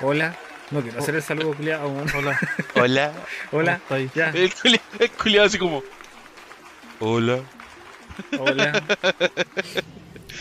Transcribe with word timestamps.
Hola. 0.00 0.36
No 0.70 0.80
quiero 0.82 0.98
hacer 0.98 1.14
el 1.14 1.22
saludo 1.22 1.54
culiado. 1.54 1.88
Hola. 2.16 2.40
Hola. 2.74 3.12
Hola. 3.52 3.80
Ya. 4.14 4.30
El 4.30 4.52
culi- 4.52 4.80
el 4.98 5.10
culiado 5.12 5.46
así 5.46 5.58
como. 5.58 5.82
Hola. 7.00 7.40
Hola. 8.38 8.82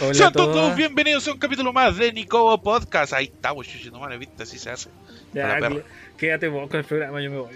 Hola 0.02 0.12
a 0.12 0.14
Sean 0.14 0.34
todos 0.34 0.54
todos. 0.56 0.76
bienvenidos 0.76 1.26
a 1.28 1.32
un 1.32 1.38
capítulo 1.40 1.72
más 1.72 1.96
de 1.98 2.12
Nicobo 2.12 2.62
Podcast. 2.62 3.14
Ahí 3.14 3.26
estamos, 3.34 3.66
chuchi, 3.66 3.90
no 3.92 4.00
mames, 4.00 4.20
viste, 4.20 4.44
así 4.44 4.60
se 4.60 4.70
hace. 4.70 4.90
Ya, 5.34 5.58
quédate 6.18 6.50
vos 6.50 6.70
con 6.70 6.80
el 6.82 6.86
programa, 6.86 7.22
yo 7.22 7.32
me 7.32 7.38
voy. 7.38 7.54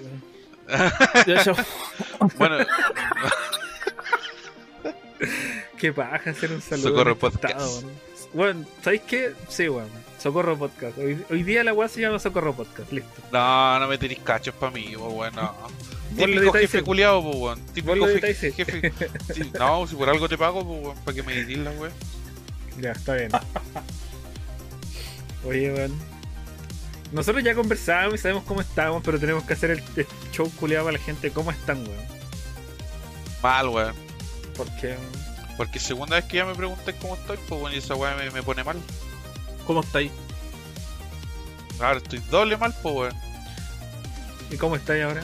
Bueno, 2.37 2.57
Qué 5.79 5.93
paja 5.93 6.31
hacer 6.31 6.51
un 6.51 6.61
saludo. 6.61 6.89
Socorro 6.89 7.17
Podcast. 7.17 7.45
estado, 7.45 7.79
weón. 7.79 7.91
Bueno, 8.33 8.65
¿sabéis 8.83 9.01
qué? 9.07 9.33
Sí, 9.47 9.69
weón. 9.69 9.87
Socorro 10.21 10.57
Podcast. 10.57 10.97
Hoy, 10.97 11.23
hoy 11.29 11.43
día 11.43 11.63
la 11.63 11.73
weá 11.73 11.87
se 11.87 12.01
llama 12.01 12.19
Socorro 12.19 12.53
Podcast. 12.53 12.91
Listo. 12.91 13.21
no, 13.31 13.79
no 13.79 13.87
me 13.87 13.97
tirís 13.97 14.19
cachos 14.19 14.53
pa' 14.55 14.71
mí, 14.71 14.93
bueno. 14.95 15.55
Vos 16.11 16.27
lo 16.27 16.33
Típico 16.33 16.53
jefe 16.53 16.83
culiado, 16.83 17.21
weón. 17.21 17.65
Típico 17.67 18.05
jefe. 18.07 18.51
sí, 19.33 19.51
no, 19.57 19.87
si 19.87 19.95
por 19.95 20.09
algo 20.09 20.27
te 20.27 20.37
pago, 20.37 20.61
weón, 20.61 20.97
para 21.05 21.15
que 21.15 21.23
me 21.23 21.33
editís 21.33 21.59
la 21.59 21.71
weón. 21.71 21.93
Ya, 22.81 22.91
está 22.91 23.15
bien. 23.15 23.31
Oye, 25.45 25.73
weón. 25.73 25.97
Nosotros 27.13 27.41
ya 27.41 27.55
conversábamos 27.55 28.15
y 28.15 28.17
sabemos 28.17 28.43
cómo 28.43 28.59
estamos, 28.59 29.01
pero 29.01 29.17
tenemos 29.17 29.45
que 29.45 29.53
hacer 29.53 29.71
el, 29.71 29.83
show 30.33 30.51
culiado 30.59 30.85
para 30.85 30.97
la 30.97 31.03
gente. 31.03 31.31
¿Cómo 31.31 31.51
están, 31.51 31.77
weón? 31.77 32.05
Mal, 33.41 33.69
weón. 33.69 33.95
Porque, 34.57 34.87
weón? 34.87 35.28
Porque 35.59 35.77
segunda 35.77 36.15
vez 36.15 36.23
que 36.23 36.37
ya 36.37 36.45
me 36.45 36.55
pregunté 36.55 36.95
cómo 36.95 37.15
estoy, 37.15 37.35
pues 37.35 37.59
bueno, 37.59 37.75
y 37.75 37.79
esa 37.79 37.93
weón 37.93 38.15
me, 38.15 38.31
me 38.31 38.41
pone 38.41 38.63
mal. 38.63 38.77
¿Cómo 39.67 39.81
estáis? 39.81 40.09
Ahora 41.81 41.97
estoy 41.97 42.19
doble 42.31 42.55
mal, 42.55 42.73
pues 42.81 42.95
weón. 42.95 43.13
¿Y 44.49 44.55
cómo 44.55 44.77
estáis 44.77 45.03
ahora? 45.03 45.21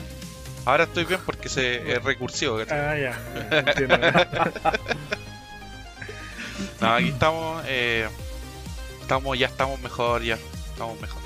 Ahora 0.66 0.84
estoy 0.84 1.06
bien 1.06 1.20
porque 1.24 1.48
se, 1.48 1.90
es 1.90 2.04
recursivo, 2.04 2.58
¿cachai? 2.58 2.78
Ah, 2.78 2.98
ya. 2.98 3.58
entiendo. 3.60 3.96
No, 6.82 6.94
aquí 6.94 7.08
estamos, 7.08 7.64
eh, 7.66 8.06
estamos, 9.00 9.38
ya 9.38 9.46
estamos 9.46 9.80
mejor, 9.80 10.22
ya 10.22 10.38
estamos 10.70 11.00
mejor. 11.00 11.22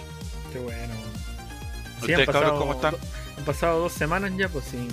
Qué 0.52 0.60
bueno. 0.60 0.94
Sí, 1.98 2.12
¿Ustedes, 2.12 2.28
cabros, 2.28 2.52
cómo 2.52 2.74
están? 2.74 2.94
Han 3.38 3.44
pasado 3.44 3.80
dos 3.80 3.92
semanas 3.92 4.30
ya, 4.36 4.48
pues 4.48 4.66
sí. 4.66 4.86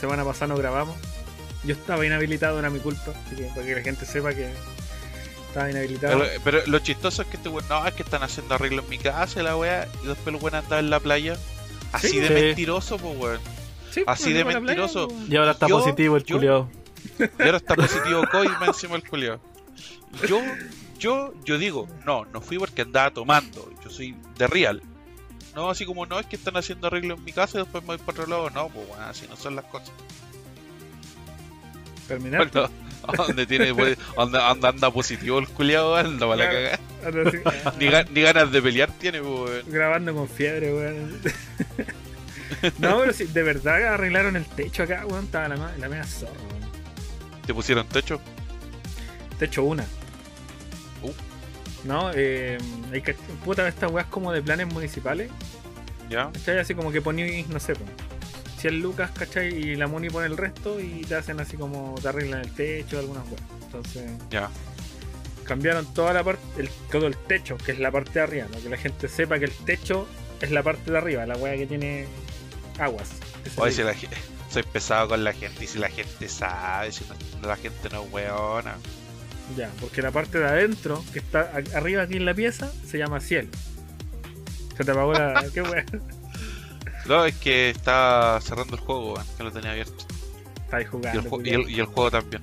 Semana 0.00 0.24
pasada 0.24 0.46
no 0.46 0.56
grabamos. 0.56 0.96
Yo 1.66 1.74
estaba 1.74 2.06
inhabilitado, 2.06 2.58
era 2.58 2.70
mi 2.70 2.78
culpa. 2.78 3.12
Así 3.26 3.36
que 3.36 3.42
para 3.54 3.66
que 3.66 3.74
la 3.74 3.82
gente 3.82 4.06
sepa 4.06 4.32
que 4.32 4.48
estaba 5.48 5.70
inhabilitado. 5.70 6.18
Pero, 6.20 6.40
pero 6.44 6.62
lo 6.66 6.78
chistoso 6.78 7.22
es 7.22 7.28
que 7.28 7.36
este 7.36 7.48
weón, 7.48 7.64
no, 7.68 7.86
es 7.86 7.94
que 7.94 8.02
están 8.02 8.22
haciendo 8.22 8.54
arreglo 8.54 8.82
en 8.82 8.88
mi 8.88 8.98
casa, 8.98 9.40
y 9.40 9.44
la 9.44 9.56
weá, 9.56 9.88
y 10.02 10.06
después 10.06 10.34
el 10.34 10.40
weón 10.42 10.54
anda 10.54 10.78
en 10.78 10.90
la 10.90 11.00
playa. 11.00 11.36
Así 11.92 12.08
Sí, 12.08 12.20
de 12.20 12.28
sí. 12.28 12.34
mentiroso, 12.34 12.98
pues 12.98 13.18
weón. 13.18 13.40
Sí, 13.90 14.02
así 14.06 14.32
de 14.32 14.44
playa, 14.44 14.60
mentiroso. 14.60 15.08
Y 15.28 15.36
ahora 15.36 15.52
está 15.52 15.66
Yo- 15.68 15.78
positivo 15.78 16.16
el 16.16 16.24
yo- 16.24 16.36
culiao. 16.36 16.70
Y 17.18 17.42
ahora 17.42 17.56
está 17.56 17.74
positivo 17.74 18.22
COVID 18.30 18.50
más 18.60 18.68
encima 18.68 18.96
el 18.96 19.08
culiao. 19.08 19.40
Yo, 20.28 20.40
yo, 20.98 21.32
yo 21.44 21.58
digo, 21.58 21.88
no, 22.04 22.24
no 22.26 22.40
fui 22.40 22.58
porque 22.58 22.82
andaba 22.82 23.10
tomando, 23.10 23.70
yo 23.82 23.90
soy 23.90 24.14
de 24.38 24.46
real. 24.46 24.82
No, 25.54 25.70
así 25.70 25.86
como 25.86 26.04
no, 26.04 26.18
es 26.20 26.26
que 26.26 26.36
están 26.36 26.56
haciendo 26.56 26.86
arreglo 26.88 27.14
en 27.14 27.24
mi 27.24 27.32
casa 27.32 27.58
y 27.58 27.62
después 27.62 27.82
me 27.84 27.88
voy 27.88 27.98
para 27.98 28.10
otro 28.12 28.26
lado. 28.26 28.50
No, 28.50 28.68
pues 28.68 28.86
bueno, 28.88 29.04
así 29.04 29.26
no 29.28 29.36
son 29.36 29.56
las 29.56 29.64
cosas. 29.66 29.90
Terminar. 32.08 32.50
Bueno, 32.50 32.70
donde 33.26 33.46
tiene, 33.46 33.74
pues, 33.74 33.96
donde 34.16 34.38
anda, 34.42 34.68
anda 34.70 34.90
positivo 34.90 35.38
el 35.38 35.48
culiao, 35.48 35.94
anda 35.96 36.26
para 36.26 36.36
la 36.36 36.50
cagada. 36.50 36.80
Sí, 37.30 37.38
Ni, 37.78 37.86
ga- 37.86 38.08
ni 38.10 38.20
ganas 38.22 38.50
de 38.50 38.60
pelear 38.62 38.90
tiene, 38.92 39.20
pues 39.20 39.30
weón. 39.50 39.62
grabando 39.68 40.14
con 40.14 40.28
fiebre, 40.28 40.72
weón. 40.74 41.20
No, 42.78 43.00
pero 43.00 43.12
sí, 43.12 43.24
de 43.24 43.42
verdad 43.42 43.94
arreglaron 43.94 44.36
el 44.36 44.44
techo 44.44 44.84
acá, 44.84 45.04
weón. 45.06 45.24
Estaba 45.26 45.48
la, 45.48 45.56
la 45.78 45.88
media 45.88 46.04
zorra, 46.04 46.32
weón. 46.32 46.70
¿Te 47.46 47.52
pusieron 47.54 47.86
techo? 47.88 48.20
Techo 49.38 49.62
una. 49.64 49.84
Uh. 51.02 51.12
No, 51.84 52.10
eh, 52.14 52.56
hay 52.92 53.02
que. 53.02 53.14
Puta, 53.44 53.66
estas 53.68 53.90
weas 53.90 54.06
como 54.06 54.32
de 54.32 54.42
planes 54.42 54.66
municipales. 54.72 55.30
¿Ya? 56.08 56.30
¿Cachai? 56.32 56.58
Así 56.58 56.74
como 56.74 56.90
que 56.92 57.02
ponís, 57.02 57.48
no 57.48 57.58
sé, 57.60 57.74
po, 57.74 57.84
100 58.68 58.82
lucas, 58.82 59.10
¿cachai? 59.16 59.54
Y 59.54 59.76
la 59.76 59.86
Muni 59.86 60.10
pone 60.10 60.26
el 60.26 60.36
resto 60.36 60.80
y 60.80 61.02
te 61.02 61.14
hacen 61.14 61.38
así 61.40 61.56
como 61.56 61.94
te 62.02 62.08
arreglan 62.08 62.40
el 62.40 62.50
techo, 62.52 62.98
algunas 62.98 63.24
weas. 63.28 63.40
Entonces, 63.64 64.10
Ya. 64.30 64.48
cambiaron 65.44 65.86
toda 65.94 66.12
la 66.12 66.24
parte, 66.24 66.42
el, 66.58 66.68
todo 66.90 67.06
el 67.06 67.16
techo, 67.16 67.56
que 67.58 67.72
es 67.72 67.78
la 67.78 67.90
parte 67.92 68.10
de 68.14 68.20
arriba, 68.22 68.46
¿no? 68.52 68.60
Que 68.60 68.68
la 68.68 68.76
gente 68.76 69.06
sepa 69.08 69.38
que 69.38 69.44
el 69.44 69.52
techo 69.52 70.08
es 70.40 70.50
la 70.50 70.62
parte 70.64 70.90
de 70.90 70.98
arriba, 70.98 71.24
la 71.26 71.36
wea 71.36 71.56
que 71.56 71.66
tiene 71.66 72.06
aguas. 72.78 73.08
Oye, 73.56 73.72
si 73.72 73.82
la 73.84 73.94
soy 74.50 74.62
pesado 74.64 75.08
con 75.08 75.22
la 75.22 75.32
gente 75.32 75.64
y 75.64 75.66
si 75.68 75.78
la 75.78 75.88
gente 75.88 76.28
sabe, 76.28 76.90
si 76.90 77.04
no- 77.04 77.46
la 77.48 77.56
gente 77.56 77.88
no 77.90 78.02
es 78.04 78.12
weona. 78.12 78.76
Ya, 79.56 79.70
porque 79.80 80.02
la 80.02 80.10
parte 80.10 80.38
de 80.40 80.46
adentro, 80.46 81.04
que 81.12 81.20
está 81.20 81.52
arriba 81.74 82.02
aquí 82.02 82.16
en 82.16 82.24
la 82.24 82.34
pieza, 82.34 82.72
se 82.84 82.98
llama 82.98 83.20
cielo. 83.20 83.48
Se 84.76 84.82
te 84.84 84.90
apagó 84.90 85.12
la. 85.12 85.44
¿Qué 85.54 85.62
wea? 85.62 85.84
No, 87.08 87.24
es 87.24 87.34
que 87.36 87.70
está 87.70 88.40
cerrando 88.40 88.74
el 88.74 88.80
juego, 88.80 89.14
weón, 89.14 89.26
que 89.36 89.42
lo 89.44 89.52
tenía 89.52 89.70
abierto. 89.72 90.04
Está 90.64 90.78
ahí 90.78 90.84
Y 90.84 90.86
jugando. 90.86 91.36
el, 91.40 91.46
y, 91.46 91.50
el, 91.50 91.70
y 91.70 91.80
el 91.80 91.86
juego 91.86 92.10
también. 92.10 92.42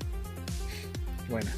Bueno. 1.29 1.49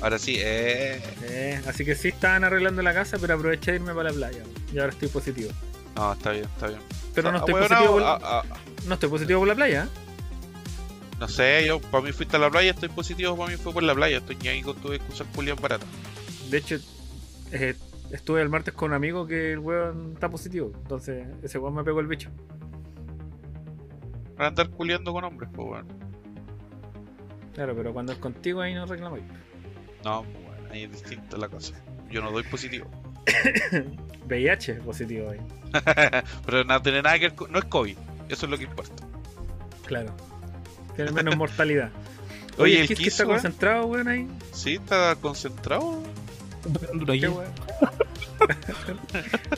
Ahora 0.00 0.18
sí, 0.18 0.36
eh. 0.38 1.00
Eh, 1.22 1.60
así 1.66 1.84
que 1.84 1.94
sí 1.94 2.08
estaban 2.08 2.44
arreglando 2.44 2.82
la 2.82 2.92
casa, 2.92 3.18
pero 3.20 3.34
aproveché 3.34 3.72
de 3.72 3.76
irme 3.78 3.94
para 3.94 4.10
la 4.10 4.14
playa. 4.16 4.42
Y 4.72 4.78
ahora 4.78 4.92
estoy 4.92 5.08
positivo. 5.08 5.50
No, 5.96 6.12
está 6.12 6.30
bien, 6.32 6.44
está 6.44 6.68
bien. 6.68 6.80
Pero 7.14 7.30
no 7.30 7.38
Ah, 7.38 7.40
estoy 7.40 7.54
positivo 7.54 7.92
por, 7.92 8.02
ah, 8.02 8.18
ah, 8.22 8.42
no 8.86 8.94
estoy 8.94 9.08
positivo 9.10 9.38
por 9.40 9.48
la 9.48 9.54
playa. 9.54 9.84
¿eh? 9.84 9.88
no 11.18 11.28
sé, 11.28 11.64
yo 11.66 11.80
para 11.80 12.02
mí 12.02 12.10
fuiste 12.12 12.34
a 12.36 12.40
la 12.40 12.50
playa, 12.50 12.70
estoy 12.72 12.88
positivo, 12.88 13.36
para 13.36 13.50
mí 13.50 13.56
fue 13.56 13.72
por 13.72 13.82
la 13.84 13.94
playa, 13.94 14.18
estoy 14.18 14.34
ni 14.36 14.48
ahí 14.48 14.62
con 14.62 14.74
tu 14.76 14.92
excusas 14.92 15.26
culias 15.34 15.60
baratas. 15.60 15.86
De 16.50 16.58
hecho, 16.58 16.78
eh, 17.52 17.76
estuve 18.10 18.42
el 18.42 18.48
martes 18.48 18.74
con 18.74 18.90
un 18.90 18.94
amigo 18.94 19.26
que 19.26 19.52
el 19.52 19.58
weón 19.58 20.12
está 20.14 20.28
positivo. 20.28 20.72
Entonces, 20.74 21.26
ese 21.42 21.58
weón 21.58 21.74
me 21.74 21.84
pegó 21.84 22.00
el 22.00 22.06
bicho. 22.06 22.30
Para 24.36 24.48
andar 24.48 24.70
culiando 24.70 25.12
con 25.12 25.24
hombres, 25.24 25.50
pues 25.54 25.68
weón. 25.68 25.86
Claro, 27.54 27.76
pero 27.76 27.92
cuando 27.92 28.12
es 28.12 28.18
contigo 28.18 28.60
ahí 28.60 28.74
no 28.74 28.86
reclamáis. 28.86 29.24
No, 30.04 30.24
pues, 30.24 30.36
weón, 30.36 30.72
ahí 30.72 30.84
es 30.84 30.92
distinta 30.92 31.36
la 31.36 31.48
cosa. 31.48 31.74
Yo 32.10 32.20
no 32.22 32.30
doy 32.30 32.42
positivo. 32.44 32.86
VIH 34.26 34.74
positivo 34.74 35.30
ahí. 35.30 35.40
Pero 36.46 36.64
no 36.64 36.82
tiene 36.82 37.02
nada 37.02 37.18
que 37.18 37.26
ver 37.26 37.34
con... 37.34 37.52
No 37.52 37.58
es 37.58 37.64
COVID, 37.66 37.96
eso 38.28 38.46
es 38.46 38.50
lo 38.50 38.58
que 38.58 38.64
importa. 38.64 39.04
Claro. 39.86 40.14
Tiene 40.96 41.12
menos 41.12 41.36
mortalidad. 41.36 41.90
Oye, 42.58 42.74
Oye, 42.74 42.80
el 42.82 42.88
que 42.88 42.94
Kiss, 42.94 43.08
está 43.08 43.24
concentrado, 43.24 43.86
weón, 43.86 44.08
ahí. 44.08 44.28
Sí, 44.52 44.74
está 44.74 45.16
concentrado. 45.16 46.02
Una 46.64 47.06
¿Qué 47.06 47.12
guía 47.12 47.30
weón? 47.30 47.52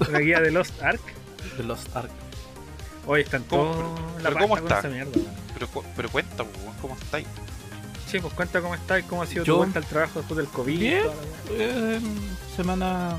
Una 0.08 0.18
guía 0.20 0.40
de 0.40 0.50
Lost 0.50 0.82
Ark. 0.82 1.00
de 1.56 1.62
Lost 1.64 1.94
Ark. 1.96 2.10
Hoy 3.06 3.20
están 3.22 3.42
todos 3.44 3.76
Pero- 3.76 4.22
la 4.22 4.28
pero 4.30 4.40
cómo 4.40 4.56
está? 4.56 4.78
esa 4.78 4.88
mierda. 4.88 5.12
Pero, 5.54 5.68
pero 5.96 6.08
cuenta, 6.10 6.44
pues, 6.44 6.56
weón, 6.64 6.76
¿cómo 6.80 6.96
estáis? 6.96 7.26
Sí, 8.10 8.18
pues 8.20 8.32
cuenta 8.34 8.60
cómo 8.60 8.74
está 8.74 8.98
y 8.98 9.02
cómo 9.02 9.22
ha 9.22 9.26
sido 9.26 9.44
Yo- 9.44 9.54
tu 9.54 9.58
vuelta 9.58 9.78
al 9.80 9.84
trabajo 9.86 10.20
después 10.20 10.36
del 10.38 10.46
COVID. 10.48 10.78
Bien. 10.78 11.02
Eh, 11.50 12.00
semana 12.56 13.18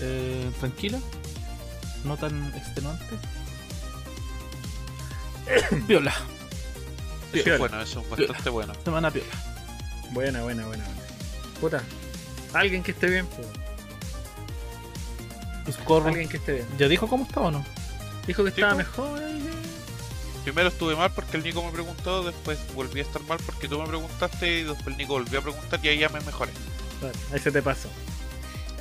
eh, 0.00 0.50
tranquila, 0.60 0.98
no 2.04 2.16
tan 2.16 2.54
extenuante. 2.54 3.04
Piola, 5.86 6.12
Eso 7.32 7.44
Piola. 7.44 7.52
es 7.54 7.58
bueno, 7.58 7.80
eso 7.82 8.00
es 8.00 8.10
bastante 8.10 8.50
bueno. 8.50 8.72
semana 8.84 9.10
piola. 9.10 9.26
Buena, 10.10 10.42
buena, 10.42 10.66
buena, 10.66 10.84
buena. 10.84 11.02
Puta. 11.60 11.82
Alguien 12.52 12.82
que 12.82 12.92
esté 12.92 13.08
bien, 13.08 13.26
pues. 13.26 13.46
Alguien 16.06 16.28
que 16.28 16.38
esté 16.38 16.54
bien. 16.54 16.66
¿ya 16.78 16.88
dijo 16.88 17.08
cómo 17.08 17.24
está 17.24 17.40
o 17.40 17.50
no? 17.50 17.64
Dijo 18.26 18.42
que 18.42 18.50
estaba 18.50 18.74
mejor. 18.74 19.20
Primero 20.44 20.68
estuve 20.68 20.96
mal 20.96 21.10
porque 21.12 21.36
el 21.36 21.42
Nico 21.42 21.62
me 21.62 21.70
preguntó, 21.70 22.24
después 22.24 22.58
volví 22.74 23.00
a 23.00 23.02
estar 23.02 23.22
mal 23.24 23.38
porque 23.44 23.68
tú 23.68 23.78
me 23.78 23.86
preguntaste 23.86 24.60
y 24.60 24.62
después 24.62 24.86
el 24.86 24.96
Nico 24.96 25.14
volvió 25.14 25.40
a 25.40 25.42
preguntar 25.42 25.80
y 25.82 25.88
ahí 25.88 25.98
ya 25.98 26.08
me 26.08 26.20
mejoré. 26.20 26.52
Claro, 27.00 27.14
ahí 27.32 27.38
se 27.38 27.50
te 27.50 27.60
pasó. 27.60 27.90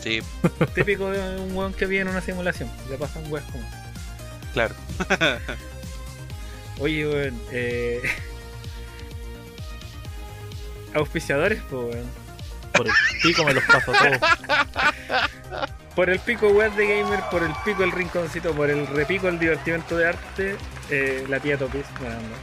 Sí, 0.01 0.21
Típico 0.75 1.09
de 1.09 1.41
un 1.41 1.55
weón 1.55 1.73
que 1.73 1.85
vive 1.85 2.01
en 2.01 2.07
una 2.07 2.21
simulación. 2.21 2.69
Le 2.89 2.97
pasan 2.97 3.29
weas 3.29 3.45
como. 3.51 3.67
claro. 4.53 4.75
Oye, 6.79 7.07
weón. 7.07 7.41
Eh... 7.51 8.01
Auspiciadores, 10.93 11.61
pues, 11.69 11.95
weón. 11.95 12.05
Por 12.77 12.87
el 12.87 12.93
pico 13.23 13.43
me 13.43 13.53
los 13.53 13.63
paso 13.65 13.91
todos. 13.91 15.67
Por 15.95 16.09
el 16.11 16.19
pico 16.19 16.49
web 16.49 16.71
de 16.75 16.85
gamer, 17.01 17.19
por 17.31 17.41
el 17.43 17.51
pico 17.65 17.83
el 17.83 17.91
rinconcito, 17.91 18.53
por 18.53 18.69
el 18.69 18.85
repico 18.87 19.27
el 19.27 19.39
divertimento 19.39 19.97
de 19.97 20.07
arte, 20.09 20.55
eh, 20.91 21.25
la 21.27 21.39
tía 21.39 21.57
Topis, 21.57 21.85
bueno, 21.99 22.15
no. 22.21 22.37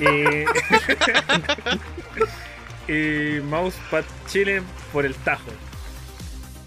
Y, 0.00 0.44
y 2.92 3.40
Mousepad 3.42 4.04
Chile 4.28 4.62
por 4.92 5.06
el 5.06 5.14
tajo. 5.16 5.50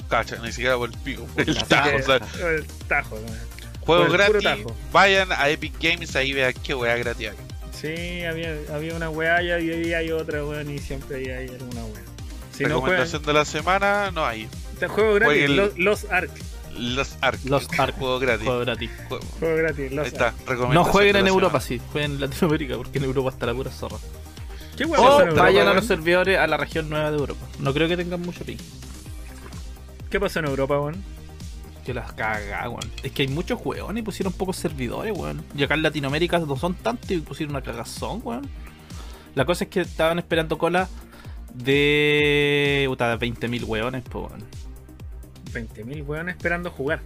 Cacha, 0.09 0.37
ni 0.37 0.51
siquiera 0.51 0.77
por 0.77 0.89
el 0.91 0.97
pico. 0.99 1.25
por 1.25 1.41
El 1.47 1.57
tajo, 1.65 1.89
que- 1.89 1.95
o 1.95 2.03
sea, 2.05 2.19
Por 2.19 2.51
el 2.53 2.65
tajo, 2.87 3.19
¿no? 3.19 3.33
juego 3.81 4.07
por 4.07 4.21
el 4.21 4.27
puro 4.27 4.39
gratis. 4.39 4.63
tajo. 4.63 4.77
Vayan 4.93 5.31
a 5.33 5.49
Epic 5.49 5.73
Games 5.81 6.15
ahí 6.15 6.31
vean 6.33 6.53
qué 6.63 6.73
wea 6.73 6.95
gratis 6.95 7.29
hay. 7.31 7.37
Sí, 7.73 8.23
había, 8.23 8.55
había 8.73 8.95
una 8.95 9.09
weá 9.09 9.41
y 9.41 9.51
ahí 9.51 9.93
hay 9.93 10.11
otra 10.11 10.45
weón 10.45 10.69
y 10.69 10.79
siempre 10.79 11.17
hay, 11.17 11.27
hay 11.29 11.49
alguna 11.49 11.83
weá. 11.83 12.01
Si 12.53 12.63
no 12.63 12.79
juegan, 12.81 12.99
Recomendación 13.01 13.23
de 13.23 13.33
la 13.33 13.45
semana, 13.45 14.11
no 14.11 14.25
hay. 14.25 14.47
este 14.73 14.87
juego 14.87 15.13
gratis, 15.15 15.49
los, 15.49 15.77
los 15.77 16.05
Ark, 16.11 16.31
Los 16.77 17.17
Ark. 17.21 17.39
Los 17.45 17.67
Ark. 17.79 17.95
Juego 17.97 18.19
gratis. 18.19 18.45
Juego 18.45 18.59
gratis. 18.61 18.91
Juego- 19.09 19.25
juego 19.39 19.55
gratis, 19.57 19.91
los 19.91 20.05
Ahí 20.05 20.11
está, 20.11 20.29
recomendación 20.47 20.73
No 20.73 20.83
jueguen 20.85 21.15
en 21.17 21.27
Europa, 21.27 21.59
semana. 21.59 21.83
sí. 21.83 21.89
Jueguen 21.91 22.11
en 22.13 22.19
Latinoamérica, 22.21 22.77
porque 22.77 22.97
en 22.99 23.03
Europa 23.05 23.29
está 23.29 23.45
la 23.47 23.53
pura 23.53 23.71
zorra. 23.71 23.97
¿Qué 24.77 24.85
weá 24.85 24.99
O 25.01 25.19
Europa? 25.21 25.41
vayan 25.43 25.67
a 25.67 25.73
los 25.73 25.85
servidores 25.85 26.37
a 26.39 26.47
la 26.47 26.57
región 26.57 26.89
nueva 26.89 27.11
de 27.11 27.17
Europa. 27.17 27.45
No 27.59 27.73
creo 27.73 27.87
que 27.87 27.97
tengan 27.97 28.21
mucho 28.21 28.43
ping. 28.45 28.57
¿Qué 30.09 30.19
pasó 30.19 30.39
en 30.39 30.45
Europa, 30.45 30.79
weón? 30.79 31.03
Que 31.85 31.93
las 31.93 32.13
caga, 32.13 32.69
weón. 32.69 32.91
Es 33.03 33.11
que 33.11 33.23
hay 33.23 33.27
muchos 33.27 33.59
weón 33.63 33.97
y 33.97 34.01
pusieron 34.01 34.31
pocos 34.33 34.55
servidores, 34.57 35.11
weón. 35.17 35.43
Y 35.55 35.63
acá 35.63 35.73
en 35.73 35.81
Latinoamérica 35.83 36.39
no 36.39 36.55
son 36.55 36.75
tantos 36.75 37.09
y 37.11 37.17
pusieron 37.17 37.55
una 37.55 37.63
cagazón, 37.63 38.21
weón. 38.23 38.47
La 39.35 39.45
cosa 39.45 39.63
es 39.65 39.69
que 39.69 39.81
estaban 39.81 40.19
esperando 40.19 40.57
cola 40.57 40.87
de. 41.53 42.85
Puta, 42.87 43.17
20.000 43.17 43.63
weones, 43.65 44.03
pues, 44.09 44.25
weón. 44.29 44.43
20.000 45.53 46.05
weones 46.05 46.35
esperando 46.35 46.71
jugar. 46.71 47.01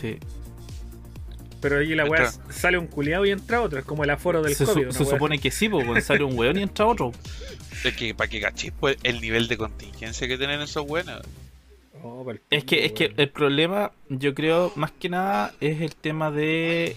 Sí. 0.00 0.18
Pero 1.60 1.78
ahí 1.78 1.94
la 1.94 2.04
weá 2.04 2.30
sale 2.50 2.76
un 2.76 2.86
culiado 2.86 3.24
y 3.24 3.30
entra 3.30 3.62
otro, 3.62 3.78
es 3.78 3.86
como 3.86 4.04
el 4.04 4.10
aforo 4.10 4.42
del 4.42 4.54
Se, 4.54 4.66
COVID. 4.66 4.90
se 4.90 5.04
supone 5.06 5.38
que 5.38 5.50
sí, 5.50 5.68
pues. 5.68 6.04
Sale 6.04 6.22
un 6.22 6.38
weón 6.38 6.58
y 6.58 6.62
entra 6.62 6.86
otro. 6.86 7.12
Es 7.84 7.96
que 7.96 8.14
para 8.14 8.28
que 8.28 8.40
cachéis 8.40 8.72
pues, 8.78 8.98
el 9.02 9.20
nivel 9.20 9.48
de 9.48 9.56
contingencia 9.56 10.28
que 10.28 10.36
tienen 10.36 10.60
esos 10.60 10.84
así. 10.90 11.10
Oh, 12.02 12.26
Es 12.50 12.64
que, 12.64 12.84
es 12.84 12.92
que 12.92 13.14
el 13.16 13.30
problema, 13.30 13.92
yo 14.10 14.34
creo, 14.34 14.72
más 14.76 14.90
que 14.90 15.08
nada, 15.08 15.54
es 15.60 15.80
el 15.80 15.94
tema 15.96 16.30
de. 16.30 16.96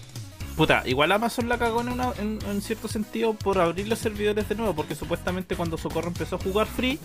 Puta, 0.58 0.82
igual 0.84 1.10
Amazon 1.12 1.48
la 1.48 1.56
cagó 1.56 1.80
en, 1.80 1.88
una- 1.88 2.12
en, 2.18 2.38
en 2.50 2.60
cierto 2.60 2.86
sentido 2.88 3.32
por 3.32 3.58
abrir 3.58 3.88
los 3.88 3.98
servidores 3.98 4.46
de 4.48 4.54
nuevo, 4.56 4.74
porque 4.74 4.94
supuestamente 4.94 5.56
cuando 5.56 5.78
Socorro 5.78 6.08
empezó 6.08 6.36
a 6.36 6.38
jugar 6.38 6.66
free, 6.66 6.98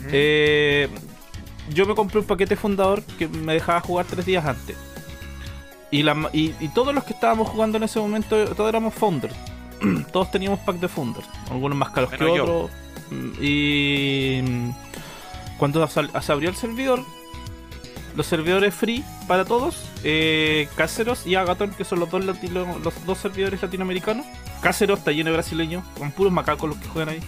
Mm. 0.00 0.06
eh, 0.10 0.88
yo 1.72 1.86
me 1.86 1.94
compré 1.94 2.18
un 2.18 2.26
paquete 2.26 2.56
fundador 2.56 3.02
que 3.18 3.28
me 3.28 3.54
dejaba 3.54 3.80
jugar 3.80 4.04
tres 4.06 4.26
días 4.26 4.44
antes. 4.44 4.76
Y, 5.90 6.02
la, 6.02 6.28
y, 6.32 6.52
y 6.60 6.68
todos 6.74 6.92
los 6.94 7.04
que 7.04 7.12
estábamos 7.12 7.48
jugando 7.48 7.76
en 7.78 7.84
ese 7.84 8.00
momento, 8.00 8.44
todos 8.54 8.68
éramos 8.68 8.92
founders. 8.94 9.34
todos 10.12 10.30
teníamos 10.30 10.58
pack 10.60 10.76
de 10.76 10.88
founders. 10.88 11.26
Algunos 11.50 11.78
más 11.78 11.90
caros 11.90 12.10
que 12.10 12.18
Menos 12.18 12.40
otros. 12.40 12.70
Mm, 13.10 13.30
Y 13.40 14.40
mm, 14.42 14.70
cuando 15.58 15.86
se 15.86 16.32
abrió 16.32 16.48
el 16.50 16.56
servidor, 16.56 17.00
los 18.16 18.26
servidores 18.26 18.74
free 18.74 19.04
para 19.26 19.44
todos, 19.44 19.88
eh, 20.04 20.68
Cáceros 20.76 21.26
y 21.26 21.34
Agaton, 21.34 21.70
que 21.70 21.84
son 21.84 22.00
los 22.00 22.10
dos, 22.10 22.24
latino- 22.24 22.78
los 22.82 22.94
dos 23.06 23.18
servidores 23.18 23.60
latinoamericanos. 23.62 24.24
Cáceros 24.60 25.00
está 25.00 25.10
lleno 25.12 25.30
de 25.30 25.36
brasileños, 25.36 25.84
con 25.98 26.12
puros 26.12 26.32
macacos 26.32 26.68
los 26.68 26.78
que 26.78 26.88
juegan 26.88 27.08
ahí. 27.14 27.20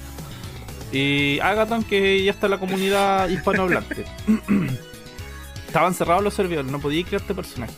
Y 0.92 1.40
Agaton, 1.40 1.82
que 1.82 2.22
ya 2.22 2.30
está 2.30 2.48
la 2.48 2.58
comunidad 2.58 3.28
hispanohablante. 3.28 4.04
Estaban 5.66 5.94
cerrados 5.94 6.22
los 6.22 6.34
servidores, 6.34 6.70
no 6.70 6.78
podía 6.80 7.04
crearte 7.04 7.34
personaje. 7.34 7.74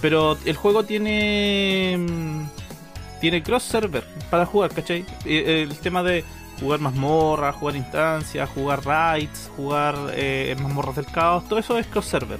Pero 0.00 0.38
el 0.44 0.56
juego 0.56 0.84
tiene. 0.84 1.96
mm, 1.98 2.46
Tiene 3.20 3.42
cross 3.42 3.64
server 3.64 4.04
para 4.30 4.46
jugar, 4.46 4.70
¿cachai? 4.72 5.04
Eh, 5.24 5.66
El 5.68 5.76
tema 5.78 6.04
de 6.04 6.24
jugar 6.60 6.80
mazmorras, 6.80 7.54
jugar 7.56 7.76
instancias, 7.76 8.48
jugar 8.50 8.84
raids, 8.84 9.50
jugar 9.56 9.94
eh, 10.14 10.56
mazmorras 10.60 10.96
del 10.96 11.06
caos, 11.06 11.48
todo 11.48 11.58
eso 11.58 11.78
es 11.78 11.86
cross 11.86 12.06
server. 12.06 12.38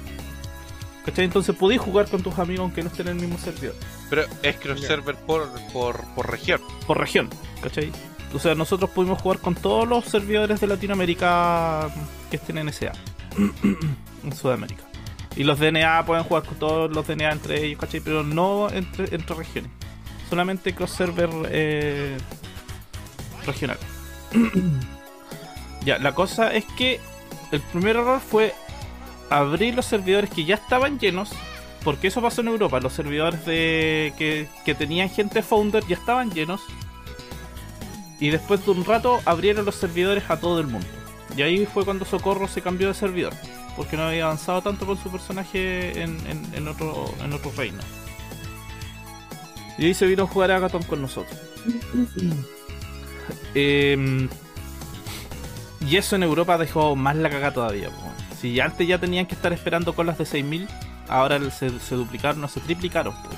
¿Cachai? 1.05 1.25
Entonces 1.25 1.55
podéis 1.55 1.81
jugar 1.81 2.07
con 2.09 2.21
tus 2.21 2.37
amigos 2.37 2.63
aunque 2.63 2.81
no 2.83 2.89
estén 2.89 3.07
en 3.07 3.15
el 3.17 3.21
mismo 3.21 3.37
servidor. 3.39 3.75
Pero 4.09 4.23
es 4.43 4.55
cross 4.57 4.81
Ya. 4.81 4.87
server 4.87 5.15
por, 5.15 5.49
por, 5.71 6.03
por 6.15 6.29
región. 6.29 6.61
Por 6.85 6.97
región, 6.99 7.29
¿cachai? 7.61 7.91
O 8.33 8.39
sea, 8.39 8.53
nosotros 8.53 8.89
pudimos 8.91 9.21
jugar 9.21 9.39
con 9.39 9.55
todos 9.55 9.87
los 9.87 10.05
servidores 10.05 10.59
de 10.59 10.67
Latinoamérica 10.67 11.89
que 12.29 12.35
estén 12.37 12.57
en 12.59 12.71
SA. 12.71 12.91
en 14.23 14.35
Sudamérica. 14.35 14.83
Y 15.35 15.43
los 15.43 15.57
DNA 15.59 16.05
pueden 16.05 16.23
jugar 16.25 16.43
con 16.43 16.59
todos 16.59 16.91
los 16.91 17.07
DNA 17.07 17.31
entre 17.31 17.63
ellos, 17.65 17.79
¿cachai? 17.79 18.01
Pero 18.01 18.23
no 18.23 18.69
entre, 18.69 19.15
entre 19.15 19.35
regiones. 19.35 19.71
Solamente 20.29 20.75
cross 20.75 20.91
server 20.91 21.29
eh, 21.49 22.17
regional. 23.45 23.77
ya, 25.85 25.97
la 25.99 26.13
cosa 26.13 26.53
es 26.53 26.65
que 26.77 26.99
el 27.51 27.61
primer 27.61 27.95
error 27.95 28.19
fue 28.19 28.53
abrir 29.29 29.75
los 29.75 29.85
servidores 29.85 30.29
que 30.29 30.45
ya 30.45 30.55
estaban 30.55 30.99
llenos. 30.99 31.31
Porque 31.83 32.07
eso 32.09 32.21
pasó 32.21 32.41
en 32.41 32.49
Europa. 32.49 32.81
Los 32.81 32.91
servidores 32.91 33.45
de 33.45 34.13
que, 34.17 34.49
que 34.65 34.75
tenían 34.75 35.09
gente 35.09 35.41
founder 35.41 35.85
ya 35.87 35.95
estaban 35.95 36.29
llenos. 36.29 36.59
Y 38.19 38.31
después 38.31 38.65
de 38.65 38.71
un 38.71 38.83
rato 38.83 39.21
abrieron 39.23 39.63
los 39.65 39.75
servidores 39.75 40.29
a 40.29 40.37
todo 40.41 40.59
el 40.59 40.67
mundo. 40.67 40.87
Y 41.37 41.41
ahí 41.41 41.65
fue 41.65 41.85
cuando 41.85 42.03
Socorro 42.03 42.49
se 42.49 42.61
cambió 42.61 42.89
de 42.89 42.93
servidor. 42.93 43.33
Porque 43.77 43.95
no 43.95 44.03
había 44.03 44.25
avanzado 44.25 44.61
tanto 44.61 44.85
con 44.85 44.97
su 45.01 45.09
personaje 45.09 46.01
en, 46.01 46.19
en- 46.53 46.67
otro, 46.67 47.13
en 47.23 47.31
otro 47.31 47.49
reino. 47.55 47.79
Y 49.77 49.85
ahí 49.85 49.93
se 49.93 50.05
vino 50.05 50.23
a 50.23 50.27
jugar 50.27 50.51
a 50.51 50.57
Agaton 50.57 50.83
con 50.83 51.01
nosotros. 51.01 51.39
Em, 53.53 54.29
y 55.81 55.97
eso 55.97 56.15
en 56.15 56.23
Europa 56.23 56.57
dejó 56.57 56.95
más 56.95 57.15
la 57.15 57.29
caga 57.29 57.53
todavía. 57.53 57.89
po. 57.89 58.11
Si 58.41 58.59
antes 58.59 58.87
ya 58.87 58.97
tenían 58.99 59.25
que 59.25 59.35
estar 59.35 59.51
esperando 59.53 59.93
colas 59.93 60.17
de 60.17 60.25
6000, 60.25 60.67
ahora 61.07 61.39
se, 61.51 61.77
se 61.79 61.95
duplicaron 61.95 62.43
o 62.43 62.47
se 62.47 62.59
triplicaron. 62.61 63.13
po. 63.13 63.29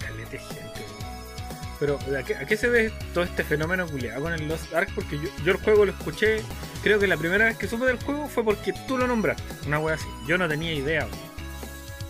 Calete 0.00 0.38
gente. 0.38 0.84
Pero, 1.80 1.98
¿a 2.18 2.22
qué, 2.24 2.34
a 2.36 2.44
qué 2.44 2.56
se 2.56 2.68
ve 2.68 2.92
todo 3.14 3.22
este 3.24 3.44
fenómeno 3.44 3.86
culiado 3.86 4.22
con 4.22 4.32
el 4.32 4.48
Lost 4.48 4.72
Ark? 4.74 4.90
Porque 4.94 5.16
yo, 5.18 5.28
yo 5.44 5.52
el 5.52 5.58
juego 5.58 5.84
lo 5.84 5.92
escuché, 5.92 6.42
creo 6.82 6.98
que 6.98 7.06
la 7.06 7.16
primera 7.16 7.44
vez 7.46 7.56
que 7.56 7.68
supe 7.68 7.86
del 7.86 8.02
juego 8.02 8.26
fue 8.28 8.44
porque 8.44 8.72
tú 8.88 8.98
lo 8.98 9.06
nombraste. 9.06 9.42
Una 9.66 9.78
wea 9.78 9.94
así. 9.94 10.06
Yo 10.26 10.36
no 10.38 10.48
tenía 10.48 10.72
idea. 10.74 11.06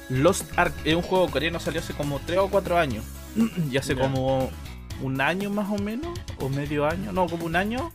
Lost 0.09 0.47
Ark 0.57 0.73
es 0.85 0.95
un 0.95 1.03
juego 1.03 1.31
coreano, 1.31 1.61
salió 1.61 1.81
hace 1.81 1.93
como 1.93 2.19
3 2.21 2.39
o 2.39 2.49
4 2.49 2.79
años. 2.79 3.05
y 3.71 3.77
hace 3.77 3.95
Ya. 3.95 4.01
como 4.03 4.51
un 5.01 5.21
año 5.21 5.51
más 5.51 5.71
o 5.71 5.79
menos, 5.79 6.19
o 6.41 6.49
medio 6.49 6.87
año, 6.87 7.13
no, 7.13 7.27
como 7.27 7.47
un 7.47 7.57
año. 7.57 7.93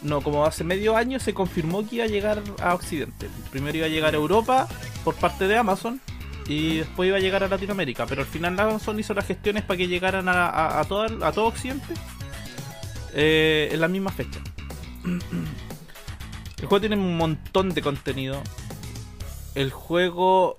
No, 0.00 0.20
como 0.20 0.44
hace 0.44 0.62
medio 0.62 0.96
año 0.96 1.18
se 1.18 1.34
confirmó 1.34 1.86
que 1.86 1.96
iba 1.96 2.04
a 2.04 2.08
llegar 2.08 2.42
a 2.60 2.74
Occidente. 2.74 3.28
Primero 3.50 3.78
iba 3.78 3.86
a 3.86 3.90
llegar 3.90 4.14
a 4.14 4.16
Europa 4.16 4.68
por 5.04 5.16
parte 5.16 5.48
de 5.48 5.56
Amazon 5.56 6.00
y 6.46 6.78
después 6.78 7.08
iba 7.08 7.16
a 7.16 7.20
llegar 7.20 7.42
a 7.42 7.48
Latinoamérica. 7.48 8.06
Pero 8.06 8.22
al 8.22 8.28
final 8.28 8.58
Amazon 8.58 8.98
hizo 9.00 9.12
las 9.12 9.26
gestiones 9.26 9.64
para 9.64 9.76
que 9.76 9.88
llegaran 9.88 10.26
a, 10.28 10.84
todo, 10.88 11.24
a 11.24 11.32
todo 11.32 11.46
Occidente 11.46 11.94
eh, 13.12 13.70
en 13.72 13.80
la 13.80 13.88
misma 13.88 14.12
fecha. 14.12 14.40
El 16.60 16.66
juego 16.66 16.80
tiene 16.80 16.96
un 16.96 17.16
montón 17.16 17.70
de 17.70 17.82
contenido. 17.82 18.42
El 19.54 19.70
juego, 19.70 20.58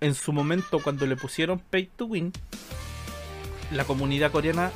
en 0.00 0.14
su 0.14 0.32
momento, 0.32 0.80
cuando 0.82 1.06
le 1.06 1.16
pusieron 1.16 1.58
Pay 1.58 1.90
to 1.96 2.06
Win, 2.06 2.32
la 3.70 3.84
comunidad 3.84 4.30
coreana 4.32 4.70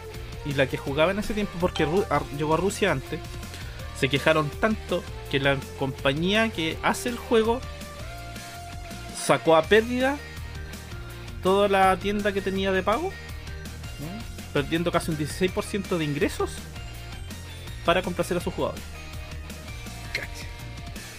y 0.46 0.52
la 0.54 0.66
que 0.66 0.76
jugaba 0.76 1.10
en 1.12 1.18
ese 1.18 1.34
tiempo, 1.34 1.52
porque 1.60 1.86
Ru- 1.86 2.06
a- 2.10 2.22
llegó 2.36 2.54
a 2.54 2.56
Rusia 2.58 2.92
antes, 2.92 3.20
se 3.98 4.08
quejaron 4.08 4.48
tanto 4.50 5.02
que 5.30 5.40
la 5.40 5.56
compañía 5.78 6.50
que 6.50 6.76
hace 6.82 7.08
el 7.08 7.16
juego 7.16 7.60
sacó 9.16 9.56
a 9.56 9.62
pérdida 9.62 10.16
toda 11.42 11.68
la 11.68 11.96
tienda 11.96 12.32
que 12.32 12.40
tenía 12.42 12.72
de 12.72 12.82
pago, 12.82 13.10
perdiendo 14.52 14.92
casi 14.92 15.10
un 15.10 15.18
16% 15.18 15.96
de 15.98 16.04
ingresos 16.04 16.50
para 17.84 18.02
complacer 18.02 18.36
a 18.36 18.40
sus 18.40 18.52
jugadores. 18.54 18.82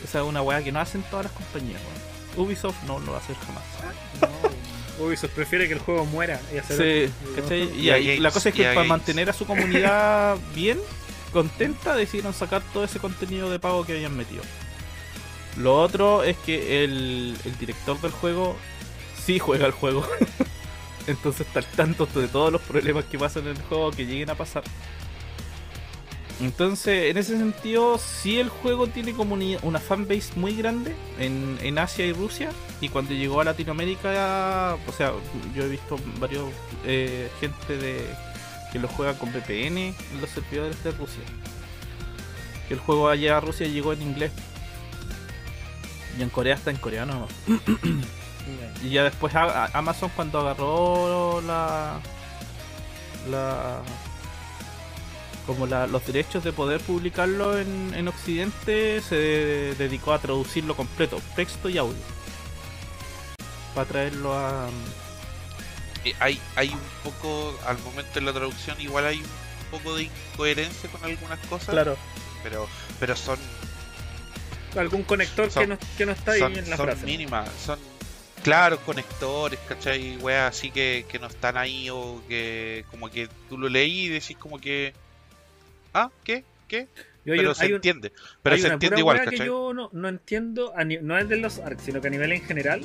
Esa 0.03 0.19
es 0.19 0.25
una 0.25 0.41
weá 0.41 0.63
que 0.63 0.71
no 0.71 0.79
hacen 0.79 1.01
todas 1.09 1.25
las 1.25 1.33
compañías. 1.33 1.81
Ubisoft 2.37 2.83
no 2.85 2.99
lo 2.99 3.11
va 3.13 3.17
a 3.17 3.21
hacer 3.21 3.35
jamás. 3.37 3.63
No, 4.21 4.49
Ubisoft 4.99 5.31
prefiere 5.31 5.67
que 5.67 5.73
el 5.73 5.79
juego 5.79 6.05
muera 6.05 6.39
y 6.53 6.57
hacer 6.57 7.07
Sí. 7.07 7.13
¿cachai? 7.35 7.69
Y 7.79 7.89
ahí- 7.89 8.05
Games, 8.07 8.19
la 8.21 8.31
cosa 8.31 8.49
es 8.49 8.55
que 8.55 8.63
para 8.63 8.73
Games. 8.75 8.89
mantener 8.89 9.29
a 9.29 9.33
su 9.33 9.45
comunidad 9.45 10.37
bien, 10.55 10.79
contenta, 11.33 11.95
decidieron 11.95 12.33
sacar 12.33 12.61
todo 12.73 12.83
ese 12.85 12.99
contenido 12.99 13.49
de 13.49 13.59
pago 13.59 13.85
que 13.85 13.93
habían 13.93 14.15
metido. 14.15 14.43
Lo 15.57 15.79
otro 15.81 16.23
es 16.23 16.35
que 16.37 16.83
el, 16.83 17.37
el 17.45 17.57
director 17.59 17.99
del 18.01 18.11
juego 18.11 18.57
sí 19.25 19.39
juega 19.39 19.65
el 19.65 19.71
juego. 19.71 20.05
Entonces 21.07 21.45
está 21.47 21.59
al 21.59 21.65
tanto 21.65 22.05
de 22.07 22.27
todos 22.27 22.51
los 22.51 22.61
problemas 22.61 23.05
que 23.05 23.19
pasan 23.19 23.43
en 23.43 23.55
el 23.55 23.61
juego 23.63 23.91
que 23.91 24.05
lleguen 24.05 24.29
a 24.31 24.35
pasar. 24.35 24.63
Entonces, 26.41 27.11
en 27.11 27.17
ese 27.17 27.37
sentido, 27.37 27.97
sí 27.97 28.39
el 28.39 28.49
juego 28.49 28.87
tiene 28.87 29.13
como 29.13 29.35
una, 29.35 29.57
una 29.61 29.79
fanbase 29.79 30.33
muy 30.35 30.53
grande 30.55 30.93
en, 31.17 31.57
en 31.61 31.77
Asia 31.77 32.05
y 32.05 32.11
Rusia. 32.13 32.49
Y 32.81 32.89
cuando 32.89 33.13
llegó 33.13 33.39
a 33.39 33.45
Latinoamérica, 33.45 34.77
o 34.87 34.91
sea, 34.91 35.13
yo 35.55 35.63
he 35.63 35.69
visto 35.69 35.97
varios 36.19 36.49
eh, 36.85 37.29
gente 37.39 37.77
de, 37.77 38.05
que 38.73 38.79
lo 38.79 38.87
juega 38.89 39.17
con 39.17 39.29
VPN 39.31 39.77
en 39.77 39.95
los 40.21 40.29
servidores 40.29 40.83
de 40.83 40.91
Rusia. 40.91 41.23
Que 42.67 42.73
el 42.73 42.79
juego 42.81 43.07
allá 43.07 43.37
a 43.37 43.39
Rusia 43.39 43.67
llegó 43.67 43.93
en 43.93 44.01
inglés. 44.01 44.31
Y 46.19 46.21
en 46.23 46.29
Corea 46.29 46.55
está 46.55 46.69
en 46.71 46.77
coreano. 46.77 47.27
Y 48.83 48.89
ya 48.91 49.03
después 49.03 49.33
a- 49.33 49.65
a- 49.65 49.69
Amazon 49.73 50.11
cuando 50.15 50.39
agarró 50.39 51.41
la. 51.41 51.99
la. 53.31 53.81
Como 55.45 55.67
la- 55.67 55.87
los 55.87 56.05
derechos 56.05 56.43
de 56.43 56.51
poder 56.53 56.81
publicarlo 56.81 57.57
en, 57.59 57.93
en 57.95 58.07
Occidente, 58.07 59.01
se 59.01 59.15
dedicó 59.77 60.13
a 60.13 60.19
traducirlo 60.19 60.75
completo, 60.75 61.21
texto 61.35 61.69
y 61.69 61.77
audio. 61.77 61.95
Para 63.73 63.87
traerlo 63.87 64.33
a. 64.33 64.69
Eh, 66.05 66.13
hay, 66.19 66.39
hay 66.55 66.69
un 66.69 66.79
poco, 67.03 67.57
al 67.65 67.77
momento 67.79 68.11
de 68.13 68.21
la 68.21 68.33
traducción, 68.33 68.79
igual 68.79 69.05
hay 69.05 69.17
un 69.17 69.71
poco 69.71 69.95
de 69.95 70.03
incoherencia 70.03 70.89
con 70.89 71.03
algunas 71.03 71.39
cosas, 71.47 71.69
Claro. 71.69 71.97
pero 72.43 72.67
pero 72.99 73.15
son, 73.15 73.37
Algún 74.77 75.03
conector 75.03 75.49
Son- 75.51 75.63
que, 75.63 75.67
no, 75.67 75.77
que 75.97 76.05
no 76.05 76.11
está 76.11 76.33
ahí 76.33 76.39
son, 76.39 76.57
en 76.57 76.69
la 76.69 76.77
son 76.77 76.85
frase. 76.87 77.05
mínimas, 77.05 77.49
son 77.65 77.79
claros 78.43 78.79
conectores, 78.81 79.59
¿cachai? 79.67 80.17
Weas 80.17 80.53
así 80.55 80.69
que, 80.69 81.05
que 81.09 81.17
no 81.17 81.27
están 81.27 81.55
ahí 81.57 81.89
o 81.89 82.21
que 82.27 82.85
como 82.91 83.09
que 83.09 83.27
tú 83.49 83.57
lo 83.57 83.67
leí 83.69 84.05
y 84.05 84.09
decís 84.09 84.37
como 84.37 84.59
que... 84.59 84.93
Ah, 85.97 86.11
¿qué? 86.23 86.43
¿Qué? 86.67 86.87
Yo- 87.25 87.33
pero 87.37 87.55
se 87.55 87.67
un- 87.67 87.73
entiende. 87.75 88.11
Pero 88.43 88.57
se 88.57 88.65
una 88.65 88.73
entiende 88.73 88.95
pura 88.95 88.99
igual, 88.99 89.15
weá 89.17 89.23
que 89.25 89.31
¿cachai? 89.31 89.47
yo 89.47 89.73
no, 89.73 89.89
no 89.93 90.09
entiendo, 90.09 90.73
a 90.75 90.83
ni- 90.83 90.97
no 90.97 91.17
es 91.17 91.27
de 91.29 91.37
los 91.37 91.59
ARC, 91.59 91.79
sino 91.79 92.01
que 92.01 92.07
a 92.07 92.11
nivel 92.11 92.31
en 92.33 92.41
general, 92.41 92.81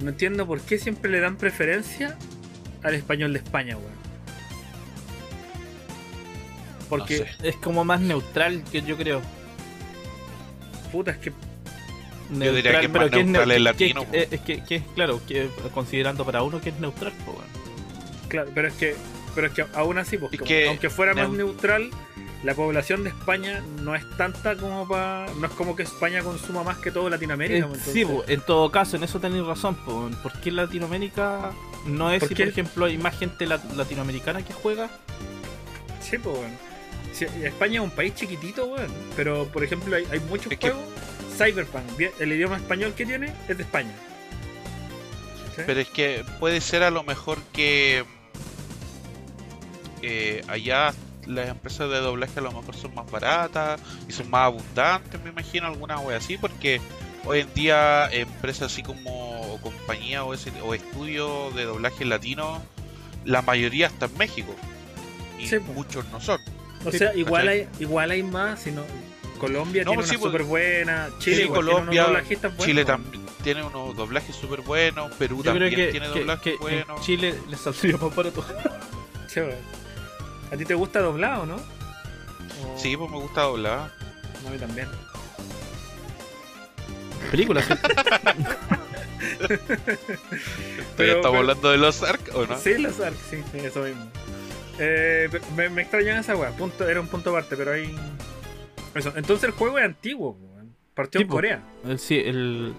no 0.00 0.10
entiendo 0.10 0.46
por 0.46 0.60
qué 0.60 0.78
siempre 0.78 1.10
le 1.10 1.20
dan 1.20 1.36
preferencia 1.36 2.18
al 2.82 2.94
español 2.94 3.32
de 3.32 3.38
España, 3.38 3.76
weón. 3.76 3.96
Porque, 6.88 7.18
No 7.20 7.24
sé. 7.42 7.48
Es 7.48 7.56
como 7.56 7.84
más 7.84 8.00
neutral 8.00 8.62
que 8.70 8.82
yo 8.82 8.96
creo. 8.96 9.22
puta, 10.92 11.10
es 11.12 11.18
que 11.18 11.32
Yo 12.32 12.52
diría 12.54 12.80
que 12.80 12.86
es 12.86 12.92
más 12.92 13.10
que 13.10 13.20
es 13.20 13.26
neutral 13.26 13.50
el 13.52 13.64
latino, 13.64 14.10
que- 14.10 14.26
que- 14.28 14.34
es 14.36 14.40
que, 14.42 14.64
que 14.64 14.74
es 14.76 14.82
claro, 14.94 15.20
que 15.26 15.48
considerando 15.74 16.24
para 16.24 16.42
uno 16.42 16.60
que 16.60 16.70
es 16.70 16.78
neutral, 16.80 17.12
pues 17.24 17.36
bueno. 17.38 17.50
Claro, 18.28 18.50
pero 18.54 18.68
es 18.68 18.74
que, 18.74 18.94
pero 19.36 19.46
es 19.46 19.52
que 19.52 19.64
aún 19.74 19.98
así, 19.98 20.18
pues, 20.18 20.32
Es 20.32 20.38
como- 20.40 20.48
que 20.48 20.68
aunque 20.68 20.90
fuera 20.90 21.14
más 21.14 21.28
neu- 21.28 21.36
neutral, 21.36 21.90
la 22.42 22.54
población 22.54 23.02
de 23.04 23.10
España 23.10 23.62
no 23.82 23.94
es 23.94 24.04
tanta 24.16 24.56
como 24.56 24.88
para. 24.88 25.28
No 25.38 25.46
es 25.46 25.52
como 25.52 25.76
que 25.76 25.84
España 25.84 26.22
consuma 26.22 26.62
más 26.64 26.78
que 26.78 26.90
todo 26.90 27.08
Latinoamérica. 27.08 27.66
Eh, 27.66 27.68
pues, 27.68 27.82
sí, 27.82 28.04
pues, 28.04 28.28
en 28.28 28.40
todo 28.40 28.70
caso, 28.72 28.96
en 28.96 29.04
eso 29.04 29.20
tenéis 29.20 29.44
razón. 29.46 29.76
Pues, 29.84 30.16
¿Por 30.16 30.32
qué 30.40 30.50
Latinoamérica 30.50 31.52
no 31.86 32.10
es 32.10 32.18
¿Por 32.20 32.28
si, 32.30 32.34
qué? 32.34 32.42
por 32.44 32.50
ejemplo, 32.52 32.84
hay 32.86 32.98
más 32.98 33.16
gente 33.18 33.46
la- 33.46 33.60
latinoamericana 33.76 34.42
que 34.42 34.52
juega? 34.52 34.90
Sí, 36.00 36.18
pues. 36.18 36.38
Sí, 37.12 37.24
España 37.42 37.76
es 37.76 37.84
un 37.84 37.90
país 37.90 38.14
chiquitito, 38.14 38.66
weón. 38.66 38.92
Pero, 39.16 39.46
por 39.48 39.64
ejemplo, 39.64 39.96
hay, 39.96 40.06
hay 40.10 40.20
muchos 40.20 40.50
Es 40.52 40.58
que- 40.58 40.70
juegos. 40.70 40.84
Cyberpunk, 41.36 42.00
el 42.18 42.32
idioma 42.32 42.56
español 42.56 42.94
que 42.96 43.04
tiene 43.04 43.32
es 43.48 43.56
de 43.56 43.62
España. 43.62 43.92
¿Sí? 45.54 45.62
Pero 45.66 45.80
es 45.80 45.88
que 45.88 46.24
puede 46.38 46.60
ser 46.60 46.82
a 46.82 46.90
lo 46.90 47.02
mejor 47.02 47.38
que 47.52 48.04
eh, 50.02 50.42
allá 50.48 50.92
las 51.26 51.48
empresas 51.48 51.90
de 51.90 51.98
doblaje 51.98 52.38
a 52.38 52.42
lo 52.42 52.52
mejor 52.52 52.76
son 52.76 52.94
más 52.94 53.10
baratas 53.10 53.80
y 54.08 54.12
son 54.12 54.30
más 54.30 54.42
abundantes, 54.46 55.20
me 55.22 55.30
imagino, 55.30 55.66
alguna 55.66 55.98
wea 55.98 56.18
así, 56.18 56.38
porque 56.38 56.80
hoy 57.24 57.40
en 57.40 57.52
día 57.54 58.08
empresas 58.12 58.72
así 58.72 58.82
como 58.84 59.40
o 59.54 59.60
compañías 59.60 60.22
o, 60.22 60.34
ese- 60.34 60.52
o 60.62 60.72
estudios 60.74 61.54
de 61.56 61.64
doblaje 61.64 62.04
latino, 62.04 62.62
la 63.24 63.42
mayoría 63.42 63.88
está 63.88 64.06
en 64.06 64.16
México 64.18 64.54
y 65.38 65.48
Sí, 65.48 65.58
muchos 65.58 66.04
no 66.12 66.20
son. 66.20 66.40
o 66.84 66.92
sí, 66.92 66.98
sea, 66.98 67.12
igual 67.14 67.46
¿cachai? 67.46 67.60
hay, 67.62 67.68
igual 67.80 68.10
hay 68.12 68.22
más, 68.22 68.60
sino 68.62 68.82
Colombia 69.40 69.82
No, 69.84 69.90
tiene 69.90 70.02
pues 70.02 70.10
una 70.10 70.12
sí, 70.14 70.18
pues, 70.22 70.32
súper 70.32 70.42
buena, 70.44 71.08
Chile 71.18 71.36
sí, 71.36 71.42
igual 71.42 71.60
Colombia, 71.66 72.06
tiene 72.06 72.48
unos 72.48 72.64
Chile 72.64 72.84
también 72.84 73.26
tiene 73.42 73.62
unos 73.64 73.96
doblajes 73.96 74.34
súper 74.34 74.60
buenos, 74.60 75.12
Perú 75.14 75.36
Yo 75.42 75.52
creo 75.52 75.68
también 75.68 75.74
que, 75.74 75.90
tiene 75.90 76.06
doblajes 76.08 76.58
buenos. 76.58 77.00
Chile 77.00 77.34
les 77.48 77.60
saldría 77.60 77.96
más 77.96 78.14
barato. 78.14 78.44
¿A 80.52 80.56
ti 80.56 80.64
te 80.64 80.74
gusta 80.74 81.00
doblado, 81.00 81.46
no? 81.46 81.56
O- 81.56 81.60
Sí, 82.78 82.96
pues 82.96 83.10
me 83.10 83.18
gusta 83.18 83.42
doblar. 83.42 83.90
A 84.46 84.50
mí 84.50 84.58
también. 84.58 84.88
Películas, 87.30 87.64
¿sí? 87.66 87.74
Pero- 89.48 89.54
¿Estamos 89.56 90.86
pero- 90.96 91.36
hablando 91.38 91.70
de 91.70 91.78
los 91.78 92.02
Ark 92.02 92.30
o 92.34 92.46
no? 92.46 92.58
Sí, 92.58 92.78
los 92.78 93.00
ARC, 93.00 93.16
sí, 93.30 93.42
sí, 93.52 93.58
eso 93.58 93.82
mismo. 93.82 94.06
Eh, 94.78 95.28
me, 95.56 95.68
me 95.70 95.82
extrañan 95.82 96.18
esa 96.18 96.36
weá, 96.36 96.50
punto, 96.50 96.86
era 96.88 97.00
un 97.00 97.08
punto 97.08 97.30
aparte, 97.30 97.56
pero 97.56 97.72
hay. 97.72 97.94
Eso. 98.94 99.12
Entonces 99.16 99.44
el 99.44 99.50
juego 99.52 99.78
es 99.78 99.84
antiguo, 99.84 100.36
weón. 100.40 100.74
Partió 100.94 101.20
en. 101.20 101.28
Corea. 101.28 101.62
El- 101.84 101.98
sí, 101.98 102.18
el. 102.24 102.74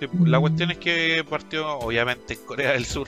Sí, 0.00 0.06
La 0.24 0.40
cuestión 0.40 0.70
es 0.70 0.78
que 0.78 1.24
partió 1.28 1.78
obviamente 1.78 2.34
en 2.34 2.40
Corea 2.40 2.72
del 2.72 2.84
Sur. 2.86 3.06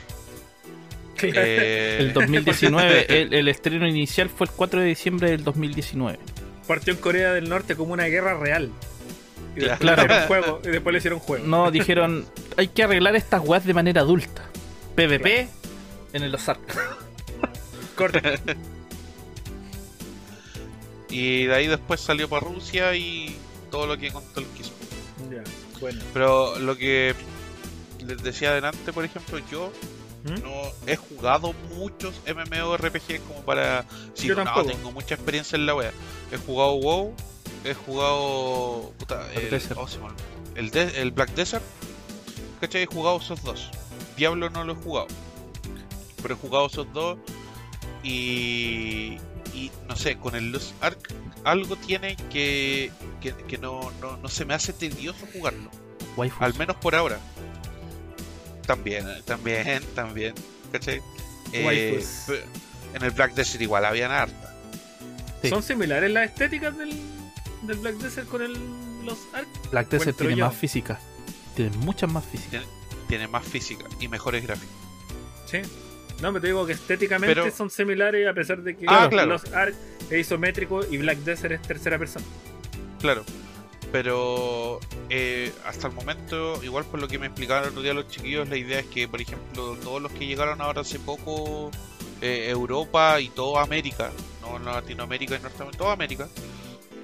Eh, 1.23 1.99
El 2.01 2.13
2019, 2.13 3.07
el, 3.23 3.33
el 3.35 3.49
estreno 3.49 3.87
inicial 3.87 4.29
fue 4.29 4.47
el 4.47 4.53
4 4.53 4.81
de 4.81 4.87
diciembre 4.87 5.31
del 5.31 5.45
2019. 5.45 6.19
Partió 6.67 6.93
en 6.93 7.01
Corea 7.01 7.33
del 7.33 7.49
Norte 7.49 7.77
como 7.77 7.93
una 7.93 8.05
guerra 8.07 8.39
real. 8.39 8.71
Y 9.57 9.61
después, 9.61 9.79
Claro. 9.81 10.03
le 10.03 10.15
hicieron 10.15 10.27
juego, 10.29 10.61
y 10.65 10.69
después 10.69 10.93
le 10.93 10.99
hicieron 10.99 11.19
juego. 11.21 11.47
No, 11.47 11.71
dijeron, 11.71 12.27
hay 12.57 12.69
que 12.69 12.83
arreglar 12.85 13.15
estas 13.17 13.41
weas 13.45 13.65
de 13.65 13.75
manera 13.75 14.01
adulta. 14.01 14.43
PvP 14.97 15.49
en 16.13 16.23
el 16.23 16.35
Ozark. 16.35 16.61
Corta. 17.97 18.21
y 21.11 21.45
de 21.45 21.55
ahí 21.55 21.67
después 21.67 22.01
salió 22.01 22.29
para 22.29 22.47
Rusia 22.47 22.95
y 22.97 23.37
todo 23.71 23.87
lo 23.87 23.99
que 23.99 24.11
contó 24.11 24.41
el 24.41 24.47
quiso. 24.47 24.73
Bueno. 25.83 26.03
Pero 26.15 26.59
lo 26.59 26.77
que 26.79 27.15
les 28.07 28.23
decía 28.23 28.51
adelante, 28.53 28.93
por 28.93 29.05
ejemplo, 29.05 29.39
yo 29.51 29.71
¿Mm? 30.25 30.43
no 30.43 30.53
he 30.87 30.97
jugado 30.97 31.53
muchos 31.77 32.15
MMORPG 32.27 33.21
como 33.29 33.43
para 33.43 33.85
si 34.15 34.29
Yo 34.29 34.35
no 34.37 34.45
tampoco. 34.45 34.69
tengo 34.71 34.93
mucha 34.93 35.15
experiencia 35.17 35.57
en 35.57 35.67
la 35.67 35.75
wea. 35.75 35.93
He 36.33 36.39
jugado 36.39 36.73
WoW, 36.77 37.15
he 37.65 37.75
jugado 37.75 38.93
puta, 38.99 39.31
el, 39.35 39.51
Desert. 39.51 39.79
oh, 39.79 39.87
el, 40.55 40.71
de- 40.71 41.01
el 41.03 41.11
Black 41.11 41.35
Desert, 41.35 41.63
¿cachai? 42.61 42.83
He 42.85 42.87
jugado 42.87 43.19
esos 43.19 43.43
dos. 43.43 43.69
Diablo 44.17 44.49
no 44.51 44.65
lo 44.65 44.73
he 44.73 44.77
jugado. 44.77 45.09
Pero 46.23 46.35
he 46.35 46.37
jugado 46.39 46.67
esos 46.67 46.93
dos 46.93 47.19
y, 48.05 49.19
y 49.55 49.71
no 49.89 49.97
sé, 49.97 50.17
con 50.17 50.35
el 50.35 50.53
Lost 50.53 50.73
Ark 50.83 51.15
algo 51.45 51.77
tiene 51.77 52.17
que, 52.31 52.91
que, 53.21 53.35
que 53.35 53.59
no, 53.59 53.91
no, 54.01 54.17
no 54.17 54.29
se 54.29 54.45
me 54.45 54.55
hace 54.55 54.73
tedioso 54.73 55.27
jugarlo. 55.33 55.71
Waifus. 56.17 56.43
Al 56.43 56.55
menos 56.55 56.77
por 56.77 56.95
ahora. 56.95 57.19
También, 58.67 59.07
también, 59.25 59.83
también. 59.95 60.35
¿Cachai? 60.71 61.03
Eh, 61.53 62.03
en 62.95 63.03
el 63.03 63.11
Black 63.11 63.35
Desert 63.35 63.63
igual 63.63 63.85
habían 63.85 64.11
harta. 64.11 64.55
Sí. 65.43 65.49
¿Son 65.49 65.63
similares 65.63 66.11
las 66.11 66.27
estéticas 66.31 66.77
del, 66.79 66.93
del 67.63 67.79
Black 67.79 67.97
Desert 67.97 68.29
con 68.29 68.43
el, 68.43 68.53
los 69.05 69.19
ARC? 69.33 69.71
Black 69.71 69.89
Desert 69.89 70.17
tiene 70.17 70.37
yo. 70.37 70.47
más 70.47 70.57
física. 70.57 71.01
Tiene 71.57 71.77
muchas 71.79 72.11
más 72.11 72.25
física. 72.25 72.63
Tiene 73.09 73.27
más 73.29 73.45
física 73.45 73.85
y 74.01 74.09
mejores 74.09 74.43
gráficos. 74.45 74.75
Sí. 75.51 75.59
No, 76.21 76.31
me 76.33 76.41
te 76.41 76.49
digo 76.49 76.67
que 76.67 76.73
estéticamente 76.75 77.35
Pero- 77.35 77.51
son 77.51 77.71
similares 77.71 78.27
a 78.29 78.35
pesar 78.35 78.63
de 78.63 78.77
que 78.77 78.85
Ah, 78.89 79.09
claro. 79.11 79.29
los 79.31 79.45
ARC 79.53 79.75
es 80.11 80.21
isométrico 80.27 80.83
y 80.89 80.99
Black 80.99 81.19
Desert 81.19 81.53
es 81.55 81.63
tercera 81.63 81.99
persona. 81.99 82.25
Claro. 83.01 83.25
Pero 83.91 84.81
eh, 85.11 85.53
hasta 85.67 85.89
el 85.89 85.93
momento, 85.93 86.63
igual 86.65 86.85
por 86.85 87.01
lo 87.01 87.09
que 87.09 87.19
me 87.19 87.27
explicaron 87.27 87.65
el 87.65 87.71
otro 87.71 87.83
día 87.83 87.93
los 87.93 88.09
chiquillos, 88.09 88.49
la 88.49 88.57
idea 88.57 88.79
es 88.81 88.87
que, 88.87 89.07
por 89.07 89.21
ejemplo, 89.21 89.77
todos 89.83 90.01
los 90.01 90.11
que 90.13 90.27
llegaron 90.27 90.61
ahora 90.63 90.81
hace 90.81 90.99
poco, 90.99 91.71
eh, 92.23 92.47
Europa 92.49 93.21
y 93.21 93.29
toda 93.29 93.63
América, 93.63 94.11
no 94.41 94.59
Latinoamérica 94.59 95.37
y 95.37 95.41
Norteamérica, 95.43 95.79
toda 95.79 95.93
América, 95.93 96.29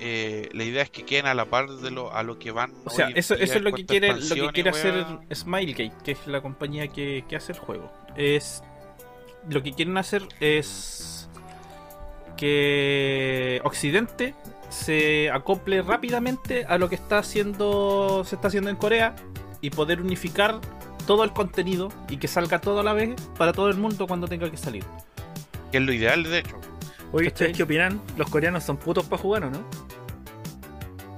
eh, 0.01 0.49
la 0.53 0.65
idea 0.65 0.83
es 0.83 0.91
que 0.91 1.05
queden 1.05 1.27
a 1.27 1.35
la 1.35 1.45
par 1.47 1.69
de 1.69 1.91
lo, 1.91 2.15
a 2.15 2.23
lo 2.23 2.39
que 2.39 2.53
van. 2.53 2.73
O 2.85 2.91
sea, 2.91 3.09
eso, 3.11 3.35
eso 3.35 3.55
es 3.55 3.63
lo 3.63 3.73
que 3.73 3.85
quiere, 3.85 4.15
lo 4.15 4.47
que 4.47 4.53
quiere 4.53 4.71
hacer. 4.71 5.05
Smilegate, 5.35 5.93
que 6.05 6.13
es 6.13 6.27
la 6.27 6.41
compañía 6.41 6.89
que, 6.89 7.25
que 7.29 7.37
hace 7.37 7.53
el 7.53 7.59
juego. 7.59 7.93
Es 8.17 8.63
lo 9.49 9.63
que 9.63 9.73
quieren 9.73 9.97
hacer 9.99 10.23
es 10.41 11.29
que 12.37 13.61
Occidente 13.65 14.35
se 14.69 15.31
acople 15.31 15.83
rápidamente 15.83 16.65
a 16.67 16.79
lo 16.79 16.89
que 16.89 16.95
está 16.95 17.19
haciendo 17.19 18.23
se 18.25 18.37
está 18.37 18.49
haciendo 18.49 18.71
en 18.71 18.77
Corea 18.77 19.17
y 19.61 19.71
poder 19.71 20.01
unificar 20.01 20.61
todo 21.07 21.25
el 21.25 21.33
contenido 21.33 21.89
y 22.09 22.19
que 22.19 22.29
salga 22.29 22.61
todo 22.61 22.81
a 22.81 22.83
la 22.83 22.93
vez 22.93 23.21
para 23.37 23.53
todo 23.53 23.71
el 23.71 23.77
mundo 23.79 24.07
cuando 24.07 24.29
tenga 24.29 24.51
que 24.51 24.59
salir. 24.59 24.85
Que 25.73 25.79
es 25.79 25.83
lo 25.83 25.93
ideal, 25.93 26.23
de 26.23 26.41
hecho. 26.41 26.61
Oye. 27.13 27.29
¿ustedes 27.29 27.57
qué 27.57 27.63
opinan? 27.63 28.01
¿Los 28.19 28.29
coreanos 28.29 28.65
son 28.65 28.77
putos 28.77 29.07
para 29.07 29.23
jugar 29.23 29.45
o 29.45 29.51
no? 29.51 29.65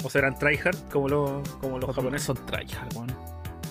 ¿O 0.04 0.08
serán 0.08 0.38
tryhard 0.38 0.76
como, 0.90 1.08
los 1.08 1.48
como 1.60 1.78
los 1.78 1.94
japoneses? 1.94 2.26
Son 2.26 2.46
tryhard, 2.46 2.94
weón. 2.94 3.08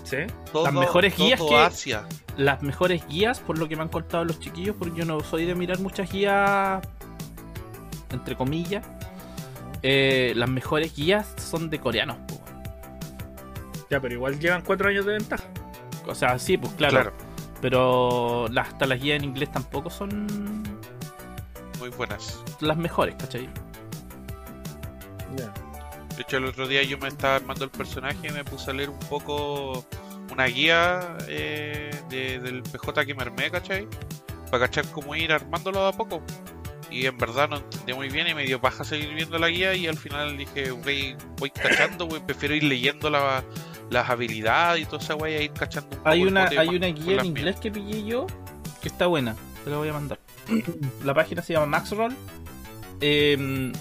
¿Sí? 0.10 0.18
Todo, 0.52 0.64
Las 0.66 0.74
mejores 0.74 1.16
todo 1.16 1.26
guías 1.28 1.42
que- 1.42 1.58
Asia. 1.58 2.04
Las 2.38 2.62
mejores 2.64 3.06
guías, 3.08 3.40
por 3.40 3.58
lo 3.60 3.68
que 3.68 3.76
me 3.76 3.84
han 3.84 3.90
contado 3.90 4.26
los 4.26 4.40
chiquillos, 4.40 4.76
porque 4.80 5.00
yo 5.00 5.06
no 5.06 5.20
soy 5.20 5.46
de 5.46 5.54
mirar 5.56 5.80
muchas 5.80 6.12
guías, 6.12 6.82
entre 8.12 8.36
comillas. 8.36 8.86
eh, 9.82 10.34
las 10.36 10.50
mejores 10.50 10.94
guías 10.96 11.34
son 11.38 11.70
de 11.70 11.80
coreanos. 11.80 12.18
Ya, 13.90 14.02
pero 14.02 14.14
igual 14.14 14.38
llevan 14.40 14.62
cuatro 14.62 14.90
años 14.90 15.06
de 15.06 15.14
ventaja. 15.14 15.46
O 16.06 16.14
sea, 16.16 16.38
sí, 16.38 16.58
pues 16.58 16.74
claro. 16.74 16.96
Claro, 16.96 17.14
Pero 17.62 18.46
hasta 18.60 18.86
las 18.88 19.00
guías 19.02 19.18
en 19.18 19.24
inglés 19.26 19.52
tampoco 19.52 19.90
son 19.90 20.28
muy 21.80 21.90
buenas. 21.90 22.44
las 22.62 22.76
mejores, 22.78 23.16
¿cachai? 23.16 23.48
Ya. 25.38 25.54
De 26.20 26.24
hecho, 26.24 26.36
el 26.36 26.44
otro 26.48 26.68
día 26.68 26.84
yo 26.84 26.98
me 26.98 27.08
estaba 27.08 27.38
armando 27.38 27.64
el 27.64 27.72
personaje 27.72 28.28
y 28.28 28.32
me 28.32 28.44
puse 28.44 28.72
a 28.72 28.74
leer 28.74 28.90
un 28.90 29.00
poco 29.00 29.86
una 30.34 30.48
guía 30.48 31.16
eh, 31.30 31.90
de- 32.10 32.40
del 32.40 32.62
PJ 32.62 33.06
que 33.06 33.16
me 33.16 33.22
armé, 33.22 33.50
¿cachai? 33.50 33.88
Para 34.52 34.66
cachar 34.66 34.86
cómo 34.92 35.16
ir 35.16 35.32
armándolo 35.32 35.82
de 35.84 35.88
a 35.88 35.92
poco. 35.94 36.22
Y 36.92 37.06
en 37.06 37.18
verdad 37.18 37.48
no 37.48 37.56
entendí 37.56 37.94
muy 37.94 38.10
bien 38.10 38.28
y 38.28 38.34
me 38.34 38.44
dio 38.44 38.60
paja 38.60 38.84
seguir 38.84 39.14
viendo 39.14 39.40
la 39.40 39.48
guía 39.48 39.74
y 39.76 39.88
al 39.88 39.96
final 39.98 40.36
dije, 40.38 40.72
voy, 40.72 41.16
voy 41.38 41.52
cachando, 41.52 42.06
güey, 42.06 42.22
prefiero 42.22 42.54
ir 42.54 42.64
leyendo 42.66 43.10
la- 43.10 43.42
las 43.90 44.10
habilidades 44.10 44.82
y 44.82 44.86
toda 44.88 44.98
esa 45.02 45.16
wey, 45.16 45.42
ir 45.46 45.54
cachando 45.54 45.88
un 45.92 45.98
poco 46.00 46.10
Hay 46.10 46.24
una, 46.26 46.44
hay 46.48 46.68
una 46.68 46.88
guía 46.88 47.20
en 47.22 47.26
inglés 47.28 47.56
que 47.62 47.72
pillé 47.72 48.04
yo 48.06 48.28
que 48.82 48.90
está 48.90 49.08
buena. 49.08 49.38
Te 49.64 49.70
la 49.70 49.78
voy 49.78 49.88
a 49.88 49.94
mandar. 49.94 50.20
la 51.06 51.14
página 51.14 51.42
se 51.42 51.54
llama 51.54 51.66
Maxroll. 51.68 52.14
Eh, 53.00 53.72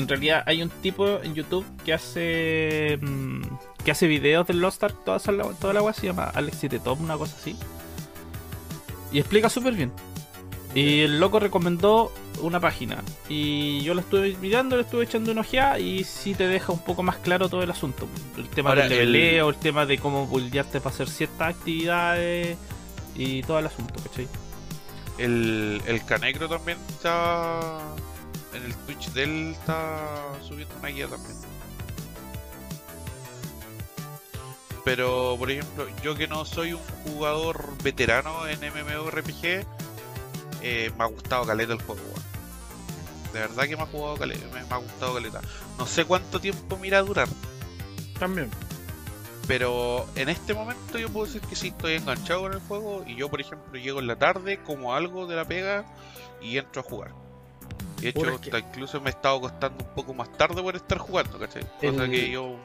en 0.00 0.08
realidad 0.08 0.42
hay 0.46 0.62
un 0.62 0.68
tipo 0.68 1.20
en 1.22 1.34
YouTube 1.34 1.64
que 1.84 1.92
hace 1.94 2.98
mm, 3.00 3.42
que 3.84 3.90
hace 3.92 4.06
videos 4.08 4.46
del 4.46 4.60
Lost 4.60 4.82
Ark 4.82 4.96
toda, 5.04 5.16
esa- 5.18 5.32
toda 5.60 5.72
la 5.72 5.82
web 5.82 5.94
se 5.94 6.06
llama 6.06 6.24
Alex 6.24 6.56
7 6.60 6.78
Top, 6.80 7.00
una 7.00 7.16
cosa 7.16 7.36
así. 7.40 7.56
Y 9.12 9.18
explica 9.18 9.48
súper 9.48 9.74
bien. 9.74 9.92
Y 10.74 11.00
el 11.00 11.18
loco 11.18 11.40
recomendó 11.40 12.12
una 12.42 12.60
página. 12.60 13.02
Y 13.28 13.80
yo 13.82 13.92
la 13.94 14.02
estuve 14.02 14.36
mirando, 14.40 14.76
le 14.76 14.82
estuve 14.82 15.02
echando 15.04 15.32
una 15.32 15.40
ojeada 15.40 15.78
y 15.80 16.04
sí 16.04 16.34
te 16.34 16.46
deja 16.46 16.72
un 16.72 16.78
poco 16.84 17.02
más 17.02 17.16
claro 17.16 17.48
todo 17.48 17.62
el 17.62 17.70
asunto. 17.70 18.06
El 18.36 18.48
tema 18.48 18.70
Ahora, 18.70 18.84
del 18.84 18.92
el- 18.92 19.12
leveleo, 19.12 19.48
el 19.48 19.56
tema 19.56 19.84
de 19.86 19.98
cómo 19.98 20.26
buildearte 20.26 20.80
para 20.80 20.94
hacer 20.94 21.08
ciertas 21.08 21.56
actividades 21.56 22.56
y 23.16 23.42
todo 23.42 23.58
el 23.58 23.66
asunto, 23.66 23.94
¿cachai? 24.02 24.28
El, 25.18 25.82
el 25.86 26.04
Canegro 26.04 26.48
también 26.48 26.78
está. 26.88 27.78
En 28.52 28.64
el 28.64 28.74
Twitch 28.74 29.10
de 29.12 29.22
él 29.22 29.56
está 29.58 30.34
subiendo 30.42 30.74
una 30.76 30.88
guía 30.88 31.08
también. 31.08 31.36
Pero, 34.84 35.36
por 35.38 35.50
ejemplo, 35.50 35.86
yo 36.02 36.14
que 36.14 36.26
no 36.26 36.44
soy 36.44 36.72
un 36.72 36.80
jugador 37.04 37.64
veterano 37.82 38.46
en 38.48 38.60
MMORPG, 38.60 39.66
eh, 40.62 40.90
me 40.96 41.04
ha 41.04 41.06
gustado 41.06 41.44
caleta 41.46 41.72
el 41.72 41.82
juego. 41.82 42.02
De 43.32 43.40
verdad 43.40 43.64
que 43.64 43.76
me 43.76 43.82
ha, 43.82 43.86
jugado 43.86 44.16
caleta, 44.16 44.46
me, 44.52 44.64
me 44.64 44.74
ha 44.74 44.78
gustado 44.78 45.14
caleta. 45.14 45.40
No 45.78 45.86
sé 45.86 46.04
cuánto 46.04 46.40
tiempo 46.40 46.76
me 46.76 46.88
irá 46.88 46.98
a 46.98 47.02
durar, 47.02 47.28
También. 48.18 48.50
pero 49.46 50.06
en 50.16 50.28
este 50.28 50.54
momento 50.54 50.98
yo 50.98 51.08
puedo 51.10 51.26
decir 51.26 51.42
que 51.42 51.54
sí 51.54 51.68
estoy 51.68 51.94
enganchado 51.94 52.42
con 52.42 52.52
el 52.54 52.60
juego 52.60 53.04
y 53.06 53.14
yo, 53.14 53.28
por 53.28 53.40
ejemplo, 53.40 53.78
llego 53.78 54.00
en 54.00 54.08
la 54.08 54.16
tarde, 54.16 54.58
como 54.64 54.94
algo 54.94 55.26
de 55.26 55.36
la 55.36 55.44
pega 55.44 55.84
y 56.42 56.58
entro 56.58 56.80
a 56.80 56.84
jugar. 56.84 57.29
De 58.00 58.08
hecho, 58.10 58.24
es 58.30 58.38
que- 58.40 58.50
hasta 58.50 58.58
incluso 58.68 59.00
me 59.00 59.08
he 59.08 59.12
estado 59.12 59.40
costando 59.40 59.84
un 59.84 59.94
poco 59.94 60.14
más 60.14 60.30
tarde 60.32 60.62
por 60.62 60.74
estar 60.76 60.98
jugando, 60.98 61.38
¿cachai? 61.38 61.62
Cosa 61.80 62.04
El- 62.04 62.10
que 62.10 62.30
yo 62.30 62.56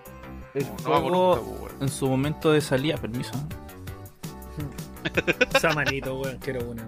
El 0.53 0.63
no, 0.65 0.93
hago 0.95 1.09
juego 1.09 1.35
nunca, 1.35 1.59
pues, 1.61 1.73
en 1.81 1.89
su 1.89 2.07
momento 2.07 2.51
de 2.51 2.61
salida, 2.61 2.97
permiso. 2.97 3.31
Esa 5.53 5.73
manito, 5.73 6.15
weón, 6.19 6.37
quiero 6.39 6.65
una. 6.65 6.87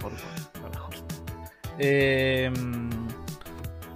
Por 0.00 0.12
favor, 0.16 0.62
lo 0.62 0.70
mejor. 0.70 0.94
Eh, 1.78 2.50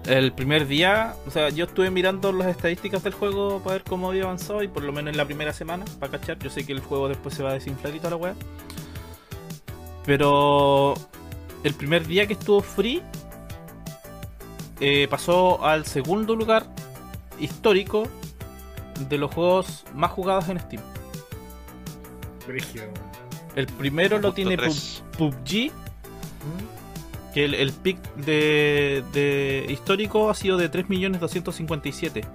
el 0.06 0.32
primer 0.32 0.66
día, 0.66 1.14
o 1.26 1.30
sea, 1.30 1.48
yo 1.48 1.64
estuve 1.64 1.90
mirando 1.90 2.32
las 2.32 2.48
estadísticas 2.48 3.02
del 3.02 3.14
juego 3.14 3.60
para 3.60 3.74
ver 3.76 3.84
cómo 3.84 4.08
había 4.10 4.24
avanzado 4.24 4.62
y 4.62 4.68
por 4.68 4.82
lo 4.84 4.92
menos 4.92 5.10
en 5.12 5.16
la 5.16 5.24
primera 5.24 5.52
semana, 5.52 5.84
para 5.98 6.12
cachar, 6.18 6.38
yo 6.38 6.50
sé 6.50 6.64
que 6.64 6.72
el 6.72 6.80
juego 6.80 7.08
después 7.08 7.34
se 7.34 7.42
va 7.42 7.50
a 7.50 7.54
desinflar 7.54 7.94
y 7.94 7.98
toda 7.98 8.10
la 8.10 8.16
weá. 8.16 8.34
Pero 10.06 10.94
el 11.64 11.74
primer 11.74 12.06
día 12.06 12.26
que 12.26 12.34
estuvo 12.34 12.60
free 12.60 13.02
eh, 14.80 15.08
pasó 15.08 15.64
al 15.64 15.86
segundo 15.86 16.36
lugar 16.36 16.66
histórico 17.40 18.06
de 19.08 19.18
los 19.18 19.34
juegos 19.34 19.84
más 19.94 20.10
jugados 20.12 20.48
en 20.50 20.60
Steam. 20.60 20.82
El 23.56 23.66
primero 23.66 24.18
lo 24.18 24.34
tiene 24.34 24.56
PUBG, 24.56 25.72
que 27.32 27.44
el, 27.44 27.54
el 27.54 27.72
pick 27.72 27.98
de, 28.16 29.02
de 29.12 29.66
histórico 29.70 30.28
ha 30.28 30.34
sido 30.34 30.58
de 30.58 30.70
3.257. 30.70 32.26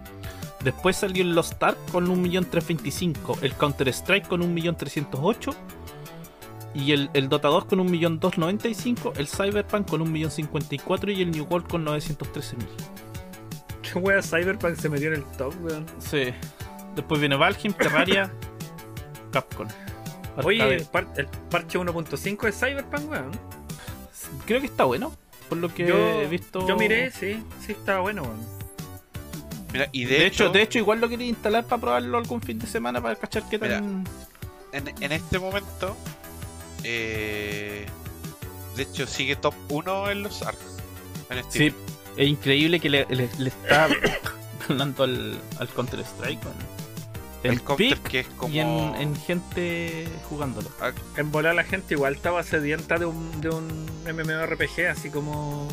Después 0.63 0.97
salió 0.97 1.23
el 1.23 1.35
Lost 1.35 1.61
Ark 1.61 1.77
con 1.91 2.07
1.325, 2.07 3.43
el 3.43 3.53
Counter 3.53 3.87
Strike 3.89 4.27
con 4.27 4.41
1.308 4.41 5.55
y 6.73 6.91
el, 6.91 7.09
el 7.13 7.29
Dota 7.29 7.47
2 7.47 7.65
con 7.65 7.79
1.295, 7.87 9.13
el 9.17 9.27
Cyberpunk 9.27 9.89
con 9.89 10.01
1.054 10.13 11.15
y 11.15 11.21
el 11.21 11.31
New 11.31 11.45
World 11.49 11.67
con 11.67 11.85
913.000. 11.85 12.55
¿Qué 13.81 13.97
wea 13.99 14.21
Cyberpunk 14.21 14.75
se 14.75 14.87
metió 14.89 15.07
en 15.07 15.15
el 15.15 15.23
top, 15.37 15.53
weón? 15.63 15.85
Sí. 15.99 16.31
Después 16.95 17.19
viene 17.19 17.35
Valheim, 17.35 17.73
Terraria, 17.73 18.31
Capcom. 19.31 19.67
Oye, 20.43 20.75
el, 20.75 20.85
par- 20.85 21.07
el 21.17 21.27
parche 21.49 21.79
1.5 21.79 22.41
de 22.43 22.51
Cyberpunk, 22.51 23.09
weón. 23.11 23.31
creo 24.45 24.59
que 24.59 24.67
está 24.67 24.83
bueno, 24.85 25.11
por 25.49 25.57
lo 25.57 25.73
que 25.73 25.87
Yo, 25.87 25.97
he 25.97 26.27
visto. 26.27 26.67
yo 26.67 26.77
miré, 26.77 27.09
sí, 27.11 27.43
sí 27.65 27.71
estaba 27.71 28.01
bueno, 28.01 28.23
weón. 28.23 28.59
Mira, 29.73 29.87
y 29.91 30.05
de, 30.05 30.19
De, 30.19 30.25
hecho, 30.27 30.45
hecho, 30.45 30.53
de 30.53 30.61
hecho, 30.63 30.79
igual 30.79 30.99
lo 31.01 31.09
quería 31.09 31.27
instalar 31.27 31.63
para 31.65 31.79
probarlo 31.81 32.17
algún 32.17 32.41
fin 32.41 32.57
de 32.59 32.65
semana 32.67 33.01
para 33.01 33.15
cachar 33.15 33.43
qué 33.49 33.59
tan. 33.59 34.03
en, 34.71 34.87
en 34.99 35.11
este 35.11 35.37
momento, 35.39 35.95
eh, 36.83 37.85
de 38.75 38.83
hecho, 38.83 39.05
sigue 39.07 39.35
top 39.35 39.53
1 39.69 40.11
en 40.11 40.23
los 40.23 40.41
arcos. 40.41 40.63
En 41.29 41.43
Steam. 41.43 41.71
Sí, 41.71 41.75
es 42.17 42.27
increíble 42.27 42.79
que 42.79 42.89
le, 42.89 43.05
le- 43.09 43.29
le 43.37 43.49
está 43.49 43.87
ganando 44.67 45.03
al, 45.03 45.39
al 45.59 45.67
Counter 45.69 45.99
Strike. 45.99 46.39
En 47.41 47.51
el 47.51 47.61
counter 47.63 47.97
pick 47.97 48.03
que 48.09 48.19
es 48.21 48.27
como. 48.37 48.53
y 48.53 48.59
en, 48.59 48.67
en 48.95 49.15
gente 49.15 50.07
jugándolo. 50.29 50.69
En 51.15 51.31
volar 51.31 51.55
la 51.55 51.63
gente 51.63 51.93
igual 51.93 52.15
estaba 52.15 52.43
sedienta 52.43 52.97
de 52.97 53.05
un, 53.05 53.39
de 53.41 53.49
un 53.49 53.85
MMORPG 54.05 54.87
así 54.91 55.09
como 55.09 55.67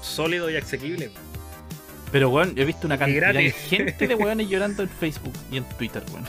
sólido 0.00 0.50
y 0.50 0.56
asequible. 0.56 1.12
Pero 2.10 2.28
weón, 2.28 2.54
he 2.56 2.64
visto 2.64 2.86
una 2.86 2.98
cantidad 2.98 3.28
gratis. 3.32 3.54
gente 3.68 4.06
de 4.08 4.14
weones 4.16 4.48
llorando 4.48 4.82
en 4.82 4.88
Facebook 4.88 5.32
y 5.50 5.58
en 5.58 5.64
Twitter, 5.64 6.02
weón. 6.12 6.26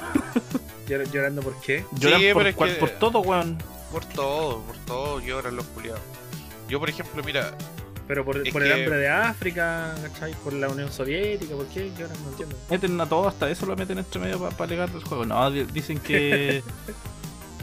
Llor- 0.88 1.10
Llorando 1.12 1.42
por 1.42 1.60
qué. 1.62 1.84
Lloran 1.98 2.22
pero 2.22 2.34
por, 2.36 2.48
es 2.48 2.56
cual- 2.56 2.74
que- 2.74 2.80
por 2.80 2.90
todo, 2.92 3.20
weón. 3.22 3.58
Por 3.94 4.04
todo, 4.06 4.60
por 4.64 4.76
todo 4.86 5.20
lloran 5.22 5.56
los 5.56 5.66
culiados. 5.68 6.02
Yo, 6.68 6.80
por 6.80 6.90
ejemplo, 6.90 7.24
mira, 7.24 7.52
Pero 8.08 8.26
por, 8.26 8.38
el 8.38 8.44
que- 8.44 8.50
hambre 8.74 8.98
de 8.98 9.08
África, 9.08 9.96
¿cachai? 10.02 10.34
Por 10.44 10.52
la 10.54 10.68
Unión 10.68 10.92
Soviética, 10.92 11.56
¿por 11.56 11.68
qué 11.68 11.92
lloran? 11.98 12.18
No 12.24 12.30
entiendo. 12.32 12.56
Meten 12.70 13.00
a 13.00 13.06
todo, 13.08 13.28
hasta 13.28 13.50
eso 13.50 13.66
lo 13.66 13.76
meten 13.78 14.00
entre 14.00 14.20
medio 14.20 14.40
para 14.50 14.64
alegar 14.66 14.90
del 14.90 15.04
juego. 15.04 15.26
No, 15.26 15.50
di- 15.52 15.64
dicen 15.66 16.00
que. 16.00 16.62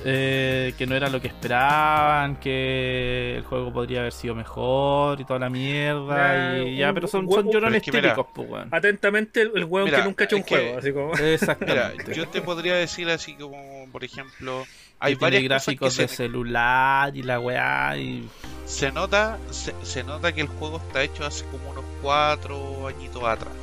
eh, 0.04 0.72
que 0.78 0.86
no 0.86 0.94
era 0.96 1.10
lo 1.10 1.20
que 1.20 1.28
esperaban, 1.28 2.36
que 2.36 3.36
el 3.36 3.44
juego 3.44 3.70
podría 3.72 4.00
haber 4.00 4.12
sido 4.12 4.34
mejor 4.34 5.20
y 5.20 5.24
toda 5.26 5.38
la 5.40 5.50
mierda. 5.50 6.58
Y 6.58 6.76
ya, 6.76 6.88
un- 6.88 6.94
pero 6.94 7.06
son, 7.08 7.28
son 7.30 7.50
llorones 7.50 7.60
pero 7.60 7.76
es 7.76 7.82
que 7.82 7.92
mira, 7.92 8.14
típicos, 8.14 8.26
pues, 8.34 8.48
weón. 8.48 8.68
Atentamente, 8.70 9.42
el, 9.42 9.64
weón 9.64 9.84
Mira, 9.86 9.98
que 9.98 10.04
nunca 10.04 10.24
ha 10.24 10.26
hecho 10.26 10.36
un 10.36 10.42
que- 10.44 10.54
juego, 10.56 10.78
así 10.78 10.92
como. 10.92 11.12
mira, 11.12 11.28
Exactamente. 11.34 12.14
yo 12.14 12.28
te 12.28 12.40
podría 12.40 12.74
decir 12.76 13.10
así 13.10 13.34
como, 13.34 13.86
por 13.92 14.02
ejemplo, 14.04 14.64
hay 15.00 15.14
varias 15.14 15.42
gráficos 15.42 15.96
de 15.96 16.06
se, 16.06 16.16
celular 16.16 17.16
y 17.16 17.22
la 17.22 17.40
weá. 17.40 17.96
Y... 17.96 18.28
se 18.66 18.92
nota, 18.92 19.38
se, 19.50 19.74
se 19.82 20.04
nota 20.04 20.32
que 20.32 20.42
el 20.42 20.48
juego 20.48 20.76
está 20.76 21.02
hecho 21.02 21.24
hace 21.24 21.44
como 21.46 21.70
unos 21.70 21.84
cuatro 22.02 22.86
añitos 22.86 23.24
atrás. 23.24 23.54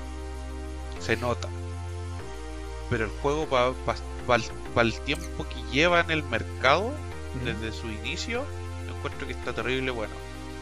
Se 1.00 1.15
nota. 1.15 1.47
Pero 2.89 3.06
el 3.06 3.12
juego 3.21 3.47
para 3.47 4.89
el 4.89 5.00
tiempo 5.02 5.45
que 5.47 5.62
lleva 5.71 6.02
en 6.02 6.12
el 6.12 6.23
mercado, 6.23 6.91
desde 7.45 7.71
su 7.71 7.88
inicio, 7.88 8.43
encuentro 8.97 9.28
que 9.28 9.34
está 9.34 9.54
terrible 9.54 9.91
bueno. 9.91 10.13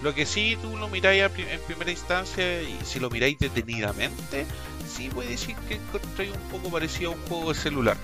Lo 0.04 0.14
que 0.14 0.26
sí 0.26 0.58
tú 0.62 0.76
lo 0.78 0.90
miráis 0.90 1.24
en 1.24 1.62
primera 1.62 1.90
instancia 1.90 2.62
y 2.62 2.78
si 2.84 3.00
lo 3.00 3.10
miráis 3.10 3.40
detenidamente, 3.40 4.46
sí 4.88 5.10
puede 5.10 5.30
decir 5.30 5.56
que 5.68 5.76
encontráis 5.76 6.32
un 6.32 6.50
poco 6.50 6.70
parecido 6.70 7.12
a 7.12 7.16
un 7.16 7.22
juego 7.28 7.54
de 7.54 7.60
celular. 7.60 7.98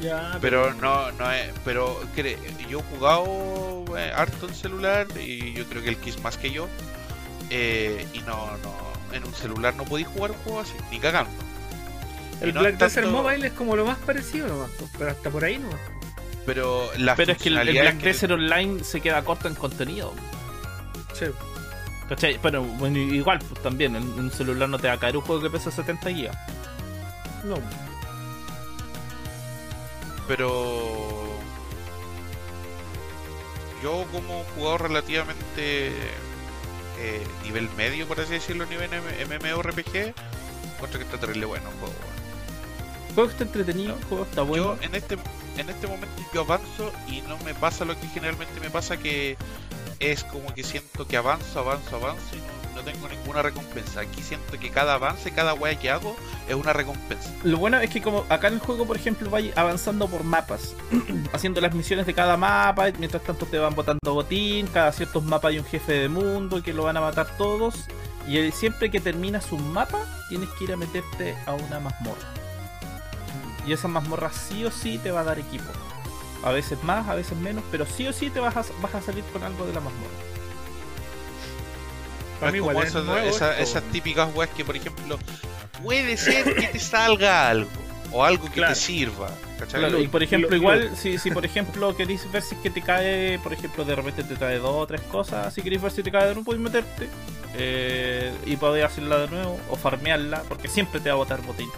Ya, 0.00 0.36
Pero 0.42 0.74
no, 0.74 1.10
no 1.12 1.30
es, 1.32 1.50
pero 1.64 1.98
cre- 2.14 2.36
yo 2.68 2.80
he 2.80 2.82
jugado 2.96 3.84
eh, 3.96 4.12
harto 4.14 4.46
en 4.46 4.54
celular 4.54 5.06
y 5.18 5.54
yo 5.54 5.64
creo 5.64 5.82
que 5.82 5.88
el 5.88 5.96
Kiss 5.96 6.20
más 6.22 6.36
que 6.36 6.50
yo. 6.50 6.68
eh, 7.50 8.06
y 8.12 8.18
no, 8.20 8.36
no, 8.58 8.74
en 9.14 9.24
un 9.24 9.32
celular 9.34 9.74
no 9.74 9.84
podéis 9.84 10.08
jugar 10.08 10.32
un 10.32 10.36
juego 10.38 10.60
así, 10.60 10.74
ni 10.90 10.98
cagando. 10.98 11.30
El 12.42 12.52
no 12.52 12.60
Black 12.60 12.76
Desert 12.76 13.06
tanto- 13.06 13.22
Mobile 13.22 13.46
es 13.46 13.52
como 13.54 13.74
lo 13.76 13.86
más 13.86 13.96
parecido 13.98 14.46
nomás, 14.48 14.68
pues, 14.78 14.90
pero 14.98 15.10
hasta 15.12 15.30
por 15.30 15.44
ahí 15.44 15.56
nomás. 15.58 15.80
Pero 16.44 16.90
la 16.98 17.16
Pero 17.16 17.32
es 17.32 17.38
que 17.38 17.48
el, 17.48 17.54
Black 17.54 17.98
que- 17.98 18.06
Desert 18.06 18.32
Online 18.32 18.84
se 18.84 19.00
queda 19.00 19.24
corto 19.24 19.48
en 19.48 19.54
contenido. 19.54 20.12
¿Cachai? 22.08 22.38
Pero 22.42 22.62
bueno, 22.62 22.98
igual, 22.98 23.38
pues 23.48 23.62
también, 23.62 23.96
en 23.96 24.02
en 24.02 24.18
un 24.20 24.30
celular 24.30 24.68
no 24.68 24.78
te 24.78 24.86
va 24.88 24.94
a 24.94 24.98
caer 24.98 25.16
un 25.16 25.22
juego 25.22 25.40
que 25.42 25.50
pesa 25.50 25.70
70 25.70 26.10
GB. 26.10 26.30
no. 27.44 27.85
Pero 30.28 31.38
yo 33.82 34.04
como 34.12 34.44
jugador 34.54 34.82
relativamente 34.82 35.88
eh, 36.98 37.26
nivel 37.44 37.68
medio, 37.76 38.06
por 38.08 38.20
así 38.20 38.32
decirlo, 38.32 38.66
nivel 38.66 38.90
MMORPG, 38.90 40.14
encuentro 40.74 40.98
que 40.98 41.04
está 41.04 41.18
terrible 41.18 41.46
bueno 41.46 41.68
el 41.70 41.76
juego. 41.78 41.94
Juego 43.16 43.30
está 43.30 43.44
entretenido, 43.44 43.94
el 43.96 44.04
juego 44.04 44.24
está 44.24 44.42
bueno. 44.42 44.76
Yo 44.76 44.82
en 44.82 44.94
este 44.94 45.16
en 45.56 45.70
este 45.70 45.86
momento 45.86 46.22
yo 46.34 46.42
avanzo 46.42 46.92
y 47.08 47.22
no 47.22 47.38
me 47.38 47.54
pasa 47.54 47.86
lo 47.86 47.98
que 47.98 48.06
generalmente 48.08 48.60
me 48.60 48.68
pasa 48.68 48.98
que 48.98 49.38
es 50.00 50.22
como 50.24 50.52
que 50.54 50.62
siento 50.62 51.08
que 51.08 51.16
avanzo, 51.16 51.60
avanzo, 51.60 51.96
avanzo 51.96 52.36
y 52.36 52.40
no, 52.40 52.76
no 52.76 52.82
tengo 52.82 53.08
ninguna 53.08 53.40
recompensa. 53.40 54.00
Aquí 54.00 54.22
siento 54.22 54.58
que 54.60 54.70
cada 54.70 54.94
avance, 54.94 55.30
cada 55.32 55.54
wea 55.54 55.78
que 55.78 55.88
hago 55.88 56.14
es 56.46 56.54
una 56.54 56.74
recompensa. 56.74 57.30
Lo 57.42 57.56
bueno 57.56 57.80
es 57.80 57.88
que 57.88 58.02
como 58.02 58.26
acá 58.28 58.48
en 58.48 58.54
el 58.54 58.60
juego, 58.60 58.86
por 58.86 58.96
ejemplo, 58.96 59.30
vais 59.30 59.56
avanzando 59.56 60.08
por 60.08 60.22
mapas, 60.22 60.74
haciendo 61.32 61.62
las 61.62 61.74
misiones 61.74 62.04
de 62.04 62.12
cada 62.12 62.36
mapa, 62.36 62.90
mientras 62.98 63.22
tanto 63.22 63.46
te 63.46 63.58
van 63.58 63.74
botando 63.74 64.12
botín, 64.12 64.66
cada 64.66 64.92
ciertos 64.92 65.24
mapas 65.24 65.52
hay 65.52 65.58
un 65.58 65.64
jefe 65.64 65.92
de 65.94 66.08
mundo 66.10 66.62
que 66.62 66.74
lo 66.74 66.82
van 66.82 66.98
a 66.98 67.00
matar 67.00 67.34
todos, 67.38 67.76
y 68.28 68.50
siempre 68.50 68.90
que 68.90 69.00
terminas 69.00 69.52
un 69.52 69.72
mapa, 69.72 70.04
tienes 70.28 70.50
que 70.50 70.64
ir 70.64 70.72
a 70.74 70.76
meterte 70.76 71.34
a 71.46 71.54
una 71.54 71.80
mazmorra. 71.80 72.45
Y 73.66 73.72
esa 73.72 73.88
mazmorra 73.88 74.30
sí 74.32 74.64
o 74.64 74.70
sí 74.70 74.98
te 74.98 75.10
va 75.10 75.20
a 75.20 75.24
dar 75.24 75.38
equipo. 75.38 75.64
A 76.44 76.50
veces 76.52 76.82
más, 76.84 77.08
a 77.08 77.14
veces 77.14 77.36
menos, 77.38 77.64
pero 77.70 77.84
sí 77.86 78.06
o 78.06 78.12
sí 78.12 78.30
te 78.30 78.38
vas 78.40 78.56
a, 78.56 78.64
vas 78.80 78.94
a 78.94 79.02
salir 79.02 79.24
con 79.32 79.42
algo 79.42 79.66
de 79.66 79.72
la 79.72 79.80
mazmorra. 79.80 80.12
Para 82.38 82.52
mí 82.52 82.58
igual 82.58 82.76
es 82.78 82.94
esas, 82.94 83.58
esa- 83.60 83.80
típicas 83.80 84.28
weas 84.34 84.50
que, 84.50 84.64
por 84.64 84.76
ejemplo, 84.76 85.18
puede 85.82 86.16
ser 86.16 86.54
que 86.54 86.66
te 86.68 86.78
salga 86.78 87.48
algo 87.48 87.70
o 88.12 88.22
algo 88.24 88.44
que 88.46 88.52
Claro. 88.52 88.74
te 88.74 88.80
sirva. 88.80 89.30
y 89.98 90.06
por 90.08 90.22
ejemplo, 90.22 90.50
lo- 90.50 90.56
igual, 90.56 90.90
si, 90.96 91.18
si 91.18 91.30
por 91.30 91.44
ejemplo 91.46 91.96
queréis 91.96 92.30
ver 92.30 92.42
si 92.42 92.54
es 92.54 92.60
que 92.60 92.68
te 92.70 92.82
cae, 92.82 93.38
por 93.42 93.52
ejemplo, 93.54 93.84
de 93.86 93.94
repente 93.96 94.22
te 94.22 94.36
trae 94.36 94.58
dos 94.58 94.74
o 94.74 94.86
tres 94.86 95.00
cosas, 95.02 95.52
si 95.54 95.62
queréis 95.62 95.80
ver 95.82 95.90
si 95.90 96.02
te 96.02 96.12
cae 96.12 96.26
de 96.28 96.34
nuevo, 96.34 96.44
podéis 96.44 96.62
meterte 96.62 97.08
eh, 97.56 98.32
y 98.44 98.56
podéis 98.56 98.84
hacerla 98.84 99.18
de 99.20 99.28
nuevo 99.28 99.58
o 99.70 99.76
farmearla, 99.76 100.42
porque 100.46 100.68
siempre 100.68 101.00
te 101.00 101.08
va 101.08 101.14
a 101.14 101.18
botar 101.18 101.40
botín. 101.40 101.68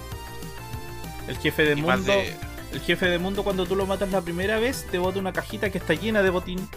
El 1.29 1.37
jefe 1.39 1.63
de 1.65 1.77
mundo, 1.77 2.13
de- 2.13 2.35
el 2.73 2.81
jefe 2.81 3.07
de 3.07 3.19
mundo 3.19 3.45
cuando 3.45 3.67
tú 3.67 3.77
lo 3.77 3.87
matas 3.87 4.11
la 4.11 4.21
primera 4.21 4.59
vez, 4.59 4.87
te 4.91 4.99
bota 4.99 5.19
una 5.19 5.33
cajita 5.33 5.71
que 5.71 5.79
está 5.79 5.95
llena 5.95 6.23
de 6.23 6.31
botín. 6.31 6.69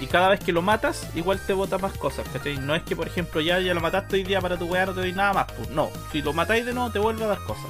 Y 0.00 0.06
cada 0.06 0.28
vez 0.28 0.38
que 0.40 0.52
lo 0.52 0.62
matas, 0.62 1.08
igual 1.16 1.40
te 1.44 1.52
bota 1.54 1.76
más 1.78 1.92
cosas, 1.98 2.28
¿cachai? 2.32 2.56
No 2.58 2.74
es 2.76 2.82
que, 2.84 2.94
por 2.94 3.08
ejemplo, 3.08 3.40
ya, 3.40 3.58
ya 3.58 3.74
lo 3.74 3.80
mataste 3.80 4.14
hoy 4.16 4.22
día 4.22 4.40
para 4.40 4.56
tu 4.56 4.66
weá, 4.66 4.86
no 4.86 4.94
te 4.94 5.00
doy 5.00 5.12
nada 5.12 5.32
más, 5.32 5.46
pues 5.52 5.70
no. 5.70 5.90
Si 6.12 6.22
lo 6.22 6.32
matáis 6.32 6.64
de 6.64 6.72
nuevo, 6.72 6.90
te 6.92 7.00
vuelve 7.00 7.24
a 7.24 7.28
dar 7.28 7.38
cosas. 7.44 7.66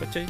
¿Cachai? 0.00 0.26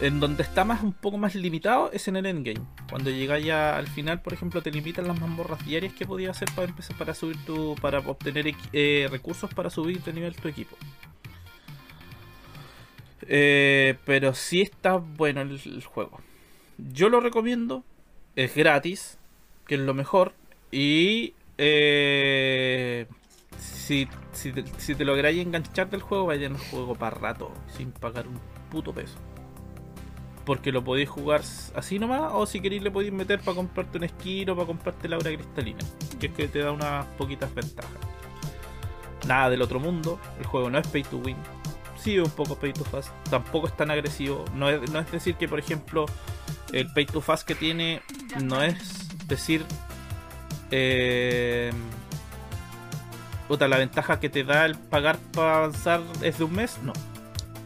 En 0.00 0.18
donde 0.18 0.42
está 0.42 0.64
más 0.64 0.82
un 0.82 0.92
poco 0.94 1.18
más 1.18 1.34
limitado 1.34 1.90
es 1.92 2.08
en 2.08 2.16
el 2.16 2.24
endgame. 2.26 2.60
Cuando 2.88 3.10
llegáis 3.10 3.44
ya 3.44 3.76
al 3.76 3.86
final, 3.86 4.22
por 4.22 4.32
ejemplo, 4.32 4.62
te 4.62 4.70
limitan 4.70 5.06
las 5.06 5.20
mazmorras 5.20 5.62
diarias 5.66 5.92
que 5.92 6.06
podías 6.06 6.36
hacer 6.36 6.48
para 6.54 6.68
empezar 6.68 6.96
para 6.96 7.12
subir 7.14 7.36
tu. 7.44 7.74
para 7.82 7.98
obtener 7.98 8.54
eh, 8.72 9.08
recursos 9.10 9.52
para 9.52 9.68
subir 9.68 10.02
de 10.02 10.12
nivel 10.14 10.34
tu 10.36 10.48
equipo. 10.48 10.74
Eh, 13.28 13.96
pero 14.04 14.34
sí 14.34 14.60
está 14.60 14.96
bueno 14.96 15.40
el, 15.42 15.60
el 15.64 15.84
juego. 15.84 16.20
Yo 16.92 17.08
lo 17.08 17.20
recomiendo. 17.20 17.84
Es 18.36 18.54
gratis, 18.54 19.18
que 19.66 19.74
es 19.74 19.80
lo 19.80 19.92
mejor. 19.94 20.32
Y 20.70 21.34
eh, 21.58 23.06
si, 23.58 24.06
te, 24.32 24.64
si 24.78 24.94
te 24.94 25.04
lográis 25.04 25.40
enganchar 25.40 25.90
del 25.90 26.00
juego, 26.00 26.26
vayan 26.26 26.54
al 26.54 26.60
juego 26.60 26.94
para 26.94 27.16
rato, 27.16 27.52
sin 27.76 27.92
pagar 27.92 28.28
un 28.28 28.40
puto 28.70 28.94
peso. 28.94 29.18
Porque 30.46 30.72
lo 30.72 30.82
podéis 30.82 31.08
jugar 31.08 31.42
así 31.74 31.98
nomás, 31.98 32.32
o 32.32 32.46
si 32.46 32.60
queréis 32.60 32.82
le 32.82 32.90
podéis 32.90 33.12
meter 33.12 33.40
para 33.40 33.56
comprarte 33.56 33.98
un 33.98 34.08
skin 34.08 34.48
o 34.50 34.54
para 34.56 34.66
comprarte 34.66 35.08
la 35.08 35.16
aura 35.16 35.34
cristalina, 35.34 35.80
que 36.18 36.28
es 36.28 36.32
que 36.32 36.48
te 36.48 36.60
da 36.60 36.72
unas 36.72 37.04
poquitas 37.18 37.54
ventajas. 37.54 37.92
Nada 39.28 39.50
del 39.50 39.60
otro 39.60 39.80
mundo, 39.80 40.18
el 40.38 40.46
juego 40.46 40.70
no 40.70 40.78
es 40.78 40.86
pay 40.86 41.02
to 41.02 41.18
win, 41.18 41.36
sí 42.02 42.18
un 42.18 42.30
poco 42.30 42.56
pay 42.56 42.72
to 42.72 42.84
fast, 42.84 43.10
tampoco 43.28 43.66
es 43.66 43.76
tan 43.76 43.90
agresivo, 43.90 44.44
no 44.54 44.68
es, 44.68 44.90
no 44.90 45.00
es 45.00 45.10
decir 45.10 45.36
que 45.36 45.48
por 45.48 45.58
ejemplo 45.58 46.06
el 46.72 46.92
pay 46.92 47.06
to 47.06 47.20
fast 47.20 47.46
que 47.46 47.54
tiene 47.54 48.02
no 48.42 48.62
es 48.62 49.08
decir 49.26 49.64
eh, 50.70 51.72
puta, 53.50 53.66
la 53.66 53.78
ventaja 53.78 54.20
que 54.20 54.28
te 54.28 54.44
da 54.44 54.64
el 54.64 54.76
pagar 54.76 55.18
para 55.32 55.56
avanzar 55.56 56.00
es 56.22 56.38
de 56.38 56.44
un 56.44 56.52
mes, 56.54 56.78
no. 56.84 56.92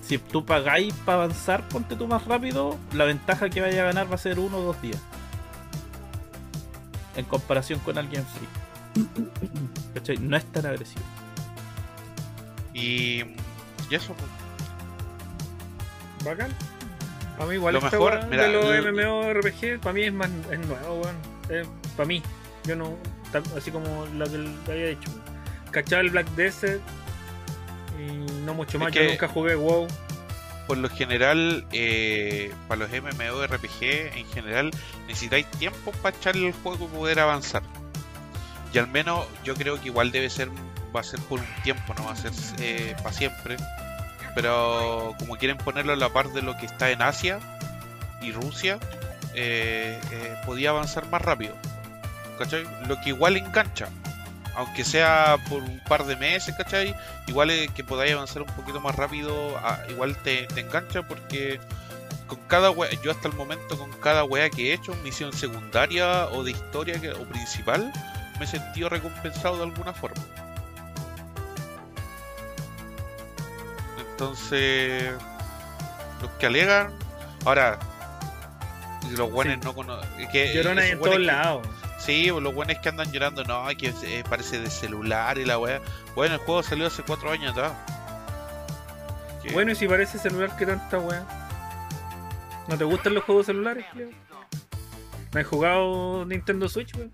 Si 0.00 0.16
tú 0.16 0.44
pagáis 0.44 0.94
para 1.04 1.24
avanzar, 1.24 1.68
ponte 1.68 1.94
tú 1.94 2.08
más 2.08 2.24
rápido, 2.24 2.78
la 2.94 3.04
ventaja 3.04 3.50
que 3.50 3.60
vaya 3.60 3.82
a 3.82 3.84
ganar 3.86 4.10
va 4.10 4.14
a 4.14 4.18
ser 4.18 4.38
uno 4.38 4.58
o 4.58 4.62
dos 4.62 4.80
días. 4.80 5.00
En 7.16 7.26
comparación 7.26 7.80
con 7.80 7.98
alguien 7.98 8.24
free. 8.24 8.48
No 10.20 10.36
es 10.36 10.44
tan 10.46 10.66
agresivo. 10.66 11.04
Y, 12.72 13.22
y 13.90 13.94
eso, 13.94 14.14
pues. 14.14 14.30
Bacán. 16.24 16.52
Para 17.36 17.48
mí 17.50 17.54
igual 17.56 17.74
Lo 17.74 17.78
esta 17.80 17.90
mejor, 17.90 18.26
mira, 18.28 18.44
de 18.44 18.52
los 18.52 18.64
l- 18.66 18.92
MMORPG, 18.92 19.80
para 19.80 19.92
mí 19.92 20.02
es 20.04 20.12
más 20.12 20.30
es 20.50 20.58
nuevo, 20.60 21.00
weón. 21.02 21.16
para 21.96 22.06
mí. 22.06 22.22
Yo 22.64 22.76
no, 22.76 22.96
así 23.56 23.70
como 23.70 24.06
lo 24.14 24.24
que 24.30 24.38
le 24.38 24.72
había 24.72 24.86
dicho. 24.88 25.10
Cachaba 25.70 26.00
el 26.02 26.10
Black 26.10 26.28
Desert 26.30 26.80
y 27.98 28.12
no 28.44 28.54
mucho 28.54 28.78
Es 28.78 28.82
más. 28.84 28.92
que- 28.92 29.04
Yo 29.04 29.10
nunca 29.10 29.28
jugué 29.28 29.54
WoW. 29.56 29.86
por 30.66 30.78
lo 30.78 30.88
general, 30.88 31.66
eh, 31.72 32.50
para 32.68 32.86
los 32.86 32.90
MMORPG, 32.90 34.16
en 34.16 34.26
general, 34.32 34.70
necesitáis 35.06 35.46
tiempo 35.50 35.92
para 36.02 36.16
echarle 36.16 36.46
el 36.46 36.52
juego 36.54 36.86
y 36.86 36.96
poder 36.96 37.20
avanzar. 37.20 37.62
Y 38.72 38.78
al 38.78 38.88
menos 38.88 39.26
yo 39.44 39.54
creo 39.54 39.78
que 39.80 39.88
igual 39.88 40.10
debe 40.10 40.30
ser, 40.30 40.48
va 40.94 41.00
a 41.00 41.04
ser 41.04 41.20
por 41.20 41.40
un 41.40 41.46
tiempo, 41.62 41.94
no 41.94 42.04
va 42.04 42.12
a 42.12 42.16
ser 42.16 42.32
para 42.96 43.12
siempre. 43.12 43.56
Pero 44.34 45.14
como 45.18 45.36
quieren 45.36 45.58
ponerlo 45.58 45.92
a 45.92 45.96
la 45.96 46.08
par 46.08 46.30
de 46.30 46.42
lo 46.42 46.56
que 46.56 46.66
está 46.66 46.90
en 46.90 47.02
Asia 47.02 47.38
y 48.20 48.32
Rusia, 48.32 48.78
eh, 49.34 50.00
eh, 50.10 50.36
podía 50.46 50.70
avanzar 50.70 51.08
más 51.08 51.22
rápido. 51.22 51.54
¿Cachai? 52.38 52.64
Lo 52.86 53.00
que 53.00 53.10
igual 53.10 53.36
engancha. 53.36 53.88
Aunque 54.56 54.84
sea 54.84 55.36
por 55.48 55.62
un 55.62 55.80
par 55.80 56.04
de 56.04 56.14
meses, 56.16 56.54
¿cachai? 56.56 56.94
Igual 57.26 57.50
es 57.50 57.70
que 57.72 57.82
podáis 57.82 58.12
avanzar 58.12 58.42
un 58.42 58.48
poquito 58.54 58.80
más 58.80 58.94
rápido, 58.94 59.60
igual 59.88 60.16
te, 60.18 60.46
engancha 60.60 61.02
porque 61.02 61.58
con 62.28 62.38
cada 62.46 62.70
wea, 62.70 62.88
yo 63.02 63.10
hasta 63.10 63.26
el 63.26 63.34
momento 63.34 63.76
con 63.76 63.90
cada 64.00 64.22
wea 64.22 64.48
que 64.50 64.70
he 64.70 64.74
hecho, 64.74 64.94
misión 65.02 65.32
secundaria 65.32 66.28
o 66.28 66.44
de 66.44 66.52
historia 66.52 67.00
o 67.18 67.24
principal, 67.24 67.92
me 68.38 68.44
he 68.44 68.48
sentido 68.48 68.88
recompensado 68.88 69.56
de 69.56 69.64
alguna 69.64 69.92
forma. 69.92 70.22
Entonces, 74.14 75.12
los 76.22 76.30
que 76.38 76.46
alegan, 76.46 76.92
ahora, 77.44 77.80
los 79.10 79.28
buenos 79.30 79.58
no 79.64 79.74
conocen. 79.74 80.08
Llorones 80.54 80.92
en 80.92 81.00
todos 81.00 81.18
lados. 81.20 81.66
Sí, 81.98 82.28
pues, 82.30 82.40
los 82.44 82.54
buenos 82.54 82.78
que 82.78 82.88
andan 82.90 83.10
llorando, 83.10 83.42
no, 83.42 83.66
que 83.76 83.92
eh, 84.04 84.22
parece 84.30 84.60
de 84.60 84.70
celular 84.70 85.36
y 85.38 85.44
la 85.44 85.58
weá. 85.58 85.80
Bueno, 86.14 86.34
el 86.34 86.40
juego 86.40 86.62
salió 86.62 86.86
hace 86.86 87.02
cuatro 87.02 87.30
años 87.32 87.52
atrás. 87.52 87.72
Que- 89.42 89.52
Bueno, 89.52 89.72
y 89.72 89.74
si 89.74 89.88
parece 89.88 90.18
celular, 90.18 90.54
¿qué 90.56 90.64
tanta 90.64 90.98
weá? 90.98 91.24
¿No 92.68 92.78
te 92.78 92.84
gustan 92.84 93.14
los 93.14 93.24
juegos 93.24 93.46
celulares, 93.46 93.84
Leo? 93.94 94.10
¿No 95.32 95.40
has 95.40 95.46
jugado 95.46 96.24
Nintendo 96.24 96.68
Switch, 96.68 96.94
weón? 96.94 97.10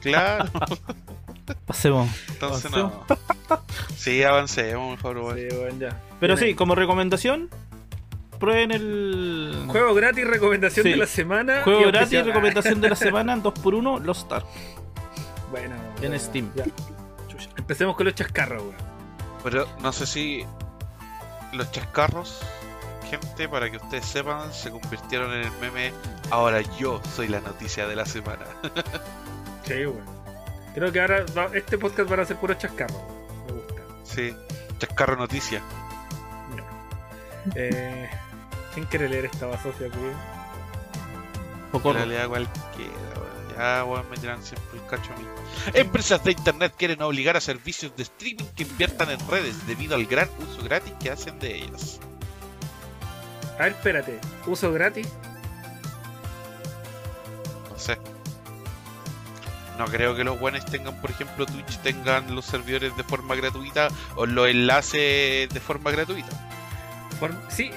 claro, 0.00 0.44
Pasemos. 1.66 2.08
entonces 2.28 2.70
no. 2.72 3.04
Sí, 3.96 4.22
avancemos, 4.22 4.96
mejor, 4.96 5.18
weón. 5.18 5.36
Sí, 5.38 5.48
weón, 5.56 5.78
ya. 5.80 6.00
Pero 6.20 6.34
Bien 6.36 6.48
sí, 6.50 6.54
como 6.54 6.74
recomendación, 6.74 7.48
prueben 8.40 8.72
el 8.72 9.64
Juego 9.68 9.94
gratis, 9.94 10.26
recomendación 10.26 10.84
Sí. 10.84 10.90
de 10.90 10.96
la 10.96 11.06
semana. 11.06 11.62
juego 11.62 11.80
y 11.80 11.84
gratis, 11.84 12.02
especial. 12.04 12.26
recomendación 12.26 12.80
de 12.80 12.90
la 12.90 12.96
semana, 13.06 13.36
2x1, 13.36 14.00
Lost 14.02 14.32
Ark. 14.32 14.46
Bueno, 15.50 15.74
En 15.76 16.00
bueno, 16.00 16.18
Steam. 16.18 16.50
ya. 16.54 16.64
Empecemos 17.56 17.96
con 17.96 18.06
los 18.06 18.14
chascarros, 18.14 18.62
weón. 18.62 18.74
Pero 19.44 19.66
no 19.80 19.92
sé 19.92 20.06
si 20.06 20.44
los 21.52 21.70
chascarros, 21.70 22.40
gente, 23.08 23.48
para 23.48 23.70
que 23.70 23.76
ustedes 23.76 24.04
sepan, 24.04 24.52
se 24.52 24.70
convirtieron 24.70 25.32
en 25.32 25.42
el 25.44 25.52
meme. 25.60 25.92
Ahora 26.30 26.60
yo 26.78 27.00
soy 27.14 27.28
la 27.28 27.40
noticia 27.40 27.86
de 27.86 27.94
la 27.96 28.04
semana. 28.06 28.44
Sí, 29.64 29.84
weón. 29.84 30.15
Creo 30.76 30.92
que 30.92 31.00
ahora 31.00 31.24
va- 31.36 31.50
este 31.54 31.76
podcast 31.78 32.08
va 32.12 32.22
a 32.22 32.24
ser 32.26 32.36
puro 32.36 32.54
chascarro. 32.54 32.94
Me 33.46 33.52
gusta. 33.54 33.82
Sí, 34.04 34.32
chascarro 34.78 35.16
noticia. 35.16 35.60
Eh, 37.54 38.08
¿Quién 38.74 38.86
quiere 38.86 39.08
leer 39.08 39.24
esta 39.24 39.46
basofia? 39.46 39.88
Poco 41.72 41.92
La 41.94 42.04
lea 42.06 42.28
cualquiera, 42.28 42.92
weón. 43.16 43.56
Ya, 43.56 43.84
weón, 43.84 44.10
me 44.10 44.16
tiran 44.18 44.42
siempre 44.42 44.78
el 44.78 44.86
cacho 44.86 45.12
a 45.14 45.16
mí. 45.18 45.26
Empresas 45.72 46.22
de 46.22 46.32
internet 46.32 46.74
quieren 46.76 47.00
obligar 47.02 47.36
a 47.36 47.40
servicios 47.40 47.96
de 47.96 48.02
streaming 48.02 48.44
que 48.54 48.64
inviertan 48.64 49.10
en 49.10 49.28
redes 49.28 49.66
debido 49.66 49.94
al 49.94 50.04
gran 50.06 50.28
uso 50.40 50.62
gratis 50.62 50.92
que 51.00 51.10
hacen 51.10 51.38
de 51.38 51.56
ellas. 51.56 51.98
A 53.58 53.62
ver, 53.62 53.72
espérate. 53.72 54.18
¿Uso 54.46 54.70
gratis? 54.72 55.08
No 57.70 57.78
sé. 57.78 57.96
No 59.78 59.84
creo 59.86 60.14
que 60.16 60.24
los 60.24 60.38
buenos 60.40 60.64
tengan, 60.64 60.94
por 61.00 61.10
ejemplo, 61.10 61.44
Twitch 61.44 61.78
tengan 61.78 62.34
los 62.34 62.46
servidores 62.46 62.96
de 62.96 63.02
forma 63.02 63.34
gratuita 63.34 63.88
o 64.14 64.24
los 64.24 64.48
enlaces 64.48 65.48
de 65.48 65.60
forma 65.60 65.90
gratuita. 65.90 66.28
Sí, 67.48 67.70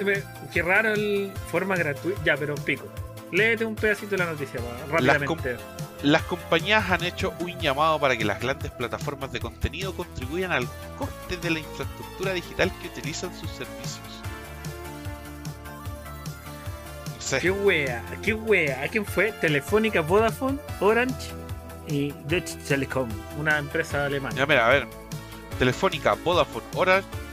qué 0.54 0.62
raro 0.62 0.94
el 0.94 1.32
forma 1.52 1.76
gratuita. 1.76 2.22
Ya, 2.24 2.38
pero 2.38 2.56
pico. 2.56 2.88
Léete 3.32 3.66
un 3.66 3.76
pedacito 3.76 4.12
de 4.12 4.18
la 4.18 4.26
noticia, 4.26 4.60
Las 4.60 4.90
rápidamente. 4.90 5.58
Las 6.04 6.24
compañías 6.24 6.90
han 6.90 7.04
hecho 7.04 7.34
un 7.40 7.60
llamado 7.60 8.00
para 8.00 8.16
que 8.18 8.24
las 8.24 8.40
grandes 8.40 8.72
plataformas 8.72 9.32
de 9.34 9.42
contenido 9.42 9.94
contribuyan 9.94 10.52
al 10.52 10.68
coste 10.98 11.38
de 11.38 11.50
la 11.50 11.60
infraestructura 11.60 12.34
digital 12.34 12.72
que 12.82 12.88
utilizan 12.88 13.38
sus 13.38 13.50
servicios. 13.52 14.00
No 17.16 17.22
sé. 17.22 17.40
Qué 17.40 17.52
wea, 17.52 18.02
qué 18.24 18.34
wea. 18.34 18.84
¿A 18.84 18.88
quién 18.88 19.06
fue? 19.06 19.34
Telefónica, 19.34 20.00
Vodafone, 20.00 20.58
Orange 20.80 21.34
y 21.90 22.14
Deutsche 22.26 22.56
Telekom, 22.68 23.10
una 23.40 23.58
empresa 23.58 24.06
alemana. 24.06 24.36
Ya 24.36 24.46
mira, 24.46 24.66
a 24.66 24.70
ver. 24.70 24.88
Telefónica, 25.58 26.14
Vodafone, 26.24 26.66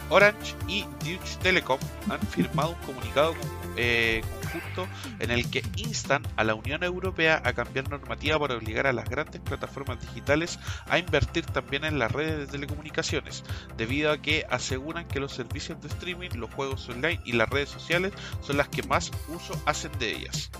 Orange, 0.09 0.55
y 0.67 0.85
Deutsche 1.05 1.37
Telekom 1.43 1.79
han 2.11 2.21
firmado 2.21 2.71
un 2.71 2.87
comunicado 2.87 3.35
eh, 3.77 4.23
conjunto 4.41 4.89
en 5.19 5.31
el 5.31 5.51
que 5.51 5.63
instan 5.77 6.23
a 6.37 6.45
la 6.45 6.55
Unión 6.55 6.83
Europea 6.83 7.43
a 7.45 7.53
cambiar 7.53 7.91
normativa 7.91 8.39
para 8.39 8.55
obligar 8.55 8.87
a 8.87 8.93
las 8.93 9.09
grandes 9.09 9.41
plataformas 9.41 10.01
digitales 10.01 10.59
a 10.89 10.99
invertir 10.99 11.45
también 11.47 11.85
en 11.85 11.99
las 11.99 12.11
redes 12.11 12.39
de 12.39 12.47
telecomunicaciones, 12.47 13.45
debido 13.77 14.11
a 14.11 14.19
que 14.19 14.47
aseguran 14.49 15.07
que 15.07 15.21
los 15.21 15.33
servicios 15.33 15.81
de 15.83 15.89
streaming, 15.89 16.31
los 16.35 16.53
juegos 16.55 16.89
online 16.89 17.21
y 17.25 17.33
las 17.33 17.49
redes 17.49 17.69
sociales 17.69 18.13
son 18.41 18.57
las 18.57 18.69
que 18.69 18.83
más 18.85 19.11
uso 19.29 19.61
hacen 19.67 19.93
de 19.99 20.13
ellas. 20.13 20.51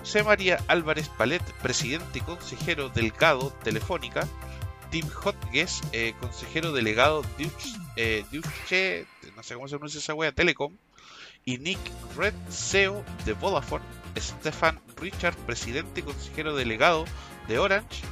José 0.00 0.24
María 0.24 0.58
Álvarez 0.66 1.10
Palet, 1.10 1.42
presidente 1.62 2.18
y 2.18 2.22
consejero 2.22 2.88
delgado 2.88 3.50
Telefónica, 3.62 4.26
Tim 4.90 5.06
Hodges, 5.22 5.82
eh, 5.92 6.14
consejero 6.18 6.72
delegado 6.72 7.22
Deutsche, 7.36 7.68
eh, 7.96 8.24
Deutsche, 8.32 9.06
no 9.36 9.42
sé 9.42 9.54
cómo 9.54 9.68
se 9.68 9.76
pronuncia 9.76 9.98
esa 9.98 10.14
wea, 10.14 10.32
Telecom, 10.32 10.74
y 11.44 11.58
Nick 11.58 11.78
Red, 12.16 12.32
CEO 12.50 13.04
de 13.26 13.34
Vodafone, 13.34 13.84
Stefan 14.16 14.80
Richard, 14.96 15.36
presidente 15.36 16.00
y 16.00 16.02
consejero 16.02 16.56
delegado 16.56 17.04
de 17.46 17.58
Orange, 17.58 18.02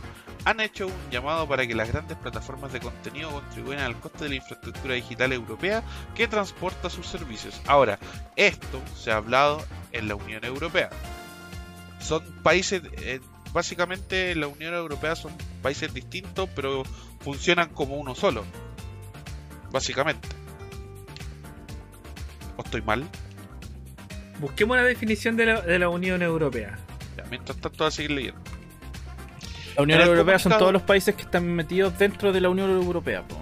han 0.45 0.61
hecho 0.61 0.87
un 0.89 1.11
llamado 1.11 1.49
para 1.49 1.67
que 1.67 1.75
las 1.75 1.89
grandes 1.89 2.19
plataformas 2.19 2.73
de 2.73 2.81
contenido 2.81 3.31
contribuyan 3.31 3.83
al 3.83 3.99
coste 3.99 4.25
de 4.25 4.31
la 4.31 4.37
infraestructura 4.37 4.95
digital 4.95 5.33
europea 5.33 5.83
que 6.15 6.29
transporta 6.29 6.91
sus 6.91 7.07
servicios. 7.07 7.61
Ahora, 7.67 7.99
esto 8.37 8.81
se 8.95 9.11
ha 9.11 9.17
hablado 9.17 9.65
en 9.93 10.07
la 10.07 10.15
Unión 10.15 10.45
Europea. 10.45 10.91
Son 12.01 12.23
países, 12.43 12.83
eh, 13.03 13.21
básicamente 13.53 14.35
la 14.35 14.49
Unión 14.49 14.75
Europea 14.75 15.17
son 15.17 15.33
países 15.63 15.93
distintos, 15.93 16.49
pero 16.55 16.83
funcionan 17.21 17.69
como 17.71 17.97
uno 17.97 18.15
solo. 18.15 18.45
Básicamente. 19.71 20.29
¿O 22.57 22.63
estoy 22.63 22.83
mal? 22.83 23.05
Busquemos 24.41 24.77
la 24.77 24.85
definición 24.85 25.37
de 25.37 25.47
la, 25.47 25.61
de 25.61 25.79
la 25.79 25.89
Unión 25.89 26.23
Europea. 26.23 26.79
Ya, 27.17 27.25
mientras 27.31 27.59
tanto, 27.59 27.79
voy 27.79 27.89
a 27.89 27.91
seguir 27.91 28.13
leyendo. 28.13 28.41
La 29.77 29.83
Unión 29.83 30.01
Europea 30.01 30.39
son 30.39 30.53
todos 30.59 30.73
los 30.73 30.83
países 30.83 31.15
que 31.15 31.23
están 31.23 31.47
metidos 31.47 31.99
dentro 31.99 32.33
de 32.33 32.41
la 32.41 32.49
Unión 32.49 32.71
Europea. 32.71 33.23
po. 33.27 33.37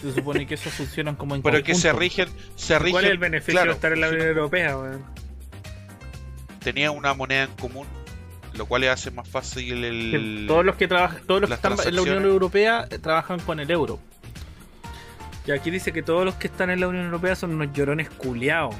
Se 0.00 0.12
supone 0.12 0.46
que 0.46 0.54
eso 0.54 0.70
funcionan 0.70 1.16
como 1.16 1.34
en 1.34 1.42
Pero 1.42 1.62
que 1.62 1.74
se 1.74 1.90
conjunto. 1.90 2.00
rigen. 2.00 2.28
Se 2.56 2.78
rigen 2.78 2.92
¿Cuál 2.92 3.04
es 3.06 3.10
el 3.10 3.18
beneficio 3.18 3.52
claro, 3.54 3.70
de 3.70 3.74
estar 3.74 3.92
en 3.92 4.00
la 4.00 4.08
Unión 4.08 4.28
Europea, 4.28 4.78
weón? 4.78 5.04
Tenía 6.64 6.90
una 6.90 7.12
moneda 7.12 7.44
en 7.44 7.52
común, 7.52 7.86
lo 8.54 8.64
cual 8.64 8.80
le 8.80 8.88
hace 8.88 9.10
más 9.10 9.28
fácil 9.28 9.84
el. 9.84 10.46
Todos 10.48 10.64
los 10.64 10.76
que 10.76 10.88
trabajan, 10.88 11.20
todos 11.26 11.42
los 11.42 11.50
que 11.50 11.54
están 11.54 11.76
en 11.86 11.94
la 11.94 12.02
Unión. 12.02 12.24
Europea 12.24 12.86
eh, 12.90 12.98
trabajan 12.98 13.38
con 13.40 13.60
el 13.60 13.70
euro. 13.70 14.00
Y 15.46 15.52
aquí 15.52 15.70
dice 15.70 15.92
que 15.92 16.02
todos 16.02 16.24
los 16.24 16.36
que 16.36 16.46
están 16.46 16.70
en 16.70 16.80
la 16.80 16.88
Unión 16.88 17.04
Europea 17.04 17.36
son 17.36 17.54
unos 17.54 17.70
llorones 17.74 18.08
culiados. 18.08 18.74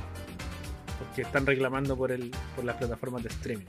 Porque 0.99 1.23
están 1.23 1.45
reclamando 1.45 1.95
por 1.95 2.11
el 2.11 2.35
por 2.57 2.65
las 2.65 2.77
plataformas 2.77 3.23
de 3.23 3.29
streaming. 3.29 3.67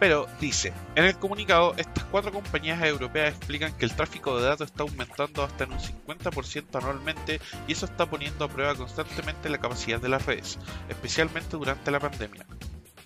Pero 0.00 0.26
dice, 0.40 0.72
en 0.96 1.04
el 1.04 1.16
comunicado, 1.16 1.74
estas 1.76 2.02
cuatro 2.04 2.32
compañías 2.32 2.82
europeas 2.82 3.28
explican 3.36 3.72
que 3.76 3.84
el 3.84 3.94
tráfico 3.94 4.36
de 4.40 4.48
datos 4.48 4.70
está 4.70 4.82
aumentando 4.84 5.44
hasta 5.44 5.62
en 5.62 5.72
un 5.74 5.78
50% 5.78 6.64
anualmente 6.74 7.40
y 7.68 7.72
eso 7.72 7.86
está 7.86 8.06
poniendo 8.06 8.46
a 8.46 8.48
prueba 8.48 8.74
constantemente 8.74 9.48
la 9.48 9.58
capacidad 9.58 10.00
de 10.00 10.08
las 10.08 10.26
redes, 10.26 10.58
especialmente 10.88 11.56
durante 11.56 11.90
la 11.92 12.00
pandemia. 12.00 12.44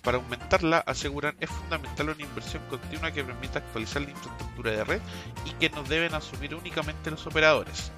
Para 0.07 0.19
aumentarla, 0.19 0.77
aseguran, 0.87 1.35
es 1.41 1.49
fundamental 1.49 2.07
una 2.11 2.21
inversión 2.23 2.63
continua 2.69 3.11
que 3.11 3.25
permita 3.25 3.59
actualizar 3.59 4.01
la 4.03 4.11
infraestructura 4.11 4.71
de 4.71 4.83
red 4.85 5.01
y 5.43 5.49
que 5.55 5.69
no 5.69 5.83
deben 5.83 6.13
asumir 6.13 6.55
únicamente 6.55 7.11
los 7.11 7.27
operadores. 7.27 7.91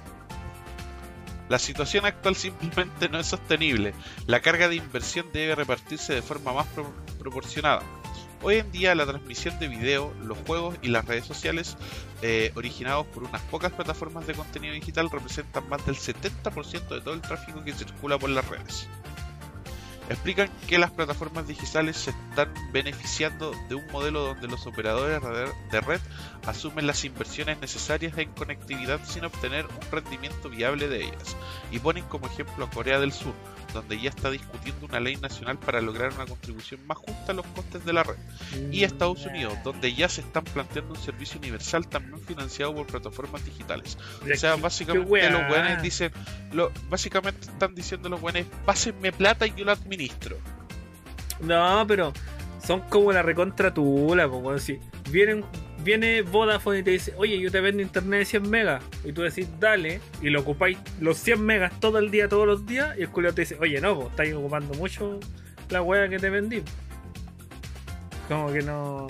La 1.48 1.60
situación 1.60 2.06
actual 2.06 2.34
simplemente 2.34 3.08
no 3.08 3.20
es 3.20 3.28
sostenible. 3.28 3.94
La 4.26 4.40
carga 4.40 4.66
de 4.66 4.74
inversión 4.74 5.26
debe 5.32 5.54
repartirse 5.54 6.12
de 6.12 6.20
forma 6.22 6.52
más 6.52 6.66
pro- 6.66 6.92
proporcionada. 7.20 7.82
Hoy 8.42 8.56
en 8.56 8.72
día 8.72 8.96
la 8.96 9.06
transmisión 9.06 9.56
de 9.60 9.68
video, 9.68 10.12
los 10.20 10.36
juegos 10.48 10.74
y 10.82 10.88
las 10.88 11.04
redes 11.04 11.26
sociales 11.26 11.76
eh, 12.22 12.50
originados 12.56 13.06
por 13.06 13.22
unas 13.22 13.42
pocas 13.42 13.70
plataformas 13.70 14.26
de 14.26 14.34
contenido 14.34 14.74
digital 14.74 15.08
representan 15.12 15.68
más 15.68 15.86
del 15.86 15.94
70% 15.94 16.88
de 16.88 17.00
todo 17.02 17.14
el 17.14 17.20
tráfico 17.20 17.62
que 17.62 17.72
circula 17.72 18.18
por 18.18 18.30
las 18.30 18.48
redes. 18.48 18.88
Explican 20.10 20.50
que 20.66 20.76
las 20.76 20.90
plataformas 20.90 21.46
digitales 21.46 21.96
se 21.96 22.10
están 22.10 22.52
beneficiando 22.72 23.52
de 23.68 23.76
un 23.76 23.86
modelo 23.92 24.22
donde 24.22 24.48
los 24.48 24.66
operadores 24.66 25.22
de- 25.70 25.80
red 25.80 26.00
asumen 26.46 26.88
las 26.88 27.04
inversiones 27.04 27.60
necesarias 27.60 28.18
en 28.18 28.32
conectividad 28.32 28.98
sin 29.04 29.24
obtener 29.24 29.66
un 29.66 29.90
rendimiento 29.92 30.50
viable 30.50 30.88
de 30.88 31.04
ellas. 31.04 31.36
Y 31.70 31.78
ponen 31.78 32.04
como 32.06 32.26
ejemplo 32.26 32.64
a 32.64 32.70
Corea 32.70 32.98
del 32.98 33.12
Sur, 33.12 33.34
donde 33.72 34.00
ya 34.00 34.10
está 34.10 34.30
discutiendo 34.30 34.86
una 34.86 35.00
ley 35.00 35.16
nacional 35.16 35.58
para 35.58 35.80
lograr 35.80 36.12
una 36.14 36.26
contribución 36.26 36.86
más 36.86 36.98
justa 36.98 37.32
a 37.32 37.34
los 37.34 37.46
costes 37.46 37.84
de 37.84 37.92
la 37.92 38.02
red 38.02 38.16
y 38.70 38.84
Estados 38.84 39.24
Unidos, 39.26 39.54
donde 39.64 39.94
ya 39.94 40.08
se 40.08 40.20
están 40.20 40.44
planteando 40.44 40.94
un 40.94 41.00
servicio 41.00 41.38
universal 41.38 41.86
también 41.88 42.20
financiado 42.20 42.74
por 42.74 42.86
plataformas 42.86 43.44
digitales. 43.44 43.98
O 44.22 44.36
sea, 44.36 44.56
básicamente 44.56 45.30
los 45.30 45.48
buenos 45.48 45.82
dicen, 45.82 46.12
lo, 46.52 46.72
básicamente 46.88 47.46
están 47.46 47.74
diciendo 47.74 48.08
los 48.08 48.20
buenos, 48.20 48.44
pásenme 48.64 49.12
plata 49.12 49.46
y 49.46 49.54
yo 49.54 49.64
lo 49.64 49.72
administro. 49.72 50.36
No, 51.40 51.84
pero 51.86 52.12
son 52.64 52.80
como 52.82 53.12
la 53.12 53.22
recontra 53.22 53.72
tula, 53.72 54.26
weón. 54.26 54.60
Si 54.60 54.78
vienen, 55.10 55.44
viene 55.82 56.22
Vodafone 56.22 56.80
y 56.80 56.82
te 56.82 56.90
dice, 56.90 57.14
oye, 57.16 57.38
yo 57.38 57.50
te 57.50 57.60
vendo 57.60 57.82
internet 57.82 58.20
de 58.20 58.24
100 58.24 58.50
megas. 58.50 58.82
Y 59.04 59.12
tú 59.12 59.22
decís, 59.22 59.48
dale, 59.58 60.00
y 60.22 60.30
lo 60.30 60.40
ocupáis 60.40 60.78
los 61.00 61.18
100 61.18 61.42
megas 61.42 61.78
todo 61.80 61.98
el 61.98 62.10
día, 62.10 62.28
todos 62.28 62.46
los 62.46 62.66
días. 62.66 62.96
Y 62.98 63.02
el 63.02 63.08
culiao 63.10 63.34
te 63.34 63.42
dice, 63.42 63.56
oye, 63.60 63.80
no, 63.80 63.96
pues 63.96 64.10
estáis 64.10 64.34
ocupando 64.34 64.74
mucho 64.74 65.20
la 65.70 65.82
wea 65.82 66.08
que 66.08 66.18
te 66.18 66.30
vendí. 66.30 66.62
Como 68.28 68.52
que 68.52 68.62
no. 68.62 69.08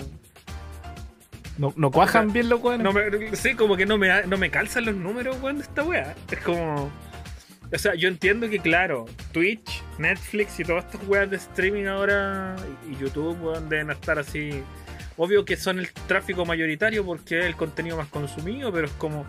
No, 1.57 1.73
no 1.75 1.91
cuajan 1.91 2.31
bien 2.33 2.49
los 2.49 2.61
weones. 2.61 2.83
no 2.83 2.93
me, 2.93 3.35
sí, 3.35 3.53
como 3.55 3.75
que 3.75 3.85
no 3.85 3.97
me, 3.97 4.25
no 4.25 4.37
me 4.37 4.49
calzan 4.49 4.85
los 4.85 4.95
números, 4.95 5.37
weón, 5.41 5.57
de 5.57 5.63
esta 5.63 5.83
wea. 5.83 6.15
Es 6.31 6.39
como. 6.39 6.91
O 7.73 7.77
sea, 7.77 7.95
yo 7.95 8.09
entiendo 8.09 8.49
que, 8.49 8.59
claro, 8.59 9.05
Twitch, 9.31 9.83
Netflix 9.97 10.59
y 10.59 10.63
todas 10.63 10.85
estas 10.85 11.07
weas 11.07 11.29
de 11.29 11.37
streaming 11.37 11.85
ahora 11.85 12.55
y 12.89 13.01
YouTube, 13.01 13.37
weón, 13.41 13.69
deben 13.69 13.91
estar 13.91 14.19
así. 14.19 14.63
Obvio 15.17 15.45
que 15.45 15.57
son 15.57 15.79
el 15.79 15.91
tráfico 15.91 16.45
mayoritario 16.45 17.05
porque 17.05 17.39
es 17.39 17.45
el 17.45 17.55
contenido 17.55 17.97
más 17.97 18.07
consumido, 18.07 18.71
pero 18.71 18.87
es 18.87 18.93
como. 18.93 19.25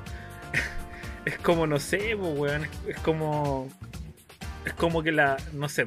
Es 1.25 1.39
como, 1.39 1.69
no 1.69 1.79
sé, 1.79 2.17
po, 2.17 2.31
weón. 2.31 2.67
Es, 2.89 2.99
como. 2.99 3.69
Es 4.65 4.73
como 4.73 5.03
que 5.05 5.13
la. 5.13 5.37
No 5.53 5.69
sé. 5.69 5.85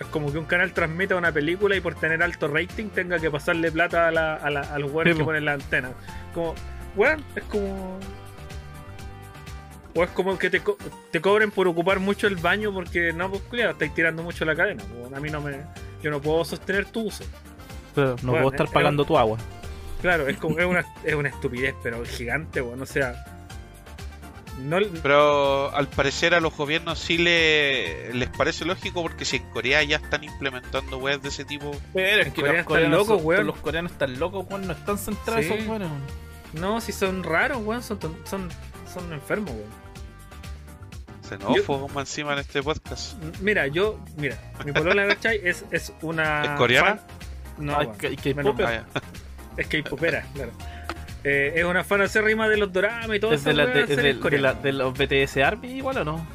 Es 0.00 0.06
como 0.08 0.32
que 0.32 0.38
un 0.38 0.44
canal 0.44 0.72
transmita 0.72 1.14
una 1.16 1.30
película 1.32 1.76
y 1.76 1.80
por 1.80 1.94
tener 1.94 2.20
alto 2.22 2.48
rating 2.48 2.88
tenga 2.88 3.18
que 3.20 3.30
pasarle 3.30 3.70
plata 3.70 4.08
a, 4.08 4.10
la, 4.10 4.34
a, 4.34 4.50
la- 4.50 4.60
a 4.62 4.78
los 4.80 4.90
weones 4.90 5.12
Sí, 5.14 5.18
que 5.18 5.22
po. 5.24 5.28
ponen 5.28 5.44
la 5.44 5.52
antena. 5.52 5.90
Como, 6.34 6.54
weón, 6.96 7.24
es 7.36 7.44
como. 7.44 7.98
O 9.94 10.02
es 10.04 10.10
como 10.10 10.36
que 10.38 10.50
te, 10.50 10.60
co- 10.60 10.76
te 11.10 11.20
cobren 11.20 11.50
por 11.50 11.68
ocupar 11.68 12.00
mucho 12.00 12.26
el 12.26 12.36
baño 12.36 12.72
porque 12.74 13.12
no, 13.12 13.30
pues 13.30 13.42
cuidado, 13.42 13.70
estáis 13.70 13.94
tirando 13.94 14.22
mucho 14.22 14.44
la 14.44 14.54
cadena. 14.56 14.82
weón. 14.96 15.14
A 15.14 15.20
mí 15.20 15.30
no 15.30 15.40
me. 15.40 15.58
Yo 16.02 16.10
no 16.10 16.20
puedo 16.20 16.44
sostener 16.44 16.86
tu 16.86 17.02
uso. 17.02 17.24
Pero 17.96 18.10
no 18.22 18.30
Bueno, 18.30 18.32
puedo 18.44 18.50
estar 18.50 18.66
es- 18.66 18.72
pagando 18.72 19.04
tu 19.04 19.18
agua. 19.18 19.38
Claro, 20.00 20.28
es 20.28 20.36
como 20.38 20.56
es 20.60 20.66
una, 20.66 20.84
es 21.02 21.14
una 21.14 21.30
estupidez, 21.30 21.74
pero 21.82 22.04
gigante, 22.04 22.60
weón. 22.60 22.80
O 22.82 22.86
sea. 22.86 23.24
No, 24.62 24.78
Pero 25.02 25.74
al 25.74 25.86
parecer 25.88 26.34
a 26.34 26.40
los 26.40 26.56
gobiernos 26.56 26.98
sí 26.98 27.18
le, 27.18 28.14
les 28.14 28.28
parece 28.30 28.64
lógico 28.64 29.02
porque 29.02 29.24
si 29.26 29.36
en 29.36 29.50
Corea 29.50 29.82
ya 29.82 29.96
están 29.96 30.24
implementando 30.24 30.96
weas 30.96 31.20
de 31.20 31.28
ese 31.28 31.44
tipo. 31.44 31.72
Pero 31.92 32.20
es 32.22 32.26
En 32.28 32.32
que 32.32 32.40
Corea 32.40 32.52
los 32.52 32.60
están 32.60 32.64
coreanos, 32.74 32.98
locos, 33.00 33.16
son- 33.18 33.26
weón. 33.26 33.46
los 33.46 33.56
coreanos 33.58 33.92
están 33.92 34.18
locos, 34.18 34.46
weón, 34.48 34.66
no 34.66 34.72
están 34.72 34.96
centrados 34.98 35.44
Sí. 35.44 35.52
esos 35.52 35.66
weones, 35.66 35.88
weón. 35.88 36.02
no, 36.54 36.80
si 36.80 36.92
son 36.92 37.22
raros, 37.22 37.58
weón, 37.64 37.82
son, 37.82 37.98
ton- 37.98 38.16
son, 38.24 38.48
son 38.92 39.12
enfermos, 39.12 39.50
weón. 39.50 39.86
Xenófobos 41.28 41.92
más 41.92 42.08
encima 42.08 42.32
en 42.34 42.38
este 42.38 42.62
podcast. 42.62 43.20
Mira, 43.40 43.66
yo, 43.66 43.98
mira, 44.16 44.38
mi 44.64 44.72
polola, 44.72 45.06
¿cachai? 45.08 45.40
Es, 45.42 45.64
es 45.72 45.92
una. 46.02 46.42
¿Es 46.44 46.50
coreana? 46.52 46.96
fan- 46.96 47.00
No, 47.58 47.72
Ah, 47.74 47.84
popper. 47.84 48.34
mal. 48.34 48.84
Ah, 48.94 49.00
es 49.56 49.66
que 49.66 49.82
popera, 49.82 50.24
claro. 50.34 50.50
Eh, 51.24 51.54
es 51.56 51.64
una 51.64 51.82
fan 51.82 52.02
acérrima 52.02 52.48
de 52.48 52.56
los 52.56 52.72
doramas 52.72 53.16
y 53.16 53.20
todo 53.20 53.32
¿Es 53.32 53.42
de, 53.44 53.50
eso. 53.50 53.56
la- 53.58 53.66
de- 53.66 53.86
de- 53.86 54.14
de 54.14 54.38
la- 54.38 54.54
de 54.54 54.72
los 54.72 54.92
BTS 54.96 55.42
Army 55.42 55.68
igual 55.78 55.98
o 55.98 56.04
no? 56.04 56.26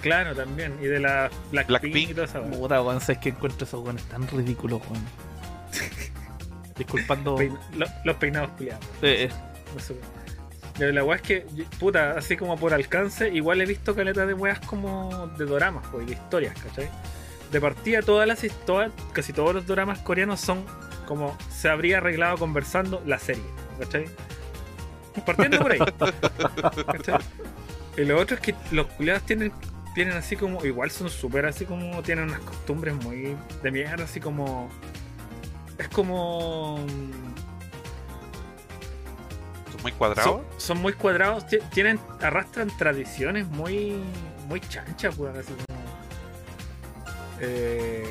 Claro, 0.00 0.34
también. 0.34 0.74
Y 0.80 0.86
de 0.86 1.00
la 1.00 1.28
Blackpink, 1.50 1.66
Blackpink. 1.82 2.10
y 2.10 2.14
toda 2.14 2.26
esa 2.26 2.40
weá. 2.40 2.50
Puta, 2.58 2.82
weón, 2.82 3.00
sabes 3.00 3.18
que 3.18 3.28
encuentro 3.30 3.66
esos 3.66 3.82
weones 3.82 4.04
tan 4.04 4.26
ridículos, 4.28 4.80
weón. 4.88 5.04
Disculpando. 6.76 7.36
Pein- 7.36 7.58
lo- 7.76 7.86
los 8.04 8.16
peinados 8.16 8.50
culiados. 8.52 8.84
Eh, 9.02 9.24
eh, 9.24 9.30
No 9.74 9.80
sé. 9.80 9.94
Pero 10.78 10.92
La 10.92 11.02
weá 11.04 11.16
es 11.16 11.22
que, 11.22 11.46
puta, 11.80 12.12
así 12.16 12.36
como 12.36 12.56
por 12.56 12.72
alcance, 12.72 13.28
igual 13.30 13.60
he 13.60 13.66
visto 13.66 13.94
caleta 13.96 14.24
de 14.24 14.32
weas 14.34 14.60
como 14.60 15.26
de 15.36 15.44
doramas, 15.44 15.84
pues, 15.90 16.06
de 16.06 16.12
historias, 16.12 16.54
¿cachai? 16.62 16.88
De 17.52 17.60
partida, 17.60 18.02
todas 18.02 18.28
las 18.28 18.44
historias, 18.44 18.92
casi 19.12 19.32
todos 19.32 19.54
los 19.54 19.66
doramas 19.66 20.00
coreanos 20.00 20.40
son 20.40 20.64
como 21.06 21.36
se 21.50 21.68
habría 21.70 21.98
arreglado 21.98 22.36
conversando 22.36 23.02
la 23.06 23.18
serie, 23.18 23.44
¿cachai? 23.78 24.04
Partiendo 25.24 25.58
por 25.60 25.72
ahí. 25.72 25.78
¿cachai? 26.86 27.18
Y 27.96 28.04
lo 28.04 28.20
otro 28.20 28.36
es 28.36 28.42
que 28.42 28.54
los 28.70 28.86
culiados 28.88 29.22
tienen, 29.22 29.50
tienen 29.94 30.14
así 30.16 30.36
como, 30.36 30.64
igual 30.66 30.90
son 30.90 31.08
súper 31.08 31.46
así 31.46 31.64
como, 31.64 32.02
tienen 32.02 32.26
unas 32.28 32.40
costumbres 32.40 32.94
muy 32.94 33.34
de 33.62 33.70
mierda, 33.70 34.04
así 34.04 34.20
como. 34.20 34.68
Es 35.78 35.88
como. 35.88 36.84
¿Son 39.72 39.82
muy 39.82 39.92
cuadrados? 39.92 40.24
Son, 40.30 40.44
son 40.58 40.78
muy 40.82 40.92
cuadrados, 40.92 41.46
ti- 41.46 41.58
tienen, 41.72 41.98
arrastran 42.20 42.68
tradiciones 42.76 43.46
muy, 43.48 43.96
muy 44.48 44.60
chanchas, 44.60 45.16
weón, 45.16 45.36
así 45.38 45.52
como. 45.52 45.77
Eh, 47.40 48.04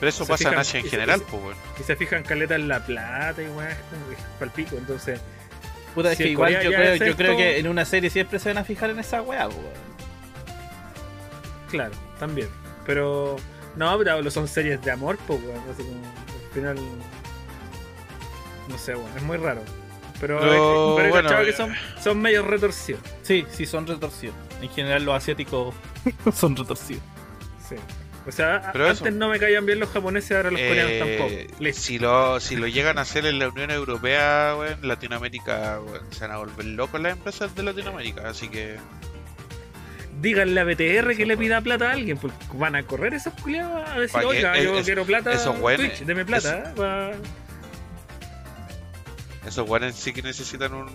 Pero 0.00 0.10
eso 0.10 0.26
pasa 0.26 0.44
en 0.44 0.50
fijan- 0.54 0.60
Asia 0.60 0.80
en 0.80 0.86
y 0.86 0.88
se- 0.88 0.96
general, 0.96 1.20
y 1.20 1.24
se- 1.24 1.30
pues, 1.30 1.42
weón. 1.42 1.56
y 1.78 1.82
se 1.82 1.96
fijan 1.96 2.22
caleta 2.22 2.54
en 2.54 2.68
la 2.68 2.84
plata 2.84 3.42
y 3.42 3.46
weón, 3.48 3.66
es 3.68 3.76
es 3.76 4.72
entonces. 4.72 5.20
puta, 5.94 6.12
es 6.12 6.16
Si 6.18 6.22
que 6.24 6.28
en 6.28 6.32
igual 6.32 6.52
yo 6.62 6.70
creo, 6.70 6.92
es 6.92 7.00
yo 7.00 7.16
creo 7.16 7.30
esto- 7.32 7.36
que 7.42 7.58
en 7.58 7.68
una 7.68 7.84
serie 7.84 8.10
siempre 8.10 8.38
se 8.38 8.48
van 8.50 8.58
a 8.58 8.64
fijar 8.64 8.90
en 8.90 8.98
esa 8.98 9.22
weá, 9.22 9.48
weón. 9.48 9.88
Claro, 11.70 11.92
también. 12.18 12.48
Pero. 12.86 13.36
No, 13.76 13.96
pero 13.98 14.30
son 14.30 14.48
series 14.48 14.82
de 14.82 14.90
amor, 14.90 15.18
pues, 15.26 15.40
weón. 15.42 15.62
Así 15.72 15.82
como. 15.82 16.00
Al 16.04 16.54
final. 16.54 16.76
No 18.68 18.78
sé, 18.78 18.94
weón. 18.94 19.16
Es 19.16 19.22
muy 19.22 19.36
raro. 19.36 19.60
Pero, 20.20 20.40
Pero, 20.40 20.94
pero 20.96 21.08
bueno, 21.10 21.28
que 21.28 21.50
eh. 21.50 21.52
son, 21.52 21.72
son 22.02 22.20
medio 22.20 22.42
retorcidos. 22.42 23.00
Sí, 23.22 23.46
sí, 23.52 23.66
son 23.66 23.86
retorcidos. 23.86 24.34
En 24.60 24.68
general, 24.70 25.04
los 25.04 25.14
asiáticos 25.14 25.74
son 26.34 26.56
retorcidos. 26.56 27.02
Sí. 27.68 27.76
O 28.28 28.32
sea, 28.32 28.70
Pero 28.72 28.84
antes 28.90 29.00
eso. 29.00 29.10
no 29.10 29.30
me 29.30 29.38
caían 29.40 29.64
bien 29.64 29.80
los 29.80 29.88
japoneses, 29.88 30.36
ahora 30.36 30.50
los 30.50 30.60
coreanos 30.60 30.92
Eh, 30.92 31.16
tampoco. 31.18 31.62
Listo. 31.64 31.82
si 31.82 31.98
lo 31.98 32.38
si 32.40 32.56
lo 32.56 32.66
llegan 32.68 32.98
a 32.98 33.00
hacer 33.00 33.24
en 33.24 33.38
la 33.38 33.48
Unión 33.48 33.70
Europea, 33.70 34.54
weón, 34.58 34.78
Latinoamérica, 34.86 35.80
weón, 35.80 36.02
se 36.12 36.20
van 36.20 36.32
a 36.32 36.36
volver 36.36 36.66
locos 36.66 37.00
las 37.00 37.12
empresas 37.12 37.54
de 37.54 37.62
Latinoamérica, 37.62 38.28
así 38.28 38.48
que 38.48 38.76
Díganle 40.20 40.60
a 40.60 40.64
BTR 40.64 41.16
que 41.16 41.24
le 41.26 41.36
pida 41.36 41.60
plata 41.60 41.90
a 41.90 41.92
alguien, 41.92 42.18
porque 42.18 42.36
van 42.54 42.74
a 42.74 42.82
correr 42.82 43.14
esos 43.14 43.32
culiados 43.34 43.88
a 43.88 44.00
decir, 44.00 44.20
oiga, 44.24 44.56
es- 44.58 44.64
yo 44.64 44.76
es- 44.76 44.84
quiero 44.84 45.04
plata, 45.04 45.32
esos 45.32 45.56
Twitch, 45.60 46.00
deme 46.00 46.24
plata. 46.24 46.58
¿eh? 46.58 46.72
Pa- 46.76 47.12
esos 49.48 49.68
weones 49.68 49.94
sí 49.94 50.12
que 50.12 50.20
necesitan 50.22 50.74
un 50.74 50.88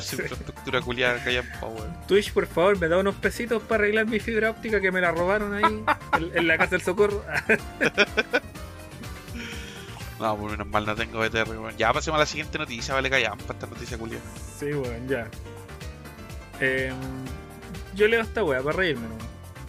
Sí. 0.00 0.16
infraestructura 0.16 0.80
culiada 0.80 1.22
que 1.24 1.42
weón. 1.62 2.06
Twitch, 2.08 2.32
por 2.32 2.46
favor, 2.46 2.78
me 2.78 2.88
da 2.88 2.98
unos 2.98 3.14
pesitos 3.16 3.62
para 3.62 3.84
arreglar 3.84 4.06
mi 4.06 4.20
fibra 4.20 4.50
óptica 4.50 4.80
que 4.80 4.90
me 4.90 5.00
la 5.00 5.12
robaron 5.12 5.54
ahí 5.54 5.64
en, 5.64 5.84
en 6.36 6.46
la 6.46 6.56
casa 6.58 6.70
del 6.70 6.82
socorro. 6.82 7.24
No, 10.18 10.36
por 10.36 10.52
menos 10.52 10.68
mal 10.68 10.86
no 10.86 10.94
tengo 10.94 11.18
BTR, 11.18 11.48
weón. 11.48 11.76
Ya 11.76 11.92
pasemos 11.92 12.16
a 12.16 12.20
la 12.20 12.26
siguiente 12.26 12.56
noticia, 12.56 12.94
vale 12.94 13.10
callan 13.10 13.36
para 13.38 13.54
esta 13.54 13.66
noticia 13.66 13.98
culiada. 13.98 14.22
sí, 14.56 14.66
weón, 14.66 15.08
ya. 15.08 15.26
Em, 16.60 16.94
yo 17.96 18.06
leo 18.06 18.22
esta 18.22 18.44
wea 18.44 18.62
para 18.62 18.76
reírme, 18.76 19.08
¿no? 19.08 19.16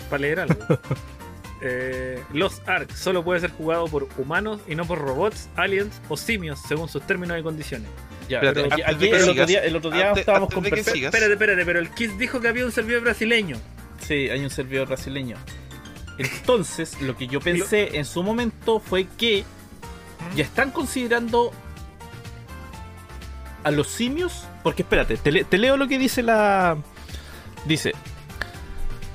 Para 0.09 0.21
leer 0.21 0.39
algo. 0.41 0.55
Eh, 1.65 2.21
los 2.33 2.61
Ark 2.67 2.91
solo 2.93 3.23
puede 3.23 3.39
ser 3.39 3.51
jugado 3.51 3.87
por 3.87 4.09
humanos 4.17 4.59
y 4.67 4.75
no 4.75 4.83
por 4.83 4.99
robots, 4.99 5.47
aliens 5.55 6.01
o 6.09 6.17
simios, 6.17 6.59
según 6.67 6.89
sus 6.89 7.01
términos 7.07 7.39
y 7.39 7.41
condiciones. 7.41 7.87
Ya, 8.29 8.37
Espérate, 8.37 8.61
pero 8.63 8.73
aquí, 8.73 8.81
el, 9.09 9.29
otro 9.29 9.45
día, 9.45 9.59
el 9.63 9.75
otro 9.75 9.91
día 9.91 10.07
antes- 10.09 10.21
estábamos 10.21 10.53
antes 10.55 10.85
con. 10.85 10.95
Espérate, 11.03 11.33
espérate, 11.33 11.65
pero 11.65 11.79
el 11.79 11.89
Kiss 11.89 12.17
dijo 12.17 12.39
que 12.39 12.47
había 12.47 12.65
un 12.65 12.71
servidor 12.71 13.01
brasileño. 13.01 13.57
Sí, 13.99 14.29
hay 14.29 14.39
un 14.43 14.49
servidor 14.49 14.87
brasileño. 14.87 15.37
Entonces, 16.17 17.01
lo 17.01 17.17
que 17.17 17.27
yo 17.27 17.39
pensé 17.39 17.97
en 17.97 18.05
su 18.05 18.21
momento 18.23 18.79
fue 18.79 19.07
que 19.17 19.43
ya 20.35 20.43
están 20.43 20.71
considerando 20.71 21.51
a 23.63 23.71
los 23.71 23.87
simios. 23.87 24.45
Porque 24.63 24.83
espérate, 24.83 25.17
te, 25.17 25.31
le- 25.31 25.43
te 25.43 25.57
leo 25.57 25.77
lo 25.77 25.87
que 25.87 25.97
dice 25.97 26.21
la. 26.23 26.77
Dice. 27.65 27.93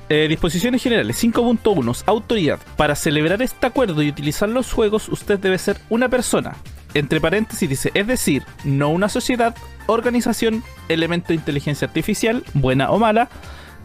eh, 0.09 0.25
disposiciones 0.27 0.81
generales 0.81 1.23
5.1 1.23 2.03
Autoridad. 2.05 2.59
Para 2.77 2.95
celebrar 2.95 3.41
este 3.41 3.65
acuerdo 3.67 4.01
y 4.01 4.09
utilizar 4.09 4.49
los 4.49 4.71
juegos, 4.73 5.07
usted 5.09 5.39
debe 5.39 5.57
ser 5.57 5.79
una 5.89 6.09
persona. 6.09 6.55
Entre 6.99 7.21
paréntesis 7.21 7.69
dice, 7.69 7.91
es 7.93 8.07
decir, 8.07 8.43
no 8.65 8.89
una 8.89 9.07
sociedad, 9.07 9.55
organización, 9.85 10.65
elemento 10.89 11.29
de 11.29 11.35
inteligencia 11.35 11.87
artificial, 11.87 12.43
buena 12.53 12.91
o 12.91 12.99
mala, 12.99 13.29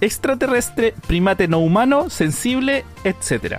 extraterrestre, 0.00 0.94
primate 1.07 1.46
no 1.46 1.61
humano, 1.61 2.11
sensible, 2.11 2.85
etc. 3.05 3.59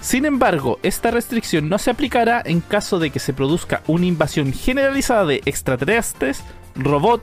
Sin 0.00 0.24
embargo, 0.24 0.80
esta 0.82 1.12
restricción 1.12 1.68
no 1.68 1.78
se 1.78 1.90
aplicará 1.92 2.42
en 2.44 2.60
caso 2.60 2.98
de 2.98 3.10
que 3.10 3.20
se 3.20 3.32
produzca 3.32 3.84
una 3.86 4.06
invasión 4.06 4.52
generalizada 4.52 5.26
de 5.26 5.42
extraterrestres, 5.44 6.42
robots, 6.74 7.22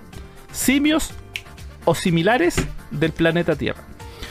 simios 0.53 1.11
o 1.83 1.93
similares 1.93 2.55
del 2.89 3.11
planeta 3.11 3.57
Tierra. 3.57 3.83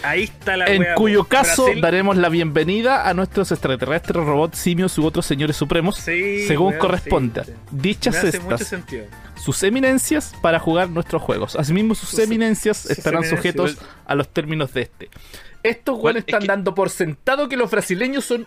Ahí 0.03 0.25
está 0.25 0.57
la 0.57 0.67
En 0.67 0.81
wea, 0.83 0.95
cuyo 0.95 1.25
caso 1.25 1.65
Brasil- 1.65 1.81
daremos 1.83 2.17
la 2.17 2.29
bienvenida 2.29 3.09
a 3.09 3.15
nuestros 3.15 3.51
extraterrestres, 3.51 4.25
robots, 4.25 4.57
simios 4.59 4.97
u 4.99 5.05
otros 5.05 5.27
señores 5.27 5.57
supremos, 5.57 5.97
Sí, 5.97 6.47
según 6.47 6.69
weón, 6.69 6.79
corresponda. 6.79 7.45
sí, 7.45 7.53
sí. 7.53 7.59
Dichas 7.73 8.23
estas, 8.25 8.65
sentido. 8.67 9.05
sus 9.37 9.61
eminencias 9.65 10.35
para 10.41 10.61
jugar 10.61 10.89
nuestros 10.89 11.21
juegos. 11.23 11.57
Asimismo, 11.57 11.95
sus, 11.97 12.11
Sus- 12.11 12.21
eminencias 12.21 12.77
sus 12.79 12.91
estarán 12.93 13.25
eminencias. 13.25 13.41
sujetos 13.67 13.79
a 14.07 14.15
los 14.15 14.29
términos 14.29 14.73
de 14.73 14.83
este. 14.83 15.11
Estos 15.65 15.95
Bueno, 15.97 16.03
güeyes 16.03 16.17
es 16.23 16.29
están 16.29 16.41
que- 16.43 16.47
dando 16.47 16.75
por 16.75 16.91
sentado 16.91 17.49
que 17.49 17.57
los 17.57 17.69
brasileños 17.71 18.25
son 18.25 18.47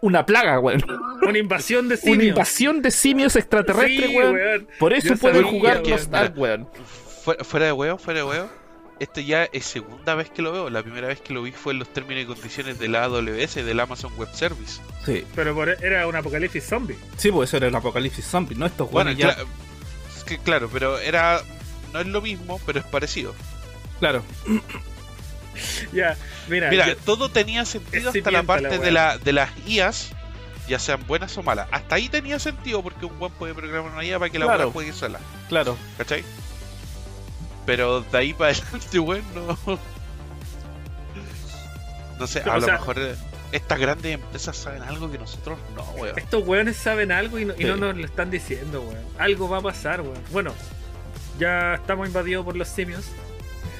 una 0.00 0.24
plaga, 0.26 0.60
weón. 0.60 0.80
Una 1.28 1.38
invasión 1.38 1.88
de 1.88 1.94
Una 1.96 2.02
simios. 2.02 2.22
invasión 2.28 2.82
de 2.82 2.90
simios 2.92 3.34
extraterrestres, 3.34 4.10
Sí, 4.10 4.16
weón. 4.16 4.68
Por 4.78 4.92
eso 4.92 5.08
Yo 5.08 5.16
pueden 5.16 5.42
sabía, 5.42 5.50
jugar 5.58 5.76
weón. 5.78 5.90
los 5.90 6.08
Dark, 6.10 6.38
weón. 6.38 6.68
Fuera, 7.24 7.42
fuera 7.44 7.66
de 7.66 7.72
huevo, 7.72 7.98
fuera 7.98 8.20
de 8.20 8.24
huevo. 8.24 8.48
Esto 9.00 9.20
ya 9.20 9.44
es 9.44 9.64
segunda 9.64 10.14
vez 10.16 10.28
que 10.30 10.42
lo 10.42 10.50
veo. 10.52 10.70
La 10.70 10.82
primera 10.82 11.06
vez 11.08 11.20
que 11.20 11.32
lo 11.32 11.42
vi 11.42 11.52
fue 11.52 11.72
en 11.72 11.78
los 11.78 11.92
términos 11.92 12.24
y 12.24 12.26
condiciones 12.26 12.78
de 12.78 12.88
la 12.88 13.04
AWS, 13.04 13.54
del 13.64 13.78
Amazon 13.80 14.12
Web 14.16 14.28
Service. 14.34 14.80
Sí. 15.06 15.24
Pero 15.36 15.54
por- 15.54 15.68
era 15.84 16.06
un 16.08 16.16
apocalipsis 16.16 16.64
zombie. 16.66 16.96
Sí, 17.16 17.30
pues 17.30 17.50
eso 17.50 17.58
era 17.58 17.68
el 17.68 17.74
apocalipsis 17.76 18.24
zombie, 18.26 18.56
¿no? 18.56 18.66
Estos 18.66 18.90
Bueno, 18.90 19.12
ya. 19.12 19.36
es 20.16 20.24
que 20.24 20.38
claro, 20.38 20.68
pero 20.72 20.98
era. 20.98 21.40
No 21.92 22.00
es 22.00 22.06
lo 22.06 22.20
mismo, 22.20 22.60
pero 22.66 22.80
es 22.80 22.84
parecido. 22.86 23.34
Claro. 24.00 24.22
Ya, 25.92 26.16
mira. 26.48 26.70
Mira, 26.70 26.86
yo- 26.88 26.96
todo 26.98 27.30
tenía 27.30 27.64
sentido 27.64 28.10
hasta 28.10 28.30
la 28.30 28.42
parte 28.44 28.68
la 28.68 28.78
de, 28.78 28.90
la, 28.92 29.18
de 29.18 29.32
las 29.32 29.50
IAs, 29.66 30.10
ya 30.68 30.78
sean 30.78 31.04
buenas 31.06 31.36
o 31.36 31.42
malas. 31.42 31.66
Hasta 31.72 31.96
ahí 31.96 32.08
tenía 32.08 32.38
sentido 32.38 32.80
porque 32.82 33.06
un 33.06 33.18
buen 33.18 33.32
puede 33.32 33.54
programar 33.54 33.90
una 33.92 34.04
IA 34.04 34.18
para 34.20 34.30
que 34.30 34.38
la 34.38 34.44
Claro. 34.46 34.64
wea 34.64 34.72
juegue 34.72 34.92
sola. 34.92 35.18
Claro. 35.48 35.76
¿Cachai? 35.96 36.22
Pero 37.68 38.00
de 38.00 38.16
ahí 38.18 38.32
para 38.32 38.50
adelante, 38.52 38.98
weón, 38.98 39.22
no. 39.34 39.78
No 42.18 42.26
sé, 42.26 42.40
a 42.40 42.52
o 42.54 42.60
lo 42.60 42.64
sea- 42.64 42.74
mejor 42.78 42.98
eh, 42.98 43.14
estas 43.52 43.78
grandes 43.78 44.14
empresas 44.14 44.56
saben 44.56 44.82
algo 44.82 45.10
que 45.10 45.18
nosotros 45.18 45.58
no, 45.76 45.82
weón. 46.00 46.18
Estos 46.18 46.46
weones 46.46 46.76
saben 46.76 47.12
algo 47.12 47.38
y 47.38 47.44
no, 47.44 47.54
y 47.58 47.64
no 47.64 47.76
nos 47.76 47.94
lo 47.96 48.04
están 48.06 48.30
diciendo, 48.30 48.80
weón. 48.80 49.04
Algo 49.18 49.48
va 49.50 49.58
a 49.58 49.60
pasar, 49.60 50.00
weón. 50.00 50.18
Bueno, 50.32 50.52
ya 51.38 51.74
estamos 51.74 52.06
invadidos 52.08 52.42
por 52.44 52.56
los 52.56 52.68
simios. 52.68 53.04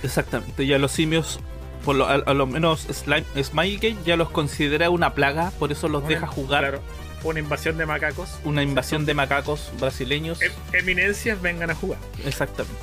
Exactamente. 0.02 0.66
Ya 0.66 0.78
los 0.78 0.92
simios, 0.92 1.40
por 1.84 1.96
lo, 1.96 2.06
a, 2.06 2.14
a 2.14 2.34
lo 2.34 2.46
menos 2.46 2.82
Slime, 2.82 3.24
Smilegate 3.42 3.96
ya 4.04 4.16
los 4.16 4.28
considera 4.30 4.90
una 4.90 5.14
plaga, 5.14 5.50
por 5.58 5.72
eso 5.72 5.88
los 5.88 6.02
Una- 6.02 6.10
deja 6.10 6.26
jugar 6.26 6.60
Claro, 6.60 6.82
una 7.24 7.40
invasión 7.40 7.78
de 7.78 7.86
macacos. 7.86 8.38
una 8.44 8.62
invasión 8.62 9.06
de 9.06 9.14
macacos 9.14 9.72
brasileños. 9.80 10.42
Em- 10.42 10.52
eminencias 10.74 11.40
vengan 11.40 11.70
a 11.70 11.74
jugar. 11.74 11.98
Exactamente. 12.26 12.78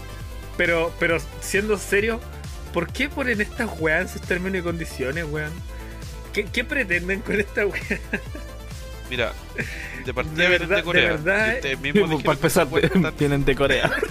Pero, 0.57 0.91
pero 0.99 1.17
siendo 1.41 1.77
serio, 1.77 2.19
¿Por 2.75 2.91
qué 2.91 3.07
ponen 3.07 3.39
estas 3.39 3.69
weas 3.79 4.01
en 4.01 4.09
sus 4.09 4.21
términos 4.27 4.59
y 4.59 4.61
condiciones, 4.61 5.23
weón? 5.29 5.53
¿Qué, 6.33 6.43
qué 6.43 6.65
pretenden 6.65 7.21
con 7.21 7.39
esta 7.39 7.65
wea? 7.65 7.81
Mira, 9.09 9.31
de 10.03 10.13
partida 10.13 10.49
De 10.49 10.59
de 10.59 10.83
Corea. 10.83 11.03
de 11.03 11.09
verdad, 11.11 11.53
mismos 11.79 12.09
pues, 12.09 12.13
dijeron 12.17 12.21
para 12.23 12.35
empezar, 12.35 12.67
vienen 13.17 13.45
de 13.45 13.55
Corea. 13.55 13.89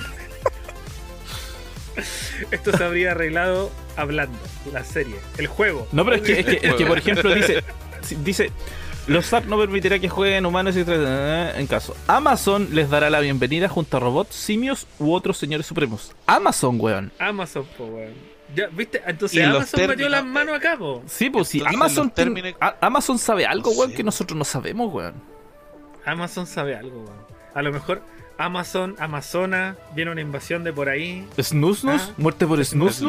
Esto 2.50 2.74
se 2.74 2.82
habría 2.82 3.10
arreglado 3.10 3.70
hablando, 3.96 4.38
la 4.72 4.82
serie, 4.82 5.16
el 5.36 5.46
juego. 5.46 5.86
No, 5.92 6.02
pero 6.06 6.16
es 6.16 6.22
que, 6.22 6.40
es 6.40 6.46
que, 6.46 6.66
es 6.66 6.74
que, 6.74 6.86
por 6.86 6.96
ejemplo, 6.96 7.34
dice, 7.34 7.62
si- 8.02 8.16
dice 8.16 8.50
los 9.06 9.26
SAP 9.26 9.44
no 9.46 9.58
permitirá 9.58 9.98
que 9.98 10.08
jueguen 10.08 10.46
humanos 10.46 10.76
y 10.76 10.80
otras- 10.80 10.98
eh, 11.00 11.52
en 11.56 11.66
caso. 11.66 11.94
Amazon 12.06 12.68
les 12.72 12.88
dará 12.90 13.10
la 13.10 13.20
bienvenida 13.20 13.68
junto 13.68 13.96
a 13.96 14.00
robots, 14.00 14.34
simios 14.34 14.86
u 14.98 15.12
otros 15.12 15.36
señores 15.36 15.66
supremos. 15.66 16.12
Amazon, 16.26 16.78
weón. 16.80 17.12
Amazon, 17.18 17.66
po, 17.76 17.84
weón. 17.84 18.14
Ya, 18.54 18.68
¿viste? 18.68 19.02
Entonces 19.06 19.38
Y 19.38 19.42
Amazon 19.42 19.86
metió 19.88 20.08
las 20.08 20.24
manos 20.24 20.56
acá, 20.56 20.76
po. 20.78 21.02
Sí, 21.06 21.28
pues 21.30 21.48
si 21.48 21.58
Entonces, 21.58 21.76
Amazon, 21.76 22.10
términos- 22.10 22.54
Amazon 22.80 23.18
sabe 23.18 23.46
algo, 23.46 23.70
No 23.72 23.78
weón, 23.78 23.90
sé. 23.90 23.96
que 23.96 24.04
nosotros 24.04 24.36
no 24.38 24.44
sabemos, 24.44 24.92
weón. 24.92 25.14
Amazon 26.04 26.46
sabe 26.46 26.76
algo, 26.76 26.98
weón. 27.00 27.24
A 27.54 27.62
lo 27.62 27.72
mejor 27.72 28.02
Amazon, 28.36 28.96
Amazona, 28.98 29.76
viene 29.94 30.10
una 30.10 30.20
invasión 30.20 30.64
de 30.64 30.72
por 30.72 30.88
ahí. 30.88 31.26
Snus 31.40 31.84
Ah. 31.84 31.98
muerte 32.16 32.46
por 32.46 32.58
Snus 32.64 32.96
Sí, 32.96 33.06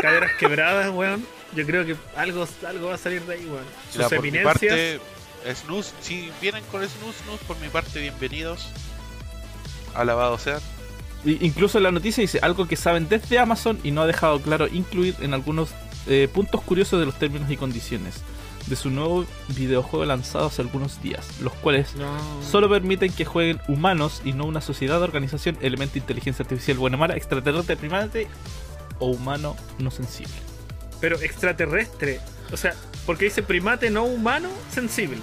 caderas 0.00 0.32
quebradas, 0.38 0.90
weón. 0.92 1.24
Yo 1.54 1.64
creo 1.66 1.84
que 1.86 1.96
algo, 2.16 2.46
algo 2.66 2.88
va 2.88 2.94
a 2.94 2.98
salir 2.98 3.22
de 3.22 3.34
ahí, 3.34 3.46
weón. 3.46 3.64
Sus 3.92 4.02
por 4.04 4.22
mi 4.22 4.28
eminencias. 4.28 4.54
parte, 4.54 5.00
Snus, 5.54 5.92
si 6.00 6.30
vienen 6.40 6.64
con 6.70 6.80
Snus, 6.82 7.16
Snus, 7.24 7.40
por 7.46 7.58
mi 7.60 7.68
parte, 7.68 8.00
bienvenidos. 8.00 8.68
Alabado 9.94 10.38
sea. 10.38 10.58
Y 11.24 11.44
Incluso 11.44 11.78
en 11.78 11.84
la 11.84 11.90
noticia 11.92 12.20
dice 12.20 12.38
algo 12.42 12.66
que 12.68 12.76
saben 12.76 13.08
desde 13.08 13.38
Amazon 13.38 13.78
y 13.82 13.90
no 13.90 14.02
ha 14.02 14.06
dejado 14.06 14.40
claro 14.42 14.66
incluir 14.68 15.14
en 15.20 15.32
algunos 15.34 15.70
eh, 16.06 16.28
puntos 16.32 16.60
curiosos 16.62 17.00
de 17.00 17.06
los 17.06 17.18
términos 17.18 17.50
y 17.50 17.56
condiciones 17.56 18.16
de 18.66 18.76
su 18.76 18.90
nuevo 18.90 19.26
videojuego 19.48 20.04
lanzado 20.06 20.46
hace 20.46 20.62
algunos 20.62 21.02
días, 21.02 21.26
los 21.42 21.52
cuales 21.54 21.94
No. 21.96 22.16
solo 22.42 22.68
permiten 22.68 23.12
que 23.12 23.24
jueguen 23.26 23.60
humanos 23.68 24.22
y 24.24 24.32
no 24.32 24.44
una 24.46 24.60
sociedad, 24.62 25.02
organización, 25.02 25.58
elemento, 25.60 25.98
inteligencia 25.98 26.42
artificial, 26.42 26.78
buena 26.78 26.96
mala, 26.96 27.14
extraterrestre, 27.14 27.76
primate 27.76 28.26
o 28.98 29.06
humano 29.08 29.54
no 29.78 29.90
sensible. 29.90 30.32
Pero 31.04 31.20
extraterrestre. 31.20 32.18
O 32.50 32.56
sea, 32.56 32.72
porque 33.04 33.26
dice 33.26 33.42
primate 33.42 33.90
no 33.90 34.04
humano 34.04 34.48
sensible. 34.72 35.18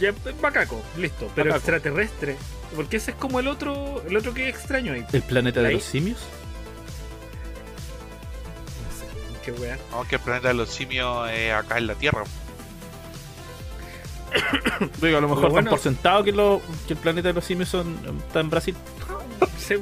Ya, 0.00 0.14
macaco, 0.40 0.82
listo. 0.96 1.30
Pero 1.34 1.50
Macaco. 1.50 1.58
extraterrestre. 1.58 2.36
Porque 2.74 2.96
ese 2.96 3.10
es 3.10 3.16
como 3.18 3.38
el 3.38 3.48
otro, 3.48 4.02
el 4.08 4.16
otro 4.16 4.32
que 4.32 4.48
extraño 4.48 4.94
ahí. 4.94 5.04
¿El 5.12 5.20
planeta 5.22 5.60
de 5.60 5.68
Ahí. 5.68 5.74
los 5.74 5.84
simios? 5.84 6.18
No 8.82 8.98
sé, 8.98 9.40
qué 9.44 9.52
wea. 9.52 9.78
Vamos 9.90 10.08
que 10.08 10.16
el 10.16 10.22
planeta 10.22 10.48
de 10.48 10.54
los 10.54 10.70
simios 10.70 11.28
es 11.30 11.52
acá 11.52 11.76
en 11.76 11.86
la 11.86 11.94
Tierra. 11.94 12.24
Digo, 15.02 15.18
a 15.18 15.20
lo 15.20 15.28
mejor 15.28 15.50
bueno- 15.50 15.66
dan 15.70 15.76
por 15.76 15.78
sentado 15.80 16.24
que, 16.24 16.32
lo- 16.32 16.62
que 16.86 16.94
el 16.94 16.98
planeta 16.98 17.28
de 17.28 17.34
los 17.34 17.44
simios 17.44 17.68
son, 17.68 17.98
está 18.26 18.40
en 18.40 18.48
Brasil. 18.50 18.74
El, 19.70 19.80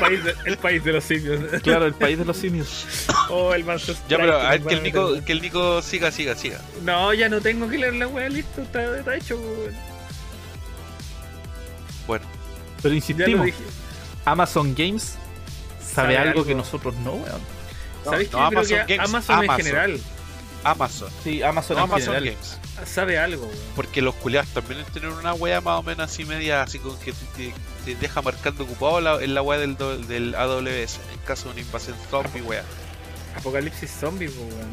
país 0.00 0.24
de, 0.24 0.34
el 0.46 0.56
país 0.58 0.84
de 0.84 0.92
los 0.92 1.04
simios. 1.04 1.40
Claro, 1.62 1.86
el 1.86 1.94
país 1.94 2.18
de 2.18 2.24
los 2.24 2.36
simios. 2.36 3.06
Oh, 3.30 3.54
el 3.54 3.64
manso 3.64 3.94
Ya, 4.08 4.16
pero 4.18 4.38
a 4.40 4.50
ver 4.50 4.62
que 4.62 4.74
el 4.74 4.82
Nico, 4.82 5.24
que 5.24 5.32
el 5.32 5.40
Nico 5.42 5.80
siga, 5.82 6.10
siga, 6.10 6.34
siga. 6.34 6.60
No, 6.82 7.12
ya 7.14 7.28
no 7.28 7.40
tengo 7.40 7.68
que 7.68 7.78
leer 7.78 7.94
la 7.94 8.06
wea, 8.08 8.28
listo, 8.28 8.62
está, 8.62 8.96
está 8.98 9.16
hecho. 9.16 9.36
weón. 9.38 9.74
Bueno, 12.06 12.24
Pero 12.82 12.94
insistimos. 12.94 13.48
Amazon 14.24 14.74
Games 14.74 15.14
sabe, 15.80 16.14
Sabe 16.14 16.18
algo, 16.18 16.30
algo. 16.30 16.44
que 16.46 16.54
nosotros 16.54 16.94
no, 16.96 17.12
weón. 17.12 17.40
No, 18.04 18.10
¿Sabéis 18.10 18.32
no 18.32 18.38
que 18.38 18.44
yo 18.44 18.48
creo 18.50 18.60
Amazon 18.60 18.86
que 18.86 18.96
Games, 18.96 19.08
Amazon, 19.10 19.36
en 19.38 19.44
Amazon. 19.44 19.64
general 19.66 20.00
Amazon. 20.64 21.10
Sí, 21.24 21.42
Amazon 21.42 21.76
No 21.76 21.82
Amazon. 21.84 22.14
Games. 22.14 22.58
sabe 22.84 23.18
algo, 23.18 23.46
weón? 23.46 23.58
Porque 23.76 24.02
los 24.02 24.14
culiados 24.16 24.48
también 24.50 24.84
tienen 24.92 25.12
una 25.12 25.32
wea 25.34 25.60
más 25.60 25.78
o 25.80 25.82
menos 25.82 26.10
así 26.10 26.24
media, 26.24 26.62
así 26.62 26.78
con 26.78 26.98
que 26.98 27.12
te, 27.36 27.52
te 27.84 27.94
deja 27.96 28.20
marcando 28.22 28.64
ocupado 28.64 29.00
la, 29.00 29.22
en 29.22 29.34
la 29.34 29.42
wea 29.42 29.58
del, 29.58 29.76
do- 29.76 29.96
del 29.98 30.34
AWS, 30.34 30.98
en 31.12 31.18
caso 31.26 31.44
de 31.46 31.50
una 31.52 31.60
invasión 31.60 31.96
zombie, 32.10 32.42
wea. 32.42 32.62
Apocalipsis 33.36 33.90
zombie, 33.90 34.28
weón. 34.28 34.70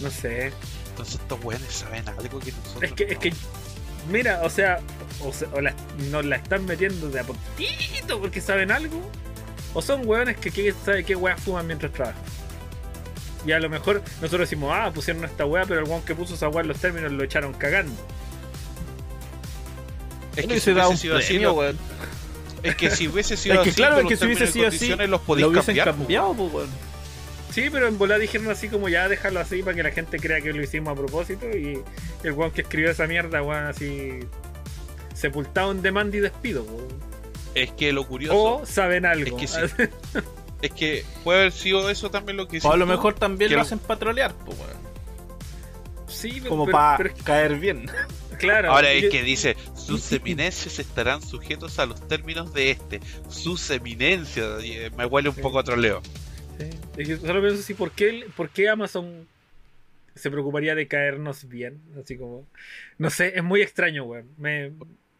No 0.00 0.10
sé. 0.10 0.52
Entonces 0.90 1.14
estos 1.20 1.42
weones 1.44 1.72
saben 1.72 2.08
algo 2.08 2.38
que 2.40 2.52
nosotros 2.52 2.82
Es 2.82 2.92
que, 2.92 3.04
es 3.04 3.18
que, 3.18 3.32
mira, 4.10 4.40
o 4.42 4.50
sea, 4.50 4.80
o, 5.20 5.32
se- 5.32 5.46
o 5.46 5.60
la- 5.60 5.74
nos 6.10 6.24
la 6.24 6.36
están 6.36 6.64
metiendo 6.66 7.08
de 7.10 7.20
a 7.20 7.24
poquito 7.24 8.20
porque 8.20 8.40
saben 8.40 8.70
algo, 8.72 9.00
o 9.74 9.82
son 9.82 10.06
weones 10.06 10.36
que 10.36 10.50
quién 10.50 10.74
sabe 10.84 11.04
qué 11.04 11.14
weas 11.16 11.40
fuman 11.40 11.66
mientras 11.66 11.92
trabajan. 11.92 12.20
Y 13.46 13.52
a 13.52 13.60
lo 13.60 13.68
mejor 13.68 14.02
nosotros 14.20 14.48
decimos, 14.48 14.72
ah, 14.74 14.90
pusieron 14.92 15.24
esta 15.24 15.44
wea, 15.44 15.64
pero 15.66 15.80
el 15.80 15.88
weón 15.88 16.02
que 16.02 16.14
puso 16.14 16.34
esa 16.34 16.48
wea 16.48 16.62
en 16.62 16.68
los 16.68 16.78
términos 16.78 17.12
lo 17.12 17.22
echaron 17.22 17.52
cagando. 17.52 17.94
Es 20.36 20.46
que 20.46 20.60
si 20.60 20.70
hubiese 20.70 20.74
dado 20.74 20.88
hubiese 20.88 21.08
un 21.08 21.22
sido 21.22 21.50
así, 21.50 21.58
weón. 21.58 21.78
es 22.62 22.74
que 22.76 22.90
si 22.90 23.08
hubiese 23.08 23.36
sido 23.36 23.54
Es 23.56 23.60
que 23.60 23.70
así, 23.70 23.76
claro, 23.76 23.98
es 23.98 24.06
que 24.06 24.16
si 24.16 24.24
hubiese 24.24 24.46
sido 24.46 24.68
así, 24.68 24.88
los 24.88 25.20
Lo 25.26 25.48
hubiesen 25.48 25.76
cambiar, 25.76 25.86
cambiado, 25.90 26.34
pues, 26.34 26.52
weón. 26.52 26.70
Sí, 27.50 27.68
pero 27.70 27.86
en 27.86 27.98
volada 27.98 28.18
dijeron 28.18 28.50
así 28.50 28.68
como 28.68 28.88
ya 28.88 29.08
déjalo 29.08 29.38
así 29.38 29.62
para 29.62 29.76
que 29.76 29.82
la 29.84 29.92
gente 29.92 30.18
crea 30.18 30.40
que 30.40 30.52
lo 30.52 30.60
hicimos 30.60 30.92
a 30.92 30.96
propósito 30.96 31.46
y 31.56 31.80
el 32.24 32.32
weón 32.32 32.50
que 32.50 32.62
escribió 32.62 32.90
esa 32.90 33.06
mierda, 33.06 33.42
weón, 33.42 33.66
así 33.66 34.20
sepultado 35.14 35.70
en 35.70 35.82
demanda 35.82 36.16
y 36.16 36.20
despido. 36.20 36.64
weón. 36.64 36.88
Es 37.54 37.70
que 37.72 37.92
lo 37.92 38.04
curioso 38.06 38.56
O 38.56 38.66
saben 38.66 39.06
algo. 39.06 39.38
Es 39.38 39.52
que 39.52 39.68
sí. 39.68 39.82
es 40.66 40.72
que 40.72 41.04
puede 41.22 41.40
haber 41.40 41.52
sido 41.52 41.88
eso 41.90 42.10
también 42.10 42.36
lo 42.36 42.48
que 42.48 42.58
O 42.62 42.72
a 42.72 42.76
lo 42.76 42.86
mejor 42.86 43.14
también 43.14 43.50
lo 43.50 43.56
lo- 43.58 43.62
hacen 43.62 43.78
patrolear, 43.78 44.34
pues, 44.44 44.58
weón. 44.58 44.84
Sí, 46.08 46.40
Como 46.40 46.66
para 46.66 46.96
pero 46.98 47.14
caer 47.24 47.58
bien. 47.58 47.86
claro. 48.38 48.72
Ahora 48.72 48.90
es 48.92 49.10
que 49.10 49.22
dice, 49.22 49.56
sus 49.74 50.10
eminencias 50.12 50.78
estarán 50.78 51.22
sujetos 51.22 51.78
a 51.78 51.86
los 51.86 52.06
términos 52.08 52.52
de 52.54 52.70
este. 52.70 53.00
Sus 53.28 53.68
eminencias. 53.70 54.62
eh, 54.62 54.90
Me 54.96 55.06
huele 55.06 55.30
un 55.30 55.34
Sí. 55.34 55.40
poco 55.42 55.58
a 55.58 55.64
troleo. 55.64 56.02
Sí. 56.58 56.70
Es 56.96 57.08
que 57.08 57.16
solo 57.16 57.40
pienso 57.40 57.60
así, 57.60 57.74
¿por 57.74 57.90
qué, 57.90 58.26
¿por 58.36 58.48
qué 58.50 58.68
Amazon 58.68 59.26
se 60.14 60.30
preocuparía 60.30 60.74
de 60.76 60.86
caernos 60.86 61.48
bien? 61.48 61.80
Así 62.00 62.16
como... 62.16 62.46
No 62.98 63.10
sé, 63.10 63.32
es 63.36 63.42
muy 63.42 63.60
extraño, 63.62 64.04
weón. 64.04 64.28
Me, 64.38 64.72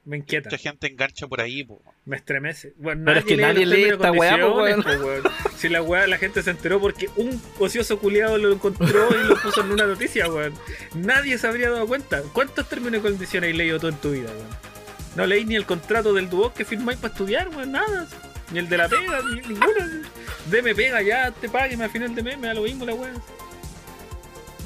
me 0.04 0.18
inquieta, 0.18 0.50
Mucha 0.50 0.58
gente 0.58 0.86
engancha 0.86 1.26
por 1.26 1.40
ahí, 1.40 1.64
po. 1.64 1.80
me 2.04 2.16
estremece. 2.16 2.74
Bueno, 2.76 3.02
Pero 3.06 3.20
es 3.20 3.24
que 3.24 3.36
nadie 3.36 3.64
lee 3.64 3.84
esta 3.84 4.12
weá, 4.12 4.38
po, 4.38 4.52
condiciones, 4.54 4.98
po, 4.98 5.04
weón. 5.06 5.22
Si 5.56 5.68
la 5.68 5.82
weá 5.82 6.06
la 6.06 6.18
gente 6.18 6.42
se 6.42 6.50
enteró 6.50 6.80
porque 6.80 7.08
un 7.16 7.40
ocioso 7.58 7.98
culiado 7.98 8.36
lo 8.38 8.52
encontró 8.52 9.08
y 9.10 9.26
lo 9.28 9.36
puso 9.40 9.62
en 9.62 9.72
una 9.72 9.86
noticia, 9.86 10.28
weón. 10.28 10.52
Nadie 10.94 11.38
se 11.38 11.46
habría 11.46 11.70
dado 11.70 11.86
cuenta. 11.86 12.22
¿Cuántos 12.32 12.68
términos 12.68 13.00
y 13.00 13.02
condiciones 13.02 13.50
has 13.50 13.56
leído 13.56 13.80
tú 13.80 13.88
en 13.88 13.96
tu 13.96 14.10
vida, 14.12 14.30
weón? 14.30 14.74
No 15.16 15.26
leí 15.26 15.44
ni 15.44 15.54
el 15.54 15.64
contrato 15.64 16.12
del 16.12 16.28
Duoc 16.28 16.54
que 16.54 16.64
firmáis 16.64 16.98
para 16.98 17.12
estudiar, 17.12 17.48
weón, 17.48 17.72
nada. 17.72 18.06
Ni 18.52 18.58
el 18.58 18.68
de 18.68 18.76
la 18.76 18.88
pega, 18.88 19.20
ni 19.22 19.40
ninguno. 19.40 20.02
Deme 20.50 20.74
pega 20.74 21.00
ya, 21.00 21.30
te 21.30 21.48
pague 21.48 21.82
al 21.82 21.88
final 21.90 22.14
de 22.14 22.22
mes, 22.22 22.36
me 22.38 22.48
da 22.48 22.54
lo 22.54 22.62
mismo 22.62 22.84
la 22.84 22.94
weá. 22.94 23.12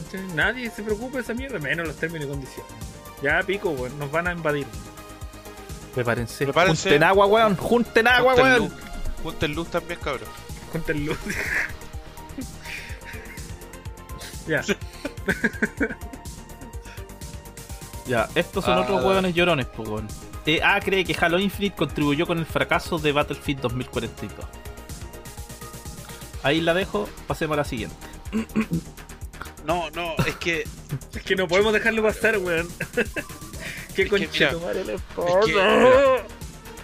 ¿Cachai? 0.05 0.27
Nadie 0.35 0.69
se 0.71 0.83
preocupa 0.83 1.19
de 1.19 1.23
esa 1.23 1.35
mierda, 1.35 1.59
menos 1.59 1.87
los 1.87 1.97
términos 1.97 2.27
y 2.27 2.31
condiciones. 2.31 2.73
Ya 3.23 3.41
pico, 3.43 3.71
weón, 3.71 3.97
nos 3.99 4.11
van 4.11 4.27
a 4.29 4.33
invadir. 4.33 4.67
Prepárense. 5.95 6.45
Prepárense. 6.45 6.91
Junten 6.91 7.03
agua, 7.03 7.27
weón. 7.27 7.57
Junten 7.57 8.07
agua, 8.07 8.35
Junten 8.35 8.53
weón. 8.53 8.59
luz. 8.65 8.73
Junten 9.23 9.55
luz 9.55 9.71
también, 9.71 9.99
cabrón. 10.01 10.29
Junten 10.73 11.07
luz. 11.07 11.19
ya. 14.47 14.63
Ya, 18.07 18.27
estos 18.35 18.65
son 18.65 18.79
Ah. 18.79 18.81
otros 18.81 19.05
hueones 19.05 19.35
llorones, 19.35 19.67
pues, 19.67 19.87
weón. 19.87 20.09
EA 20.47 20.81
cree 20.81 21.05
que 21.05 21.15
Halo 21.21 21.39
Infinite 21.39 21.77
contribuyó 21.77 22.27
con 22.27 22.39
el 22.39 22.47
fracaso 22.47 22.99
de 22.99 23.13
Battlefield 23.13 23.61
2042. 23.61 24.47
Ahí 26.43 26.63
la 26.63 26.73
dejo, 26.73 27.07
pasemos 27.27 27.53
a 27.55 27.59
la 27.59 27.65
siguiente. 27.67 27.95
No, 29.67 29.91
no, 29.91 30.15
es 30.27 30.37
que. 30.37 30.65
Es 31.15 31.23
que 31.23 31.37
no 31.37 31.47
podemos 31.47 31.75
dejarlo 31.75 32.03
pasar, 32.03 32.39
weón. 32.39 32.67
Qué 34.05 34.25
es 34.25 34.31
que, 34.31 34.47
mira, 35.47 36.17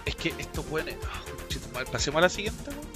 Es 0.05 0.15
que 0.15 0.33
estos 0.37 0.65
weones. 0.69 0.95
ah, 1.05 1.83
Pasemos 1.91 2.19
a 2.19 2.21
la 2.21 2.29
siguiente, 2.29 2.69
weón. 2.69 2.95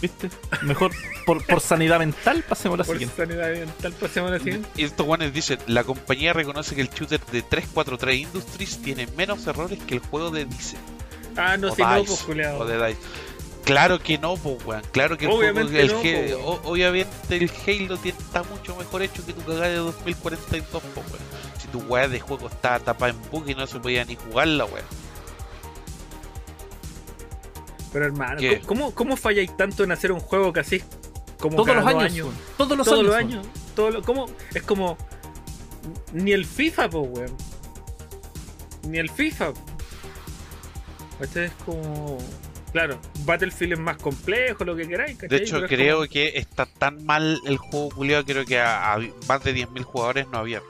¿Viste? 0.00 0.30
Mejor 0.62 0.92
por, 1.26 1.44
por 1.44 1.60
sanidad 1.60 1.98
mental, 1.98 2.44
pasemos 2.48 2.76
a 2.76 2.78
la 2.78 2.84
Por 2.84 2.94
siguiente. 2.96 3.16
sanidad 3.16 3.50
mental, 3.50 3.92
pasemos 3.94 4.30
a 4.30 4.34
la 4.34 4.38
siguiente. 4.38 4.68
Y 4.76 4.84
estos 4.84 5.04
weones 5.06 5.32
dicen: 5.32 5.58
La 5.66 5.82
compañía 5.82 6.32
reconoce 6.32 6.74
que 6.76 6.80
el 6.82 6.88
shooter 6.90 7.20
de 7.32 7.42
343 7.42 8.16
Industries 8.20 8.78
tiene 8.82 9.08
menos 9.16 9.44
errores 9.48 9.78
que 9.86 9.94
el 9.94 10.00
juego 10.00 10.30
de 10.30 10.44
Dice. 10.44 10.76
Ah, 11.36 11.56
no, 11.56 11.72
o 11.72 11.74
si 11.74 11.82
no, 11.82 12.00
Dice, 12.00 12.24
pues, 12.26 12.46
o 12.58 12.64
de 12.64 12.86
Dice. 12.88 13.00
Claro 13.64 13.98
que 13.98 14.16
no, 14.18 14.36
pues, 14.36 14.64
weón. 14.64 14.82
Claro 14.92 15.18
que 15.18 15.26
el 15.26 15.30
juego, 15.30 15.60
el 15.60 15.88
no, 15.88 16.00
Ge- 16.02 16.34
po, 16.40 16.48
o- 16.48 16.70
obviamente 16.72 17.36
el 17.36 17.50
Halo 17.66 17.98
tiene- 17.98 18.18
está 18.18 18.42
mucho 18.44 18.74
mejor 18.76 19.02
hecho 19.02 19.24
que 19.26 19.32
tu 19.34 19.42
cagada 19.42 19.68
de 19.68 19.76
2042, 19.76 20.82
pues, 20.94 21.06
weón. 21.06 21.18
Si 21.60 21.68
tu 21.68 21.80
weá 21.80 22.08
de 22.08 22.18
juego 22.20 22.46
está 22.48 22.78
tapada 22.80 23.12
en 23.12 23.30
bug 23.30 23.48
y 23.48 23.54
no 23.54 23.66
se 23.66 23.78
podía 23.78 24.04
ni 24.06 24.16
jugarla, 24.16 24.64
weón. 24.64 24.86
Pero 27.92 28.04
hermano, 28.06 28.38
¿Qué? 28.40 28.60
¿cómo, 28.60 28.94
¿cómo 28.94 29.16
falláis 29.16 29.54
tanto 29.56 29.82
en 29.84 29.92
hacer 29.92 30.12
un 30.12 30.20
juego 30.20 30.52
que 30.52 30.60
hacéis 30.60 30.84
como 31.38 31.56
Todos 31.56 31.68
cada 31.68 31.80
los 31.82 31.92
dos 31.94 32.02
años. 32.02 32.28
Todos 32.56 32.76
los 32.78 32.86
todos 32.86 32.98
años. 33.00 33.06
los 33.06 33.16
años. 33.16 33.46
Todos 33.74 33.94
los- 33.94 34.04
¿Cómo? 34.04 34.26
Es 34.54 34.62
como. 34.62 34.96
Ni 36.12 36.32
el 36.32 36.44
FIFA, 36.44 36.90
po, 36.90 37.00
weón. 37.00 37.34
Ni 38.88 38.98
el 38.98 39.08
FIFA. 39.10 39.52
Este 41.20 41.46
es 41.46 41.52
como. 41.64 42.18
Claro, 42.78 43.00
Battlefield 43.24 43.72
es 43.72 43.78
más 43.80 43.96
complejo, 43.96 44.64
lo 44.64 44.76
que 44.76 44.86
queráis, 44.86 45.18
De 45.18 45.26
¿cachai? 45.26 45.42
hecho, 45.44 45.54
Pero 45.56 45.64
es 45.66 45.70
creo 45.72 45.96
como- 45.96 46.08
que 46.10 46.28
está 46.38 46.64
tan 46.64 47.04
mal 47.04 47.40
el 47.44 47.56
juego 47.56 47.88
culiado, 47.88 48.24
creo 48.24 48.44
que 48.44 48.60
a, 48.60 48.92
a 48.94 48.98
más 49.26 49.42
de 49.42 49.52
10.000 49.52 49.82
jugadores 49.82 50.28
no 50.28 50.38
había. 50.38 50.62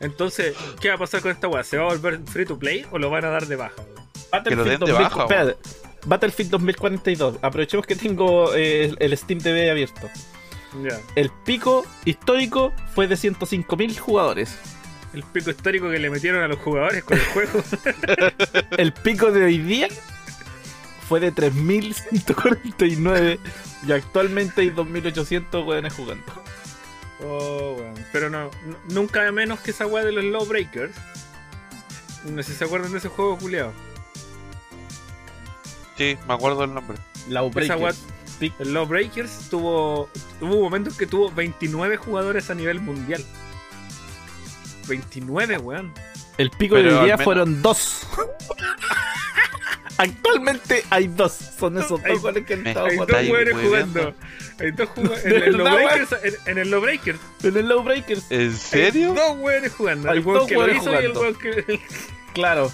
Entonces, 0.00 0.54
¿qué 0.80 0.88
va 0.88 0.94
a 0.94 0.98
pasar 0.98 1.20
con 1.20 1.30
esta 1.32 1.48
weá? 1.48 1.62
¿Se 1.64 1.76
va 1.76 1.84
a 1.84 1.88
volver 1.88 2.20
free 2.24 2.46
to 2.46 2.58
play 2.58 2.86
o 2.92 2.98
lo 2.98 3.10
van 3.10 3.26
a 3.26 3.28
dar 3.28 3.46
de 3.46 3.56
baja? 3.56 3.74
lo 4.46 4.64
den 4.64 4.78
de 4.80 4.86
2000 4.86 4.94
baja, 4.94 5.20
espérate. 5.22 5.56
Battlefield 6.06 6.50
2042. 6.52 7.36
Aprovechemos 7.42 7.86
que 7.86 7.96
tengo 7.96 8.54
eh, 8.54 8.94
el- 8.98 9.18
Steam 9.18 9.38
TV 9.40 9.70
abierto. 9.70 10.08
El 11.14 11.30
pico 11.44 11.84
histórico 12.06 12.72
fue 12.94 13.06
de 13.06 13.16
105.000 13.16 13.98
jugadores. 13.98 14.58
El 15.12 15.22
pico 15.24 15.50
histórico 15.50 15.90
que 15.90 15.98
le 15.98 16.08
metieron 16.08 16.42
a 16.42 16.48
los 16.48 16.58
jugadores 16.58 17.04
con 17.04 17.18
el 17.18 17.24
juego. 17.26 17.62
El 18.78 18.92
pico 18.94 19.30
de 19.32 19.44
hoy 19.44 19.58
día 19.58 19.88
fue 21.08 21.20
de 21.20 21.32
3.149 21.32 23.38
y 23.86 23.92
actualmente 23.92 24.62
hay 24.62 24.70
2.800 24.70 25.64
weones 25.66 25.92
jugando. 25.92 26.24
Oh, 27.24 27.76
weón. 27.78 27.94
Pero 28.12 28.28
no, 28.30 28.50
nunca 28.90 29.30
menos 29.32 29.60
que 29.60 29.70
esa 29.70 29.86
weá 29.86 30.04
de 30.04 30.12
los 30.12 30.24
Lawbreakers. 30.24 30.94
No 32.24 32.42
sé 32.42 32.52
si 32.52 32.58
se 32.58 32.64
acuerdan 32.64 32.92
de 32.92 32.98
ese 32.98 33.08
juego 33.08 33.38
culiado. 33.38 33.72
Sí, 35.96 36.18
me 36.26 36.34
acuerdo 36.34 36.60
del 36.62 36.74
nombre. 36.74 36.98
La 37.28 37.44
Esa 37.44 37.76
weá, 37.76 37.92
el 38.58 38.74
Lawbreakers 38.74 39.48
tuvo. 39.48 40.10
Hubo 40.40 40.60
momentos 40.60 40.96
que 40.96 41.06
tuvo 41.06 41.30
29 41.30 41.96
jugadores 41.96 42.50
a 42.50 42.54
nivel 42.54 42.80
mundial. 42.80 43.24
29, 44.88 45.58
weón. 45.58 45.92
El 46.36 46.50
pico 46.50 46.74
Pero 46.74 46.90
de 46.90 46.96
hoy 46.98 47.04
día 47.06 47.14
menos- 47.16 47.24
fueron 47.24 47.62
dos. 47.62 48.06
Actualmente 49.98 50.84
hay 50.90 51.08
dos. 51.08 51.32
Son 51.32 51.78
esos 51.78 52.02
Hay- 52.04 52.12
dos 52.12 52.22
goles 52.22 52.44
que 52.46 52.54
han 52.54 52.62
me- 52.62 52.70
estado 52.70 52.86
Hay 52.86 52.96
dos 52.96 53.08
hueveando. 53.08 53.62
jugando. 53.62 54.14
Hay 54.60 54.70
dos 54.72 54.88
jugadores. 54.90 55.24
¿De 55.24 55.36
En, 55.36 55.42
el 55.42 55.56
verdad, 55.56 55.64
Lawbreakers, 55.64 56.10
en, 56.46 56.58
el 56.58 56.70
Lawbreakers. 56.70 57.18
en 57.42 57.56
el 57.56 57.68
Low 57.68 57.82
Breakers. 57.82 58.30
¿En 58.30 58.40
Hay 58.40 58.52
serio? 58.52 59.14
dos 59.14 59.36
weones 59.38 59.72
jugando. 59.72 60.10
Hay 60.10 60.18
el 60.18 60.24
weón 60.26 60.38
dos 60.40 60.48
que 60.48 60.54
lo 60.54 60.68
hizo 60.74 60.92
y 60.92 60.96
el 61.04 61.12
jugando. 61.12 61.20
weón 61.20 61.34
que. 61.36 61.80
Claro. 62.34 62.70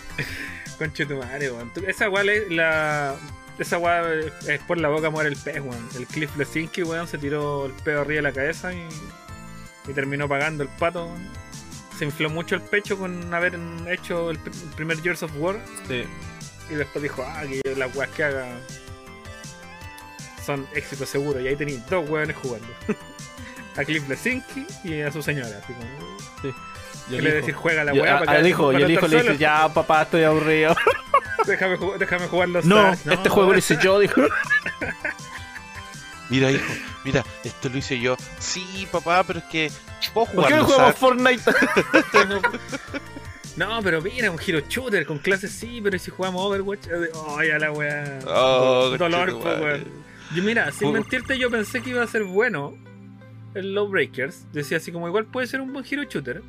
Conchetumare, 0.79 1.51
weón. 1.51 1.71
Tú- 1.73 1.85
Esa 1.87 2.09
weá 2.09 2.25
le- 2.25 2.51
la. 2.51 3.15
Esa 3.59 3.79
weá 3.79 4.03
es 4.49 4.61
por 4.67 4.79
la 4.81 4.89
boca 4.89 5.11
muere 5.11 5.29
el 5.29 5.37
pez, 5.37 5.61
weón. 5.61 5.89
El 5.97 6.07
Cliff 6.07 6.35
Lesinski, 6.37 6.83
weón, 6.83 7.07
se 7.07 7.19
tiró 7.19 7.67
el 7.67 7.73
pedo 7.73 8.01
arriba 8.01 8.17
de 8.17 8.23
la 8.23 8.33
cabeza 8.33 8.73
y. 8.73 8.87
Y 9.89 9.93
terminó 9.95 10.29
pagando 10.29 10.63
el 10.63 10.69
pato, 10.71 11.07
weón. 11.07 11.29
Se 11.99 12.05
infló 12.07 12.31
mucho 12.31 12.55
el 12.57 12.63
pecho 12.63 12.97
con 12.99 13.33
haber 13.33 13.57
hecho 13.89 14.31
el 14.31 14.39
primer 14.75 15.01
Years 15.03 15.23
of 15.23 15.31
War. 15.37 15.61
Sí. 15.87 16.05
Y 16.73 16.75
después 16.75 17.03
dijo, 17.03 17.23
ah, 17.27 17.43
que 17.43 17.75
las 17.77 17.95
weas 17.95 18.09
que 18.11 18.25
haga 18.25 18.47
son 20.45 20.67
éxito 20.75 21.05
seguro. 21.05 21.39
Y 21.39 21.49
ahí 21.49 21.57
tenéis 21.57 21.87
dos 21.91 22.09
weones 22.09 22.35
jugando. 22.37 22.67
a 23.77 23.85
Cliff 23.85 24.09
Lesinski 24.09 24.67
y 24.85 25.03
a 25.03 25.13
su 25.13 25.23
señora. 25.23 25.61
Así 25.63 25.73
como, 25.75 26.55
Y 27.09 27.11
¿Qué 27.11 27.19
el 27.19 27.25
le 27.25 27.29
hijo. 27.31 27.37
decir 27.39 27.55
juega 27.55 27.85
la 27.85 27.95
Y 27.95 28.01
wea 28.01 28.17
a- 28.17 28.19
para 28.21 28.33
al 28.33 28.43
que- 28.43 28.49
hijo, 28.49 28.71
y 28.73 28.75
para 28.77 28.87
el 28.87 28.91
hijo 28.93 29.07
le 29.07 29.23
dice, 29.23 29.37
ya 29.39 29.69
papá, 29.69 30.03
estoy 30.03 30.25
aburrido. 30.25 30.75
Déjame, 31.47 31.77
déjame 31.99 32.29
jugar 32.29 32.49
los 32.49 32.65
No, 32.65 32.93
Stars. 32.93 33.19
este 33.19 33.29
juego 33.29 33.53
lo 33.53 33.59
hice 33.59 33.77
yo, 33.83 33.99
dijo. 33.99 34.21
Mira, 36.31 36.51
hijo, 36.53 36.65
mira, 37.05 37.25
esto 37.45 37.69
lo 37.69 37.77
hice 37.79 37.99
yo. 37.99 38.17
Sí, 38.39 38.89
papá, 38.91 39.25
pero 39.25 39.41
es 39.41 39.45
que 39.47 39.71
puedo 40.15 40.27
¿Por 40.27 40.35
jugar. 40.37 40.49
qué 40.49 40.55
no 40.57 40.63
los 40.63 40.73
jugamos? 40.73 40.97
Fortnite? 40.97 41.43
No, 43.57 43.81
pero 43.83 44.01
mira, 44.01 44.31
un 44.31 44.39
hero 44.45 44.61
shooter 44.69 45.05
con 45.05 45.19
clases 45.19 45.51
sí, 45.53 45.81
pero 45.83 45.95
¿y 45.97 45.99
si 45.99 46.11
jugamos 46.11 46.41
Overwatch, 46.43 46.89
oh, 47.15 47.43
ya 47.43 47.59
la 47.59 47.71
wea. 47.73 48.19
Oh, 48.27 48.89
Do- 48.91 48.97
dolor, 48.99 49.31
conchetumare. 49.33 49.63
weón. 49.65 49.85
Yo, 50.35 50.43
mira, 50.43 50.73
sin 50.73 50.93
mentirte, 50.93 51.39
yo 51.39 51.51
pensé 51.51 51.83
que 51.83 51.91
iba 51.91 52.03
a 52.03 52.07
ser 52.07 52.25
bueno 52.25 52.75
el 53.55 53.75
Lawbreakers. 53.75 54.47
Decía 54.53 54.79
así 54.79 54.91
como 54.91 55.07
igual 55.07 55.27
puede 55.27 55.47
ser 55.47 55.61
un 55.61 55.73
buen 55.73 55.85
hero 55.89 56.05
shooter. 56.05 56.43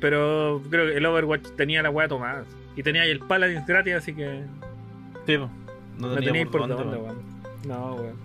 Pero 0.00 0.62
creo 0.70 0.86
que 0.92 0.96
el 0.98 1.06
Overwatch 1.06 1.48
tenía 1.56 1.82
la 1.82 1.90
wea 1.90 2.06
tomada. 2.06 2.44
Y 2.76 2.82
tenía 2.84 3.02
ahí 3.02 3.10
el 3.10 3.20
Paladins 3.20 3.66
gratis, 3.66 3.94
así 3.94 4.14
que 4.14 4.42
Sí, 5.26 5.36
no 5.38 5.50
no 5.98 6.14
tenía 6.14 6.28
tenía 6.32 6.44
por 6.44 6.60
por 6.60 6.68
dónde, 6.68 6.84
dónde. 6.84 6.96
weón. 6.98 7.18
No, 7.66 7.94
weón. 7.94 8.16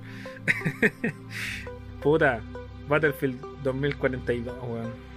Puta, 2.01 2.41
Battlefield 2.88 3.39
2042, 3.63 4.55
weón. 4.67 5.11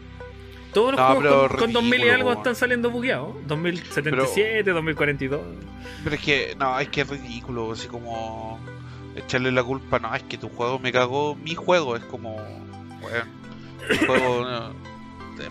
Todos 0.74 0.92
los 0.92 1.00
No, 1.00 1.06
juegos 1.06 1.22
pero 1.22 1.48
con, 1.48 1.58
con 1.58 1.72
2000 1.72 2.04
y 2.04 2.08
algo 2.10 2.32
están 2.32 2.54
saliendo 2.56 2.90
bugueados. 2.90 3.34
2077, 3.46 4.70
2042. 4.70 5.40
Pero 6.02 6.16
es 6.16 6.22
que, 6.22 6.54
no, 6.58 6.78
es 6.78 6.88
que 6.88 7.00
es 7.02 7.08
ridículo, 7.08 7.72
así 7.72 7.86
como 7.88 8.58
echarle 9.16 9.52
la 9.52 9.62
culpa, 9.62 9.98
no, 9.98 10.14
es 10.14 10.22
que 10.24 10.36
tu 10.36 10.48
juego 10.48 10.78
me 10.78 10.92
cagó, 10.92 11.36
mi 11.36 11.54
juego, 11.54 11.96
es 11.96 12.02
como, 12.04 12.34
bueno, 13.00 13.24
el 13.88 13.98
juego 14.06 14.44
no, 14.44 14.70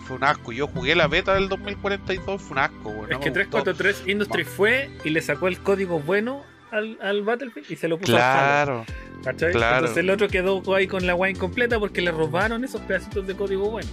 fue 0.02 0.16
un 0.16 0.24
asco, 0.24 0.52
yo 0.52 0.66
jugué 0.66 0.94
la 0.94 1.08
beta 1.08 1.34
del 1.34 1.48
2042, 1.48 2.42
fue 2.42 2.52
un 2.52 2.58
asco, 2.58 2.90
weón, 2.90 3.12
Es 3.12 3.18
que 3.18 3.30
me 3.30 3.44
gustó. 3.44 3.62
343 3.64 4.02
Industries 4.06 4.48
fue 4.48 4.90
y 5.04 5.10
le 5.10 5.22
sacó 5.22 5.48
el 5.48 5.58
código 5.58 5.98
bueno 6.00 6.42
al, 6.70 6.98
al 7.00 7.22
Battlefield 7.22 7.70
y 7.70 7.76
se 7.76 7.88
lo 7.88 7.98
puso 7.98 8.12
al 8.12 8.18
Claro, 8.18 8.72
Halo, 8.72 8.84
¿cachai? 9.24 9.52
claro. 9.52 9.76
Entonces 9.78 9.96
el 9.98 10.10
otro 10.10 10.28
quedó 10.28 10.74
ahí 10.74 10.86
con 10.86 11.06
la 11.06 11.14
wine 11.14 11.38
completa 11.38 11.78
porque 11.78 12.02
le 12.02 12.10
robaron 12.10 12.64
esos 12.64 12.80
pedacitos 12.82 13.26
de 13.26 13.34
código 13.34 13.70
bueno. 13.70 13.88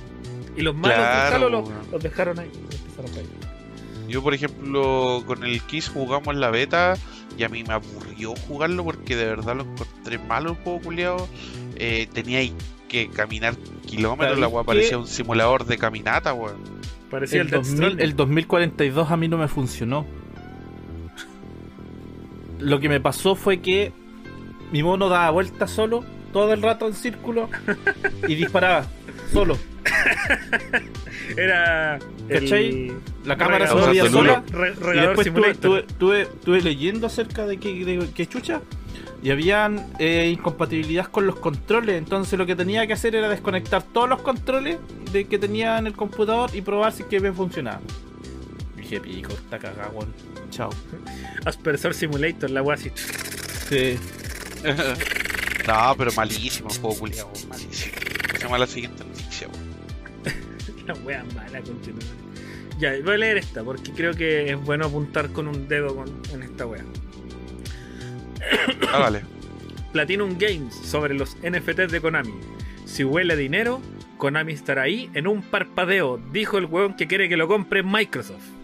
Y 0.55 0.61
los 0.61 0.75
malos 0.75 0.97
Claro, 0.97 1.23
del 1.25 1.33
Halo 1.33 1.49
los, 1.49 1.69
los 1.91 2.03
dejaron 2.03 2.39
ahí. 2.39 2.49
y 2.53 2.75
empezaron 2.75 3.11
a 3.11 3.13
caer. 3.13 3.25
yo 4.09 4.21
por 4.21 4.33
ejemplo 4.33 5.23
con 5.25 5.43
el 5.43 5.61
Kiss 5.61 5.89
jugamos 5.89 6.35
la 6.35 6.49
beta 6.51 6.95
y 7.37 7.43
a 7.43 7.49
mí 7.49 7.63
me 7.63 7.73
aburrió 7.73 8.33
jugarlo 8.47 8.83
porque 8.83 9.15
de 9.15 9.25
verdad 9.25 9.55
lo 9.55 9.63
encontré 9.63 10.17
malo 10.19 10.51
el 10.51 10.55
juego 10.57 10.81
culiado, 10.81 11.27
eh, 11.77 12.07
tenía 12.13 12.41
que 12.89 13.09
caminar 13.09 13.55
kilómetros, 13.87 14.37
la 14.37 14.47
¿Sabes 14.47 14.53
weá 14.55 14.63
parecía 14.65 14.97
un 14.97 15.07
simulador 15.07 15.65
de 15.65 15.77
caminata, 15.77 16.33
weón. 16.33 16.57
Parecía 17.09 17.41
el, 17.41 17.47
El, 17.47 17.51
Death 17.51 17.61
2000 17.63 17.77
Stranding. 17.77 17.99
el 18.05 18.15
2042 18.17 19.11
a 19.11 19.17
mí 19.17 19.27
no 19.29 19.37
me 19.37 19.47
funcionó. 19.47 20.05
Lo 22.59 22.79
que 22.79 22.89
me 22.89 22.99
pasó 22.99 23.35
fue 23.35 23.59
que 23.61 23.91
mi 24.71 24.83
mono 24.83 25.09
daba 25.09 25.29
vueltas 25.31 25.71
solo, 25.71 26.03
todo 26.31 26.53
el 26.53 26.61
rato 26.61 26.87
en 26.87 26.93
círculo, 26.93 27.49
y 28.27 28.35
disparaba 28.35 28.85
solo. 29.31 29.57
Era 31.37 31.99
¿Cachai? 32.29 32.69
el... 32.89 32.93
La 33.25 33.37
cámara 33.37 33.67
se 33.67 33.75
movía 33.75 34.09
sola. 34.09 34.43
Re- 34.51 34.73
Y 34.95 34.99
después 34.99 35.27
estuve, 35.27 35.51
estuve- 35.51 35.79
estuve- 35.87 36.21
estuve 36.23 36.61
leyendo 36.61 37.07
acerca 37.07 37.45
de 37.45 37.57
qué 37.57 37.85
de 37.85 38.09
qué 38.13 38.25
chucha. 38.27 38.61
Y 39.23 39.29
habían 39.29 39.85
eh, 39.99 40.31
incompatibilidad 40.35 41.05
con 41.05 41.27
los 41.27 41.35
controles. 41.35 41.97
Entonces 41.97 42.37
lo 42.39 42.45
que 42.47 42.55
tenía 42.55 42.87
que 42.87 42.93
hacer 42.93 43.13
era 43.15 43.29
desconectar 43.29 43.83
todos 43.83 44.09
los 44.09 44.21
controles 44.21 44.77
de 45.11 45.25
que 45.25 45.37
tenía 45.37 45.77
en 45.77 45.85
el 45.87 45.93
computador 45.93 46.49
y 46.53 46.61
probar 46.61 46.91
si 46.91 47.03
que 47.03 47.19
me 47.19 47.31
funcionaba. 47.31 47.81
Dije, 48.75 48.99
pico, 48.99 49.31
está 49.31 49.59
cagado, 49.59 49.91
weón. 49.91 50.13
Chao. 50.49 50.71
Aspersor 51.45 51.93
Simulator, 51.93 52.49
la 52.49 52.63
wea 52.63 52.75
así. 52.75 52.91
Sí. 53.69 53.97
no, 55.67 55.95
pero 55.97 56.11
malísimo 56.13 56.69
el 56.71 56.77
juego 56.79 56.97
culiado, 56.99 57.31
malísimo. 57.47 57.93
Pasemos 58.31 58.53
a 58.53 58.57
la 58.57 58.67
siguiente. 58.67 59.03
La 60.87 60.93
wea 60.95 61.23
mala, 61.35 61.61
conchetumare. 61.61 62.07
Ya, 62.79 62.93
voy 63.03 63.13
a 63.13 63.17
leer 63.17 63.37
esta 63.37 63.63
porque 63.63 63.91
creo 63.91 64.13
que 64.13 64.51
es 64.51 64.59
bueno 64.59 64.85
apuntar 64.85 65.31
con 65.31 65.47
un 65.47 65.67
dedo 65.67 65.95
con, 65.95 66.07
en 66.33 66.43
esta 66.43 66.65
wea. 66.65 66.83
Ah, 68.91 68.99
vale. 68.99 69.21
Platinum 69.91 70.37
Games 70.37 70.73
sobre 70.73 71.13
los 71.13 71.37
NFTs 71.37 71.91
de 71.91 72.01
Konami. 72.01 72.33
Si 72.85 73.03
huele 73.03 73.33
a 73.33 73.35
dinero, 73.35 73.81
Konami 74.17 74.53
estará 74.53 74.83
ahí 74.83 75.09
en 75.13 75.27
un 75.27 75.41
parpadeo, 75.41 76.19
dijo 76.31 76.57
el 76.57 76.65
weón 76.65 76.95
que 76.95 77.07
quiere 77.07 77.27
que 77.27 77.37
lo 77.37 77.47
compre 77.47 77.83
Microsoft. 77.83 78.61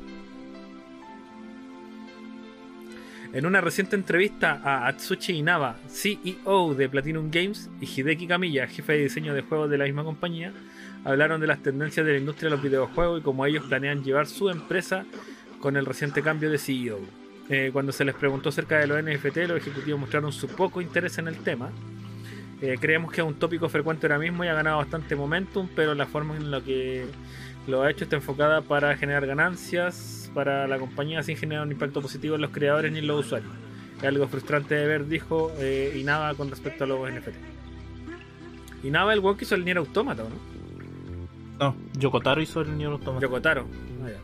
En 3.33 3.45
una 3.45 3.59
reciente 3.59 3.95
entrevista 3.95 4.61
a 4.63 4.87
Atsushi 4.87 5.33
Inaba, 5.33 5.77
CEO 5.89 6.73
de 6.73 6.89
Platinum 6.89 7.29
Games, 7.29 7.69
y 7.81 7.85
Hideki 7.85 8.25
Kamiya, 8.25 8.67
jefe 8.67 8.93
de 8.93 9.03
diseño 9.03 9.33
de 9.33 9.41
juegos 9.41 9.69
de 9.69 9.77
la 9.77 9.85
misma 9.85 10.03
compañía, 10.03 10.53
hablaron 11.07 11.39
de 11.39 11.47
las 11.47 11.63
tendencias 11.63 12.05
de 12.05 12.13
la 12.13 12.17
industria 12.19 12.49
de 12.49 12.55
los 12.57 12.63
videojuegos 12.63 13.21
y 13.21 13.23
cómo 13.23 13.45
ellos 13.45 13.63
planean 13.65 14.03
llevar 14.03 14.27
su 14.27 14.49
empresa 14.49 15.05
con 15.61 15.77
el 15.77 15.85
reciente 15.85 16.21
cambio 16.21 16.51
de 16.51 16.57
CEO. 16.57 16.99
Eh, 17.49 17.69
cuando 17.71 17.93
se 17.93 18.03
les 18.03 18.13
preguntó 18.13 18.49
acerca 18.49 18.77
de 18.77 18.87
los 18.87 19.01
NFT, 19.01 19.37
los 19.47 19.57
ejecutivos 19.57 20.01
mostraron 20.01 20.33
su 20.33 20.47
poco 20.49 20.81
interés 20.81 21.17
en 21.17 21.29
el 21.29 21.37
tema. 21.37 21.69
Eh, 22.61 22.77
creemos 22.79 23.13
que 23.13 23.21
es 23.21 23.27
un 23.27 23.35
tópico 23.35 23.69
frecuente 23.69 24.05
ahora 24.05 24.19
mismo 24.19 24.43
y 24.43 24.49
ha 24.49 24.53
ganado 24.53 24.77
bastante 24.77 25.15
momentum, 25.15 25.69
pero 25.73 25.95
la 25.95 26.07
forma 26.07 26.35
en 26.35 26.51
la 26.51 26.59
que 26.59 27.05
lo 27.67 27.83
ha 27.83 27.89
hecho 27.89 28.03
está 28.03 28.17
enfocada 28.17 28.61
para 28.61 28.97
generar 28.97 29.25
ganancias 29.25 30.29
para 30.33 30.67
la 30.67 30.77
compañía 30.77 31.23
sin 31.23 31.37
generar 31.37 31.65
un 31.65 31.71
impacto 31.71 32.01
positivo 32.01 32.35
en 32.35 32.41
los 32.41 32.51
creadores 32.51 32.91
ni 32.91 32.99
en 32.99 33.07
los 33.07 33.25
usuarios. 33.25 33.51
Es 33.99 34.03
algo 34.03 34.27
frustrante 34.27 34.75
de 34.75 34.85
ver, 34.85 35.07
dijo 35.07 35.53
eh, 35.57 35.97
Inaba 35.97 36.33
con 36.35 36.49
respecto 36.49 36.83
a 36.83 36.87
los 36.87 37.09
NFT. 37.09 37.37
Y 38.83 38.91
Nava 38.91 39.13
el 39.13 39.19
weón 39.21 39.37
que 39.37 39.45
hizo 39.45 39.55
el 39.55 39.63
Nier 39.63 39.77
Automata, 39.77 40.23
¿o 40.23 40.29
¿no? 40.29 40.56
No, 41.59 41.75
Yokotaro 41.97 42.41
hizo 42.41 42.61
el 42.61 42.77
Nier 42.77 42.89
Automata. 42.91 43.21
Yokotaro. 43.25 43.65
Ah, 44.05 44.09
ya. 44.09 44.17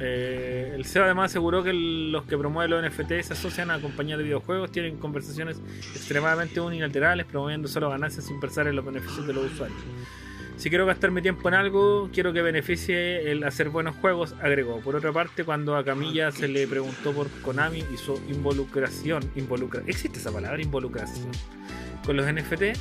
Eh, 0.00 0.72
el 0.74 0.84
CEO 0.86 1.04
además 1.04 1.30
aseguró 1.30 1.62
que 1.62 1.70
el- 1.70 2.10
los 2.10 2.24
que 2.24 2.36
promueven 2.36 2.70
los 2.70 2.80
NFT 2.82 3.22
se 3.22 3.34
asocian 3.34 3.70
a 3.70 3.80
compañías 3.80 4.18
de 4.18 4.24
videojuegos, 4.24 4.72
tienen 4.72 4.96
conversaciones 4.96 5.60
extremadamente 5.94 6.60
unilaterales, 6.60 7.26
promoviendo 7.26 7.68
solo 7.68 7.90
ganancias 7.90 8.24
sin 8.24 8.40
pensar 8.40 8.66
en 8.66 8.74
los 8.74 8.84
beneficios 8.84 9.24
de 9.26 9.32
los 9.32 9.52
usuarios. 9.52 9.78
Si 10.56 10.68
quiero 10.68 10.86
gastar 10.86 11.10
mi 11.10 11.20
tiempo 11.20 11.48
en 11.48 11.54
algo, 11.54 12.08
quiero 12.12 12.32
que 12.32 12.40
beneficie 12.42 13.30
el 13.30 13.42
hacer 13.44 13.70
buenos 13.70 13.96
juegos, 13.96 14.34
agregó. 14.40 14.80
Por 14.80 14.96
otra 14.96 15.12
parte, 15.12 15.44
cuando 15.44 15.76
a 15.76 15.84
Camilla 15.84 16.30
se 16.32 16.48
le 16.48 16.66
preguntó 16.66 17.12
por 17.12 17.28
Konami 17.42 17.84
y 17.92 17.96
su 17.96 18.20
involucración, 18.28 19.22
involucra, 19.36 19.82
¿existe 19.86 20.18
esa 20.18 20.32
palabra? 20.32 20.60
Involucración. 20.62 21.28
Con 22.06 22.16
los 22.16 22.26
NFT, 22.26 22.72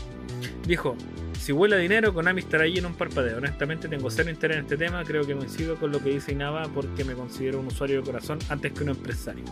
dijo, 0.67 0.95
si 1.43 1.51
huele 1.51 1.75
a 1.75 1.79
dinero, 1.79 2.13
Konami 2.13 2.39
estará 2.39 2.63
allí 2.63 2.77
en 2.77 2.85
un 2.85 2.93
parpadeo. 2.93 3.37
Honestamente 3.37 3.89
tengo 3.89 4.09
cero 4.09 4.29
interés 4.29 4.57
en 4.57 4.63
este 4.63 4.77
tema, 4.77 5.03
creo 5.03 5.27
que 5.27 5.35
coincido 5.35 5.75
con 5.75 5.91
lo 5.91 6.01
que 6.01 6.11
dice 6.11 6.31
Inaba 6.31 6.63
porque 6.69 7.03
me 7.03 7.15
considero 7.15 7.59
un 7.59 7.67
usuario 7.67 7.97
de 7.97 8.03
corazón 8.03 8.39
antes 8.47 8.71
que 8.71 8.83
un 8.83 8.89
empresario. 8.91 9.43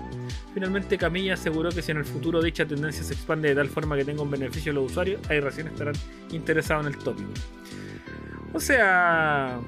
Finalmente 0.53 0.97
Camilla 0.97 1.33
aseguró 1.33 1.69
que 1.69 1.81
si 1.81 1.91
en 1.91 1.97
el 1.97 2.05
futuro 2.05 2.41
dicha 2.41 2.65
tendencia 2.65 3.03
se 3.03 3.13
expande 3.13 3.49
de 3.49 3.55
tal 3.55 3.67
forma 3.67 3.97
que 3.97 4.05
tenga 4.05 4.21
un 4.21 4.31
beneficio 4.31 4.71
a 4.71 4.75
los 4.75 4.89
usuarios, 4.89 5.19
ahí 5.29 5.41
recién 5.41 5.67
estarán 5.67 5.95
interesados 6.31 6.87
en 6.87 6.93
el 6.93 6.97
tópico. 6.97 7.29
O 8.53 8.59
sea... 8.61 9.59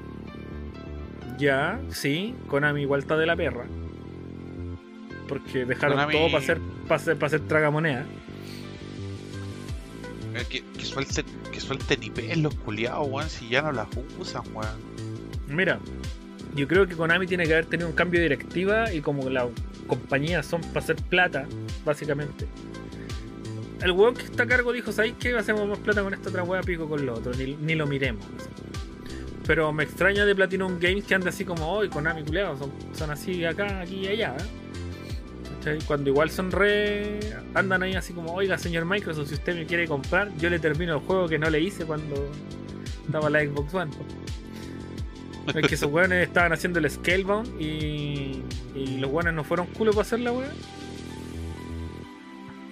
Ya, 1.36 1.78
sí, 1.90 2.34
Konami 2.46 2.82
igual 2.82 3.00
está 3.00 3.18
de 3.18 3.26
la 3.26 3.36
perra. 3.36 3.66
Porque 5.28 5.66
dejaron 5.66 5.98
Konami- 5.98 6.12
todo 6.12 6.26
para 6.26 6.38
hacer, 6.38 6.58
para 6.88 6.96
hacer, 6.96 7.14
para 7.16 7.26
hacer 7.26 7.40
tragamoneda. 7.40 8.06
Que, 10.48 10.64
que 10.64 10.84
suelten, 10.84 11.26
que 11.54 11.60
suelten 11.60 12.02
IP 12.02 12.18
los 12.36 12.54
culiados, 12.56 13.06
weón, 13.08 13.30
si 13.30 13.48
ya 13.48 13.62
no 13.62 13.70
las 13.70 13.86
usan, 14.18 14.42
weón. 14.52 14.76
Mira, 15.46 15.78
yo 16.56 16.66
creo 16.66 16.86
que 16.88 16.96
Konami 16.96 17.28
tiene 17.28 17.46
que 17.46 17.52
haber 17.52 17.66
tenido 17.66 17.88
un 17.88 17.94
cambio 17.94 18.20
de 18.20 18.28
directiva 18.28 18.92
y 18.92 19.00
como 19.00 19.30
las 19.30 19.46
compañías 19.86 20.44
son 20.44 20.60
para 20.62 20.80
hacer 20.80 20.96
plata, 20.96 21.46
básicamente. 21.84 22.46
El 23.80 23.92
weón 23.92 24.14
que 24.14 24.24
está 24.24 24.42
a 24.42 24.46
cargo 24.46 24.72
dijo, 24.72 24.90
¿sabéis 24.90 25.14
qué? 25.20 25.36
Hacemos 25.36 25.68
más 25.68 25.78
plata 25.78 26.02
con 26.02 26.12
esta 26.12 26.28
otra 26.28 26.42
wea 26.42 26.60
pico 26.62 26.88
con 26.88 27.06
lo 27.06 27.14
otro, 27.14 27.32
ni, 27.34 27.74
lo 27.76 27.86
miremos. 27.86 28.24
Pero 29.46 29.72
me 29.72 29.84
extraña 29.84 30.24
de 30.24 30.34
Platinum 30.34 30.80
Games 30.80 31.04
que 31.04 31.14
ande 31.14 31.28
así 31.28 31.44
como 31.44 31.70
hoy, 31.70 31.88
Konami 31.88 32.24
culeados, 32.24 32.58
son, 32.58 32.72
son 32.92 33.10
así 33.10 33.44
acá, 33.44 33.80
aquí 33.80 33.96
y 33.96 34.08
allá. 34.08 34.34
¿eh? 34.38 34.63
¿Cachai? 35.64 35.78
Cuando 35.86 36.10
igual 36.10 36.30
son 36.30 36.50
re. 36.50 37.20
andan 37.54 37.82
ahí 37.82 37.94
así 37.94 38.12
como, 38.12 38.32
oiga 38.34 38.58
señor 38.58 38.84
Microsoft, 38.84 39.28
si 39.28 39.34
usted 39.34 39.56
me 39.56 39.64
quiere 39.64 39.88
comprar, 39.88 40.30
yo 40.36 40.50
le 40.50 40.58
termino 40.58 40.94
el 40.94 41.00
juego 41.00 41.26
que 41.26 41.38
no 41.38 41.48
le 41.48 41.60
hice 41.60 41.86
cuando 41.86 42.30
estaba 43.06 43.30
la 43.30 43.40
Xbox 43.40 43.74
One. 43.74 43.90
Es 45.54 45.66
que 45.66 45.74
esos 45.74 45.90
weones 45.92 46.26
estaban 46.26 46.52
haciendo 46.52 46.78
el 46.78 46.90
Scalebound 46.90 47.60
y, 47.60 48.42
y 48.74 48.98
los 48.98 49.10
weones 49.10 49.32
no 49.34 49.44
fueron 49.44 49.66
culo 49.68 49.92
para 49.92 50.02
hacer 50.02 50.20
la 50.20 50.32
wea. 50.32 50.50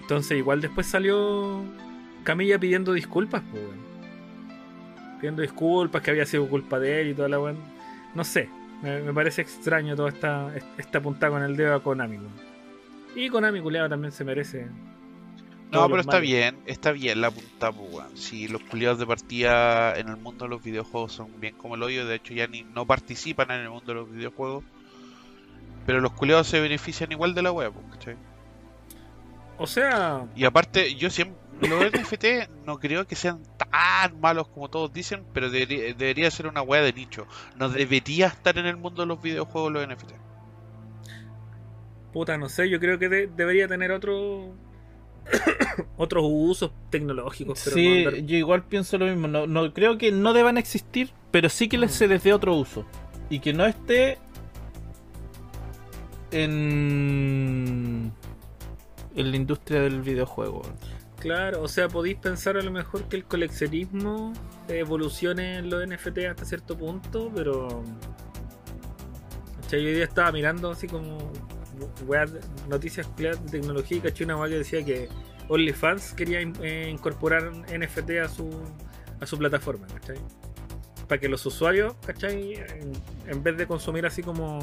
Entonces 0.02 0.36
igual 0.36 0.60
después 0.60 0.86
salió 0.86 1.64
Camilla 2.24 2.58
pidiendo 2.58 2.92
disculpas, 2.92 3.42
pues 3.50 3.62
weón. 3.62 3.80
Pidiendo 5.18 5.40
disculpas 5.40 6.02
que 6.02 6.10
había 6.10 6.26
sido 6.26 6.46
culpa 6.46 6.78
de 6.78 7.00
él 7.00 7.08
y 7.08 7.14
toda 7.14 7.28
la 7.28 7.40
weón. 7.40 7.56
No 8.14 8.22
sé, 8.22 8.50
me, 8.82 9.00
me 9.00 9.14
parece 9.14 9.40
extraño 9.40 9.96
toda 9.96 10.10
esta, 10.10 10.52
esta 10.76 11.00
puntada 11.00 11.32
con 11.32 11.42
el 11.42 11.56
dedo 11.56 11.74
a 11.74 11.82
Konami, 11.82 12.18
weón. 12.18 12.51
Y 13.14 13.28
Konami 13.28 13.60
culeado 13.60 13.88
también 13.88 14.12
se 14.12 14.24
merece. 14.24 14.68
No, 15.72 15.88
pero 15.88 16.02
está 16.02 16.18
bien, 16.18 16.58
está 16.66 16.92
bien 16.92 17.22
la 17.22 17.30
punta, 17.30 17.72
pues. 17.72 18.04
Si 18.14 18.46
los 18.46 18.62
culiados 18.62 18.98
de 18.98 19.06
partida 19.06 19.96
en 19.98 20.08
el 20.08 20.18
mundo 20.18 20.44
de 20.44 20.50
los 20.50 20.62
videojuegos 20.62 21.12
son 21.12 21.40
bien 21.40 21.56
como 21.56 21.76
el 21.76 21.82
hoyo, 21.82 22.06
de 22.06 22.16
hecho 22.16 22.34
ya 22.34 22.46
ni 22.46 22.62
no 22.62 22.86
participan 22.86 23.50
en 23.50 23.62
el 23.62 23.70
mundo 23.70 23.86
de 23.86 23.94
los 23.94 24.10
videojuegos. 24.10 24.64
Pero 25.86 26.00
los 26.00 26.12
culiados 26.12 26.46
se 26.46 26.60
benefician 26.60 27.10
igual 27.10 27.34
de 27.34 27.42
la 27.42 27.52
web, 27.52 27.72
pues, 27.72 27.86
¿cachai? 27.92 28.16
O 29.56 29.66
sea, 29.66 30.26
Y 30.36 30.44
aparte, 30.44 30.94
yo 30.94 31.08
siempre. 31.10 31.40
Los 31.62 31.80
NFT 31.92 32.66
no 32.66 32.80
creo 32.80 33.06
que 33.06 33.14
sean 33.14 33.40
tan 33.56 34.20
malos 34.20 34.48
como 34.48 34.68
todos 34.68 34.92
dicen, 34.92 35.24
pero 35.32 35.48
debería, 35.48 35.94
debería 35.94 36.28
ser 36.30 36.48
una 36.48 36.60
wea 36.60 36.82
de 36.82 36.92
nicho. 36.92 37.26
No 37.56 37.68
debería 37.68 38.26
estar 38.26 38.58
en 38.58 38.66
el 38.66 38.76
mundo 38.76 39.02
de 39.02 39.06
los 39.06 39.22
videojuegos 39.22 39.72
los 39.72 39.86
NFT. 39.86 40.12
Puta, 42.12 42.36
no 42.38 42.48
sé, 42.48 42.68
yo 42.68 42.78
creo 42.80 42.98
que 42.98 43.08
de- 43.08 43.26
debería 43.28 43.66
tener 43.68 43.90
otro. 43.92 44.54
otros 45.96 46.24
usos 46.26 46.72
tecnológicos. 46.90 47.60
Pero 47.64 47.76
sí, 47.76 48.04
no 48.04 48.10
andar- 48.10 48.26
yo 48.26 48.36
igual 48.36 48.64
pienso 48.64 48.98
lo 48.98 49.06
mismo. 49.06 49.28
No, 49.28 49.46
no 49.46 49.72
creo 49.72 49.96
que 49.98 50.10
no 50.12 50.32
deban 50.32 50.58
existir, 50.58 51.10
pero 51.30 51.48
sí 51.48 51.68
que 51.68 51.78
les 51.78 51.92
se 51.92 52.08
les 52.08 52.22
dé 52.22 52.32
otro 52.32 52.54
uso. 52.56 52.84
Y 53.30 53.38
que 53.38 53.52
no 53.52 53.64
esté 53.66 54.18
en, 56.32 58.12
en 59.14 59.30
la 59.30 59.36
industria 59.36 59.80
del 59.82 60.00
videojuego. 60.02 60.62
Claro, 61.18 61.62
o 61.62 61.68
sea, 61.68 61.88
podéis 61.88 62.16
pensar 62.16 62.56
a 62.56 62.62
lo 62.62 62.72
mejor 62.72 63.04
que 63.04 63.16
el 63.16 63.24
coleccionismo 63.24 64.32
evolucione 64.68 65.58
en 65.58 65.70
los 65.70 65.86
NFT 65.86 66.18
hasta 66.30 66.44
cierto 66.44 66.76
punto, 66.76 67.30
pero. 67.34 67.82
¿cachai? 69.62 69.82
Yo 69.82 69.88
hoy 69.88 69.94
día 69.94 70.04
estaba 70.04 70.32
mirando 70.32 70.70
así 70.70 70.88
como 70.88 71.18
de- 71.86 72.40
noticias 72.68 73.08
de 73.16 73.36
tecnología 73.50 73.98
y 73.98 74.00
caché 74.00 74.24
una 74.24 74.36
wea 74.36 74.48
que 74.50 74.58
decía 74.58 74.84
que 74.84 75.08
OnlyFans 75.48 76.14
quería 76.14 76.40
eh, 76.40 76.88
incorporar 76.90 77.50
NFT 77.52 78.10
a 78.24 78.28
su 78.28 78.48
a 79.20 79.26
su 79.26 79.38
plataforma, 79.38 79.86
¿cachai? 79.86 80.16
Para 81.08 81.20
que 81.20 81.28
los 81.28 81.44
usuarios, 81.46 81.94
¿cachai? 82.06 82.54
En, 82.54 82.92
en 83.26 83.42
vez 83.42 83.56
de 83.56 83.66
consumir 83.66 84.04
así 84.06 84.22
como 84.22 84.58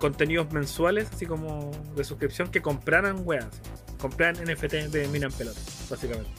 contenidos 0.00 0.52
mensuales, 0.52 1.08
así 1.12 1.26
como 1.26 1.70
de 1.94 2.02
suscripción, 2.02 2.50
que 2.50 2.60
compraran 2.60 3.22
weas. 3.24 3.46
Compraran 4.00 4.34
NFT 4.42 4.72
de 4.90 5.06
Minan 5.08 5.30
Pelota, 5.30 5.60
básicamente. 5.88 6.30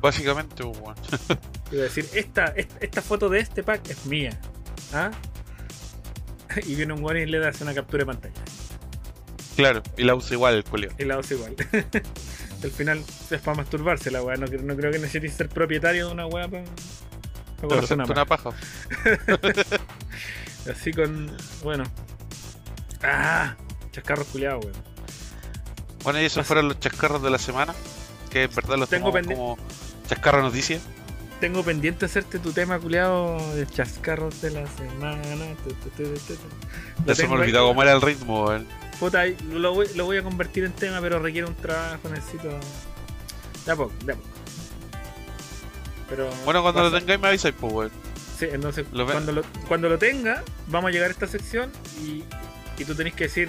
Básicamente, 0.00 0.64
pues, 0.64 0.80
weón. 0.80 0.96
Iba 1.72 1.80
a 1.82 1.84
decir, 1.84 2.08
esta, 2.12 2.46
esta, 2.46 2.76
esta 2.80 3.02
foto 3.02 3.28
de 3.28 3.38
este 3.38 3.62
pack 3.62 3.88
es 3.90 4.06
mía. 4.06 4.38
¿Ah? 4.92 5.10
Y 6.66 6.74
viene 6.74 6.92
un 6.94 7.04
weón 7.04 7.18
y 7.18 7.26
le 7.26 7.38
das 7.38 7.60
una 7.60 7.74
captura 7.74 8.02
de 8.02 8.06
pantalla. 8.06 8.34
Claro, 9.56 9.82
y 9.96 10.04
la 10.04 10.14
usa 10.14 10.34
igual 10.34 10.54
el 10.54 10.64
culiao. 10.64 10.92
Y 10.98 11.04
la 11.04 11.18
hace 11.18 11.34
igual. 11.34 11.54
Al 12.62 12.70
final 12.70 13.02
es 13.30 13.40
para 13.40 13.56
masturbarse 13.56 14.10
la 14.10 14.22
weá. 14.22 14.36
No, 14.36 14.46
cre- 14.46 14.60
no 14.62 14.76
creo 14.76 14.92
que 14.92 14.98
necesites 14.98 15.34
ser 15.34 15.48
propietario 15.48 16.06
de 16.08 16.12
una 16.12 16.26
weá 16.26 16.46
para, 16.48 16.64
Te 17.60 17.66
comerse 17.66 17.94
una 17.94 18.04
paja. 18.06 18.50
una 19.26 19.40
paja. 19.54 19.80
Así 20.70 20.92
con. 20.92 21.34
Bueno. 21.62 21.84
¡Ah! 23.02 23.54
Chascarros 23.92 24.26
culiados, 24.28 24.64
weón. 24.64 24.76
Bueno, 26.02 26.20
y 26.20 26.24
esos 26.26 26.38
Así- 26.38 26.48
fueron 26.48 26.68
los 26.68 26.80
chascarros 26.80 27.22
de 27.22 27.30
la 27.30 27.38
semana. 27.38 27.74
Que 28.30 28.42
en 28.44 28.54
verdad 28.54 28.76
los 28.76 28.88
Tengo 28.88 29.10
como 29.12 29.56
chascarro 30.08 30.42
noticias. 30.42 30.82
Tengo 31.40 31.62
pendiente 31.62 32.06
hacerte 32.06 32.38
tu 32.38 32.52
tema 32.52 32.78
culiado 32.78 33.36
de 33.54 33.66
chascarros 33.66 34.40
de 34.42 34.50
la 34.52 34.66
semana. 34.66 35.22
Lo 36.98 37.06
Ya 37.06 37.14
se 37.14 37.28
me 37.28 37.34
olvidó 37.34 37.66
cómo 37.68 37.82
era 37.82 37.92
el 37.92 38.00
ritmo, 38.02 38.44
weón. 38.46 38.66
Puta, 39.00 39.24
lo 39.50 39.74
voy, 39.74 39.88
lo 39.94 40.04
voy 40.06 40.16
a 40.16 40.22
convertir 40.22 40.64
en 40.64 40.72
tema, 40.72 41.00
pero 41.00 41.18
requiere 41.18 41.46
un 41.46 41.54
trabajo, 41.54 42.08
necesito. 42.08 42.48
De 43.66 43.72
a 43.72 43.76
poco, 43.76 43.92
de 44.04 44.12
a 44.12 44.16
poco. 44.16 44.28
Pero. 46.08 46.30
Bueno, 46.44 46.62
cuando 46.62 46.80
pasa- 46.82 46.90
lo 46.90 46.98
tengáis 46.98 47.20
me 47.20 47.28
avisáis, 47.28 47.54
pues, 47.60 47.72
weón. 47.72 47.90
Sí, 48.38 48.46
entonces, 48.50 48.86
Lo 48.92 49.06
cuando, 49.06 49.32
lo, 49.32 49.42
cuando 49.66 49.88
lo 49.88 49.98
tenga, 49.98 50.42
vamos 50.68 50.88
a 50.88 50.92
llegar 50.92 51.08
a 51.08 51.12
esta 51.12 51.26
sección 51.26 51.70
y, 52.04 52.22
y 52.78 52.84
tú 52.84 52.94
tenés 52.94 53.14
que 53.14 53.24
decir. 53.24 53.48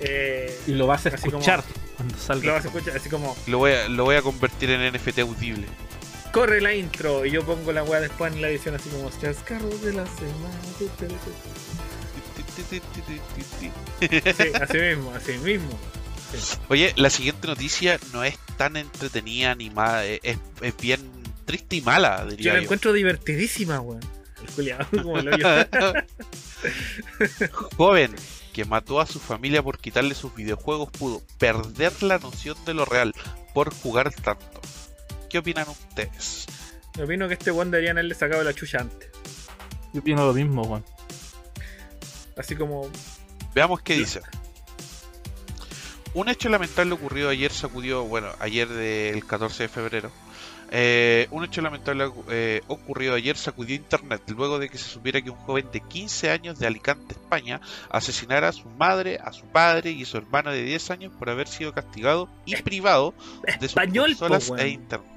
Eh, 0.00 0.58
Y 0.66 0.72
lo 0.72 0.86
vas 0.86 1.06
a 1.06 1.10
Así 1.10 1.26
como- 1.30 1.38
escuchar 1.38 1.62
cuando 1.96 2.16
salga. 2.18 2.46
lo 2.46 2.52
vas 2.54 2.64
a 2.64 2.68
escuchar 2.68 2.96
así 2.96 3.08
como: 3.10 3.36
Lo 3.46 3.58
voy, 3.58 3.72
a, 3.72 3.88
lo 3.88 4.04
voy 4.04 4.16
a 4.16 4.22
convertir 4.22 4.70
en 4.70 4.92
NFT 4.92 5.18
audible. 5.20 5.66
corre 6.32 6.60
la 6.60 6.72
intro. 6.74 7.24
Y 7.26 7.30
yo 7.30 7.44
pongo 7.44 7.72
la 7.72 7.82
weá 7.84 8.00
después 8.00 8.32
en 8.32 8.40
la 8.42 8.48
edición, 8.48 8.74
así 8.74 8.88
como: 8.90 9.10
chascarros 9.20 9.82
de 9.82 9.92
la 9.92 10.06
semana. 10.06 10.60
Sí, 12.56 14.50
así 14.60 14.78
mismo, 14.78 15.12
así 15.14 15.32
mismo. 15.38 15.78
Oye, 16.68 16.92
la 16.96 17.10
siguiente 17.10 17.46
noticia 17.46 17.98
no 18.12 18.24
es 18.24 18.36
tan 18.56 18.76
entretenida 18.76 19.54
ni 19.54 19.70
más, 19.70 20.04
es, 20.04 20.38
es 20.60 20.76
bien 20.76 21.00
triste 21.44 21.76
y 21.76 21.82
mala, 21.82 22.24
Yo 22.24 22.30
diría 22.30 22.52
la 22.54 22.58
yo. 22.58 22.62
encuentro 22.64 22.92
divertidísima, 22.92 23.80
weón. 23.80 24.00
El 24.40 24.54
culiado, 24.54 24.86
como 25.02 25.18
el 25.18 25.28
hoyo. 25.28 25.46
Joven 27.76 28.14
que 28.52 28.64
mató 28.64 29.00
a 29.00 29.06
su 29.06 29.18
familia 29.18 29.62
por 29.62 29.78
quitarle 29.78 30.14
sus 30.14 30.34
videojuegos 30.34 30.90
pudo 30.90 31.22
perder 31.38 32.02
la 32.02 32.18
noción 32.18 32.56
de 32.66 32.74
lo 32.74 32.84
real 32.84 33.14
por 33.54 33.74
jugar 33.74 34.12
tanto. 34.12 34.60
¿Qué 35.30 35.38
opinan 35.38 35.66
ustedes? 35.68 36.46
Yo 36.94 37.04
opino 37.04 37.26
que 37.28 37.34
este 37.34 37.50
weón 37.50 37.70
deberían 37.70 37.96
haberle 37.96 38.14
sacado 38.14 38.44
la 38.44 38.52
chucha 38.52 38.80
antes. 38.80 39.08
Yo 39.94 40.00
opino 40.00 40.26
lo 40.26 40.34
mismo, 40.34 40.64
Juan. 40.64 40.84
Así 42.36 42.56
como. 42.56 42.88
Veamos 43.54 43.82
qué 43.82 43.94
dice. 43.94 44.20
Un 46.14 46.28
hecho 46.28 46.48
lamentable 46.48 46.92
ocurrido 46.92 47.30
ayer 47.30 47.50
sacudió, 47.50 48.04
bueno, 48.04 48.28
ayer 48.38 48.68
del 48.68 49.24
14 49.26 49.62
de 49.64 49.68
febrero, 49.68 50.12
Eh, 50.74 51.28
un 51.30 51.44
hecho 51.44 51.60
lamentable 51.60 52.10
eh, 52.30 52.62
ocurrido 52.66 53.14
ayer 53.14 53.36
sacudió 53.36 53.76
internet 53.76 54.22
luego 54.28 54.58
de 54.58 54.70
que 54.70 54.78
se 54.78 54.88
supiera 54.88 55.20
que 55.20 55.28
un 55.28 55.36
joven 55.36 55.68
de 55.70 55.80
15 55.80 56.30
años 56.30 56.58
de 56.58 56.66
Alicante, 56.66 57.12
España, 57.12 57.60
asesinara 57.90 58.48
a 58.48 58.52
su 58.52 58.70
madre, 58.70 59.18
a 59.22 59.34
su 59.34 59.44
padre 59.44 59.90
y 59.90 60.04
a 60.04 60.06
su 60.06 60.16
hermana 60.16 60.50
de 60.50 60.62
10 60.62 60.90
años 60.92 61.12
por 61.18 61.28
haber 61.28 61.46
sido 61.46 61.74
castigado 61.74 62.30
y 62.46 62.56
privado 62.56 63.12
de 63.42 63.68
sus 63.68 63.76
Español, 63.76 64.16
po, 64.18 64.56
e 64.56 64.68
internet. 64.68 65.10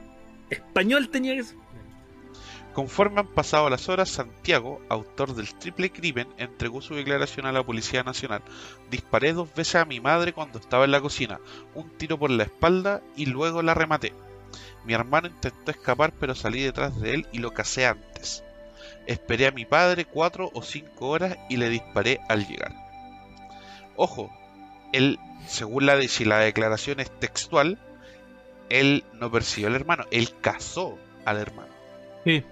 Español 0.50 1.08
tenía 1.10 1.36
que 1.36 1.44
ser. 1.46 1.65
Conforme 2.76 3.22
han 3.22 3.28
pasado 3.28 3.70
las 3.70 3.88
horas, 3.88 4.10
Santiago, 4.10 4.82
autor 4.90 5.34
del 5.34 5.56
triple 5.56 5.94
crimen, 5.94 6.28
entregó 6.38 6.82
su 6.82 6.94
declaración 6.94 7.46
a 7.46 7.54
la 7.54 7.64
Policía 7.64 8.04
Nacional. 8.04 8.42
Disparé 8.92 9.32
dos 9.32 9.48
veces 9.56 9.76
a 9.76 9.86
mi 9.86 10.02
madre 10.02 10.34
cuando 10.34 10.60
estaba 10.60 10.84
en 10.84 10.92
la 10.92 11.00
cocina, 11.00 11.40
un 11.74 11.90
tiro 11.92 12.20
por 12.20 12.32
la 12.32 12.44
espalda 12.44 13.02
y 13.16 13.28
luego 13.28 13.62
la 13.62 13.76
rematé. 13.76 14.12
Mi 14.84 14.94
hermano 14.94 15.30
intentó 15.30 15.72
escapar 15.72 16.12
pero 16.20 16.36
salí 16.36 16.64
detrás 16.64 17.00
de 17.00 17.14
él 17.14 17.28
y 17.32 17.38
lo 17.40 17.54
casé 17.54 17.86
antes. 17.86 18.44
Esperé 19.08 19.48
a 19.48 19.52
mi 19.52 19.64
padre 19.64 20.04
cuatro 20.04 20.52
o 20.54 20.62
cinco 20.62 21.08
horas 21.08 21.38
y 21.50 21.56
le 21.56 21.70
disparé 21.70 22.20
al 22.28 22.46
llegar. 22.46 22.74
Ojo, 23.96 24.30
él, 24.92 25.18
según 25.48 25.86
la, 25.86 26.02
si 26.10 26.26
la 26.26 26.40
declaración 26.40 27.00
es 27.00 27.10
textual, 27.22 27.80
él 28.68 29.06
no 29.14 29.32
persiguió 29.32 29.70
al 29.70 29.76
hermano, 29.76 30.04
él 30.12 30.34
casó 30.42 30.98
al 31.24 31.38
hermano. 31.38 31.74
Sí. 32.26 32.44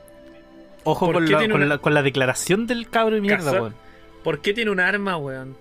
Ojo 0.85 1.05
¿Por 1.05 1.15
con 1.15 1.25
qué 1.25 1.31
la, 1.33 1.37
tiene 1.39 1.51
con, 1.53 1.61
una- 1.61 1.75
la, 1.75 1.77
con 1.79 1.93
la 1.93 2.01
declaración 2.01 2.67
del 2.67 2.89
cabro 2.89 3.15
de 3.15 3.21
mierda, 3.21 3.51
weón. 3.51 3.75
¿Por 4.23 4.41
qué 4.41 4.53
tiene 4.53 4.71
un 4.71 4.79
arma, 4.79 5.17
weón? 5.17 5.55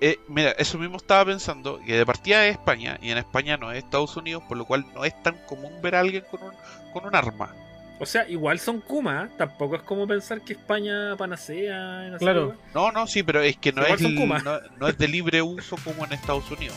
Eh, 0.00 0.18
mira, 0.28 0.50
eso 0.52 0.76
mismo 0.78 0.98
estaba 0.98 1.24
pensando, 1.24 1.80
que 1.84 1.94
de 1.96 2.04
partida 2.04 2.46
es 2.46 2.52
España, 2.52 2.98
y 3.00 3.10
en 3.10 3.18
España 3.18 3.56
no 3.56 3.72
es 3.72 3.78
Estados 3.82 4.14
Unidos, 4.16 4.42
por 4.46 4.58
lo 4.58 4.66
cual 4.66 4.84
no 4.94 5.04
es 5.06 5.20
tan 5.22 5.36
común 5.46 5.72
ver 5.82 5.94
a 5.94 6.00
alguien 6.00 6.22
con 6.30 6.42
un, 6.42 6.52
con 6.92 7.06
un 7.06 7.14
arma. 7.16 7.54
O 7.98 8.04
sea, 8.04 8.28
igual 8.28 8.58
son 8.58 8.82
Kuma, 8.82 9.24
¿eh? 9.24 9.34
tampoco 9.38 9.76
es 9.76 9.82
como 9.82 10.06
pensar 10.06 10.42
que 10.42 10.52
España 10.52 11.16
panacea. 11.16 12.08
No 12.10 12.18
sé, 12.18 12.24
Claro. 12.24 12.54
No, 12.74 12.92
no, 12.92 13.06
sí, 13.06 13.22
pero 13.22 13.40
es 13.40 13.56
que 13.56 13.72
no, 13.72 13.82
es, 13.86 13.98
son 14.02 14.10
l- 14.12 14.20
Kuma. 14.20 14.38
no, 14.40 14.58
no 14.78 14.88
es 14.88 14.98
de 14.98 15.08
libre 15.08 15.40
uso 15.40 15.76
como 15.82 16.04
en 16.04 16.12
Estados 16.12 16.50
Unidos. 16.50 16.76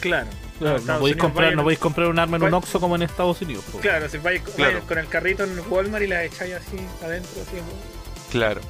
Claro. 0.00 0.28
Claro, 0.58 0.78
no, 0.80 0.98
podéis 0.98 1.00
Unidos 1.00 1.16
comprar, 1.20 1.44
vayan- 1.46 1.56
no 1.56 1.62
podéis 1.62 1.78
comprar 1.78 2.08
un 2.08 2.18
arma 2.18 2.36
en 2.36 2.42
un 2.42 2.54
Oxxo 2.54 2.80
como 2.80 2.94
en 2.96 3.02
Estados 3.02 3.40
Unidos. 3.40 3.64
Claro, 3.80 4.08
si 4.08 4.18
vais, 4.18 4.42
Claro. 4.56 4.80
con 4.86 4.98
el 4.98 5.08
carrito 5.08 5.44
en 5.44 5.58
Walmart 5.70 6.04
y 6.04 6.06
la 6.06 6.24
echáis 6.24 6.54
así 6.54 6.76
adentro, 7.02 7.30
así. 7.42 7.56
Claro. 8.30 8.60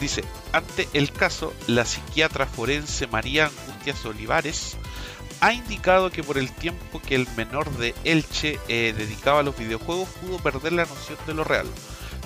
Dice, 0.00 0.24
ante 0.52 0.88
el 0.94 1.12
caso, 1.12 1.52
la 1.66 1.84
psiquiatra 1.84 2.46
forense 2.46 3.06
María 3.08 3.46
Angustias 3.46 4.04
Olivares 4.06 4.76
ha 5.40 5.52
indicado 5.52 6.10
que 6.10 6.22
por 6.24 6.38
el 6.38 6.50
tiempo 6.52 7.00
que 7.06 7.14
el 7.14 7.26
menor 7.36 7.70
de 7.76 7.94
Elche 8.04 8.58
eh, 8.68 8.94
dedicaba 8.96 9.40
a 9.40 9.42
los 9.42 9.56
videojuegos 9.56 10.08
pudo 10.20 10.38
perder 10.38 10.72
la 10.72 10.84
noción 10.86 11.18
de 11.26 11.34
lo 11.34 11.44
real. 11.44 11.66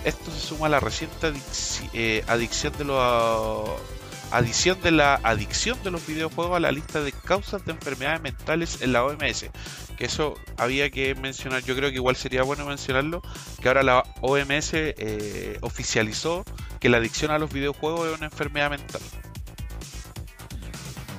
Esto 0.05 0.31
se 0.31 0.41
suma 0.41 0.67
a 0.67 0.71
la 0.71 0.81
reciente 0.81 1.29
adic- 1.33 1.91
eh, 1.93 2.25
adicción 2.29 2.73
de 2.79 2.85
los 2.85 3.69
adición 4.33 4.81
de 4.83 4.91
la 4.91 5.15
adicción 5.23 5.79
de 5.83 5.91
los 5.91 6.07
videojuegos 6.07 6.57
a 6.57 6.61
la 6.61 6.73
lista 6.73 7.01
de 7.03 7.13
causas 7.13 7.65
de 7.65 7.73
enfermedades 7.73 8.21
mentales 8.23 8.81
en 8.83 8.93
la 8.93 9.05
OMS. 9.05 9.47
Que 9.97 10.07
eso 10.07 10.35
había 10.57 10.91
que 10.91 11.15
mencionar, 11.15 11.63
yo 11.63 11.77
creo 11.77 11.91
que 11.91 11.97
igual 11.97 12.17
sería 12.17 12.43
bueno 12.43 12.65
mencionarlo, 12.67 13.23
que 13.61 13.69
ahora 13.69 13.83
la 13.83 14.05
OMS 14.21 14.71
eh, 14.75 15.59
oficializó 15.61 16.45
que 16.81 16.89
la 16.89 16.97
adicción 16.97 17.31
a 17.31 17.39
los 17.39 17.53
videojuegos 17.53 18.09
es 18.09 18.17
una 18.17 18.27
enfermedad 18.27 18.71
mental. 18.71 19.03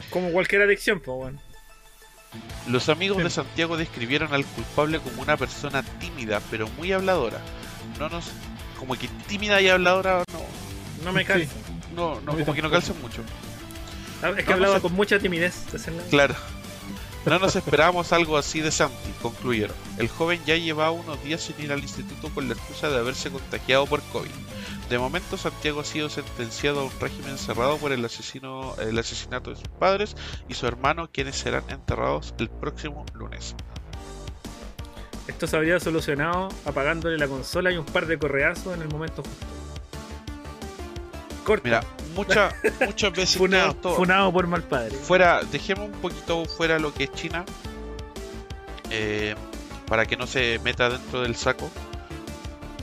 Como 0.09 0.31
cualquier 0.31 0.61
adicción, 0.63 0.99
pues, 0.99 1.17
weón. 1.17 1.39
Los 2.67 2.89
amigos 2.89 3.17
Sí. 3.17 3.23
de 3.23 3.29
Santiago 3.29 3.77
describieron 3.77 4.33
al 4.33 4.45
culpable 4.45 4.99
como 4.99 5.21
una 5.21 5.37
persona 5.37 5.83
tímida, 5.99 6.41
pero 6.49 6.67
muy 6.77 6.91
habladora. 6.91 7.39
No 7.99 8.09
nos, 8.09 8.25
como 8.79 8.95
que 8.95 9.07
tímida 9.27 9.61
y 9.61 9.69
habladora 9.69 10.23
no, 10.31 10.41
No 11.05 11.11
me 11.13 11.25
Sí. 11.25 11.47
No, 11.95 12.19
no 12.21 12.33
como 12.33 12.53
que 12.53 12.61
no 12.61 12.69
calzan 12.71 12.99
mucho. 13.01 13.21
Ah, 14.21 14.29
Es 14.29 14.35
que 14.37 14.43
No, 14.43 14.49
no 14.49 14.53
hablaba 14.55 14.79
con 14.79 14.93
mucha 14.93 15.19
timidez. 15.19 15.65
la- 15.73 16.03
Claro. 16.09 16.35
No 17.25 17.39
nos 17.39 17.55
esperábamos 17.55 18.11
algo 18.11 18.37
así 18.37 18.59
de 18.59 18.69
Santi, 18.69 18.95
concluyeron. 19.21 19.75
El 19.97 20.09
joven 20.09 20.41
ya 20.45 20.57
llevaba 20.57 20.91
unos 20.91 21.23
días 21.23 21.39
sin 21.41 21.57
ir 21.63 21.71
al 21.71 21.79
instituto 21.79 22.27
con 22.33 22.49
la 22.49 22.53
excusa 22.53 22.89
de 22.89 22.97
haberse 22.97 23.31
contagiado 23.31 23.85
por 23.85 24.01
COVID. 24.11 24.29
De 24.89 24.99
momento, 24.99 25.37
Santiago 25.37 25.79
ha 25.79 25.85
sido 25.85 26.09
sentenciado 26.09 26.81
a 26.81 26.83
un 26.83 26.91
régimen 26.99 27.37
cerrado 27.37 27.77
por 27.77 27.93
el, 27.93 28.03
asesino, 28.03 28.75
el 28.77 28.99
asesinato 28.99 29.51
de 29.51 29.55
sus 29.55 29.69
padres 29.69 30.17
y 30.49 30.53
su 30.55 30.67
hermano, 30.67 31.09
quienes 31.13 31.37
serán 31.37 31.63
enterrados 31.69 32.33
el 32.39 32.49
próximo 32.49 33.05
lunes. 33.13 33.55
Esto 35.27 35.47
se 35.47 35.55
habría 35.55 35.79
solucionado 35.79 36.49
apagándole 36.65 37.17
la 37.17 37.29
consola 37.29 37.71
y 37.71 37.77
un 37.77 37.85
par 37.85 38.05
de 38.05 38.19
correazos 38.19 38.75
en 38.75 38.81
el 38.81 38.89
momento 38.89 39.23
justo. 39.23 39.45
Corta. 41.43 41.63
Mira, 41.65 41.83
muchas 42.15 42.53
muchas 42.85 43.11
veces 43.11 43.37
funado, 43.37 43.71
esto- 43.71 43.95
funado 43.95 44.31
por 44.31 44.47
mal 44.47 44.63
padre. 44.63 44.95
fuera, 44.95 45.41
dejemos 45.51 45.85
un 45.87 45.99
poquito 45.99 46.45
fuera 46.45 46.79
lo 46.79 46.93
que 46.93 47.05
es 47.05 47.11
China, 47.13 47.43
eh, 48.89 49.35
para 49.87 50.05
que 50.05 50.15
no 50.17 50.27
se 50.27 50.59
meta 50.63 50.89
dentro 50.89 51.21
del 51.21 51.35
saco. 51.35 51.69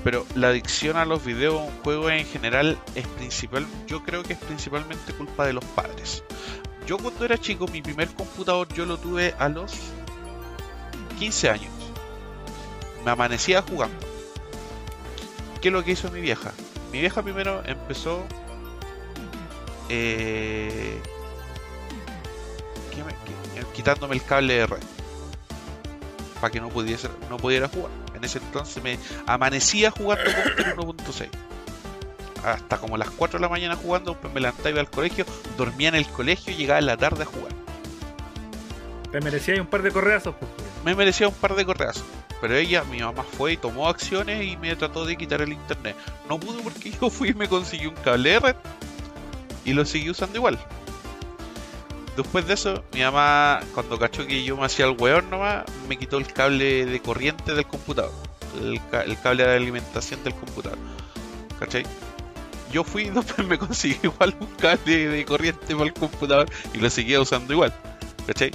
Pero 0.02 0.24
la 0.34 0.48
adicción 0.48 0.96
a 0.96 1.04
los 1.04 1.24
videojuegos 1.24 2.10
en 2.12 2.24
general 2.26 2.78
es 2.94 3.06
principal, 3.06 3.66
yo 3.86 4.02
creo 4.02 4.22
que 4.22 4.32
es 4.32 4.38
principalmente 4.38 5.12
culpa 5.12 5.46
de 5.46 5.52
los 5.52 5.64
padres. 5.64 6.24
Yo 6.86 6.96
cuando 6.96 7.24
era 7.24 7.36
chico, 7.38 7.66
mi 7.68 7.82
primer 7.82 8.08
computador 8.08 8.66
yo 8.74 8.86
lo 8.86 8.96
tuve 8.96 9.34
a 9.38 9.48
los 9.50 9.72
15 11.18 11.50
años. 11.50 11.72
Me 13.04 13.10
amanecía 13.10 13.60
jugando. 13.62 13.98
¿Qué 15.60 15.68
es 15.68 15.72
lo 15.74 15.84
que 15.84 15.92
hizo 15.92 16.10
mi 16.10 16.20
vieja? 16.22 16.52
Mi 16.92 17.00
vieja 17.00 17.22
primero 17.22 17.62
empezó 17.66 18.24
eh, 19.90 20.98
¿qué 22.94 23.04
me- 23.04 23.12
qué- 23.12 23.60
eh, 23.60 23.64
quitándome 23.74 24.14
el 24.14 24.24
cable 24.24 24.54
de 24.54 24.66
red 24.66 24.78
para 26.40 26.50
que 26.50 26.60
no 26.60 26.68
pudiese 26.70 27.08
no 27.28 27.36
pudiera 27.36 27.68
jugar. 27.68 27.90
En 28.14 28.24
ese 28.24 28.38
entonces 28.38 28.82
me 28.82 28.98
amanecía 29.26 29.90
jugando 29.90 30.24
Counter 30.24 30.74
1.6 30.76 31.28
hasta 32.44 32.78
como 32.78 32.96
las 32.96 33.10
4 33.10 33.38
de 33.38 33.42
la 33.42 33.48
mañana 33.50 33.76
jugando, 33.76 34.12
después 34.12 34.32
me 34.32 34.40
levantaba 34.40 34.70
iba 34.70 34.80
al 34.80 34.88
colegio, 34.90 35.26
dormía 35.58 35.88
en 35.90 35.96
el 35.96 36.06
colegio 36.08 36.52
y 36.54 36.56
llegaba 36.56 36.78
en 36.78 36.86
la 36.86 36.96
tarde 36.96 37.24
a 37.24 37.26
jugar. 37.26 37.52
Te 39.12 39.20
merecía 39.20 39.60
un 39.60 39.66
par 39.66 39.82
de 39.82 39.90
correazos, 39.90 40.34
pues. 40.38 40.50
Me 40.84 40.94
merecía 40.94 41.28
un 41.28 41.34
par 41.34 41.54
de 41.54 41.66
correazos. 41.66 42.04
Pero 42.40 42.56
ella, 42.56 42.82
mi 42.84 43.00
mamá 43.00 43.24
fue 43.24 43.52
y 43.52 43.56
tomó 43.58 43.88
acciones 43.88 44.42
y 44.42 44.56
me 44.56 44.74
trató 44.76 45.04
de 45.04 45.16
quitar 45.16 45.42
el 45.42 45.52
internet. 45.52 45.94
No 46.30 46.40
pude 46.40 46.62
porque 46.62 46.90
yo 47.00 47.10
fui 47.10 47.30
y 47.30 47.34
me 47.34 47.46
conseguí 47.48 47.86
un 47.86 47.94
cable 47.96 48.30
de 48.30 48.38
red 48.40 48.56
y 49.64 49.72
lo 49.72 49.84
seguí 49.84 50.10
usando 50.10 50.36
igual. 50.38 50.58
Después 52.16 52.46
de 52.46 52.54
eso, 52.54 52.84
mi 52.92 53.00
mamá, 53.00 53.60
cuando 53.74 53.98
cachó 53.98 54.26
que 54.26 54.42
yo 54.44 54.56
me 54.56 54.64
hacía 54.66 54.86
el 54.86 54.96
weón 54.98 55.30
nomás, 55.30 55.64
me 55.88 55.96
quitó 55.96 56.18
el 56.18 56.26
cable 56.32 56.84
de 56.84 57.00
corriente 57.00 57.54
del 57.54 57.66
computador. 57.66 58.12
El, 58.60 58.80
ca- 58.90 59.02
el 59.04 59.18
cable 59.20 59.44
de 59.46 59.56
alimentación 59.56 60.22
del 60.24 60.34
computador. 60.34 60.78
¿Cachai? 61.58 61.84
Yo 62.72 62.84
fui 62.84 63.04
y 63.04 63.10
después 63.10 63.46
me 63.46 63.58
conseguí 63.58 63.98
igual 64.02 64.34
un 64.40 64.48
cable 64.56 65.08
de 65.08 65.24
corriente 65.24 65.74
para 65.74 65.86
el 65.86 65.92
computador 65.94 66.48
y 66.74 66.78
lo 66.78 66.90
seguía 66.90 67.20
usando 67.20 67.52
igual. 67.52 67.72
¿Cachai? 68.26 68.50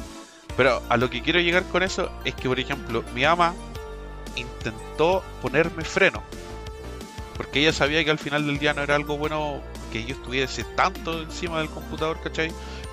Pero 0.57 0.81
a 0.89 0.97
lo 0.97 1.09
que 1.09 1.21
quiero 1.21 1.39
llegar 1.39 1.63
con 1.63 1.81
eso 1.83 2.11
es 2.23 2.35
que, 2.35 2.47
por 2.47 2.59
ejemplo, 2.59 3.03
mi 3.15 3.23
mamá 3.23 3.53
intentó 4.35 5.23
ponerme 5.41 5.83
freno. 5.83 6.21
Porque 7.37 7.59
ella 7.61 7.73
sabía 7.73 8.03
que 8.05 8.11
al 8.11 8.19
final 8.19 8.45
del 8.45 8.59
día 8.59 8.73
no 8.73 8.81
era 8.81 8.95
algo 8.95 9.17
bueno 9.17 9.61
que 9.95 10.03
yo 10.03 10.15
estuviese 10.15 10.65
tanto 10.75 11.21
encima 11.21 11.59
del 11.59 11.69
computador, 11.69 12.19
¿cachai? 12.21 12.51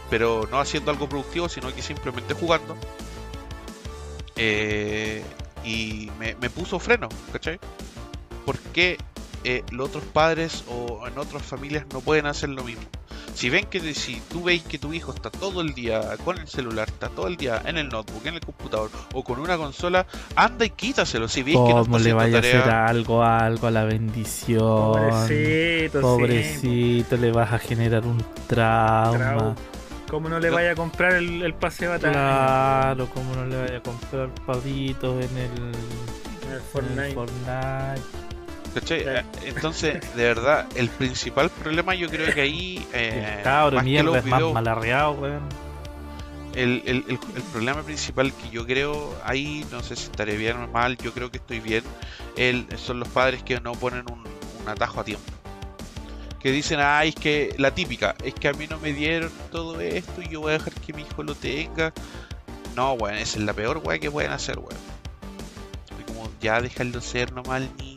Pero 0.08 0.46
no 0.52 0.60
haciendo 0.60 0.92
algo 0.92 1.08
productivo, 1.08 1.48
sino 1.48 1.74
que 1.74 1.82
simplemente 1.82 2.32
jugando. 2.32 2.76
Eh, 4.36 5.24
y 5.64 6.12
me, 6.20 6.48
puso 6.48 6.78
freno, 6.78 7.08
¿cachai? 7.32 7.58
Porque 8.46 8.98
eh, 9.42 9.64
los 9.72 9.88
otros 9.88 10.04
padres 10.04 10.62
o 10.68 11.08
en 11.08 11.18
otras 11.18 11.42
familias 11.42 11.86
no 11.92 12.00
pueden 12.00 12.26
hacer 12.26 12.50
lo 12.50 12.62
mismo. 12.62 12.84
Si 13.34 13.48
ven 13.50 13.64
que 13.66 13.94
si 13.94 14.20
tú 14.30 14.42
veis 14.44 14.62
que 14.62 14.78
tu 14.78 14.92
hijo 14.92 15.12
está 15.12 15.30
todo 15.30 15.62
el 15.62 15.74
día 15.74 16.16
con 16.24 16.38
el 16.38 16.46
celular, 16.46 16.88
está 16.88 17.08
todo 17.08 17.26
el 17.26 17.36
día 17.36 17.62
en 17.64 17.78
el 17.78 17.88
notebook, 17.88 18.24
en 18.26 18.34
el 18.34 18.40
computador 18.40 18.90
o 19.14 19.24
con 19.24 19.38
una 19.40 19.56
consola, 19.56 20.06
anda 20.36 20.64
y 20.64 20.70
quítaselo. 20.70 21.28
Si 21.28 21.42
veis 21.42 21.56
que 21.56 21.62
no 21.62 21.80
está 21.80 21.82
¿Cómo 21.92 21.98
le 21.98 22.12
vaya 22.12 22.36
a 22.36 22.40
hacer 22.40 22.68
algo, 22.70 23.22
algo 23.24 23.66
a 23.66 23.70
la 23.70 23.84
bendición? 23.84 24.60
Pobrecito, 24.60 25.98
sí. 25.98 26.02
Pobrecito, 26.02 27.16
le 27.16 27.32
vas 27.32 27.52
a 27.52 27.58
generar 27.58 28.04
un 28.04 28.22
trauma. 28.46 29.12
Trauma. 29.18 29.54
¿Cómo 30.10 30.28
no 30.28 30.38
le 30.38 30.48
No. 30.50 30.54
vaya 30.56 30.72
a 30.72 30.74
comprar 30.74 31.14
el, 31.14 31.42
el 31.42 31.54
pase 31.54 31.86
de 31.86 31.90
batalla? 31.92 32.12
Claro, 32.12 33.08
¿cómo 33.14 33.34
no 33.34 33.46
le 33.46 33.56
vaya 33.62 33.78
a 33.78 33.82
comprar 33.82 34.28
pavitos 34.46 35.24
en 35.24 35.38
el, 35.38 35.50
En 35.58 36.50
el 36.50 36.56
en 36.56 36.62
Fortnite. 36.70 37.08
el 37.08 37.14
Fortnite? 37.14 38.21
Eh, 38.74 39.22
Entonces, 39.44 40.00
de 40.16 40.22
verdad, 40.24 40.66
el 40.76 40.88
principal 40.88 41.50
problema 41.50 41.94
yo 41.94 42.08
creo 42.08 42.32
que 42.34 42.40
ahí, 42.40 42.86
eh, 42.92 43.40
cabro 43.44 43.76
más 43.76 43.84
que 43.84 43.90
mierda 43.90 44.06
los 44.10 44.16
es 44.18 44.24
más 44.24 44.40
videos- 44.40 44.54
malarreado, 44.54 45.12
weón. 45.12 45.42
el, 46.54 46.82
el, 46.86 47.04
el, 47.08 47.18
el 47.36 47.42
problema 47.52 47.82
principal 47.82 48.32
que 48.32 48.50
yo 48.50 48.66
creo 48.66 49.14
ahí, 49.24 49.64
no 49.70 49.82
sé 49.82 49.96
si 49.96 50.04
estaré 50.04 50.36
bien 50.36 50.56
o 50.58 50.68
mal, 50.68 50.96
yo 50.98 51.12
creo 51.12 51.30
que 51.30 51.38
estoy 51.38 51.60
bien, 51.60 51.82
el, 52.36 52.66
son 52.78 53.00
los 53.00 53.08
padres 53.08 53.42
que 53.42 53.60
no 53.60 53.72
ponen 53.72 54.04
un, 54.10 54.20
un 54.20 54.68
atajo 54.68 55.00
a 55.00 55.04
tiempo. 55.04 55.24
Que 56.40 56.50
dicen, 56.50 56.80
ay, 56.82 57.10
es 57.10 57.14
que 57.14 57.54
la 57.58 57.72
típica, 57.72 58.16
es 58.24 58.34
que 58.34 58.48
a 58.48 58.52
mí 58.52 58.66
no 58.66 58.78
me 58.80 58.92
dieron 58.92 59.30
todo 59.52 59.80
esto 59.80 60.20
y 60.22 60.28
yo 60.28 60.40
voy 60.40 60.50
a 60.50 60.58
dejar 60.58 60.72
que 60.74 60.92
mi 60.92 61.02
hijo 61.02 61.22
lo 61.22 61.34
tenga. 61.34 61.92
No, 62.74 62.94
weón, 62.94 63.16
esa 63.16 63.38
es 63.38 63.44
la 63.44 63.52
peor 63.52 63.80
weá 63.84 63.98
que 63.98 64.10
pueden 64.10 64.32
hacer, 64.32 64.58
weón. 64.58 64.80
Como 66.08 66.28
ya 66.40 66.60
dejarlo 66.60 67.00
ser 67.00 67.32
nomás 67.32 67.62
al 67.62 67.76
niño. 67.76 67.91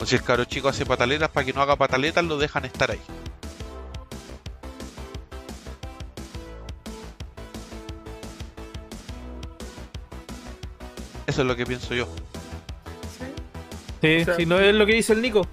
O 0.00 0.06
si 0.06 0.16
el 0.16 0.22
cabro 0.22 0.44
chico 0.46 0.68
hace 0.68 0.84
pataletas, 0.86 1.28
para 1.30 1.44
que 1.46 1.52
no 1.52 1.60
haga 1.62 1.76
pataletas, 1.76 2.24
lo 2.24 2.38
dejan 2.38 2.64
estar 2.64 2.90
ahí. 2.90 3.00
Eso 11.26 11.42
es 11.42 11.46
lo 11.48 11.56
que 11.56 11.64
pienso 11.64 11.94
yo. 11.94 12.06
Sí, 14.00 14.22
O 14.22 14.24
sea, 14.24 14.36
si 14.36 14.46
no 14.46 14.58
es 14.58 14.74
lo 14.74 14.86
que 14.86 14.94
dice 14.94 15.12
el 15.12 15.22
Nico. 15.22 15.46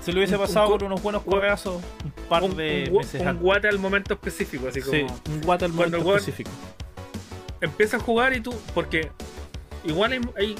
Se 0.00 0.12
lo 0.12 0.18
hubiese 0.18 0.34
Un- 0.34 0.42
un 0.42 0.46
pasado 0.46 0.66
co- 0.66 0.72
con 0.78 0.86
unos 0.86 1.02
buenos 1.02 1.22
juegazos 1.22 1.82
un 2.04 2.10
par 2.28 2.42
un, 2.42 2.56
de 2.56 2.88
un, 2.90 2.98
meses 2.98 3.22
un 3.22 3.38
guate 3.38 3.68
al 3.68 3.78
momento 3.78 4.12
específico, 4.12 4.68
así 4.68 4.80
como 4.82 4.92
Sí, 4.92 5.06
un 5.30 5.40
guate 5.40 5.64
al 5.64 5.72
momento 5.72 5.96
específico. 6.16 6.50
empieza 7.62 7.96
a 7.96 8.00
jugar 8.00 8.34
y 8.36 8.40
tú, 8.40 8.54
porque 8.74 9.10
igual 9.82 10.12
hay, 10.12 10.20
hay, 10.36 10.56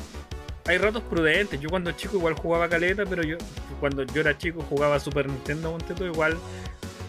hay 0.67 0.79
ratos 0.79 1.03
prudentes. 1.03 1.61
Yo 1.61 1.69
cuando 1.69 1.93
chico 1.93 2.17
igual 2.17 2.35
jugaba 2.35 2.69
caleta, 2.69 3.05
pero 3.05 3.23
yo 3.23 3.37
cuando 3.81 4.05
yo 4.05 4.21
era 4.21 4.37
chico 4.37 4.65
jugaba 4.69 4.99
Super 4.99 5.29
Nintendo, 5.29 5.73
ponte 5.73 5.95
tú, 5.95 6.05
igual 6.05 6.37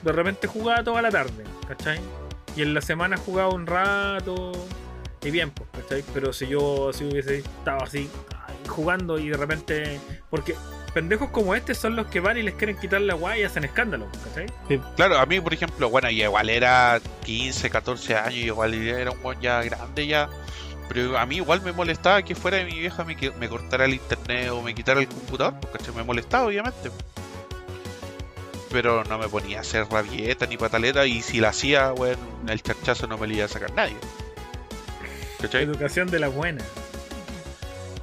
de 0.03 0.11
repente 0.11 0.47
jugaba 0.47 0.83
toda 0.83 1.01
la 1.01 1.09
tarde, 1.09 1.43
¿cachai? 1.67 1.99
Y 2.55 2.61
en 2.61 2.73
la 2.73 2.81
semana 2.81 3.17
jugaba 3.17 3.49
un 3.49 3.65
rato 3.65 4.51
y 5.23 5.31
bien, 5.31 5.51
pues, 5.51 5.69
¿cachai? 5.71 6.03
Pero 6.13 6.31
si 6.31 6.47
yo 6.47 6.91
si 6.93 7.05
hubiese 7.05 7.39
estado 7.39 7.83
así 7.83 8.09
jugando 8.67 9.17
y 9.17 9.29
de 9.29 9.37
repente, 9.37 9.99
porque 10.29 10.55
pendejos 10.93 11.29
como 11.29 11.55
este 11.55 11.75
son 11.75 11.95
los 11.95 12.07
que 12.07 12.19
van 12.19 12.37
y 12.37 12.43
les 12.43 12.55
quieren 12.55 12.77
quitar 12.77 13.01
la 13.01 13.15
guay 13.15 13.41
y 13.41 13.43
hacen 13.43 13.63
escándalo, 13.63 14.07
¿cachai? 14.23 14.47
Claro, 14.95 15.17
a 15.17 15.25
mí, 15.25 15.39
por 15.39 15.53
ejemplo, 15.53 15.89
bueno, 15.89 16.09
igual 16.09 16.49
era 16.49 17.01
15, 17.25 17.69
14 17.69 18.15
años, 18.15 18.33
y 18.33 18.45
igual 18.45 18.73
era 18.73 19.11
un 19.11 19.41
ya 19.41 19.61
grande 19.63 20.07
ya. 20.07 20.29
Pero 20.87 21.17
a 21.17 21.25
mí 21.25 21.37
igual 21.37 21.61
me 21.61 21.71
molestaba 21.71 22.21
que 22.21 22.35
fuera 22.35 22.57
de 22.57 22.65
mi 22.65 22.77
vieja 22.79 23.03
me, 23.03 23.15
que- 23.17 23.31
me 23.31 23.49
cortara 23.49 23.85
el 23.85 23.93
internet 23.95 24.49
o 24.51 24.61
me 24.61 24.73
quitara 24.75 24.99
el 24.99 25.07
computador, 25.07 25.55
porque 25.71 25.91
me 25.91 26.03
molestaba, 26.03 26.45
obviamente. 26.45 26.91
Pero 28.71 29.03
no 29.05 29.17
me 29.17 29.27
ponía 29.27 29.59
a 29.59 29.61
hacer 29.61 29.87
rabieta 29.89 30.45
ni 30.45 30.57
pataleta, 30.57 31.05
y 31.05 31.21
si 31.21 31.39
la 31.39 31.49
hacía, 31.49 31.91
bueno, 31.91 32.19
el 32.47 32.61
charchazo 32.61 33.07
no 33.07 33.17
me 33.17 33.27
lo 33.27 33.33
iba 33.33 33.45
a 33.45 33.47
sacar 33.47 33.73
nadie. 33.73 33.95
¿Cachai? 35.41 35.63
Educación 35.63 36.09
de 36.09 36.19
la 36.19 36.27
buena. 36.27 36.63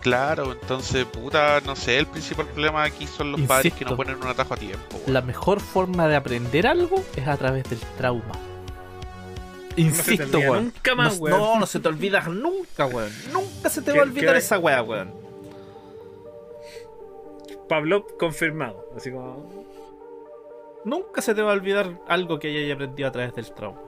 Claro, 0.00 0.52
entonces, 0.52 1.04
puta, 1.04 1.60
no 1.64 1.76
sé, 1.76 1.98
el 1.98 2.06
principal 2.06 2.46
problema 2.46 2.82
aquí 2.82 3.06
son 3.06 3.32
los 3.32 3.40
padres 3.42 3.72
que 3.74 3.84
no 3.84 3.96
ponen 3.96 4.16
un 4.16 4.26
atajo 4.26 4.54
a 4.54 4.56
tiempo. 4.56 5.00
La 5.06 5.20
mejor 5.22 5.60
forma 5.60 6.08
de 6.08 6.16
aprender 6.16 6.66
algo 6.66 7.04
es 7.16 7.28
a 7.28 7.36
través 7.36 7.64
del 7.70 7.78
trauma. 7.96 8.34
Insisto, 9.76 10.24
olvida 10.38 10.50
weón. 10.50 10.64
nunca 10.64 10.94
más, 10.94 11.18
no, 11.18 11.24
weón. 11.24 11.38
no, 11.40 11.60
no 11.60 11.66
se 11.66 11.80
te 11.80 11.88
olvidas 11.88 12.28
nunca, 12.28 12.86
weón. 12.86 13.10
Nunca 13.32 13.68
se 13.70 13.82
te 13.82 13.92
va 13.92 13.98
a 13.98 14.02
olvidar 14.02 14.36
esa 14.36 14.58
weá, 14.58 14.82
weón. 14.82 15.12
Pablo 17.68 18.06
confirmado, 18.18 18.86
así 18.96 19.10
como 19.10 19.64
Nunca 20.84 21.22
se 21.22 21.34
te 21.34 21.42
va 21.42 21.50
a 21.52 21.54
olvidar 21.54 21.98
algo 22.08 22.38
que 22.38 22.48
hayas 22.48 22.74
aprendido 22.74 23.08
a 23.08 23.12
través 23.12 23.34
del 23.34 23.52
trauma. 23.54 23.80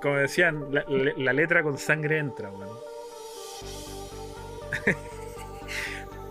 como 0.00 0.14
decían, 0.14 0.66
la, 0.72 0.84
la- 0.88 1.12
la 1.16 1.32
letra 1.32 1.62
con 1.64 1.76
sangre 1.76 2.18
entra, 2.18 2.50
weón. 2.50 2.68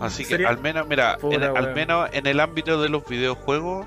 Así 0.00 0.22
que 0.22 0.30
Sería- 0.30 0.48
al 0.48 0.58
menos, 0.58 0.86
mira, 0.88 1.18
en- 1.22 1.42
al 1.42 1.74
menos 1.74 2.08
en 2.12 2.26
el 2.26 2.40
ámbito 2.40 2.80
de 2.80 2.88
los 2.88 3.04
videojuegos, 3.06 3.86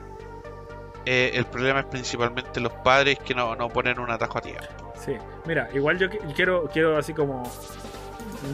eh, 1.06 1.32
el 1.34 1.45
problema 1.45 1.80
es 1.82 1.86
principalmente 1.86 2.60
los 2.60 2.74
padres 2.74 3.20
que 3.20 3.34
no, 3.34 3.56
no 3.56 3.70
ponen 3.70 3.99
un 3.99 4.10
atajo 4.12 4.38
a 4.38 4.41
tiempo. 4.41 4.93
Sí, 5.04 5.14
mira, 5.45 5.70
igual 5.74 5.97
yo 5.97 6.10
qui- 6.10 6.34
quiero, 6.36 6.70
quiero 6.72 6.97
así 6.97 7.14
como 7.14 7.52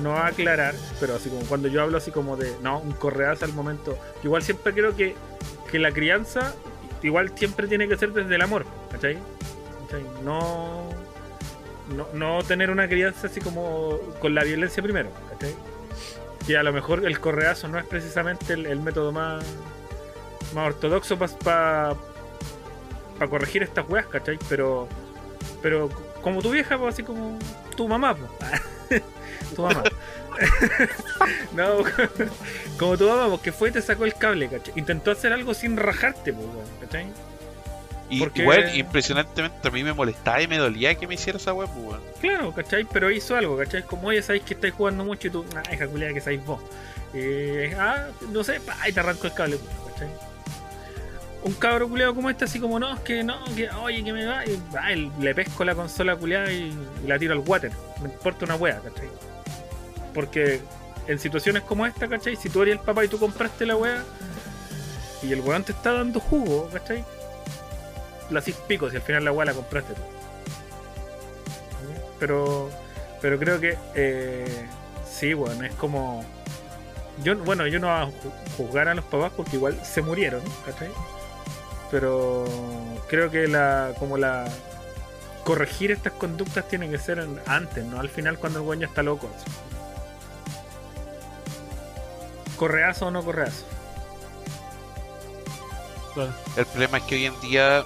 no 0.02 0.18
aclarar, 0.18 0.76
pero 1.00 1.16
así 1.16 1.30
como 1.30 1.42
cuando 1.46 1.68
yo 1.68 1.82
hablo 1.82 1.98
así 1.98 2.12
como 2.12 2.36
de 2.38 2.56
no, 2.62 2.80
un 2.80 2.92
correazo 2.94 3.46
al 3.46 3.54
momento, 3.54 3.98
igual 4.24 4.42
siempre 4.44 4.74
creo 4.74 4.96
que, 4.96 5.16
que 5.72 5.80
la 5.80 5.92
crianza 5.92 6.54
igual 7.04 7.32
siempre 7.36 7.68
tiene 7.68 7.88
que 7.88 7.98
ser 7.98 8.12
desde 8.12 8.36
el 8.36 8.42
amor, 8.42 8.66
¿cachai? 8.92 9.18
¿Cachai? 9.86 10.04
No, 10.24 10.90
no, 11.96 12.08
no 12.14 12.44
tener 12.44 12.70
una 12.72 12.88
crianza 12.88 13.28
así 13.28 13.40
como 13.40 13.98
con 14.20 14.34
la 14.36 14.44
violencia 14.44 14.82
primero, 14.82 15.10
¿cachai? 15.30 15.54
Y 16.48 16.56
a 16.56 16.64
lo 16.64 16.72
mejor 16.74 17.06
el 17.06 17.20
correazo 17.20 17.68
no 17.68 17.78
es 17.78 17.86
precisamente 17.86 18.54
el, 18.54 18.80
método 18.80 19.12
más, 19.12 19.44
más 20.54 20.68
ortodoxo 20.68 21.18
para 21.18 21.94
corregir 23.26 23.64
estas 23.64 23.90
weas, 23.90 24.06
¿cachai? 24.06 24.38
Pero, 24.48 24.88
pero 25.64 25.90
como 26.22 26.42
tu 26.44 26.52
vieja, 26.52 26.78
pues, 26.78 26.94
así 26.94 27.02
como 27.02 27.40
tu 27.76 27.88
mamá, 27.88 28.16
pues. 28.16 29.02
tu 29.56 29.64
mamá. 29.64 29.82
no, 31.56 31.84
como 32.78 32.96
tu 32.98 33.08
mamá, 33.08 33.28
porque 33.30 33.52
fue 33.52 33.70
y 33.70 33.72
te 33.72 33.82
sacó 33.82 34.06
el 34.06 34.14
cable, 34.14 34.48
¿cachai? 34.50 34.74
Intentó 34.76 35.10
hacer 35.12 35.34
algo 35.34 35.54
sin 35.54 35.78
rajarte, 35.78 36.32
pues, 36.34 36.46
weón, 36.46 36.68
¿cachai? 36.82 37.08
Y 38.10 38.20
Porque- 38.20 38.42
igual, 38.44 38.78
impresionantemente 38.78 39.68
a 39.68 39.72
mí 39.72 39.84
me 39.84 39.94
molestaba 39.94 40.42
y 40.42 40.48
me 40.48 40.58
dolía 40.58 40.96
que 40.96 41.08
me 41.08 41.16
hiciera 41.16 41.38
esa 41.38 41.54
web, 41.54 41.70
weón. 41.76 42.02
Claro, 42.22 42.54
¿cachai? 42.54 42.86
Pero 42.86 43.12
hizo 43.12 43.36
algo, 43.36 43.58
¿cachai? 43.58 43.84
Como 43.84 44.08
oye, 44.08 44.22
sabéis 44.22 44.44
que 44.44 44.54
estáis 44.54 44.74
jugando 44.74 45.04
mucho 45.04 45.28
y 45.28 45.32
tú, 45.32 45.46
ah, 45.56 45.74
hija 45.74 45.88
culiada 45.88 46.14
que 46.14 46.22
sabéis 46.22 46.46
vos. 46.46 46.62
Eh, 47.14 47.76
ah, 47.78 48.08
no 48.32 48.44
sé, 48.44 48.60
pa, 48.62 48.78
y 48.88 48.94
te 48.94 49.00
arrancó 49.00 49.28
el 49.28 49.34
cable, 49.34 49.58
¿cachai? 49.92 50.08
Un 51.48 51.54
cabro 51.54 51.88
culiado 51.88 52.14
como 52.14 52.30
este, 52.30 52.44
así 52.44 52.60
como, 52.60 52.78
no, 52.78 52.94
es 52.94 53.00
que 53.00 53.24
no, 53.24 53.42
que 53.56 53.70
oye, 53.70 54.04
que 54.04 54.12
me 54.12 54.26
va, 54.26 54.44
ah, 54.82 54.92
le 54.92 55.34
pesco 55.34 55.64
la 55.64 55.76
consola 55.76 56.18
culiada 56.18 56.52
y, 56.52 56.78
la 57.06 57.18
tiro 57.18 57.32
al 57.34 57.40
water. 57.40 57.72
Me 58.02 58.10
importa 58.10 58.44
una 58.44 58.56
wea, 58.56 58.82
¿cachai? 58.82 59.08
Porque 60.14 60.60
en 61.08 61.18
situaciones 61.18 61.64
como 61.64 61.86
esta, 61.86 62.10
¿cachai? 62.10 62.36
Si 62.36 62.50
tú 62.50 62.64
eres 62.64 62.74
el 62.74 62.80
papá 62.82 63.06
y 63.06 63.08
tú 63.08 63.18
compraste 63.18 63.66
la 63.66 63.78
wea 63.78 64.04
y 65.24 65.32
el 65.32 65.40
weón 65.40 65.64
te 65.64 65.72
está 65.72 65.94
dando 65.94 66.20
jugo, 66.20 66.70
¿cachai? 66.74 67.06
La 68.30 68.40
hacís 68.40 68.56
pico 68.68 68.90
si 68.90 68.98
al 68.98 69.02
final 69.04 69.24
la 69.24 69.32
wea 69.32 69.46
la 69.46 69.54
compraste 69.54 69.94
tú. 69.94 70.02
Pero, 72.20 72.70
pero 73.22 73.40
creo 73.40 73.60
que 73.62 73.78
eh, 73.96 74.66
sí, 75.10 75.34
bueno, 75.34 75.64
es 75.64 75.74
como. 75.76 76.26
Yo, 77.24 77.38
bueno, 77.38 77.66
yo 77.68 77.80
no 77.80 77.88
voy 77.88 77.96
a 77.96 78.06
ju- 78.08 78.34
juzgar 78.58 78.90
a 78.90 78.96
los 78.96 79.06
papás 79.06 79.32
porque 79.36 79.56
igual 79.56 79.80
se 79.86 80.02
murieron, 80.02 80.42
¿cachai? 80.66 80.90
Pero 81.92 82.46
creo 83.08 83.32
que 83.32 83.48
la, 83.48 83.94
como 84.00 84.18
la 84.18 84.46
corregir 85.44 85.92
estas 85.92 86.14
conductas 86.14 86.68
tiene 86.68 86.90
que 86.90 86.98
ser 86.98 87.26
antes, 87.46 87.86
¿no? 87.86 88.00
Al 88.00 88.10
final 88.10 88.38
cuando 88.38 88.60
el 88.60 88.66
güey 88.66 88.80
ya 88.80 88.88
está 88.88 89.04
loco. 89.04 89.30
así. 89.34 89.46
¿Correazo 92.58 93.08
o 93.08 93.12
no 93.12 93.24
correazo? 93.24 93.66
El 96.56 96.66
problema 96.66 96.98
es 96.98 97.04
que 97.04 97.16
hoy 97.16 97.26
en 97.26 97.40
día 97.42 97.84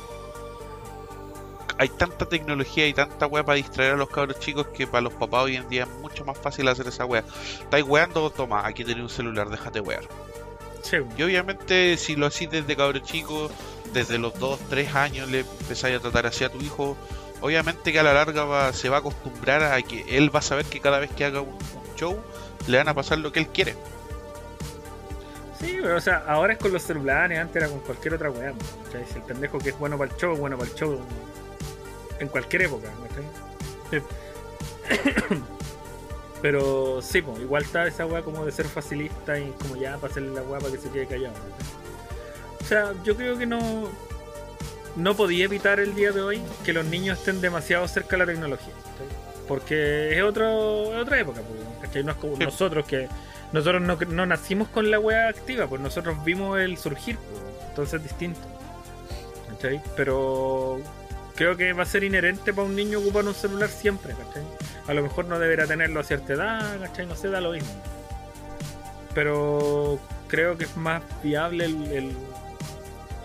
hay 1.78 1.89
tanta 1.89 2.26
tecnología 2.26 2.88
y 2.88 2.93
tanta 2.93 3.28
weá 3.28 3.43
para 3.43 3.58
distraer 3.58 3.93
a 3.93 3.97
los 3.97 4.10
cabros 4.10 4.39
chicos 4.39 4.68
que 4.68 4.88
para 4.88 5.02
los 5.02 5.14
papás 5.14 5.43
hoy 5.43 5.56
en 5.56 5.68
día 5.68 5.84
es 5.84 5.89
mucho 5.99 6.24
más 6.24 6.38
fácil 6.38 6.68
hacer 6.68 6.88
esa 6.88 7.06
weá. 7.06 7.24
Estáis 7.60 7.84
weando, 7.86 8.30
toma, 8.30 8.66
aquí 8.66 8.84
tenés 8.84 9.04
un 9.04 9.10
celular, 9.10 9.49
déjate 9.49 9.82
wear. 9.82 10.04
Sí, 10.84 10.97
Y 11.18 11.24
obviamente 11.24 11.97
si 11.97 12.16
lo 12.16 12.28
hacís 12.28 12.49
desde 12.49 12.76
cabro 12.76 12.99
chico, 12.99 13.49
desde 13.93 14.17
los 14.17 14.37
2, 14.39 14.59
3 14.69 14.95
años 14.95 15.29
le 15.29 15.39
empezáis 15.41 15.97
a 15.97 15.99
tratar 15.99 16.25
así 16.25 16.43
a 16.43 16.49
tu 16.49 16.59
hijo, 16.59 16.95
obviamente 17.41 17.91
que 17.91 17.99
a 17.99 18.03
la 18.03 18.13
larga 18.13 18.45
va- 18.45 18.73
se 18.73 18.89
va 18.89 18.97
a 18.97 18.99
acostumbrar 18.99 19.63
a 19.63 19.81
que 19.81 20.05
él 20.17 20.33
va 20.33 20.39
a 20.39 20.43
saber 20.43 20.65
que 20.65 20.79
cada 20.79 20.99
vez 20.99 21.11
que 21.11 21.25
haga 21.25 21.41
un, 21.41 21.57
show 21.95 22.17
le 22.67 22.77
van 22.77 22.87
a 22.87 22.93
pasar 22.93 23.19
lo 23.19 23.31
que 23.31 23.39
él 23.39 23.47
quiere. 23.49 23.75
Sí, 25.59 25.77
pero 25.81 25.97
o 25.97 26.01
sea, 26.01 26.23
ahora 26.27 26.53
es 26.53 26.59
con 26.59 26.73
los 26.73 26.81
celulares, 26.81 27.37
antes 27.37 27.55
era 27.57 27.67
con 27.67 27.79
cualquier 27.81 28.15
otra 28.15 28.31
weá. 28.31 28.53
¿cachai? 28.85 29.05
Si 29.07 29.15
el 29.17 29.21
pendejo 29.23 29.59
que 29.59 29.69
es 29.69 29.77
bueno 29.77 29.97
para 29.97 30.11
el 30.11 30.17
show, 30.17 30.33
es 30.33 30.39
bueno 30.39 30.57
para 30.57 30.69
el 30.69 30.75
show 30.75 30.99
en 32.19 32.27
cualquier 32.29 32.63
época, 32.63 32.89
¿cachai? 33.89 34.03
Pero 36.41 37.01
sí, 37.03 37.21
pues, 37.21 37.39
igual 37.39 37.63
está 37.63 37.85
esa 37.85 38.05
weá 38.07 38.23
como 38.23 38.43
de 38.45 38.51
ser 38.51 38.65
facilista 38.67 39.37
y 39.37 39.51
como 39.61 39.75
ya 39.75 39.97
para 39.97 40.11
hacerle 40.11 40.33
la 40.33 40.41
weá 40.41 40.59
para 40.59 40.71
que 40.73 40.79
se 40.79 40.89
quede 40.89 41.05
callado. 41.05 41.35
Sea, 42.72 42.93
yo 43.03 43.17
creo 43.17 43.38
que 43.38 43.45
no. 43.45 43.89
No 44.95 45.13
podía 45.13 45.43
evitar 45.43 45.82
el 45.82 45.93
día 45.93 46.13
de 46.13 46.22
hoy 46.22 46.41
que 46.63 46.72
los 46.72 46.86
niños 46.86 47.19
estén 47.19 47.41
demasiado 47.41 47.86
cerca 47.86 48.11
de 48.11 48.19
la 48.19 48.26
tecnología. 48.32 48.74
Porque 49.45 50.17
es 50.17 50.24
otro, 50.24 50.95
es 50.95 51.01
otra 51.01 51.19
época, 51.19 51.41
pues, 51.41 51.59
¿cachai? 51.82 52.05
No 52.05 52.11
es 52.11 52.17
como 52.17 52.38
Sí. 52.38 52.45
nosotros 52.45 52.86
que 52.86 53.09
nosotros 53.51 53.82
no, 53.82 53.97
no 54.07 54.26
nacimos 54.26 54.69
con 54.69 54.89
la 54.89 55.01
weá 55.01 55.28
activa, 55.28 55.67
pues 55.67 55.82
nosotros 55.82 56.24
vimos 56.24 56.61
el 56.61 56.78
surgir, 56.78 57.17
pues, 57.17 57.41
entonces 57.72 57.95
es 57.95 58.03
distinto. 58.03 58.39
¿Cachai? 59.49 59.82
Pero 59.97 60.80
creo 61.36 61.57
que 61.57 61.74
va 61.74 61.84
a 61.84 61.86
ser 61.86 62.05
inherente 62.05 62.53
para 62.53 62.67
un 62.67 62.76
niño 62.78 62.99
ocupar 62.99 63.26
un 63.26 63.34
celular 63.36 63.67
siempre, 63.67 64.13
¿cachai? 64.13 64.43
A 64.88 64.93
lo 64.93 65.03
mejor 65.03 65.26
no 65.26 65.39
deberá 65.39 65.67
tenerlo 65.67 65.99
a 65.99 66.05
cierta 66.05 66.32
edad, 66.32 66.80
¿cachai? 66.80 67.05
No 67.05 67.17
sé, 67.17 67.28
da 67.28 67.41
lo 67.41 67.51
mismo. 67.51 67.69
Pero 69.13 69.99
creo 70.30 70.57
que 70.57 70.63
es 70.63 70.78
más 70.78 71.01
viable 71.22 71.65
el, 71.65 71.91
el, 71.91 72.17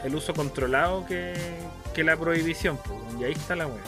el 0.07 0.14
uso 0.14 0.32
controlado 0.34 1.04
que, 1.04 1.34
la 1.96 2.16
prohibición, 2.16 2.78
y 3.18 3.24
ahí 3.24 3.32
está 3.32 3.57
la 3.57 3.66
wea. 3.66 3.82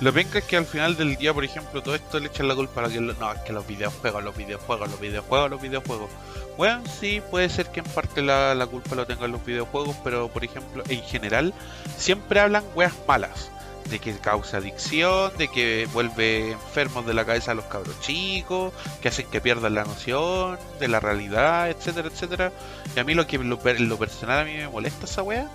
Lo 0.00 0.12
penca 0.12 0.38
es 0.38 0.44
que 0.44 0.56
al 0.56 0.64
final 0.64 0.96
del 0.96 1.16
día, 1.16 1.34
por 1.34 1.44
ejemplo, 1.44 1.82
todo 1.82 1.94
esto 1.94 2.18
le 2.18 2.28
echan 2.28 2.48
la 2.48 2.54
culpa 2.54 2.82
a 2.84 2.88
que 2.88 3.00
no, 3.00 3.32
es 3.32 3.40
que 3.40 3.52
los 3.52 3.66
videojuegos, 3.66 4.24
los 4.24 4.36
videojuegos, 4.36 4.88
los 4.88 5.00
videojuegos, 5.00 5.50
los 5.50 5.60
videojuegos. 5.60 6.10
Bueno, 6.56 6.82
sí, 6.86 7.22
puede 7.30 7.50
ser 7.50 7.66
que 7.66 7.80
en 7.80 7.86
parte 7.86 8.22
la, 8.22 8.54
la 8.54 8.66
culpa 8.66 8.94
lo 8.94 9.06
tengan 9.06 9.32
los 9.32 9.44
videojuegos, 9.44 9.96
pero 10.02 10.28
por 10.28 10.44
ejemplo, 10.44 10.82
en 10.88 11.02
general, 11.02 11.52
siempre 11.98 12.40
hablan 12.40 12.64
weas 12.74 12.94
malas. 13.06 13.50
De 13.90 13.98
que 14.00 14.16
causa 14.18 14.56
adicción, 14.56 15.30
de 15.38 15.48
que 15.48 15.88
vuelve 15.92 16.52
enfermos 16.52 17.06
de 17.06 17.14
la 17.14 17.24
cabeza 17.24 17.52
a 17.52 17.54
los 17.54 17.66
cabros 17.66 18.00
chicos, 18.00 18.72
que 19.00 19.08
hacen 19.08 19.26
que 19.30 19.40
pierdan 19.40 19.74
la 19.74 19.84
noción 19.84 20.58
de 20.80 20.88
la 20.88 20.98
realidad, 20.98 21.70
etcétera, 21.70 22.08
etcétera. 22.08 22.52
Y 22.96 22.98
a 22.98 23.04
mí 23.04 23.14
lo 23.14 23.26
que 23.26 23.38
lo, 23.38 23.60
lo 23.62 23.98
personal 23.98 24.40
a 24.40 24.44
mí 24.44 24.54
me 24.54 24.68
molesta 24.68 25.04
esa 25.04 25.22
wea 25.22 25.48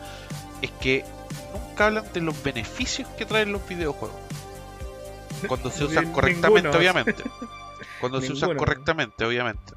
es 0.61 0.71
que 0.79 1.03
nunca 1.53 1.87
hablan 1.87 2.05
de 2.13 2.21
los 2.21 2.41
beneficios 2.41 3.07
que 3.17 3.25
traen 3.25 3.51
los 3.51 3.67
videojuegos. 3.67 4.15
Cuando 5.47 5.69
se 5.69 5.83
usan 5.85 6.11
correctamente, 6.11 6.69
ninguno. 6.69 6.79
obviamente. 6.79 7.23
Cuando 7.99 8.21
se 8.21 8.31
usan 8.31 8.55
correctamente, 8.57 9.25
obviamente. 9.25 9.73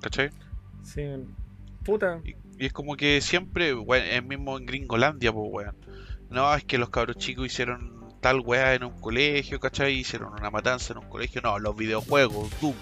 ¿Cachai? 0.00 0.30
Sí, 0.82 1.02
puta. 1.84 2.20
Y, 2.24 2.36
y 2.58 2.66
es 2.66 2.72
como 2.72 2.96
que 2.96 3.20
siempre, 3.20 3.74
weón, 3.74 4.04
es 4.04 4.24
mismo 4.24 4.56
en 4.56 4.66
Gringolandia, 4.66 5.32
pues, 5.32 5.46
weón. 5.50 5.76
No, 6.30 6.54
es 6.54 6.64
que 6.64 6.78
los 6.78 6.90
cabros 6.90 7.16
chicos 7.16 7.46
hicieron 7.46 7.98
tal 8.20 8.40
weá 8.40 8.74
en 8.74 8.84
un 8.84 9.00
colegio, 9.00 9.60
¿cachai? 9.60 9.94
Hicieron 9.94 10.32
una 10.32 10.50
matanza 10.50 10.92
en 10.92 10.98
un 10.98 11.08
colegio. 11.08 11.40
No, 11.42 11.58
los 11.58 11.76
videojuegos, 11.76 12.50
Doom. 12.60 12.74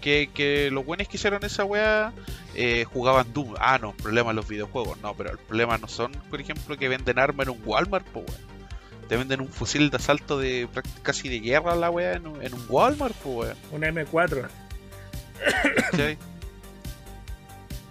Que, 0.00 0.30
que 0.34 0.70
los 0.70 0.84
buenos 0.84 1.08
que 1.08 1.16
hicieron 1.16 1.42
esa 1.44 1.64
weá 1.64 2.12
eh, 2.54 2.84
jugaban 2.84 3.32
Doom. 3.32 3.54
Ah, 3.58 3.78
no, 3.80 3.92
problema 3.92 4.32
los 4.32 4.46
videojuegos. 4.48 5.00
No, 5.00 5.14
pero 5.14 5.30
el 5.30 5.38
problema 5.38 5.78
no 5.78 5.88
son, 5.88 6.12
por 6.30 6.40
ejemplo, 6.40 6.76
que 6.76 6.88
venden 6.88 7.18
armas 7.18 7.46
en 7.48 7.54
un 7.54 7.62
Walmart, 7.64 8.06
pues, 8.06 8.26
weón. 8.28 8.54
Te 9.08 9.18
venden 9.18 9.42
un 9.42 9.48
fusil 9.48 9.90
de 9.90 9.96
asalto 9.96 10.38
de 10.38 10.66
casi 11.02 11.28
de 11.28 11.40
guerra 11.40 11.74
la 11.76 11.90
weá 11.90 12.14
en 12.14 12.26
un, 12.26 12.42
en 12.42 12.54
un 12.54 12.64
Walmart, 12.68 13.14
pues, 13.16 13.36
weón. 13.36 13.56
Una 13.72 13.88
M4. 13.88 14.48
¿cachai? 15.90 16.18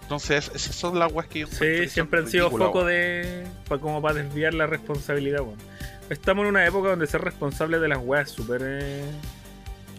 Entonces, 0.04 0.50
esas 0.54 0.76
son 0.76 0.98
las 0.98 1.10
weas 1.12 1.28
que 1.28 1.40
yo 1.40 1.46
Sí, 1.46 1.88
siempre 1.88 2.20
han 2.20 2.28
sido 2.28 2.50
foco 2.50 2.84
de. 2.84 3.44
Pa, 3.68 3.78
como 3.78 4.00
para 4.02 4.22
desviar 4.22 4.52
la 4.54 4.66
responsabilidad, 4.66 5.40
weón. 5.40 5.56
Estamos 6.10 6.42
en 6.44 6.50
una 6.50 6.66
época 6.66 6.90
donde 6.90 7.06
ser 7.06 7.22
responsable 7.22 7.78
de 7.78 7.88
las 7.88 7.98
weas 8.02 8.28
es 8.28 8.34
súper. 8.36 8.60
eh, 8.64 9.02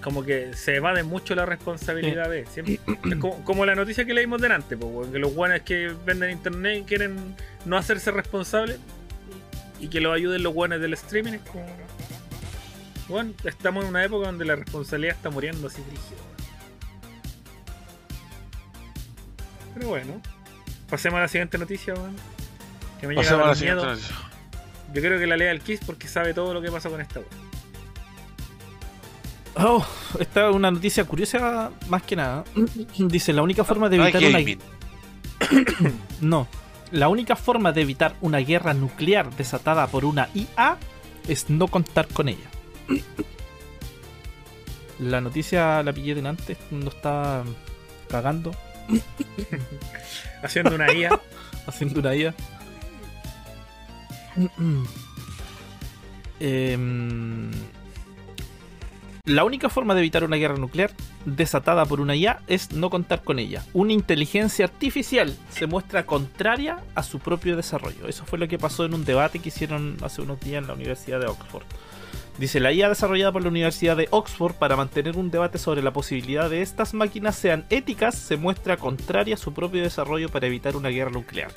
como 0.03 0.23
que 0.23 0.53
se 0.53 0.75
evade 0.75 1.01
mucho 1.01 1.33
la 1.33 1.47
responsabilidad 1.47 2.29
de. 2.29 2.45
Siempre, 2.45 2.79
es 3.09 3.15
como, 3.15 3.43
como 3.43 3.65
la 3.65 3.73
noticia 3.73 4.05
que 4.05 4.13
leímos 4.13 4.39
delante, 4.39 4.77
pues, 4.77 4.91
weón, 4.93 5.11
que 5.11 5.17
los 5.17 5.35
weones 5.35 5.63
que 5.63 5.91
venden 6.05 6.29
internet 6.29 6.81
y 6.81 6.83
quieren 6.83 7.35
no 7.65 7.75
hacerse 7.75 8.11
responsables 8.11 8.77
y 9.79 9.87
que 9.87 9.99
los 10.01 10.13
ayuden 10.15 10.43
los 10.43 10.53
weones 10.55 10.79
del 10.81 10.93
streaming. 10.93 11.33
Es 11.33 11.41
como. 11.41 11.65
Bueno, 13.07 13.33
estamos 13.43 13.83
en 13.83 13.89
una 13.89 14.03
época 14.03 14.27
donde 14.27 14.45
la 14.45 14.55
responsabilidad 14.55 15.15
está 15.15 15.31
muriendo 15.31 15.67
así 15.67 15.81
rígido. 15.89 16.34
Pero 19.75 19.89
bueno, 19.89 20.21
pasemos 20.89 21.17
a 21.19 21.21
la 21.21 21.27
siguiente 21.27 21.57
noticia, 21.57 21.93
weón. 21.93 22.15
Que 22.99 23.07
me 23.07 23.13
llega 23.13 23.23
Pasemos 23.23 23.39
a 23.39 23.43
la 23.43 23.47
dar 23.47 23.57
siguiente 23.57 23.85
noticia. 23.85 24.15
Yo 24.93 25.01
creo 25.01 25.19
que 25.19 25.27
la 25.27 25.37
lea 25.37 25.51
el 25.51 25.61
Kiss 25.61 25.81
porque 25.85 26.07
sabe 26.07 26.33
todo 26.33 26.53
lo 26.53 26.61
que 26.61 26.71
pasa 26.71 26.89
con 26.89 27.01
esta 27.01 27.19
weón. 27.19 27.45
Oh, 29.57 29.85
esta 30.19 30.49
es 30.49 30.55
una 30.55 30.71
noticia 30.71 31.03
curiosa 31.05 31.71
más 31.89 32.03
que 32.03 32.15
nada. 32.15 32.43
Dice, 32.97 33.33
la 33.33 33.41
única 33.41 33.63
forma 33.63 33.89
de 33.89 33.97
No 33.97 34.03
hay 34.05 34.13
evitar 34.15 34.59
una... 35.81 35.91
No. 36.21 36.47
La 36.91 37.09
única 37.09 37.35
forma 37.35 37.71
de 37.71 37.81
evitar 37.81 38.15
una 38.21 38.37
guerra 38.39 38.73
nuclear 38.73 39.33
desatada 39.35 39.87
por 39.87 40.05
una 40.05 40.29
IA 40.33 40.77
es 41.27 41.49
no 41.49 41.67
contar 41.67 42.07
con 42.07 42.29
ella. 42.29 42.49
La 44.99 45.19
noticia 45.19 45.83
la 45.83 45.91
pillé 45.91 46.15
delante, 46.15 46.55
no 46.71 46.89
estaba 46.89 47.43
cagando, 48.07 48.51
Haciendo 50.41 50.75
una 50.75 50.93
IA. 50.93 51.19
haciendo 51.67 51.99
una 51.99 52.15
IA. 52.15 52.33
Em, 56.39 57.51
la 59.25 59.43
única 59.43 59.69
forma 59.69 59.95
de 59.95 60.01
evitar 60.01 60.23
una 60.23 60.35
guerra 60.35 60.57
nuclear 60.57 60.91
desatada 61.25 61.85
por 61.85 61.99
una 61.99 62.15
IA 62.15 62.41
es 62.47 62.71
no 62.73 62.89
contar 62.89 63.23
con 63.23 63.39
ella. 63.39 63.63
Una 63.73 63.93
inteligencia 63.93 64.65
artificial 64.65 65.35
se 65.49 65.65
muestra 65.65 66.05
contraria 66.05 66.79
a 66.93 67.01
su 67.01 67.19
propio 67.19 67.55
desarrollo. 67.55 68.07
Eso 68.07 68.25
fue 68.25 68.37
lo 68.37 68.47
que 68.47 68.59
pasó 68.59 68.85
en 68.85 68.93
un 68.93 69.05
debate 69.05 69.39
que 69.39 69.49
hicieron 69.49 69.97
hace 70.03 70.21
unos 70.21 70.39
días 70.41 70.61
en 70.61 70.67
la 70.67 70.73
Universidad 70.73 71.19
de 71.19 71.27
Oxford. 71.27 71.65
Dice, 72.37 72.59
la 72.59 72.73
IA 72.73 72.89
desarrollada 72.89 73.31
por 73.31 73.43
la 73.43 73.49
Universidad 73.49 73.95
de 73.95 74.09
Oxford 74.11 74.55
para 74.55 74.75
mantener 74.75 75.15
un 75.15 75.31
debate 75.31 75.57
sobre 75.57 75.81
la 75.81 75.93
posibilidad 75.93 76.49
de 76.49 76.61
estas 76.61 76.93
máquinas 76.93 77.35
sean 77.37 77.65
éticas 77.69 78.15
se 78.15 78.35
muestra 78.35 78.75
contraria 78.75 79.35
a 79.35 79.37
su 79.37 79.53
propio 79.53 79.81
desarrollo 79.81 80.27
para 80.29 80.47
evitar 80.47 80.75
una 80.75 80.89
guerra 80.89 81.11
nuclear. 81.11 81.51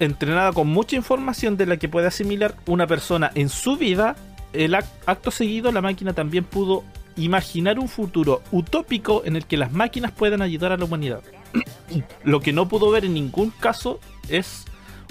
Entrenada 0.00 0.52
con 0.52 0.66
mucha 0.66 0.96
información 0.96 1.56
de 1.56 1.66
la 1.66 1.76
que 1.76 1.88
puede 1.88 2.08
asimilar 2.08 2.56
una 2.66 2.88
persona 2.88 3.30
en 3.36 3.48
su 3.48 3.76
vida, 3.76 4.16
el 4.52 4.74
ac- 4.74 4.86
acto 5.06 5.30
seguido 5.30 5.70
la 5.70 5.80
máquina 5.80 6.12
también 6.12 6.42
pudo 6.42 6.82
imaginar 7.16 7.78
un 7.78 7.88
futuro 7.88 8.42
utópico 8.50 9.22
en 9.24 9.36
el 9.36 9.46
que 9.46 9.56
las 9.56 9.70
máquinas 9.70 10.10
puedan 10.10 10.42
ayudar 10.42 10.72
a 10.72 10.76
la 10.76 10.84
humanidad. 10.84 11.22
Lo 12.24 12.40
que 12.40 12.52
no 12.52 12.68
pudo 12.68 12.90
ver 12.90 13.04
en 13.04 13.14
ningún 13.14 13.50
caso 13.50 14.00
es 14.28 14.64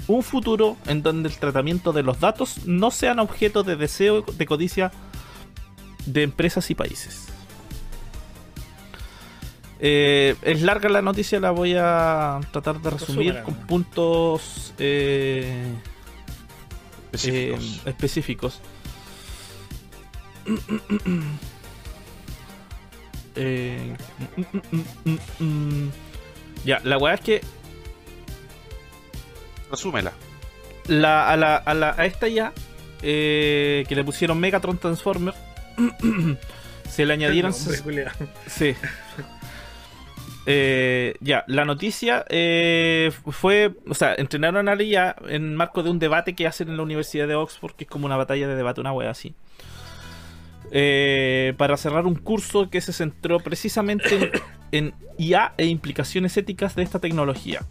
un 0.06 0.22
futuro 0.22 0.76
en 0.86 1.02
donde 1.02 1.28
el 1.28 1.36
tratamiento 1.38 1.92
de 1.92 2.02
los 2.02 2.20
datos 2.20 2.66
no 2.66 2.90
sean 2.90 3.18
objeto 3.18 3.62
de 3.62 3.76
deseo 3.76 4.22
de 4.22 4.46
codicia 4.46 4.92
de 6.06 6.22
empresas 6.22 6.70
y 6.70 6.74
países. 6.74 7.26
Eh, 9.80 10.36
es 10.42 10.62
larga 10.62 10.88
la 10.88 11.02
noticia, 11.02 11.40
la 11.40 11.50
voy 11.50 11.74
a 11.76 12.40
tratar 12.52 12.80
de 12.80 12.90
resumir 12.90 13.42
con 13.42 13.54
puntos 13.54 14.72
eh, 14.78 15.66
Específicos. 17.12 17.64
eh, 17.64 17.80
específicos. 17.90 18.60
Ya, 26.64 26.80
la 26.84 26.98
weá 26.98 27.14
es 27.14 27.20
que 27.20 27.40
Resúmela. 29.76 30.12
la, 30.88 31.30
a, 31.30 31.36
la, 31.36 31.56
a, 31.56 31.74
la- 31.74 31.94
a 31.96 32.06
esta 32.06 32.28
ya, 32.28 32.52
eh, 33.02 33.84
que 33.88 33.94
le 33.94 34.04
pusieron 34.04 34.38
Megatron 34.40 34.78
Transformer, 34.78 35.34
se 36.88 37.04
le 37.06 37.12
añadieron... 37.12 37.52
Sí. 38.46 38.74
Eh, 40.46 41.14
ya, 41.20 41.42
la 41.46 41.64
noticia 41.64 42.26
eh, 42.28 43.10
fue, 43.30 43.72
o 43.88 43.94
sea, 43.94 44.14
entrenaron 44.14 44.68
a 44.68 44.74
la 44.74 44.82
IA 44.82 45.16
en 45.28 45.54
marco 45.56 45.82
de 45.82 45.88
un 45.90 45.98
debate 45.98 46.34
que 46.34 46.46
hacen 46.46 46.68
en 46.68 46.76
la 46.76 46.82
Universidad 46.82 47.26
de 47.26 47.34
Oxford, 47.34 47.72
que 47.72 47.84
es 47.84 47.90
como 47.90 48.04
una 48.04 48.16
batalla 48.16 48.46
de 48.46 48.54
debate, 48.54 48.80
una 48.82 48.92
wea 48.92 49.08
así. 49.10 49.34
Eh, 50.70 51.54
para 51.56 51.76
cerrar 51.76 52.04
un 52.04 52.14
curso 52.16 52.68
que 52.68 52.80
se 52.80 52.92
centró 52.92 53.38
precisamente 53.40 54.16
en, 54.72 54.88
en 54.88 54.94
IA 55.18 55.54
e 55.56 55.66
implicaciones 55.66 56.36
éticas 56.36 56.74
de 56.74 56.82
esta 56.82 56.98
tecnología. 56.98 57.62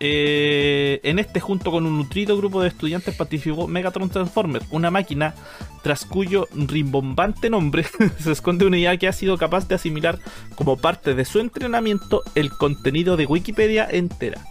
Eh, 0.00 1.00
en 1.04 1.18
este, 1.18 1.40
junto 1.40 1.70
con 1.70 1.86
un 1.86 1.96
nutrido 1.96 2.36
grupo 2.36 2.60
de 2.60 2.68
estudiantes, 2.68 3.14
participó 3.14 3.68
Megatron 3.68 4.10
Transformer, 4.10 4.62
una 4.70 4.90
máquina 4.90 5.34
tras 5.82 6.04
cuyo 6.04 6.48
rimbombante 6.52 7.50
nombre 7.50 7.84
se 8.18 8.32
esconde 8.32 8.66
una 8.66 8.78
IA 8.78 8.96
que 8.96 9.08
ha 9.08 9.12
sido 9.12 9.38
capaz 9.38 9.68
de 9.68 9.74
asimilar 9.74 10.18
como 10.56 10.76
parte 10.76 11.14
de 11.14 11.24
su 11.24 11.40
entrenamiento 11.40 12.22
el 12.34 12.50
contenido 12.50 13.16
de 13.16 13.26
Wikipedia 13.26 13.86
entera. 13.90 14.42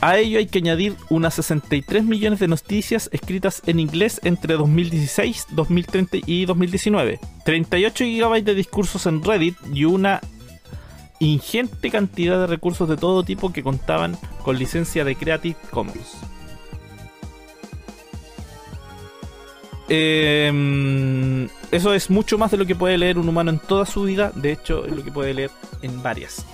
A 0.00 0.18
ello 0.18 0.38
hay 0.38 0.46
que 0.46 0.58
añadir 0.58 0.94
unas 1.08 1.34
63 1.34 2.04
millones 2.04 2.38
de 2.38 2.48
noticias 2.48 3.08
escritas 3.12 3.62
en 3.66 3.80
inglés 3.80 4.20
entre 4.24 4.54
2016, 4.54 5.46
2030 5.52 6.18
y 6.26 6.44
2019, 6.44 7.18
38 7.44 8.04
GB 8.04 8.44
de 8.44 8.54
discursos 8.54 9.06
en 9.06 9.24
Reddit 9.24 9.56
y 9.72 9.84
una 9.86 10.20
ingente 11.18 11.90
cantidad 11.90 12.38
de 12.40 12.46
recursos 12.46 12.88
de 12.88 12.96
todo 12.96 13.22
tipo 13.22 13.52
que 13.52 13.62
contaban 13.62 14.16
con 14.42 14.58
licencia 14.58 15.04
de 15.04 15.16
Creative 15.16 15.56
Commons. 15.70 16.16
Eh, 19.88 21.48
eso 21.70 21.94
es 21.94 22.10
mucho 22.10 22.38
más 22.38 22.50
de 22.50 22.56
lo 22.56 22.66
que 22.66 22.74
puede 22.74 22.98
leer 22.98 23.18
un 23.18 23.28
humano 23.28 23.50
en 23.50 23.58
toda 23.58 23.86
su 23.86 24.02
vida. 24.02 24.32
De 24.34 24.52
hecho, 24.52 24.84
es 24.84 24.92
lo 24.94 25.04
que 25.04 25.12
puede 25.12 25.32
leer 25.32 25.50
en 25.82 26.02
varias. 26.02 26.44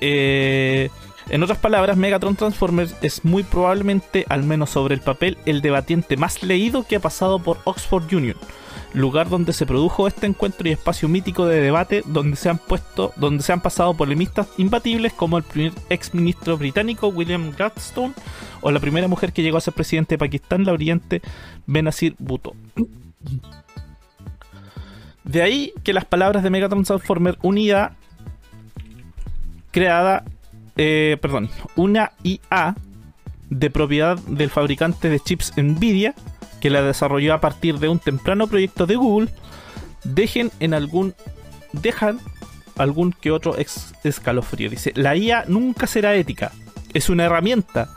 Eh, 0.00 0.88
En 1.28 1.44
otras 1.44 1.58
palabras, 1.58 1.96
Megatron 1.96 2.34
Transformers 2.34 2.96
es 3.02 3.24
muy 3.24 3.44
probablemente, 3.44 4.26
al 4.28 4.42
menos 4.42 4.70
sobre 4.70 4.96
el 4.96 5.00
papel, 5.00 5.38
el 5.46 5.60
debatiente 5.60 6.16
más 6.16 6.42
leído 6.42 6.84
que 6.84 6.96
ha 6.96 7.00
pasado 7.00 7.38
por 7.38 7.58
Oxford 7.64 8.12
Union, 8.12 8.36
lugar 8.92 9.28
donde 9.28 9.52
se 9.52 9.66
produjo 9.66 10.06
este 10.08 10.26
encuentro 10.26 10.68
y 10.68 10.72
espacio 10.72 11.08
mítico 11.08 11.46
de 11.46 11.60
debate 11.60 12.02
donde 12.06 12.36
se 12.36 12.48
han 12.48 12.58
puesto, 12.58 13.12
donde 13.16 13.42
se 13.42 13.52
han 13.52 13.60
pasado 13.60 13.94
polemistas 13.94 14.48
imbatibles 14.58 15.12
como 15.12 15.38
el 15.38 15.44
primer 15.44 15.72
ex 15.88 16.14
ministro 16.14 16.58
británico 16.58 17.08
William 17.08 17.52
Gladstone 17.56 18.14
o 18.60 18.70
la 18.70 18.80
primera 18.80 19.08
mujer 19.08 19.32
que 19.32 19.42
llegó 19.42 19.58
a 19.58 19.60
ser 19.60 19.74
presidente 19.74 20.14
de 20.14 20.18
Pakistán, 20.18 20.64
la 20.64 20.72
brillante 20.72 21.22
Benazir 21.66 22.14
Bhutto. 22.18 22.54
De 25.24 25.42
ahí 25.42 25.72
que 25.84 25.92
las 25.92 26.04
palabras 26.04 26.42
de 26.42 26.50
Megatron 26.50 26.82
Transformer 26.82 27.38
unida, 27.42 27.94
creada, 29.70 30.24
eh, 30.76 31.16
perdón, 31.20 31.50
una 31.76 32.12
IA 32.24 32.74
de 33.48 33.70
propiedad 33.70 34.18
del 34.18 34.50
fabricante 34.50 35.08
de 35.08 35.20
chips 35.20 35.52
Nvidia, 35.56 36.14
que 36.60 36.70
la 36.70 36.82
desarrolló 36.82 37.34
a 37.34 37.40
partir 37.40 37.78
de 37.78 37.88
un 37.88 37.98
temprano 37.98 38.46
proyecto 38.46 38.86
de 38.86 38.96
Google, 38.96 39.28
dejen 40.04 40.50
en 40.60 40.74
algún, 40.74 41.14
dejan 41.72 42.20
algún 42.76 43.12
que 43.12 43.30
otro 43.30 43.58
ex- 43.58 43.92
escalofrío. 44.04 44.70
Dice, 44.70 44.92
la 44.94 45.16
IA 45.16 45.44
nunca 45.48 45.86
será 45.86 46.14
ética, 46.14 46.52
es 46.94 47.08
una 47.08 47.24
herramienta, 47.24 47.88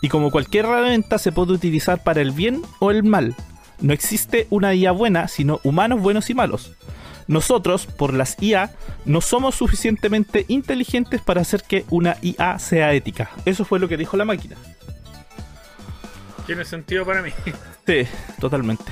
y 0.00 0.08
como 0.08 0.30
cualquier 0.30 0.64
herramienta 0.64 1.18
se 1.18 1.32
puede 1.32 1.52
utilizar 1.52 2.02
para 2.02 2.20
el 2.20 2.32
bien 2.32 2.62
o 2.80 2.90
el 2.90 3.04
mal. 3.04 3.36
No 3.80 3.92
existe 3.92 4.46
una 4.50 4.74
IA 4.74 4.92
buena, 4.92 5.28
sino 5.28 5.60
humanos 5.64 6.00
buenos 6.00 6.30
y 6.30 6.34
malos. 6.34 6.72
Nosotros, 7.28 7.86
por 7.86 8.12
las 8.12 8.36
IA, 8.40 8.72
no 9.04 9.20
somos 9.20 9.54
suficientemente 9.54 10.44
inteligentes 10.48 11.20
para 11.20 11.40
hacer 11.40 11.62
que 11.62 11.84
una 11.88 12.16
IA 12.20 12.58
sea 12.58 12.92
ética. 12.92 13.30
Eso 13.44 13.64
fue 13.64 13.78
lo 13.78 13.88
que 13.88 13.96
dijo 13.96 14.16
la 14.16 14.24
máquina. 14.24 14.56
Tiene 16.46 16.64
sentido 16.64 17.04
para 17.06 17.22
mí. 17.22 17.30
Sí, 17.86 18.06
totalmente. 18.40 18.84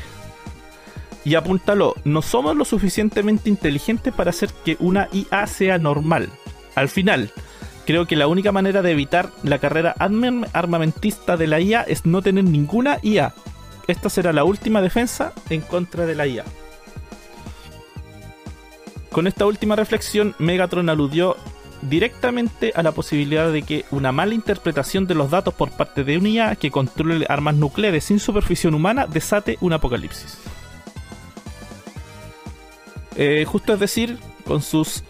Y 1.24 1.34
apúntalo, 1.34 1.94
no 2.04 2.22
somos 2.22 2.56
lo 2.56 2.64
suficientemente 2.64 3.48
inteligentes 3.50 4.12
para 4.14 4.30
hacer 4.30 4.50
que 4.64 4.76
una 4.80 5.08
IA 5.12 5.46
sea 5.46 5.78
normal. 5.78 6.28
Al 6.74 6.88
final, 6.88 7.30
creo 7.86 8.06
que 8.06 8.16
la 8.16 8.26
única 8.26 8.52
manera 8.52 8.80
de 8.82 8.92
evitar 8.92 9.30
la 9.42 9.58
carrera 9.58 9.94
arm- 9.98 10.46
armamentista 10.52 11.36
de 11.36 11.46
la 11.46 11.60
IA 11.60 11.82
es 11.82 12.06
no 12.06 12.22
tener 12.22 12.44
ninguna 12.44 12.98
IA. 13.02 13.34
Esta 13.86 14.08
será 14.08 14.32
la 14.32 14.44
última 14.44 14.80
defensa 14.80 15.32
en 15.50 15.60
contra 15.60 16.06
de 16.06 16.14
la 16.14 16.26
IA. 16.26 16.44
Con 19.10 19.26
esta 19.26 19.44
última 19.44 19.74
reflexión, 19.76 20.34
Megatron 20.38 20.88
aludió 20.88 21.36
directamente 21.82 22.72
a 22.74 22.82
la 22.82 22.92
posibilidad 22.92 23.50
de 23.50 23.62
que 23.62 23.84
una 23.90 24.12
mala 24.12 24.34
interpretación 24.34 25.06
de 25.06 25.14
los 25.14 25.30
datos 25.30 25.54
por 25.54 25.70
parte 25.70 26.04
de 26.04 26.18
una 26.18 26.28
IA 26.28 26.56
que 26.56 26.70
controle 26.70 27.26
armas 27.28 27.54
nucleares 27.54 28.04
sin 28.04 28.20
supervisión 28.20 28.74
humana 28.74 29.06
desate 29.06 29.56
un 29.60 29.72
apocalipsis. 29.72 30.38
Eh, 33.16 33.44
justo 33.46 33.74
es 33.74 33.80
decir, 33.80 34.18
con 34.46 34.62
sus 34.62 35.02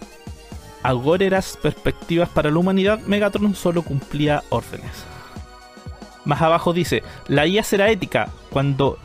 agóreras 0.82 1.58
perspectivas 1.60 2.28
para 2.28 2.50
la 2.50 2.58
humanidad, 2.58 3.00
Megatron 3.00 3.54
solo 3.54 3.82
cumplía 3.82 4.42
órdenes. 4.48 5.04
Más 6.24 6.40
abajo 6.42 6.72
dice, 6.72 7.02
la 7.28 7.46
IA 7.46 7.62
será 7.62 7.90
ética 7.90 8.28
cuando 8.50 8.98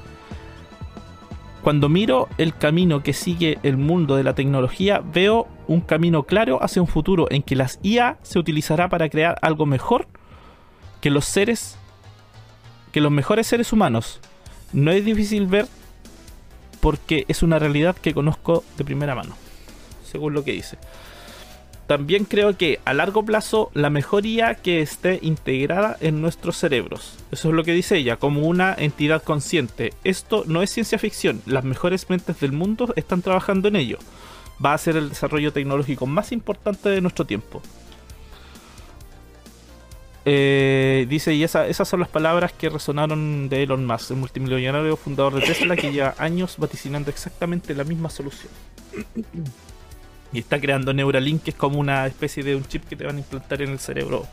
cuando 1.65 1.89
miro 1.89 2.29
el 2.37 2.55
camino 2.55 3.01
que 3.01 3.11
sigue 3.11 3.57
el 3.63 3.75
mundo 3.75 4.15
de 4.17 4.23
la 4.23 4.35
tecnología, 4.35 5.01
veo 5.03 5.47
un 5.67 5.81
camino 5.81 6.23
claro 6.23 6.61
hacia 6.63 6.81
un 6.81 6.87
futuro 6.87 7.27
en 7.29 7.43
que 7.43 7.55
las 7.55 7.79
IA 7.83 8.17
se 8.23 8.39
utilizará 8.39 8.89
para 8.89 9.09
crear 9.09 9.37
algo 9.41 9.65
mejor 9.65 10.07
que 11.01 11.09
los 11.09 11.25
seres, 11.25 11.77
que 12.91 13.01
los 13.01 13.11
mejores 13.11 13.47
seres 13.47 13.73
humanos. 13.73 14.19
No 14.73 14.91
es 14.91 15.05
difícil 15.05 15.47
ver 15.47 15.67
porque 16.81 17.25
es 17.27 17.43
una 17.43 17.59
realidad 17.59 17.95
que 17.95 18.13
conozco 18.13 18.63
de 18.77 18.85
primera 18.85 19.15
mano, 19.15 19.35
según 20.03 20.33
lo 20.33 20.43
que 20.43 20.51
dice. 20.51 20.77
También 21.87 22.25
creo 22.25 22.57
que 22.57 22.79
a 22.83 22.95
largo 22.95 23.23
plazo 23.23 23.69
la 23.75 23.91
mejoría 23.91 24.55
que 24.55 24.81
esté 24.81 25.19
integrada 25.21 25.97
en 25.99 26.19
nuestros 26.19 26.57
cerebros. 26.57 27.13
Eso 27.31 27.49
es 27.49 27.53
lo 27.53 27.63
que 27.63 27.73
dice 27.73 27.97
ella, 27.97 28.17
como 28.17 28.41
una 28.41 28.73
entidad 28.75 29.21
consciente. 29.21 29.93
Esto 30.03 30.43
no 30.47 30.63
es 30.63 30.71
ciencia 30.71 30.97
ficción, 30.97 31.43
las 31.45 31.63
mejores 31.63 32.09
mentes 32.09 32.39
del 32.39 32.53
mundo 32.53 32.91
están 32.95 33.21
trabajando 33.21 33.67
en 33.67 33.75
ello. 33.75 33.99
Va 34.63 34.73
a 34.73 34.77
ser 34.77 34.95
el 34.97 35.09
desarrollo 35.09 35.51
tecnológico 35.51 36.05
más 36.05 36.31
importante 36.31 36.89
de 36.89 37.01
nuestro 37.01 37.25
tiempo. 37.25 37.61
Eh, 40.27 41.05
dice, 41.07 41.33
y 41.35 41.43
esa- 41.43 41.67
esas 41.67 41.87
son 41.87 41.99
las 41.99 42.09
palabras 42.09 42.51
que 42.51 42.69
resonaron 42.69 43.47
de 43.47 43.61
Elon 43.63 43.85
Musk, 43.85 44.11
el 44.11 44.17
multimillonario 44.17 44.97
fundador 44.97 45.35
de 45.35 45.41
Tesla, 45.41 45.75
que 45.75 45.91
lleva 45.91 46.15
años 46.17 46.55
vaticinando 46.57 47.11
exactamente 47.11 47.75
la 47.75 47.83
misma 47.83 48.09
solución. 48.09 48.51
Y 50.33 50.39
está 50.39 50.59
creando 50.59 50.93
Neuralink, 50.93 51.43
que 51.43 51.51
es 51.51 51.55
como 51.55 51.79
una 51.79 52.07
especie 52.07 52.43
de 52.43 52.55
un 52.55 52.65
chip 52.65 52.85
que 52.87 52.95
te 52.95 53.05
van 53.05 53.17
a 53.17 53.19
implantar 53.19 53.61
en 53.61 53.69
el 53.71 53.79
cerebro. 53.79 54.25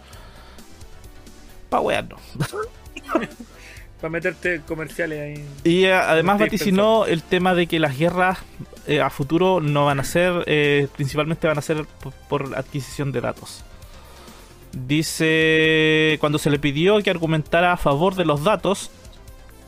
Pa' 1.68 1.81
wearnos. 1.81 2.20
Para 4.03 4.11
meterte 4.11 4.61
comerciales 4.67 5.21
ahí. 5.21 5.45
Y 5.65 5.85
eh, 5.85 5.95
además 5.95 6.39
vaticinó 6.39 7.07
el 7.07 7.23
tema 7.23 7.55
de 7.55 7.67
que 7.67 7.79
las 7.79 7.97
guerras 7.97 8.41
eh, 8.87 9.01
a 9.01 9.09
futuro 9.09 9.61
no 9.61 9.87
van 9.87 10.01
a 10.01 10.05
ser, 10.05 10.45
eh, 10.47 10.89
principalmente 10.95 11.47
van 11.47 11.57
a 11.57 11.63
ser 11.63 11.87
por, 12.03 12.13
por 12.29 12.59
adquisición 12.59 13.13
de 13.13 13.23
datos. 13.23 13.65
Dice, 14.73 16.19
cuando 16.21 16.39
se 16.39 16.51
le 16.51 16.59
pidió 16.59 17.01
que 17.03 17.11
argumentara 17.11 17.73
a 17.73 17.77
favor 17.79 18.15
de 18.15 18.25
los 18.27 18.43
datos, 18.45 18.91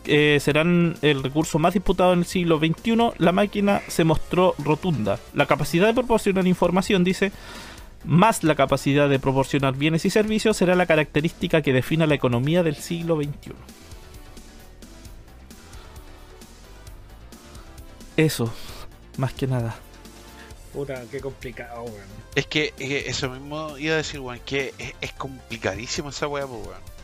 eh, 0.06 0.38
serán 0.40 0.96
el 1.00 1.22
recurso 1.22 1.58
más 1.58 1.72
disputado 1.72 2.12
en 2.12 2.20
el 2.20 2.24
siglo 2.26 2.58
XXI, 2.58 3.12
la 3.16 3.32
máquina 3.32 3.80
se 3.88 4.04
mostró 4.04 4.54
rotunda. 4.58 5.18
La 5.32 5.46
capacidad 5.46 5.86
de 5.86 5.94
proporcionar 5.94 6.46
información, 6.46 7.04
dice, 7.04 7.32
más 8.04 8.44
la 8.44 8.54
capacidad 8.54 9.08
de 9.08 9.18
proporcionar 9.18 9.74
bienes 9.74 10.04
y 10.04 10.10
servicios 10.10 10.58
será 10.58 10.74
la 10.74 10.84
característica 10.84 11.62
que 11.62 11.72
defina 11.72 12.06
la 12.06 12.14
economía 12.14 12.62
del 12.62 12.76
siglo 12.76 13.16
XXI. 13.16 13.52
Eso, 18.16 18.52
más 19.16 19.32
que 19.32 19.46
nada. 19.46 19.74
Puta, 20.72 21.02
qué 21.10 21.20
complicado, 21.20 21.82
weón. 21.84 22.24
Es 22.34 22.46
que 22.46 22.74
eh, 22.78 23.04
eso 23.06 23.30
mismo 23.30 23.78
iba 23.78 23.94
a 23.94 23.98
decir, 23.98 24.20
weón, 24.20 24.40
que 24.44 24.74
es, 24.78 24.92
es 25.00 25.12
complicadísimo 25.12 26.10
esa 26.10 26.26
weá, 26.26 26.46
pues, 26.46 26.66
weón. 26.66 26.94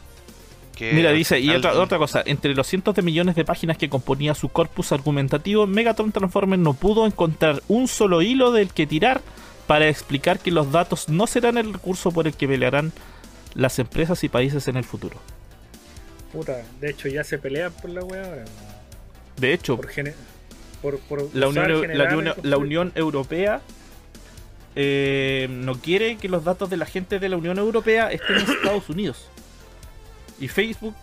Que 0.74 0.92
Mira, 0.92 1.12
dice, 1.12 1.38
y 1.38 1.50
otra, 1.50 1.78
otra 1.78 1.98
cosa, 1.98 2.22
entre 2.24 2.54
los 2.54 2.66
cientos 2.66 2.94
de 2.94 3.02
millones 3.02 3.34
de 3.36 3.44
páginas 3.44 3.76
que 3.76 3.88
componía 3.88 4.34
su 4.34 4.48
corpus 4.48 4.92
argumentativo, 4.92 5.66
Megatron 5.66 6.10
Transformer 6.10 6.58
no 6.58 6.74
pudo 6.74 7.06
encontrar 7.06 7.62
un 7.68 7.86
solo 7.86 8.22
hilo 8.22 8.50
del 8.50 8.72
que 8.72 8.86
tirar 8.86 9.20
para 9.66 9.88
explicar 9.88 10.38
que 10.38 10.50
los 10.50 10.72
datos 10.72 11.08
no 11.08 11.26
serán 11.26 11.58
el 11.58 11.74
recurso 11.74 12.10
por 12.10 12.26
el 12.26 12.34
que 12.34 12.48
pelearán 12.48 12.92
las 13.54 13.78
empresas 13.78 14.24
y 14.24 14.28
países 14.28 14.66
en 14.68 14.76
el 14.76 14.84
futuro. 14.84 15.16
Puta, 16.32 16.62
de 16.80 16.90
hecho 16.90 17.08
ya 17.08 17.24
se 17.24 17.38
pelean 17.38 17.72
por 17.72 17.90
la 17.90 18.02
weá 18.02 18.24
ahora. 18.24 18.44
De 19.36 19.52
hecho, 19.52 19.76
Por, 19.76 19.90
por, 20.82 20.98
por 21.00 21.34
la 21.34 21.48
Unión, 21.48 21.68
la 21.72 21.80
generar 21.80 22.06
Unión- 22.16 22.18
el 22.18 22.26
la 22.26 22.32
conflicto. 22.32 22.58
Unión 22.60 22.92
Europea 22.94 23.60
eh, 24.76 25.48
no 25.50 25.74
quiere 25.80 26.16
que 26.16 26.28
los 26.28 26.44
datos 26.44 26.70
de 26.70 26.76
la 26.76 26.86
gente 26.86 27.18
de 27.18 27.28
la 27.28 27.36
Unión 27.36 27.58
Europea 27.58 28.10
estén 28.12 28.36
en 28.36 28.50
Estados 28.50 28.88
Unidos. 28.88 29.28
Y 30.38 30.48
Facebook, 30.48 30.94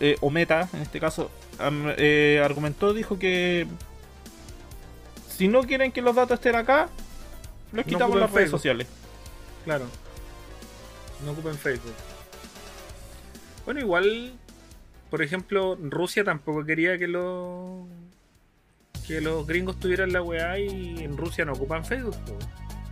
eh, 0.00 0.16
o 0.20 0.28
Meta 0.30 0.68
en 0.72 0.82
este 0.82 1.00
caso, 1.00 1.30
eh, 1.96 2.42
argumentó, 2.44 2.92
dijo 2.92 3.18
que 3.18 3.66
si 5.36 5.48
no 5.48 5.62
quieren 5.62 5.92
que 5.92 6.02
los 6.02 6.14
datos 6.16 6.34
estén 6.38 6.56
acá, 6.56 6.88
los 7.72 7.84
No 7.86 7.88
quitamos 7.88 8.04
ocupen 8.16 8.20
las 8.20 8.30
redes 8.32 8.44
Facebook. 8.44 8.58
sociales. 8.58 8.86
Claro. 9.64 9.86
No 11.24 11.30
ocupen 11.32 11.54
Facebook. 11.54 11.94
Bueno, 13.64 13.80
igual, 13.80 14.32
por 15.08 15.22
ejemplo, 15.22 15.78
Rusia 15.80 16.24
tampoco 16.24 16.64
quería 16.64 16.98
que 16.98 17.06
los 17.06 17.86
que 19.06 19.20
los 19.20 19.46
gringos 19.46 19.78
tuvieran 19.78 20.12
la 20.12 20.22
weá 20.22 20.58
y 20.58 20.98
en 21.04 21.16
Rusia 21.16 21.44
no 21.44 21.52
ocupan 21.52 21.84
Facebook. 21.84 22.16
po. 22.24 22.38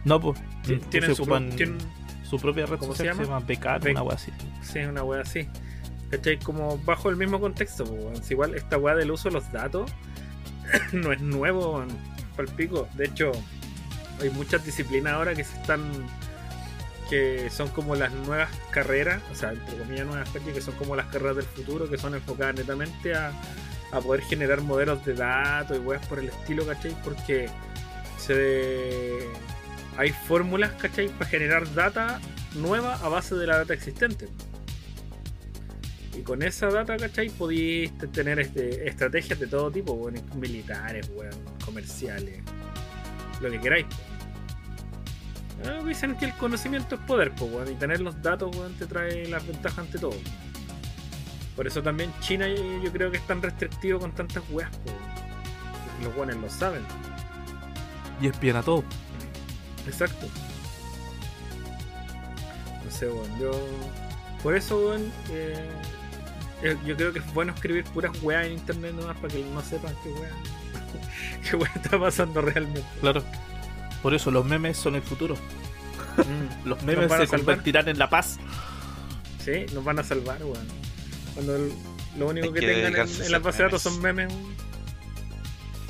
No, 0.04 0.20
pues. 0.20 0.40
Ti- 0.66 0.76
Tienen 0.90 1.14
su, 1.14 1.22
ocupan 1.22 1.50
tienen- 1.50 1.78
su 2.22 2.38
propia 2.38 2.66
red 2.66 2.78
¿cómo 2.78 2.92
se 2.92 2.98
social, 2.98 3.16
se 3.16 3.22
llama? 3.24 3.38
llama 3.40 3.46
una 3.90 4.02
wea 4.02 4.14
así. 4.16 4.32
sí, 4.62 4.78
una 4.80 5.02
weá 5.04 5.20
así. 5.22 5.48
¿Cachai? 6.10 6.38
Como 6.38 6.78
bajo 6.78 7.10
el 7.10 7.16
mismo 7.16 7.40
contexto. 7.40 7.84
po, 7.84 8.12
igual 8.30 8.54
esta 8.54 8.78
weá 8.78 8.94
del 8.94 9.10
uso 9.10 9.28
de 9.28 9.34
los 9.34 9.50
datos 9.52 9.90
no 10.92 11.12
es 11.12 11.20
nuevo 11.20 11.84
para 12.36 12.48
el 12.48 12.54
pico. 12.54 12.88
De 12.94 13.04
hecho, 13.06 13.32
hay 14.20 14.30
muchas 14.30 14.64
disciplinas 14.64 15.12
ahora 15.14 15.34
que 15.34 15.44
se 15.44 15.56
están 15.60 15.82
que 17.08 17.50
son 17.50 17.68
como 17.70 17.96
las 17.96 18.12
nuevas 18.12 18.48
carreras, 18.70 19.20
o 19.32 19.34
sea, 19.34 19.50
entre 19.52 19.76
comillas 19.78 20.06
nuevas 20.06 20.28
que 20.30 20.60
son 20.60 20.74
como 20.76 20.94
las 20.94 21.06
carreras 21.06 21.36
del 21.36 21.44
futuro, 21.44 21.90
que 21.90 21.98
son 21.98 22.14
enfocadas 22.14 22.54
netamente 22.54 23.14
a, 23.14 23.32
a 23.92 24.00
poder 24.00 24.22
generar 24.22 24.60
modelos 24.62 25.04
de 25.04 25.14
datos 25.14 25.76
y 25.76 25.80
weas 25.80 26.04
por 26.06 26.18
el 26.18 26.28
estilo, 26.28 26.66
¿cachai? 26.66 26.94
Porque 27.02 27.48
se 28.18 29.26
hay 29.96 30.10
fórmulas, 30.10 30.72
¿cachai? 30.72 31.08
Para 31.08 31.30
generar 31.30 31.72
data 31.74 32.20
nueva 32.54 32.94
a 32.96 33.08
base 33.08 33.34
de 33.34 33.46
la 33.46 33.58
data 33.58 33.74
existente. 33.74 34.28
Y 36.16 36.22
con 36.22 36.42
esa 36.42 36.68
data, 36.68 36.96
¿cachai? 36.96 37.30
Podéis 37.30 37.92
tener 38.12 38.40
este, 38.40 38.88
estrategias 38.88 39.38
de 39.38 39.46
todo 39.46 39.70
tipo, 39.70 39.92
weón, 39.92 40.14
militares, 40.36 41.10
weón, 41.14 41.34
comerciales, 41.64 42.40
lo 43.40 43.50
que 43.50 43.60
queráis. 43.60 43.86
Ah, 45.66 45.82
dicen 45.86 46.16
que 46.16 46.24
el 46.24 46.32
conocimiento 46.34 46.94
es 46.94 47.00
poder, 47.02 47.32
pues, 47.32 47.70
y 47.70 47.74
tener 47.74 48.00
los 48.00 48.20
datos, 48.22 48.50
te 48.78 48.86
trae 48.86 49.28
las 49.28 49.46
ventajas 49.46 49.80
ante 49.80 49.98
todo. 49.98 50.16
Por 51.60 51.66
eso 51.66 51.82
también 51.82 52.10
China 52.20 52.48
yo 52.48 52.90
creo 52.90 53.10
que 53.10 53.18
es 53.18 53.26
tan 53.26 53.42
restrictivo 53.42 54.00
con 54.00 54.12
tantas 54.12 54.42
weas. 54.48 54.70
Porque 54.78 56.04
los 56.04 56.16
weones 56.16 56.36
lo 56.36 56.48
saben. 56.48 56.80
Y 58.18 58.28
espían 58.28 58.56
a 58.56 58.62
todo. 58.62 58.82
Exacto. 59.86 60.26
No 62.82 62.90
sé, 62.90 63.10
weón. 63.10 63.38
Yo. 63.38 63.50
Por 64.42 64.56
eso, 64.56 64.78
weón. 64.78 65.12
eh, 65.28 65.68
eh, 66.62 66.78
yo 66.86 66.96
creo 66.96 67.12
que 67.12 67.18
es 67.18 67.34
bueno 67.34 67.52
escribir 67.52 67.84
puras 67.84 68.12
weas 68.22 68.46
en 68.46 68.52
internet 68.52 68.94
nomás 68.94 69.18
para 69.18 69.34
que 69.34 69.44
no 69.44 69.60
sepan 69.60 69.94
qué 70.02 70.08
wea. 70.12 70.30
qué 71.50 71.56
wea 71.56 71.72
está 71.74 72.00
pasando 72.00 72.40
realmente. 72.40 72.82
Claro. 73.02 73.22
Por 74.02 74.14
eso 74.14 74.30
los 74.30 74.46
memes 74.46 74.78
son 74.78 74.94
el 74.94 75.02
futuro. 75.02 75.34
Mm. 76.16 76.64
Los 76.70 76.82
memes 76.84 77.02
se 77.12 77.18
salvar. 77.18 77.28
convertirán 77.28 77.88
en 77.90 77.98
la 77.98 78.08
paz. 78.08 78.38
Sí, 79.44 79.66
nos 79.74 79.84
van 79.84 79.98
a 79.98 80.02
salvar, 80.02 80.42
weón. 80.42 80.79
Cuando 81.40 81.56
el- 81.56 81.72
lo 82.18 82.28
único 82.28 82.48
Hay 82.48 82.52
que, 82.52 82.60
que 82.60 82.66
tengan 82.66 83.08
en, 83.08 83.22
en 83.24 83.32
las 83.32 83.42
bases 83.42 83.58
de 83.58 83.64
datos 83.64 83.80
son 83.82 84.02
memes. 84.02 84.30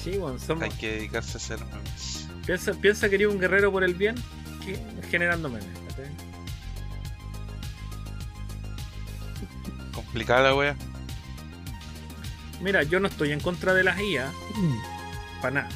Sí, 0.01 0.11
weón. 0.13 0.39
Somos, 0.39 0.63
Hay 0.63 0.71
que 0.71 0.93
dedicarse 0.93 1.33
a 1.33 1.37
hacer 1.39 1.59
memes. 1.59 2.29
piensa, 2.47 2.73
piensa 2.75 3.09
que 3.09 3.17
eres 3.17 3.27
un 3.27 3.41
guerrero 3.41 3.73
por 3.73 3.83
el 3.83 3.95
bien 3.95 4.15
que, 4.65 4.79
generando 5.11 5.49
memes. 5.49 5.67
Complicada 9.93 10.43
la 10.51 10.55
wea. 10.55 10.77
Mira, 12.61 12.85
yo 12.85 13.01
no 13.01 13.09
estoy 13.09 13.33
en 13.33 13.41
contra 13.41 13.75
de 13.75 13.83
las 13.83 13.99
IA, 14.01 14.31
para 15.43 15.63
nada. 15.63 15.69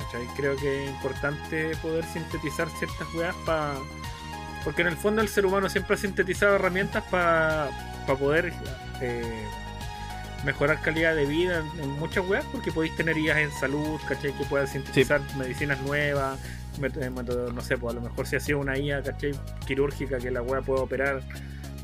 ¿cachai? 0.00 0.26
Creo 0.36 0.56
que 0.56 0.84
es 0.84 0.90
importante 0.90 1.76
poder 1.76 2.04
sintetizar 2.06 2.68
ciertas 2.76 3.06
weas 3.14 3.36
para. 3.46 3.74
Porque 4.64 4.82
en 4.82 4.88
el 4.88 4.96
fondo 4.96 5.22
el 5.22 5.28
ser 5.28 5.46
humano 5.46 5.68
siempre 5.68 5.94
ha 5.94 5.98
sintetizado 5.98 6.56
herramientas 6.56 7.04
para 7.10 7.70
poder 8.06 8.52
eh, 9.00 9.46
mejorar 10.44 10.80
calidad 10.80 11.14
de 11.14 11.26
vida 11.26 11.62
en, 11.76 11.80
en 11.80 11.90
muchas 11.98 12.26
weas, 12.28 12.44
porque 12.52 12.72
podéis 12.72 12.96
tener 12.96 13.16
IAs 13.16 13.38
en 13.38 13.52
salud, 13.52 14.00
¿cachai? 14.08 14.32
Que 14.32 14.44
puedan 14.44 14.66
sintetizar 14.66 15.20
medicinas 15.36 15.80
nuevas, 15.82 16.38
eh, 16.80 17.10
no 17.54 17.60
sé, 17.60 17.76
pues 17.76 17.92
a 17.92 18.00
lo 18.00 18.02
mejor 18.02 18.26
si 18.26 18.36
ha 18.36 18.40
sido 18.40 18.58
una 18.58 18.78
IA, 18.78 19.02
¿cachai? 19.02 19.32
Quirúrgica 19.66 20.18
que 20.18 20.30
la 20.30 20.42
wea 20.42 20.62
pueda 20.62 20.82
operar 20.82 21.22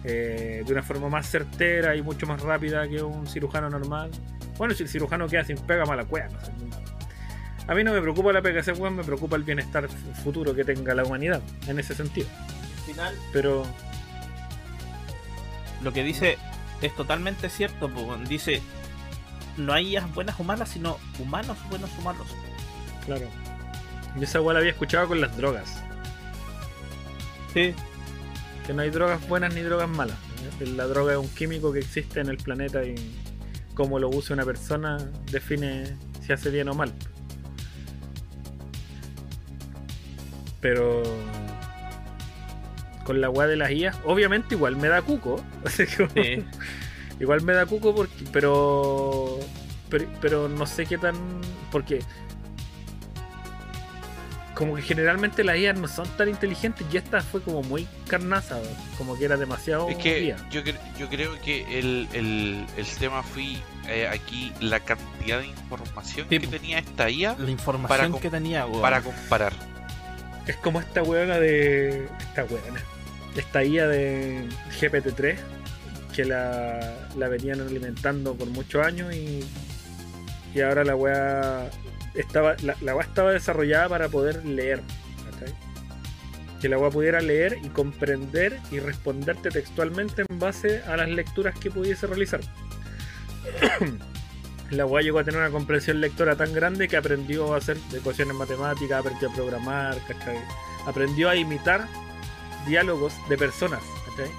eh, 0.05 0.63
de 0.67 0.73
una 0.73 0.83
forma 0.83 1.09
más 1.09 1.29
certera 1.29 1.95
y 1.95 2.03
mucho 2.03 2.27
más 2.27 2.41
rápida 2.43 2.89
que 2.89 3.03
un 3.03 3.27
cirujano 3.27 3.69
normal. 3.69 4.11
Bueno, 4.57 4.75
si 4.75 4.85
el 4.85 4.89
cirujano 4.89 5.29
queda 5.29 5.45
sin 5.45 5.59
pega, 5.59 5.85
mala 5.85 6.05
cueva. 6.05 6.29
no 6.29 6.41
sé. 6.41 6.53
A 7.67 7.75
mí 7.75 7.85
no 7.85 7.93
me 7.93 8.01
preocupa 8.01 8.33
la 8.33 8.41
pega 8.41 8.55
de 8.55 8.61
ese 8.61 8.73
weón, 8.73 8.97
me 8.97 9.05
preocupa 9.05 9.37
el 9.37 9.43
bienestar 9.43 9.87
futuro 10.25 10.55
que 10.55 10.65
tenga 10.65 10.95
la 10.95 11.05
humanidad, 11.05 11.43
en 11.67 11.79
ese 11.79 11.95
sentido. 11.95 12.27
Al 12.31 12.95
final, 12.95 13.15
Pero, 13.31 13.67
lo 15.83 15.93
que 15.93 16.03
dice 16.03 16.39
es 16.83 16.95
totalmente 16.95 17.49
cierto. 17.49 17.91
Dice, 18.29 18.63
no 19.57 19.73
hay 19.73 19.93
IAs 19.93 20.15
buenas 20.15 20.39
o 20.39 20.45
malas, 20.45 20.69
sino 20.71 20.99
humanos 21.19 21.57
buenos 21.71 21.91
o 21.99 22.03
malos. 22.03 22.27
claro. 23.05 23.27
Yo 24.17 24.23
esa 24.23 24.41
weá 24.41 24.55
la 24.55 24.61
había 24.61 24.73
escuchado 24.73 25.09
con 25.09 25.21
las 25.21 25.37
drogas. 25.37 25.83
Sí. 27.53 27.75
Que 28.67 28.73
no 28.73 28.83
hay 28.83 28.91
drogas 28.91 29.27
buenas 29.29 29.55
ni 29.55 29.61
drogas 29.61 29.89
malas. 29.89 30.17
La 30.61 30.87
droga 30.87 31.13
es 31.13 31.19
un 31.19 31.29
químico 31.29 31.73
que 31.73 31.81
existe 31.81 32.21
en 32.21 32.29
el 32.29 32.39
planeta 32.39 32.85
y 32.85 32.95
cómo 33.75 33.99
lo 33.99 34.09
use 34.09 34.33
una 34.33 34.45
persona 34.45 34.99
define 35.31 35.97
si 36.25 36.33
hace 36.33 36.51
bien 36.51 36.69
o 36.69 36.75
mal. 36.75 36.93
Pero 40.61 41.03
con 43.09 43.23
la 43.23 43.31
weá 43.31 43.47
de 43.49 43.57
las 43.57 43.71
IAs, 43.71 43.97
obviamente 44.05 44.55
igual 44.55 44.77
me 44.77 44.89
da 44.89 45.01
cuco. 45.01 45.43
Sí. 46.15 46.45
Igual 47.21 47.41
me 47.43 47.55
da 47.55 47.65
cuco 47.67 47.95
porque, 47.95 48.15
pero, 48.33 49.39
pero 49.89 50.05
pero 50.21 50.49
no 50.49 50.67
sé 50.67 50.85
qué 50.87 50.99
tan 50.99 51.17
porque 51.73 52.01
como 54.55 54.75
que 54.75 54.83
generalmente 54.83 55.45
las 55.45 55.57
IAs 55.57 55.79
no 55.79 55.87
son 55.89 56.07
tan 56.17 56.29
inteligentes 56.29 56.85
y 56.93 56.97
esta 56.97 57.21
fue 57.21 57.41
como 57.41 57.63
muy 57.63 57.87
carnaza, 58.09 58.59
como 58.99 59.17
que 59.17 59.25
era 59.25 59.37
demasiado 59.37 59.89
Es 59.89 59.97
que 59.99 60.25
IA. 60.25 60.37
yo, 60.51 60.63
cre- 60.65 60.79
yo 60.99 61.09
creo 61.09 61.41
que 61.43 61.79
el, 61.79 62.09
el, 62.13 62.67
el 62.77 62.87
tema 62.99 63.23
fue 63.23 63.45
eh, 63.89 64.09
aquí 64.09 64.53
la 64.61 64.81
cantidad 64.81 65.39
de 65.39 65.47
información 65.47 66.27
Sí, 66.29 66.39
que 66.41 66.47
tenía 66.49 66.79
esta 66.81 67.09
IA 67.09 67.37
La 67.39 67.51
información 67.51 68.11
Para 68.13 68.21
que 68.21 68.31
tenía, 68.31 68.67
weón. 68.67 68.83
para 68.83 69.01
comparar. 69.01 69.53
Es 70.47 70.57
como 70.57 70.81
esta 70.81 71.03
weona 71.05 71.39
de 71.39 72.07
esta 72.21 72.45
weona, 72.45 72.81
esta 73.39 73.65
IA 73.65 73.87
de 73.87 74.49
GPT-3 74.81 75.37
que 76.15 76.25
la, 76.25 76.97
venían 77.17 77.61
alimentando 77.61 78.35
por 78.35 78.49
muchos 78.49 78.85
años 78.85 79.15
y, 79.15 79.45
y 80.55 80.61
ahora 80.61 80.83
la 80.83 80.97
weá 80.97 81.71
estaba 82.15 82.57
la, 82.63 82.77
la 82.81 82.97
weá 82.97 83.07
estaba 83.07 83.31
desarrollada 83.31 83.89
para 83.89 84.09
poder 84.09 84.45
leer 84.45 84.83
¿cachai? 85.31 85.55
que 86.61 86.69
la 86.69 86.79
weá 86.79 86.91
pudiera 86.91 87.21
leer 87.21 87.59
y 87.63 87.69
comprender 87.69 88.59
y 88.73 88.81
responderte 88.81 89.51
textualmente 89.51 90.25
en 90.29 90.39
base 90.41 90.83
a 90.83 90.97
las 90.97 91.09
lecturas 91.09 91.57
que 91.57 91.71
pudiese 91.71 92.09
realizar 92.09 92.41
la 94.71 94.85
weá 94.85 95.03
llegó 95.03 95.21
a 95.21 95.25
tener 95.25 95.41
una 95.41 95.51
comprensión 95.51 96.01
lectora 96.01 96.35
tan 96.35 96.53
grande 96.53 96.89
que 96.89 96.97
aprendió 96.97 97.55
a 97.55 97.59
hacer 97.59 97.77
ecuaciones 97.95 98.35
matemáticas 98.35 98.99
aprendió 98.99 99.31
a 99.31 99.35
programar 99.35 99.97
¿cachai? 100.09 100.39
aprendió 100.85 101.31
a 101.31 101.37
imitar 101.37 101.87
diálogos 102.69 103.15
de 103.29 103.37
personas 103.37 103.83
¿cachai? 104.07 104.31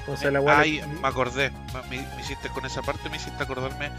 entonces 0.00 0.32
la 0.32 0.58
Ay, 0.58 0.82
me 1.00 1.06
acordé, 1.06 1.52
me, 1.88 1.96
me 1.98 2.20
hiciste 2.20 2.48
con 2.48 2.66
esa 2.66 2.82
parte, 2.82 3.08
me 3.08 3.16
hiciste 3.16 3.42
acordarme 3.42 3.90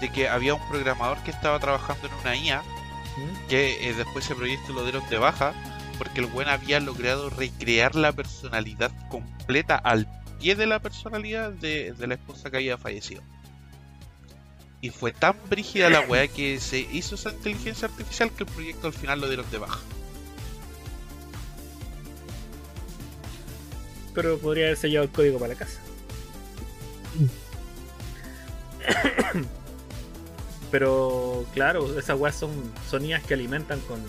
de 0.00 0.10
que 0.10 0.28
había 0.28 0.54
un 0.54 0.68
programador 0.68 1.18
que 1.18 1.30
estaba 1.30 1.60
trabajando 1.60 2.08
en 2.08 2.14
una 2.14 2.36
IA 2.36 2.62
¿Mm? 2.62 3.48
que 3.48 3.88
eh, 3.88 3.94
después 3.94 4.24
ese 4.24 4.34
proyecto 4.34 4.72
lo 4.72 4.82
dieron 4.82 5.08
de 5.08 5.18
baja 5.18 5.54
porque 5.98 6.20
el 6.20 6.26
buen 6.26 6.48
había 6.48 6.80
logrado 6.80 7.30
recrear 7.30 7.94
la 7.94 8.12
personalidad 8.12 8.90
completa 9.08 9.76
al 9.76 10.08
pie 10.40 10.56
de 10.56 10.66
la 10.66 10.80
personalidad 10.80 11.52
de, 11.52 11.92
de 11.92 12.06
la 12.06 12.14
esposa 12.14 12.50
que 12.50 12.56
había 12.56 12.76
fallecido. 12.78 13.22
Y 14.80 14.90
fue 14.90 15.12
tan 15.12 15.36
brígida 15.48 15.90
la 15.90 16.00
weá 16.00 16.26
que 16.26 16.58
se 16.58 16.80
hizo 16.80 17.14
esa 17.14 17.30
inteligencia 17.30 17.86
artificial 17.86 18.32
que 18.32 18.42
el 18.42 18.50
proyecto 18.50 18.88
al 18.88 18.92
final 18.92 19.20
lo 19.20 19.28
dieron 19.28 19.48
de 19.52 19.58
baja. 19.58 19.78
Pero 24.14 24.38
podría 24.38 24.66
haber 24.66 24.76
sellado 24.76 25.04
el 25.04 25.10
código 25.10 25.38
para 25.38 25.54
la 25.54 25.58
casa. 25.58 25.80
Pero 30.70 31.44
claro, 31.52 31.98
esas 31.98 32.18
weas 32.18 32.34
son 32.34 32.50
sonías 32.88 33.22
que 33.22 33.34
alimentan 33.34 33.78
con 33.80 34.00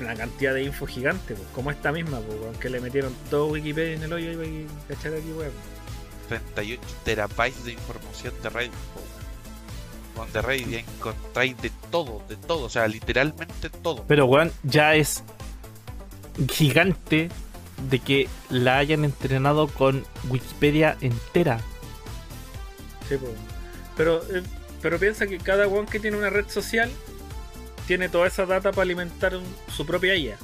una 0.00 0.14
cantidad 0.14 0.54
de 0.54 0.62
info 0.62 0.86
gigante, 0.86 1.34
pues, 1.34 1.48
como 1.54 1.70
esta 1.70 1.90
misma, 1.90 2.20
pues, 2.20 2.38
weón, 2.40 2.54
que 2.56 2.68
le 2.70 2.80
metieron 2.80 3.14
todo 3.30 3.46
Wikipedia 3.48 3.94
en 3.94 4.02
el 4.02 4.12
hoyo 4.12 4.32
y 4.32 4.36
va 4.36 4.44
a 4.44 4.94
cachar 4.94 5.14
aquí, 5.14 5.32
weón. 5.32 5.50
38 6.28 6.80
terabytes 7.04 7.64
de 7.64 7.72
información 7.72 8.34
de 8.42 8.48
Reddit. 8.50 8.72
po, 8.72 9.00
weón. 9.00 10.26
Con 10.28 10.32
de 10.32 10.42
Reddit 10.42 10.68
ya 10.68 10.78
encontráis 10.78 11.60
de 11.62 11.70
todo, 11.90 12.22
de 12.28 12.36
todo, 12.36 12.64
o 12.64 12.68
sea, 12.68 12.86
literalmente 12.86 13.70
todo. 13.70 14.04
Pero, 14.06 14.26
weón, 14.26 14.52
ya 14.62 14.94
es 14.94 15.24
gigante 16.50 17.30
de 17.90 17.98
que 17.98 18.28
la 18.50 18.78
hayan 18.78 19.04
entrenado 19.04 19.68
con 19.68 20.04
Wikipedia 20.28 20.96
entera. 21.00 21.58
Sí, 23.08 23.16
pues. 23.16 23.32
Pero, 23.96 24.22
eh, 24.34 24.42
pero 24.82 24.98
piensa 24.98 25.26
que 25.26 25.38
cada 25.38 25.68
weón 25.68 25.86
que 25.86 26.00
tiene 26.00 26.16
una 26.16 26.30
red 26.30 26.48
social 26.48 26.90
tiene 27.86 28.08
toda 28.08 28.26
esa 28.26 28.46
data 28.46 28.72
para 28.72 28.82
alimentar 28.82 29.38
su 29.74 29.86
propia 29.86 30.16
IA. 30.16 30.36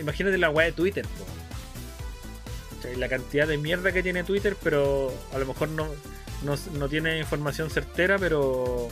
Imagínate 0.00 0.38
la 0.38 0.50
weá 0.50 0.66
de 0.66 0.72
Twitter. 0.72 1.04
La 2.96 3.08
cantidad 3.08 3.46
de 3.46 3.58
mierda 3.58 3.92
que 3.92 4.02
tiene 4.02 4.22
Twitter, 4.22 4.56
pero 4.62 5.12
a 5.34 5.38
lo 5.38 5.46
mejor 5.46 5.68
no, 5.70 5.88
no, 6.42 6.54
no 6.74 6.88
tiene 6.88 7.18
información 7.18 7.70
certera, 7.70 8.18
pero 8.18 8.88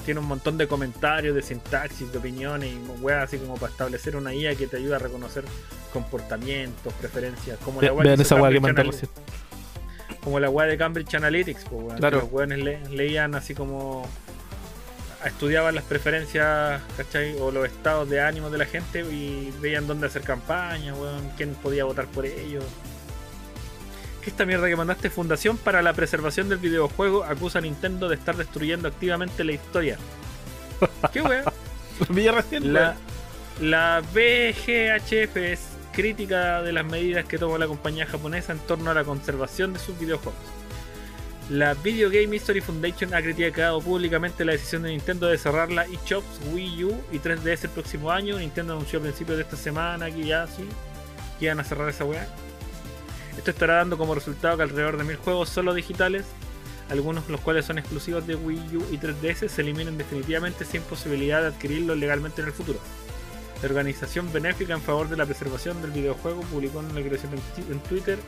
tiene 0.00 0.20
un 0.20 0.26
montón 0.26 0.58
de 0.58 0.66
comentarios, 0.68 1.34
de 1.34 1.42
sintaxis, 1.42 2.10
de 2.12 2.18
opiniones 2.18 2.70
y 2.72 2.78
weas 3.02 3.24
así 3.24 3.38
como 3.38 3.54
para 3.54 3.70
establecer 3.72 4.16
una 4.16 4.34
IA 4.34 4.54
que 4.56 4.66
te 4.66 4.76
ayuda 4.78 4.96
a 4.96 4.98
reconocer 4.98 5.44
comportamientos, 5.92 6.92
preferencias, 6.94 7.58
como 7.64 7.80
la 7.80 7.86
hizo 8.14 8.22
esa 8.22 8.34
weá 8.36 8.50
que 8.50 9.08
como 10.22 10.38
la 10.38 10.50
weá 10.50 10.66
de 10.66 10.76
Cambridge 10.76 11.14
Analytics, 11.14 11.64
pues, 11.70 11.94
Claro. 11.98 12.20
los 12.20 12.30
weones 12.32 12.58
le- 12.58 12.88
leían 12.90 13.34
así 13.34 13.54
como 13.54 14.06
estudiaban 15.24 15.74
las 15.74 15.84
preferencias, 15.84 16.80
¿cachai? 16.96 17.36
O 17.40 17.50
los 17.50 17.66
estados 17.66 18.08
de 18.08 18.20
ánimo 18.20 18.48
de 18.50 18.58
la 18.58 18.64
gente 18.66 19.00
y 19.00 19.52
veían 19.60 19.86
dónde 19.86 20.06
hacer 20.06 20.22
campaña, 20.22 20.94
weón, 20.94 21.30
quién 21.36 21.54
podía 21.54 21.84
votar 21.84 22.06
por 22.06 22.24
ellos. 22.26 22.64
¿Qué 24.22 24.30
esta 24.30 24.44
mierda 24.44 24.68
que 24.68 24.76
mandaste? 24.76 25.08
Fundación 25.08 25.56
para 25.56 25.80
la 25.80 25.94
Preservación 25.94 26.48
del 26.48 26.58
Videojuego 26.58 27.24
acusa 27.24 27.58
a 27.58 27.62
Nintendo 27.62 28.08
de 28.08 28.16
estar 28.16 28.36
destruyendo 28.36 28.88
activamente 28.88 29.44
la 29.44 29.52
historia. 29.52 29.96
¿Qué 31.12 31.22
weón? 31.22 31.44
Recién, 32.34 32.72
La, 32.72 32.96
la 33.60 34.02
BGHF 34.14 35.36
es 35.36 35.60
crítica 35.92 36.62
de 36.62 36.72
las 36.72 36.84
medidas 36.84 37.24
que 37.24 37.38
toma 37.38 37.58
la 37.58 37.66
compañía 37.66 38.06
japonesa 38.06 38.52
en 38.52 38.58
torno 38.60 38.90
a 38.90 38.94
la 38.94 39.04
conservación 39.04 39.72
de 39.72 39.78
sus 39.78 39.98
videojuegos. 39.98 40.40
La 41.50 41.74
Video 41.74 42.10
Game 42.10 42.36
History 42.36 42.60
Foundation 42.60 43.12
ha 43.12 43.20
criticado 43.20 43.80
públicamente 43.80 44.44
la 44.44 44.52
decisión 44.52 44.82
de 44.82 44.90
Nintendo 44.90 45.26
de 45.26 45.36
cerrar 45.36 45.72
la 45.72 45.84
eShops 45.84 46.40
Wii 46.52 46.84
U 46.84 47.02
y 47.10 47.18
3DS 47.18 47.64
el 47.64 47.70
próximo 47.70 48.10
año. 48.10 48.38
Nintendo 48.38 48.74
anunció 48.74 49.00
a 49.00 49.02
principios 49.02 49.36
de 49.36 49.42
esta 49.42 49.56
semana 49.56 50.10
que 50.10 50.24
ya 50.24 50.46
sí, 50.46 50.64
que 51.38 51.46
iban 51.46 51.58
a 51.58 51.64
cerrar 51.64 51.88
esa 51.88 52.04
weá. 52.04 52.28
Esto 53.40 53.52
estará 53.52 53.76
dando 53.76 53.96
como 53.96 54.14
resultado 54.14 54.58
que 54.58 54.64
alrededor 54.64 54.98
de 54.98 55.04
mil 55.04 55.16
juegos 55.16 55.48
solo 55.48 55.72
digitales, 55.72 56.26
algunos 56.90 57.26
los 57.30 57.40
cuales 57.40 57.64
son 57.64 57.78
exclusivos 57.78 58.26
de 58.26 58.34
Wii 58.34 58.76
U 58.76 58.86
y 58.92 58.98
3DS, 58.98 59.48
se 59.48 59.62
eliminen 59.62 59.96
definitivamente 59.96 60.66
sin 60.66 60.82
posibilidad 60.82 61.40
de 61.40 61.46
adquirirlos 61.46 61.96
legalmente 61.96 62.42
en 62.42 62.48
el 62.48 62.52
futuro. 62.52 62.78
La 63.62 63.68
organización 63.70 64.30
benéfica 64.30 64.74
en 64.74 64.82
favor 64.82 65.08
de 65.08 65.16
la 65.16 65.24
preservación 65.24 65.80
del 65.80 65.90
videojuego 65.90 66.42
publicó 66.42 66.80
una 66.80 66.92
declaración 66.92 67.32
en 67.56 67.80
Twitter 67.80 68.18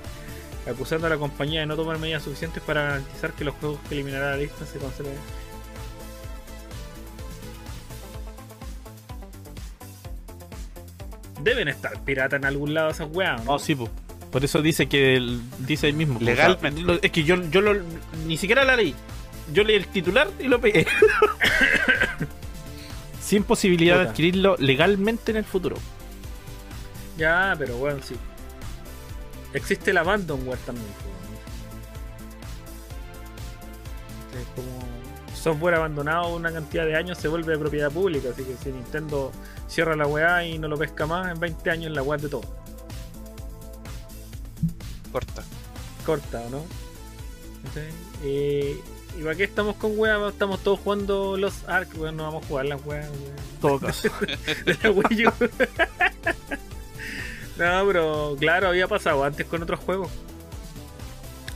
acusando 0.67 1.09
a 1.09 1.11
la 1.11 1.19
compañía 1.19 1.61
de 1.61 1.67
no 1.67 1.77
tomar 1.77 1.99
medidas 1.99 2.23
suficientes 2.23 2.63
para 2.63 2.83
garantizar 2.83 3.35
que 3.35 3.45
los 3.45 3.55
juegos 3.57 3.81
que 3.87 3.95
eliminará 3.95 4.31
la 4.31 4.39
lista 4.39 4.65
se 4.65 4.79
conserven. 4.79 5.13
Deben 11.43 11.69
estar 11.69 12.01
pirata 12.03 12.37
en 12.37 12.47
algún 12.47 12.73
lado 12.73 12.89
esas 12.89 13.09
weas, 13.15 13.45
¿no? 13.45 13.53
Oh, 13.53 13.59
sí, 13.59 13.75
po. 13.75 13.91
Por 14.33 14.45
eso 14.45 14.63
dice 14.63 14.89
que 14.89 15.17
el- 15.17 15.41
dice 15.59 15.87
ahí 15.89 15.93
mismo. 15.93 16.19
po. 16.19 16.25
Legalmente. 16.25 16.81
O 16.83 16.87
sea, 16.87 16.95
lo- 16.95 17.03
es 17.03 17.13
que 17.13 17.23
yo, 17.23 17.37
yo 17.51 17.61
lo- 17.61 17.77
ni 18.27 18.37
siquiera 18.37 18.65
la 18.65 18.75
leí. 18.77 18.95
Yo 19.53 19.63
leí 19.63 19.77
el 19.77 19.87
titular 19.87 20.29
y 20.41 20.45
lo 20.49 20.61
pegué. 20.61 20.87
Sin 23.21 23.45
posibilidad 23.45 23.99
de 24.03 24.09
adquirirlo 24.09 24.57
legalmente 24.59 25.31
en 25.31 25.37
el 25.39 25.45
futuro. 25.45 25.77
Ya, 27.17 27.55
pero 27.59 27.77
bueno, 27.77 28.01
sí. 28.03 28.15
Existe 29.55 29.91
el 29.91 29.99
abandonware 29.99 30.59
también. 30.61 30.87
po. 30.89 31.11
Es 34.39 34.47
como 34.57 34.79
software 35.35 35.75
abandonado 35.75 36.35
una 36.35 36.53
cantidad 36.53 36.87
de 36.87 36.97
años 36.97 37.19
se 37.19 37.29
vuelve 37.29 37.53
de 37.53 37.59
propiedad 37.59 37.91
pública, 37.91 38.29
así 38.33 38.45
que 38.45 38.55
si 38.63 38.71
Nintendo 38.71 39.33
cierra 39.69 39.95
la 39.97 40.07
weá 40.07 40.45
y 40.47 40.59
no 40.59 40.69
lo 40.69 40.77
pesca 40.79 41.07
más, 41.07 41.31
en 41.33 41.41
20 41.41 41.71
años 41.71 41.93
la 41.93 42.03
weá 42.03 42.19
de 42.19 42.29
todo. 42.29 42.43
Corta. 45.13 45.43
Corta, 46.05 46.41
¿o 46.41 46.51
¿no? 46.51 46.65
Eh, 48.25 48.81
¿Y 49.19 49.23
para 49.23 49.35
qué 49.35 49.45
estamos 49.45 49.77
con 49.77 49.99
weá? 49.99 50.29
Estamos 50.29 50.61
todos 50.61 50.81
jugando 50.81 51.37
los 51.37 51.69
Ark, 51.69 51.89
weón, 51.97 52.17
no 52.17 52.25
vamos 52.25 52.45
a 52.45 52.49
jugar 52.49 52.67
las 52.67 52.85
weas, 52.85 53.09
todo 53.61 53.79
caso. 53.79 54.09
de 54.65 54.79
la 54.83 54.91
Wii 54.91 55.27
U. 55.27 55.33
no, 57.59 57.87
pero 57.87 58.37
claro, 58.39 58.69
había 58.69 58.89
pasado 58.89 59.23
antes 59.23 59.47
con 59.47 59.63
otros 59.63 59.81
juegos. 59.81 60.11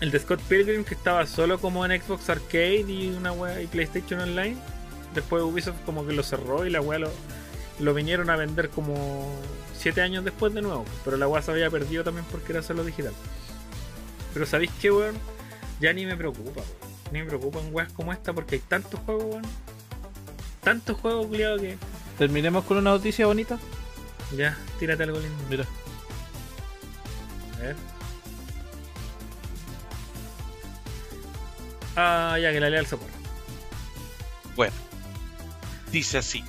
El 0.01 0.11
de 0.11 0.19
Scott 0.19 0.41
Pilgrim 0.43 0.85
que 0.85 0.95
estaba 0.95 1.27
solo 1.27 1.59
como 1.59 1.87
en 1.87 1.99
Xbox 2.01 2.29
Arcade 2.29 2.85
y 2.87 3.09
una 3.17 3.33
wea 3.33 3.63
y 3.63 3.67
PlayStation 3.67 4.21
Online. 4.21 4.57
Después 5.15 5.43
Ubisoft 5.43 5.81
como 5.87 6.07
que 6.07 6.13
lo 6.13 6.23
cerró 6.23 6.67
y 6.67 6.71
la 6.71 6.83
wea 6.83 6.99
lo, 6.99 7.11
lo 7.79 7.95
vinieron 7.95 8.29
a 8.29 8.37
vender 8.37 8.69
como 8.69 9.35
7 9.79 10.03
años 10.03 10.23
después 10.23 10.53
de 10.53 10.61
nuevo. 10.61 10.85
Pero 11.03 11.17
la 11.17 11.27
wea 11.27 11.41
se 11.41 11.51
había 11.51 11.71
perdido 11.71 12.05
también 12.05 12.27
porque 12.31 12.53
era 12.53 12.63
solo 12.63 12.85
digital. 12.85 13.15
Pero 14.37 14.45
¿sabéis 14.45 14.71
qué, 14.83 14.91
weón? 14.91 15.17
Ya 15.81 15.95
ni 15.95 16.05
me 16.05 16.15
preocupa, 16.15 16.61
weón. 16.61 16.93
Ni 17.11 17.21
me 17.21 17.25
preocupan 17.25 17.73
weas 17.73 17.91
como 17.95 18.13
esta 18.13 18.35
porque 18.35 18.57
hay 18.57 18.61
tantos 18.61 19.01
juegos, 19.01 19.25
weón. 19.25 19.45
Tantos 20.63 20.99
juegos, 20.99 21.29
culiado, 21.29 21.57
que 21.57 21.79
Terminemos 22.19 22.67
con 22.67 22.77
una 22.77 22.91
noticia 22.91 23.25
bonita. 23.25 23.59
ya, 24.37 24.55
tírate 24.79 25.05
algo 25.05 25.19
lindo. 25.21 25.43
Mira. 25.49 25.65
A 27.55 27.63
ver. 27.63 27.77
Ah, 31.97 32.39
ya 32.39 32.53
que 32.53 32.61
la 32.61 32.69
lea 32.69 32.81
el 32.81 32.87
socorro. 32.87 33.15
Bueno, 34.55 34.75
dice 35.91 36.19
así: 36.19 36.45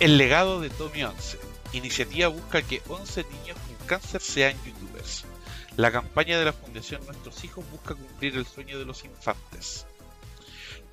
El 0.00 0.18
legado 0.18 0.60
de 0.60 0.70
Tommy 0.70 1.04
11. 1.04 1.38
Iniciativa 1.72 2.26
busca 2.26 2.62
que 2.62 2.82
11 2.88 3.26
niños 3.30 3.56
con 3.60 3.86
cáncer 3.86 4.20
sean 4.20 4.56
youtubers. 4.64 5.24
La 5.78 5.92
campaña 5.92 6.36
de 6.36 6.44
la 6.44 6.52
Fundación 6.52 7.06
Nuestros 7.06 7.44
Hijos 7.44 7.64
busca 7.70 7.94
cumplir 7.94 8.34
el 8.34 8.44
sueño 8.44 8.80
de 8.80 8.84
los 8.84 9.04
infantes. 9.04 9.86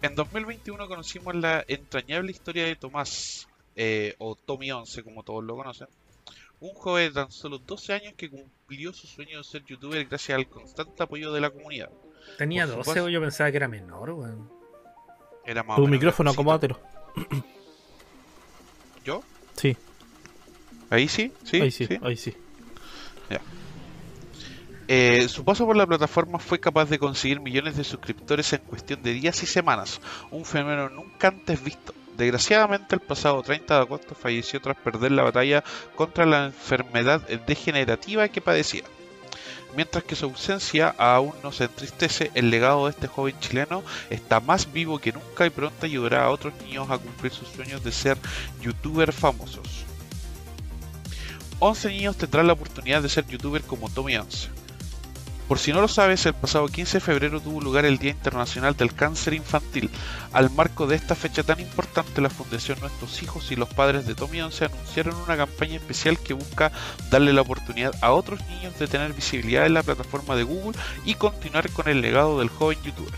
En 0.04 0.14
2021 0.14 0.88
conocimos 0.88 1.34
la 1.34 1.66
entrañable 1.68 2.30
historia 2.30 2.66
de 2.66 2.76
Tomás, 2.76 3.48
eh, 3.76 4.14
o 4.20 4.36
Tommy 4.36 4.72
11 4.72 5.02
como 5.02 5.24
todos 5.24 5.44
lo 5.44 5.56
conocen, 5.56 5.88
un 6.60 6.76
joven 6.76 7.08
de 7.08 7.14
tan 7.16 7.32
solo 7.32 7.58
12 7.58 7.94
años 7.94 8.14
que 8.16 8.30
cumplió 8.30 8.94
su 8.94 9.08
sueño 9.08 9.40
de 9.40 9.44
ser 9.44 9.66
youtuber 9.66 10.06
gracias 10.06 10.38
al 10.38 10.48
constante 10.48 11.02
apoyo 11.02 11.34
de 11.34 11.42
la 11.42 11.50
comunidad. 11.50 11.90
Tenía 12.38 12.68
Por 12.68 12.76
12 12.76 12.84
supuesto. 12.84 13.06
o 13.06 13.10
yo 13.10 13.22
pensaba 13.22 13.50
que 13.50 13.58
era 13.58 13.68
menor, 13.68 14.12
weón. 14.12 14.52
Era 15.48 15.64
más 15.64 15.80
o 15.80 15.82
Tu 15.82 15.88
menos 15.88 15.92
micrófono, 15.98 16.30
acomódatelo. 16.30 16.80
¿Yo? 19.04 19.24
Sí, 19.56 19.76
Ahí 20.92 21.08
sí, 21.08 21.32
sí, 21.44 21.60
ahí 21.60 21.72
sí, 21.72 21.88
ahí 22.04 22.16
sí. 22.16 22.36
Eh, 24.88 25.28
su 25.30 25.44
paso 25.44 25.66
por 25.66 25.76
la 25.76 25.88
plataforma 25.88 26.38
fue 26.38 26.60
capaz 26.60 26.86
de 26.90 27.00
conseguir 27.00 27.40
millones 27.40 27.76
de 27.76 27.84
suscriptores 27.84 28.54
en 28.54 28.60
cuestión 28.60 29.02
de 29.02 29.14
días 29.14 29.42
y 29.42 29.48
semanas, 29.48 30.00
un 30.30 30.46
fenómeno 30.46 30.90
nunca 30.90 31.30
antes 31.30 31.64
visto. 31.64 31.94
Desgraciadamente, 32.18 32.96
el 32.96 33.02
pasado 33.02 33.42
30 33.42 33.74
de 33.74 33.80
agosto 33.82 34.16
falleció 34.16 34.62
tras 34.62 34.78
perder 34.78 35.12
la 35.12 35.24
batalla 35.24 35.64
contra 35.96 36.26
la 36.26 36.46
enfermedad 36.46 37.22
degenerativa 37.48 38.28
que 38.30 38.42
padecía. 38.42 38.84
Mientras 39.76 40.04
que 40.04 40.16
su 40.16 40.26
ausencia 40.26 40.96
aún 40.98 41.34
nos 41.44 41.60
entristece, 41.60 42.32
el 42.36 42.50
legado 42.50 42.86
de 42.86 42.92
este 42.92 43.08
joven 43.08 43.38
chileno 43.40 43.84
está 44.10 44.40
más 44.40 44.72
vivo 44.72 45.00
que 45.00 45.12
nunca 45.12 45.46
y 45.46 45.50
pronto 45.50 45.86
ayudará 45.86 46.24
a 46.24 46.30
otros 46.30 46.54
niños 46.64 46.90
a 46.90 46.98
cumplir 46.98 47.34
sus 47.34 47.50
sueños 47.50 47.84
de 47.84 47.92
ser 47.92 48.18
youtubers 48.62 49.16
famosos. 49.16 49.84
11 51.60 51.90
niños 51.90 52.18
tendrán 52.18 52.48
la 52.48 52.54
oportunidad 52.54 53.02
de 53.02 53.10
ser 53.10 53.26
youtuber 53.28 53.64
como 53.64 53.90
Tommy 53.90 54.16
11. 54.16 54.65
Por 55.48 55.60
si 55.60 55.72
no 55.72 55.80
lo 55.80 55.88
sabes, 55.88 56.26
el 56.26 56.34
pasado 56.34 56.68
15 56.68 56.98
de 56.98 57.02
febrero 57.02 57.40
tuvo 57.40 57.62
lugar 57.62 57.86
el 57.86 58.00
Día 58.00 58.10
Internacional 58.10 58.76
del 58.76 58.96
Cáncer 58.96 59.36
Infantil. 59.36 59.92
Al 60.34 60.50
marco 60.50 60.88
de 60.88 60.96
esta 60.96 61.14
fecha 61.14 61.44
tan 61.44 61.60
importante, 61.60 62.20
la 62.20 62.32
Fundación 62.32 62.80
Nuestros 62.80 63.22
Hijos 63.22 63.52
y 63.52 63.56
los 63.56 63.70
padres 63.70 64.08
de 64.08 64.16
Tommy 64.16 64.42
11 64.42 64.66
anunciaron 64.66 65.16
una 65.16 65.38
campaña 65.38 65.76
especial 65.76 66.18
que 66.18 66.34
busca 66.34 66.72
darle 67.12 67.32
la 67.32 67.42
oportunidad 67.42 67.94
a 68.02 68.12
otros 68.12 68.40
niños 68.48 68.78
de 68.80 68.88
tener 68.88 69.14
visibilidad 69.14 69.68
en 69.68 69.76
la 69.76 69.84
plataforma 69.84 70.36
de 70.36 70.44
Google 70.44 70.80
y 71.06 71.14
continuar 71.14 71.70
con 71.70 71.90
el 71.90 72.02
legado 72.02 72.40
del 72.40 72.50
joven 72.50 72.80
youtuber. 72.84 73.14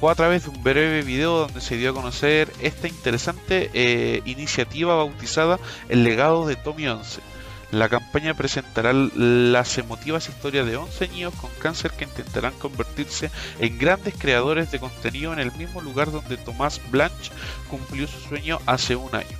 Fue 0.00 0.10
a 0.10 0.14
través 0.14 0.44
de 0.44 0.50
un 0.50 0.62
breve 0.62 1.02
video 1.02 1.36
donde 1.36 1.60
se 1.60 1.76
dio 1.76 1.90
a 1.90 1.94
conocer 1.94 2.50
esta 2.60 2.88
interesante 2.88 3.70
eh, 3.74 4.22
iniciativa 4.24 4.96
bautizada 4.96 5.58
El 5.90 6.02
legado 6.02 6.46
de 6.46 6.56
Tommy 6.56 6.88
11. 6.88 7.33
La 7.74 7.88
campaña 7.88 8.34
presentará 8.34 8.92
las 8.92 9.78
emotivas 9.78 10.28
historias 10.28 10.64
de 10.64 10.76
11 10.76 11.08
niños 11.08 11.34
con 11.34 11.50
cáncer 11.58 11.90
que 11.90 12.04
intentarán 12.04 12.52
convertirse 12.52 13.32
en 13.58 13.78
grandes 13.78 14.14
creadores 14.16 14.70
de 14.70 14.78
contenido 14.78 15.32
en 15.32 15.40
el 15.40 15.50
mismo 15.50 15.80
lugar 15.80 16.12
donde 16.12 16.36
Tomás 16.36 16.80
Blanche 16.92 17.32
cumplió 17.68 18.06
su 18.06 18.20
sueño 18.20 18.60
hace 18.66 18.94
un 18.94 19.12
año. 19.12 19.36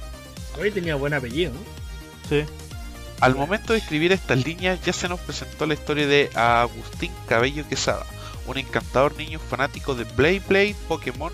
Hoy 0.58 0.72
tenía 0.72 0.96
buen 0.96 1.14
apellido, 1.14 1.52
¿no? 1.52 1.60
Sí. 2.28 2.44
Al 3.20 3.36
momento 3.36 3.72
de 3.72 3.78
escribir 3.78 4.10
estas 4.10 4.44
líneas 4.44 4.80
ya 4.84 4.92
se 4.92 5.08
nos 5.08 5.20
presentó 5.20 5.64
la 5.64 5.74
historia 5.74 6.08
de 6.08 6.28
Agustín 6.34 7.12
Cabello 7.28 7.64
Quesada, 7.68 8.04
un 8.48 8.58
encantador 8.58 9.16
niño 9.16 9.38
fanático 9.38 9.94
de 9.94 10.02
Blade 10.02 10.42
Blade, 10.48 10.74
Pokémon, 10.88 11.32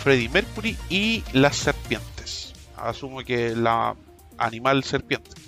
Freddy 0.00 0.28
Mercury 0.28 0.76
y 0.88 1.24
las 1.32 1.56
serpientes. 1.56 2.52
Asumo 2.76 3.24
que 3.24 3.56
la 3.56 3.96
animal 4.38 4.84
serpiente. 4.84 5.45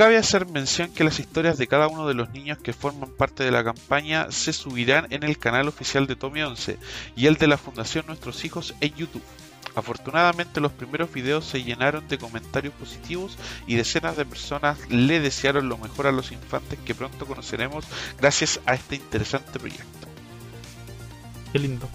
Cabe 0.00 0.16
hacer 0.16 0.46
mención 0.46 0.90
que 0.94 1.04
las 1.04 1.20
historias 1.20 1.58
de 1.58 1.66
cada 1.66 1.86
uno 1.86 2.08
de 2.08 2.14
los 2.14 2.30
niños 2.30 2.56
que 2.56 2.72
forman 2.72 3.10
parte 3.10 3.44
de 3.44 3.50
la 3.50 3.62
campaña 3.62 4.28
se 4.30 4.54
subirán 4.54 5.06
en 5.10 5.24
el 5.24 5.36
canal 5.36 5.68
oficial 5.68 6.06
de 6.06 6.16
Tommy 6.16 6.40
11 6.40 6.78
y 7.16 7.26
el 7.26 7.36
de 7.36 7.46
la 7.46 7.58
Fundación 7.58 8.06
Nuestros 8.06 8.42
Hijos 8.46 8.74
en 8.80 8.94
YouTube. 8.94 9.22
Afortunadamente 9.74 10.62
los 10.62 10.72
primeros 10.72 11.12
videos 11.12 11.44
se 11.44 11.62
llenaron 11.62 12.08
de 12.08 12.16
comentarios 12.16 12.72
positivos 12.72 13.36
y 13.66 13.74
decenas 13.74 14.16
de 14.16 14.24
personas 14.24 14.78
le 14.88 15.20
desearon 15.20 15.68
lo 15.68 15.76
mejor 15.76 16.06
a 16.06 16.12
los 16.12 16.32
infantes 16.32 16.78
que 16.78 16.94
pronto 16.94 17.26
conoceremos 17.26 17.84
gracias 18.18 18.58
a 18.64 18.72
este 18.72 18.96
interesante 18.96 19.58
proyecto. 19.58 20.08
Qué 21.52 21.58
lindo. 21.58 21.86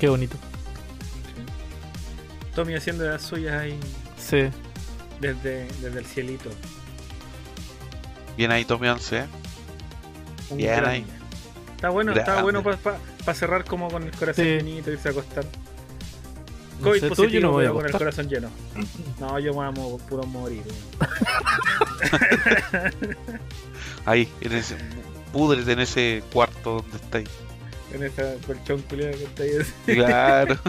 Qué 0.00 0.08
bonito. 0.08 0.38
Tommy 2.54 2.72
haciendo 2.72 3.04
las 3.04 3.20
suyas 3.20 3.60
ahí 3.60 3.78
Sí. 4.16 4.48
Desde, 5.20 5.66
desde 5.80 5.98
el 5.98 6.06
cielito. 6.06 6.50
Bien 8.36 8.52
ahí, 8.52 8.64
Tommy 8.64 8.88
11, 8.88 9.16
¿eh? 9.18 9.24
Un 10.50 10.56
Bien 10.58 10.70
grande. 10.76 10.90
ahí. 10.90 11.04
Está 11.76 11.88
bueno, 11.90 12.12
está 12.12 12.42
bueno 12.42 12.62
para 12.62 13.34
cerrar 13.34 13.64
como 13.64 13.88
con 13.90 14.02
el 14.04 14.10
corazón 14.12 14.44
Sí. 14.44 14.50
llenito, 14.50 14.90
irse 14.90 15.08
a 15.08 15.10
acostar. 15.12 15.44
No 16.78 16.84
COVID 16.90 17.00
sé, 17.00 17.08
tú, 17.08 17.14
positivo, 17.16 17.32
yo 17.32 17.40
no 17.40 17.50
voy 17.52 17.66
a 17.66 17.72
con 17.72 17.84
el 17.86 17.92
corazón 17.92 18.28
lleno. 18.28 18.50
No, 19.18 19.38
yo 19.40 19.52
me 19.54 19.64
amo 19.66 19.98
puro 20.08 20.22
morir. 20.24 20.62
Ahí, 24.04 24.28
en 24.40 24.52
ese. 24.52 24.76
Púdrete 25.32 25.72
en 25.72 25.80
ese 25.80 26.22
cuarto 26.32 26.82
donde 26.82 26.96
estáis. 26.96 27.28
En 27.92 28.02
esa 28.02 28.34
colchón 28.46 28.80
culiado 28.82 29.12
que 29.18 29.24
está 29.24 29.42
ahí. 29.42 29.58
Claro. 29.96 30.58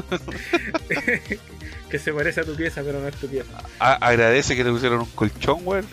que 1.90 2.00
se 2.00 2.14
parece 2.14 2.42
a 2.42 2.44
tu 2.44 2.56
pieza, 2.56 2.82
pero 2.84 3.00
no 3.00 3.08
es 3.08 3.16
tu 3.16 3.28
pieza. 3.28 3.62
A- 3.80 3.94
agradece 3.96 4.56
que 4.56 4.64
te 4.64 4.72
pusieron 4.72 5.00
un 5.02 5.10
colchón, 5.10 5.60
weón. 5.64 5.86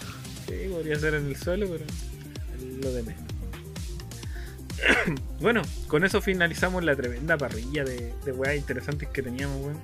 Sí, 0.47 0.69
podría 0.71 0.99
ser 0.99 1.15
en 1.15 1.27
el 1.27 1.37
suelo, 1.37 1.69
pero 1.71 1.85
lo 2.83 2.93
de 2.93 3.03
menos. 3.03 3.23
bueno, 5.41 5.63
con 5.89 6.05
eso 6.05 6.21
finalizamos 6.21 6.85
la 6.85 6.95
tremenda 6.95 7.37
parrilla 7.37 7.85
de, 7.85 8.15
de 8.25 8.33
weas 8.33 8.57
interesantes 8.57 9.09
que 9.09 9.23
teníamos, 9.23 9.57
weón. 9.61 9.81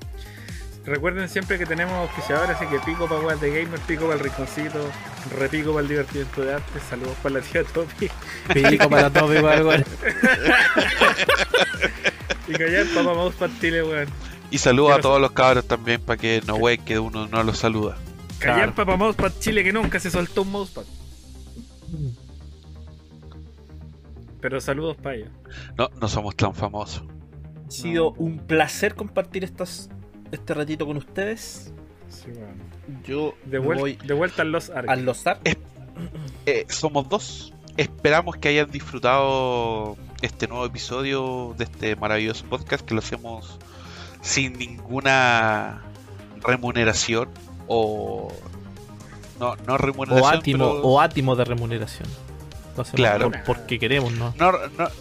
Recuerden 0.84 1.28
siempre 1.28 1.58
que 1.58 1.66
tenemos 1.66 1.94
auspiciadores, 1.94 2.56
así 2.56 2.66
que 2.66 2.80
pico 2.80 3.08
para 3.08 3.20
weas 3.20 3.40
de 3.40 3.50
gamer, 3.50 3.78
pico 3.80 4.02
para 4.02 4.14
el 4.14 4.20
rinconcito, 4.20 4.90
repico 5.38 5.70
para 5.70 5.82
el 5.82 5.88
divertimento 5.88 6.44
de 6.44 6.54
arte, 6.54 6.80
saludos 6.90 7.16
para 7.22 7.36
la 7.36 7.40
tía 7.40 7.62
Topi 7.62 8.10
Pico 8.52 8.90
para 8.90 9.08
igual, 9.34 9.64
weón. 9.64 9.84
y 12.48 12.52
callar 12.52 12.86
papá 12.88 13.14
mouse 13.14 13.34
Chile, 13.60 13.84
weón. 13.84 14.08
Y 14.52 14.58
saludos 14.58 14.92
¿Qué 14.92 14.98
a 14.98 15.02
todos 15.02 15.20
los 15.20 15.32
cabros 15.32 15.64
también 15.66 16.00
para 16.00 16.16
que 16.18 16.40
no 16.46 16.54
weón 16.56 16.84
que 16.84 16.98
uno 16.98 17.26
no 17.26 17.42
los 17.42 17.58
saluda. 17.58 17.96
Callar 18.38 18.56
Claro. 18.58 18.74
papá 18.74 18.96
mousepad 18.96 19.32
Chile 19.40 19.64
que 19.64 19.72
nunca 19.72 19.98
se 19.98 20.10
soltó 20.10 20.42
un 20.42 20.50
mousepad. 20.52 20.84
Pero 24.40 24.60
saludos 24.60 24.96
para 24.96 25.16
ellos. 25.16 25.30
No, 25.78 25.88
no 26.00 26.08
somos 26.08 26.34
tan 26.36 26.54
famosos. 26.54 27.02
Ha 27.66 27.70
sido 27.70 28.10
un 28.12 28.38
placer 28.38 28.94
compartir 28.94 29.44
estas, 29.44 29.88
este 30.32 30.52
ratito 30.54 30.86
con 30.86 30.96
ustedes. 30.96 31.72
Sí, 32.08 32.26
weón. 32.36 33.02
Yo 33.04 33.34
de, 33.44 33.60
vuel- 33.60 33.78
voy 33.78 33.94
de 34.04 34.14
vuelta 34.14 34.42
a 34.42 34.44
los 34.44 34.68
arcos. 34.70 34.90
a 34.92 34.96
los 34.96 35.26
Ark. 35.26 35.40
Eh, 36.46 36.66
somos 36.68 37.08
dos. 37.08 37.54
Esperamos 37.76 38.36
que 38.36 38.48
hayan 38.48 38.70
disfrutado 38.70 39.96
este 40.20 40.46
nuevo 40.48 40.66
episodio 40.66 41.54
de 41.56 41.64
este 41.64 41.96
maravilloso 41.96 42.44
podcast 42.46 42.84
que 42.84 42.92
lo 42.94 43.00
hacemos 43.00 43.58
sin 44.22 44.54
ninguna 44.54 45.82
remuneración 46.40 47.28
o 47.68 48.32
no 49.38 49.56
no 49.66 49.74
O 49.74 49.78
remuneración 49.78 50.34
átimo, 50.34 50.58
pero 50.72 50.82
o 50.88 51.00
átimo 51.00 51.36
de 51.36 51.44
remuneración. 51.44 52.08
Claro. 52.94 53.30
por- 53.30 53.42
porque 53.44 53.78
queremos, 53.78 54.12
¿no? 54.14 54.32
no, 54.38 54.52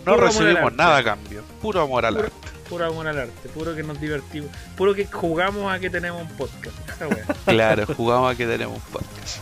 no, 0.05 0.17
recibimos 0.17 0.73
nada 0.73 0.97
a 0.97 1.03
cambio 1.05 1.41
puro 1.61 1.81
amor 1.81 2.05
al 2.05 2.15
Puro- 2.15 2.25
arte 2.27 2.37
Puro 2.69 2.85
amor 2.85 3.07
al 3.07 3.19
arte, 3.19 3.49
puro 3.49 3.75
que 3.75 3.83
nos 3.83 3.99
divertimos, 4.01 4.49
puro 4.75 4.93
que 4.93 5.05
jugamos 5.05 5.71
a 5.73 5.79
que 5.79 5.89
tenemos 5.89 6.21
un 6.21 6.27
podcast. 6.37 6.75
Esa 6.89 7.07
wea. 7.07 7.25
claro 7.45 7.85
jugamos 7.95 8.33
a 8.33 8.35
que 8.37 8.45
tenemos 8.45 8.75
un 8.75 8.83
podcast 8.91 9.39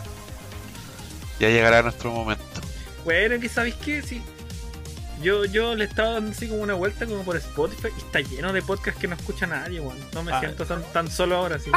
ya 1.40 1.48
llegará 1.48 1.82
nuestro 1.82 2.12
momento 2.12 2.44
Bueno, 3.04 3.40
que 3.40 3.48
sabéis 3.48 3.74
qué, 3.76 4.02
sí. 4.02 4.22
Yo, 5.22 5.44
yo 5.44 5.74
le 5.74 5.84
estaba 5.84 6.12
dando 6.14 6.30
así 6.32 6.48
como 6.48 6.62
una 6.62 6.74
vuelta 6.74 7.06
como 7.06 7.22
por 7.22 7.36
Spotify 7.36 7.88
y 7.96 8.00
está 8.00 8.20
lleno 8.20 8.52
de 8.52 8.62
podcasts 8.62 9.00
que 9.00 9.06
no 9.08 9.14
escucha 9.16 9.46
nadie, 9.46 9.80
weón. 9.80 9.98
No 10.14 10.22
me 10.22 10.32
Ah. 10.32 10.40
siento 10.40 10.64
tan, 10.64 10.82
tan 10.92 11.10
solo 11.10 11.36
ahora, 11.36 11.58
sí. 11.58 11.70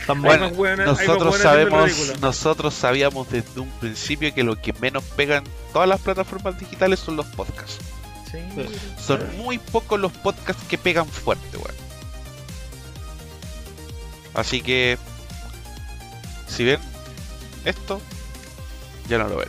Están 0.00 0.24
Hay 0.24 0.50
Bueno, 0.54 0.84
más 0.86 0.86
nosotros 1.06 1.36
sabemos 1.36 2.18
nosotros 2.22 2.72
sabíamos 2.72 3.30
desde 3.30 3.60
un 3.60 3.70
principio 3.72 4.32
que 4.34 4.42
lo 4.42 4.58
que 4.58 4.72
menos 4.74 5.04
pegan 5.04 5.44
todas 5.74 5.86
las 5.86 6.00
plataformas 6.00 6.58
digitales 6.58 6.98
son 6.98 7.16
los 7.16 7.26
podcasts 7.26 7.78
Sí. 8.30 8.38
Son 8.98 9.20
muy 9.36 9.58
pocos 9.58 10.00
los 10.00 10.12
podcasts 10.12 10.62
que 10.68 10.78
pegan 10.78 11.06
fuerte, 11.06 11.58
weón. 11.58 11.74
Así 14.34 14.60
que, 14.62 14.98
si 16.48 16.64
ven 16.64 16.80
esto, 17.64 18.00
ya 19.08 19.18
no 19.18 19.28
lo 19.28 19.36
ven. 19.36 19.48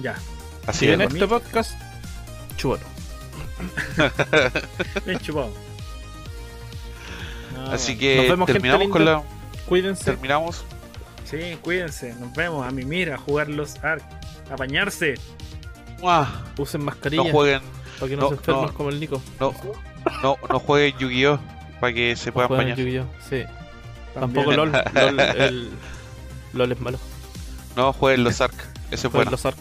Ya. 0.00 0.16
Así 0.66 0.88
en 0.88 1.00
este 1.00 1.26
podcast, 1.26 1.72
chúbalo. 2.56 2.82
Bien 5.06 5.18
chupado. 5.20 5.52
No, 7.54 7.70
Así 7.70 7.96
que 7.96 8.16
Nos 8.16 8.28
vemos, 8.28 8.46
gente 8.46 8.52
terminamos 8.60 8.88
con 8.88 9.04
la. 9.04 9.22
Cuídense. 9.66 10.04
Terminamos. 10.04 10.64
Sí, 11.24 11.58
cuídense. 11.62 12.14
Nos 12.14 12.32
vemos. 12.34 12.66
A 12.66 12.70
mi 12.70 12.84
mira, 12.84 13.14
a 13.14 13.18
jugar 13.18 13.48
los 13.48 13.82
ARC. 13.82 14.02
A 14.50 14.56
bañarse. 14.56 15.14
¡Mua! 16.00 16.44
Usen 16.58 16.80
No 16.80 16.86
mascarilla 16.86 17.30
jueguen, 17.30 17.62
para 17.98 18.08
que 18.08 18.16
no, 18.16 18.22
no, 18.22 18.28
se 18.28 18.34
enfermen 18.34 18.66
no. 18.66 18.74
como 18.74 18.88
el 18.90 19.00
Nico. 19.00 19.22
no, 19.40 19.54
no, 20.22 20.36
no 20.48 20.58
jueguen 20.60 20.98
Yu-Gi-Oh! 20.98 21.38
para 21.80 21.92
que 21.92 22.16
se 22.16 22.32
puedan 22.32 22.50
bañar. 22.50 22.76
Yu-Gi-Oh! 22.76 23.06
Sí. 23.28 23.44
Tampoco 24.14 24.52
LOL. 24.52 24.72
LOL, 24.94 25.20
el... 25.20 25.70
LOL 26.52 26.72
es 26.72 26.80
malo. 26.80 26.98
No 27.76 27.92
jueguen 27.92 28.24
los 28.24 28.40
Ark. 28.40 28.54
Ese 28.90 29.06
es 29.06 29.12
bueno. 29.12 29.30
los 29.30 29.44
Ark. 29.46 29.56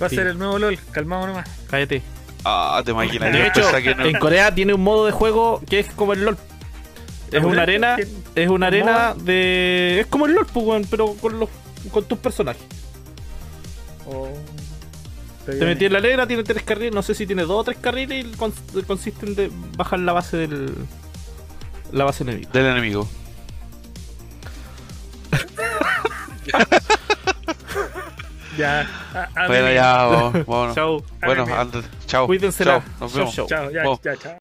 Va 0.00 0.06
a 0.06 0.08
Sí. 0.08 0.16
ser 0.16 0.26
el 0.28 0.38
nuevo 0.38 0.58
LOL. 0.58 0.78
Calmado 0.92 1.26
nomás. 1.26 1.48
Cállate. 1.68 2.02
Ah, 2.44 2.80
te 2.84 2.92
imaginas. 2.92 3.32
De 3.32 3.42
hecho, 3.46 3.54
pensaba 3.60 3.82
que 3.82 3.94
no- 3.94 4.04
en 4.06 4.18
Corea 4.18 4.54
tiene 4.54 4.72
un 4.74 4.82
modo 4.82 5.06
de 5.06 5.12
juego 5.12 5.60
que 5.68 5.80
es 5.80 5.86
como 5.92 6.12
el 6.12 6.24
LOL. 6.24 6.38
Es 7.32 7.42
una 7.44 7.62
arena, 7.62 7.96
es 8.34 8.48
una 8.48 8.68
arena 8.68 9.14
de. 9.14 9.98
Es 10.00 10.06
como 10.06 10.26
el 10.26 10.32
LOL, 10.34 10.46
pues, 10.46 10.86
pero 10.90 11.14
con 11.14 11.38
los 11.38 11.48
con 11.90 12.04
tus 12.04 12.18
personajes. 12.18 12.62
Oh, 14.06 14.28
Te 15.44 15.64
metí 15.64 15.84
en 15.86 15.92
la 15.94 15.98
arena, 15.98 16.26
tiene 16.26 16.42
tres 16.42 16.62
carriles, 16.62 16.94
no 16.94 17.02
sé 17.02 17.14
si 17.14 17.26
tiene 17.26 17.42
dos 17.42 17.60
o 17.60 17.64
tres 17.64 17.78
carriles 17.80 18.24
y 18.24 18.28
cons- 18.36 18.84
consiste 18.86 19.26
en 19.26 19.34
de 19.34 19.50
bajar 19.76 19.98
la 20.00 20.12
base 20.12 20.36
del. 20.36 20.74
La 21.92 22.04
base 22.04 22.22
enemiga. 22.22 22.50
del 22.52 22.66
enemigo. 22.66 23.08
Ya. 28.58 28.86
A, 29.14 29.28
a 29.44 29.46
Bueno, 29.46 29.72
ya, 29.72 30.04
vamos. 30.04 30.46
Bueno, 31.24 31.42
Ándale. 31.44 31.52
ande- 31.60 31.84
chao. 32.06 32.26
Cuídense 32.26 32.64
Chao, 32.64 32.82
nos 33.00 33.14
vemos. 33.14 33.34
chao. 33.34 33.46
Chao, 33.46 33.70
ya, 33.70 33.84
ya, 34.02 34.16
chao. 34.16 34.34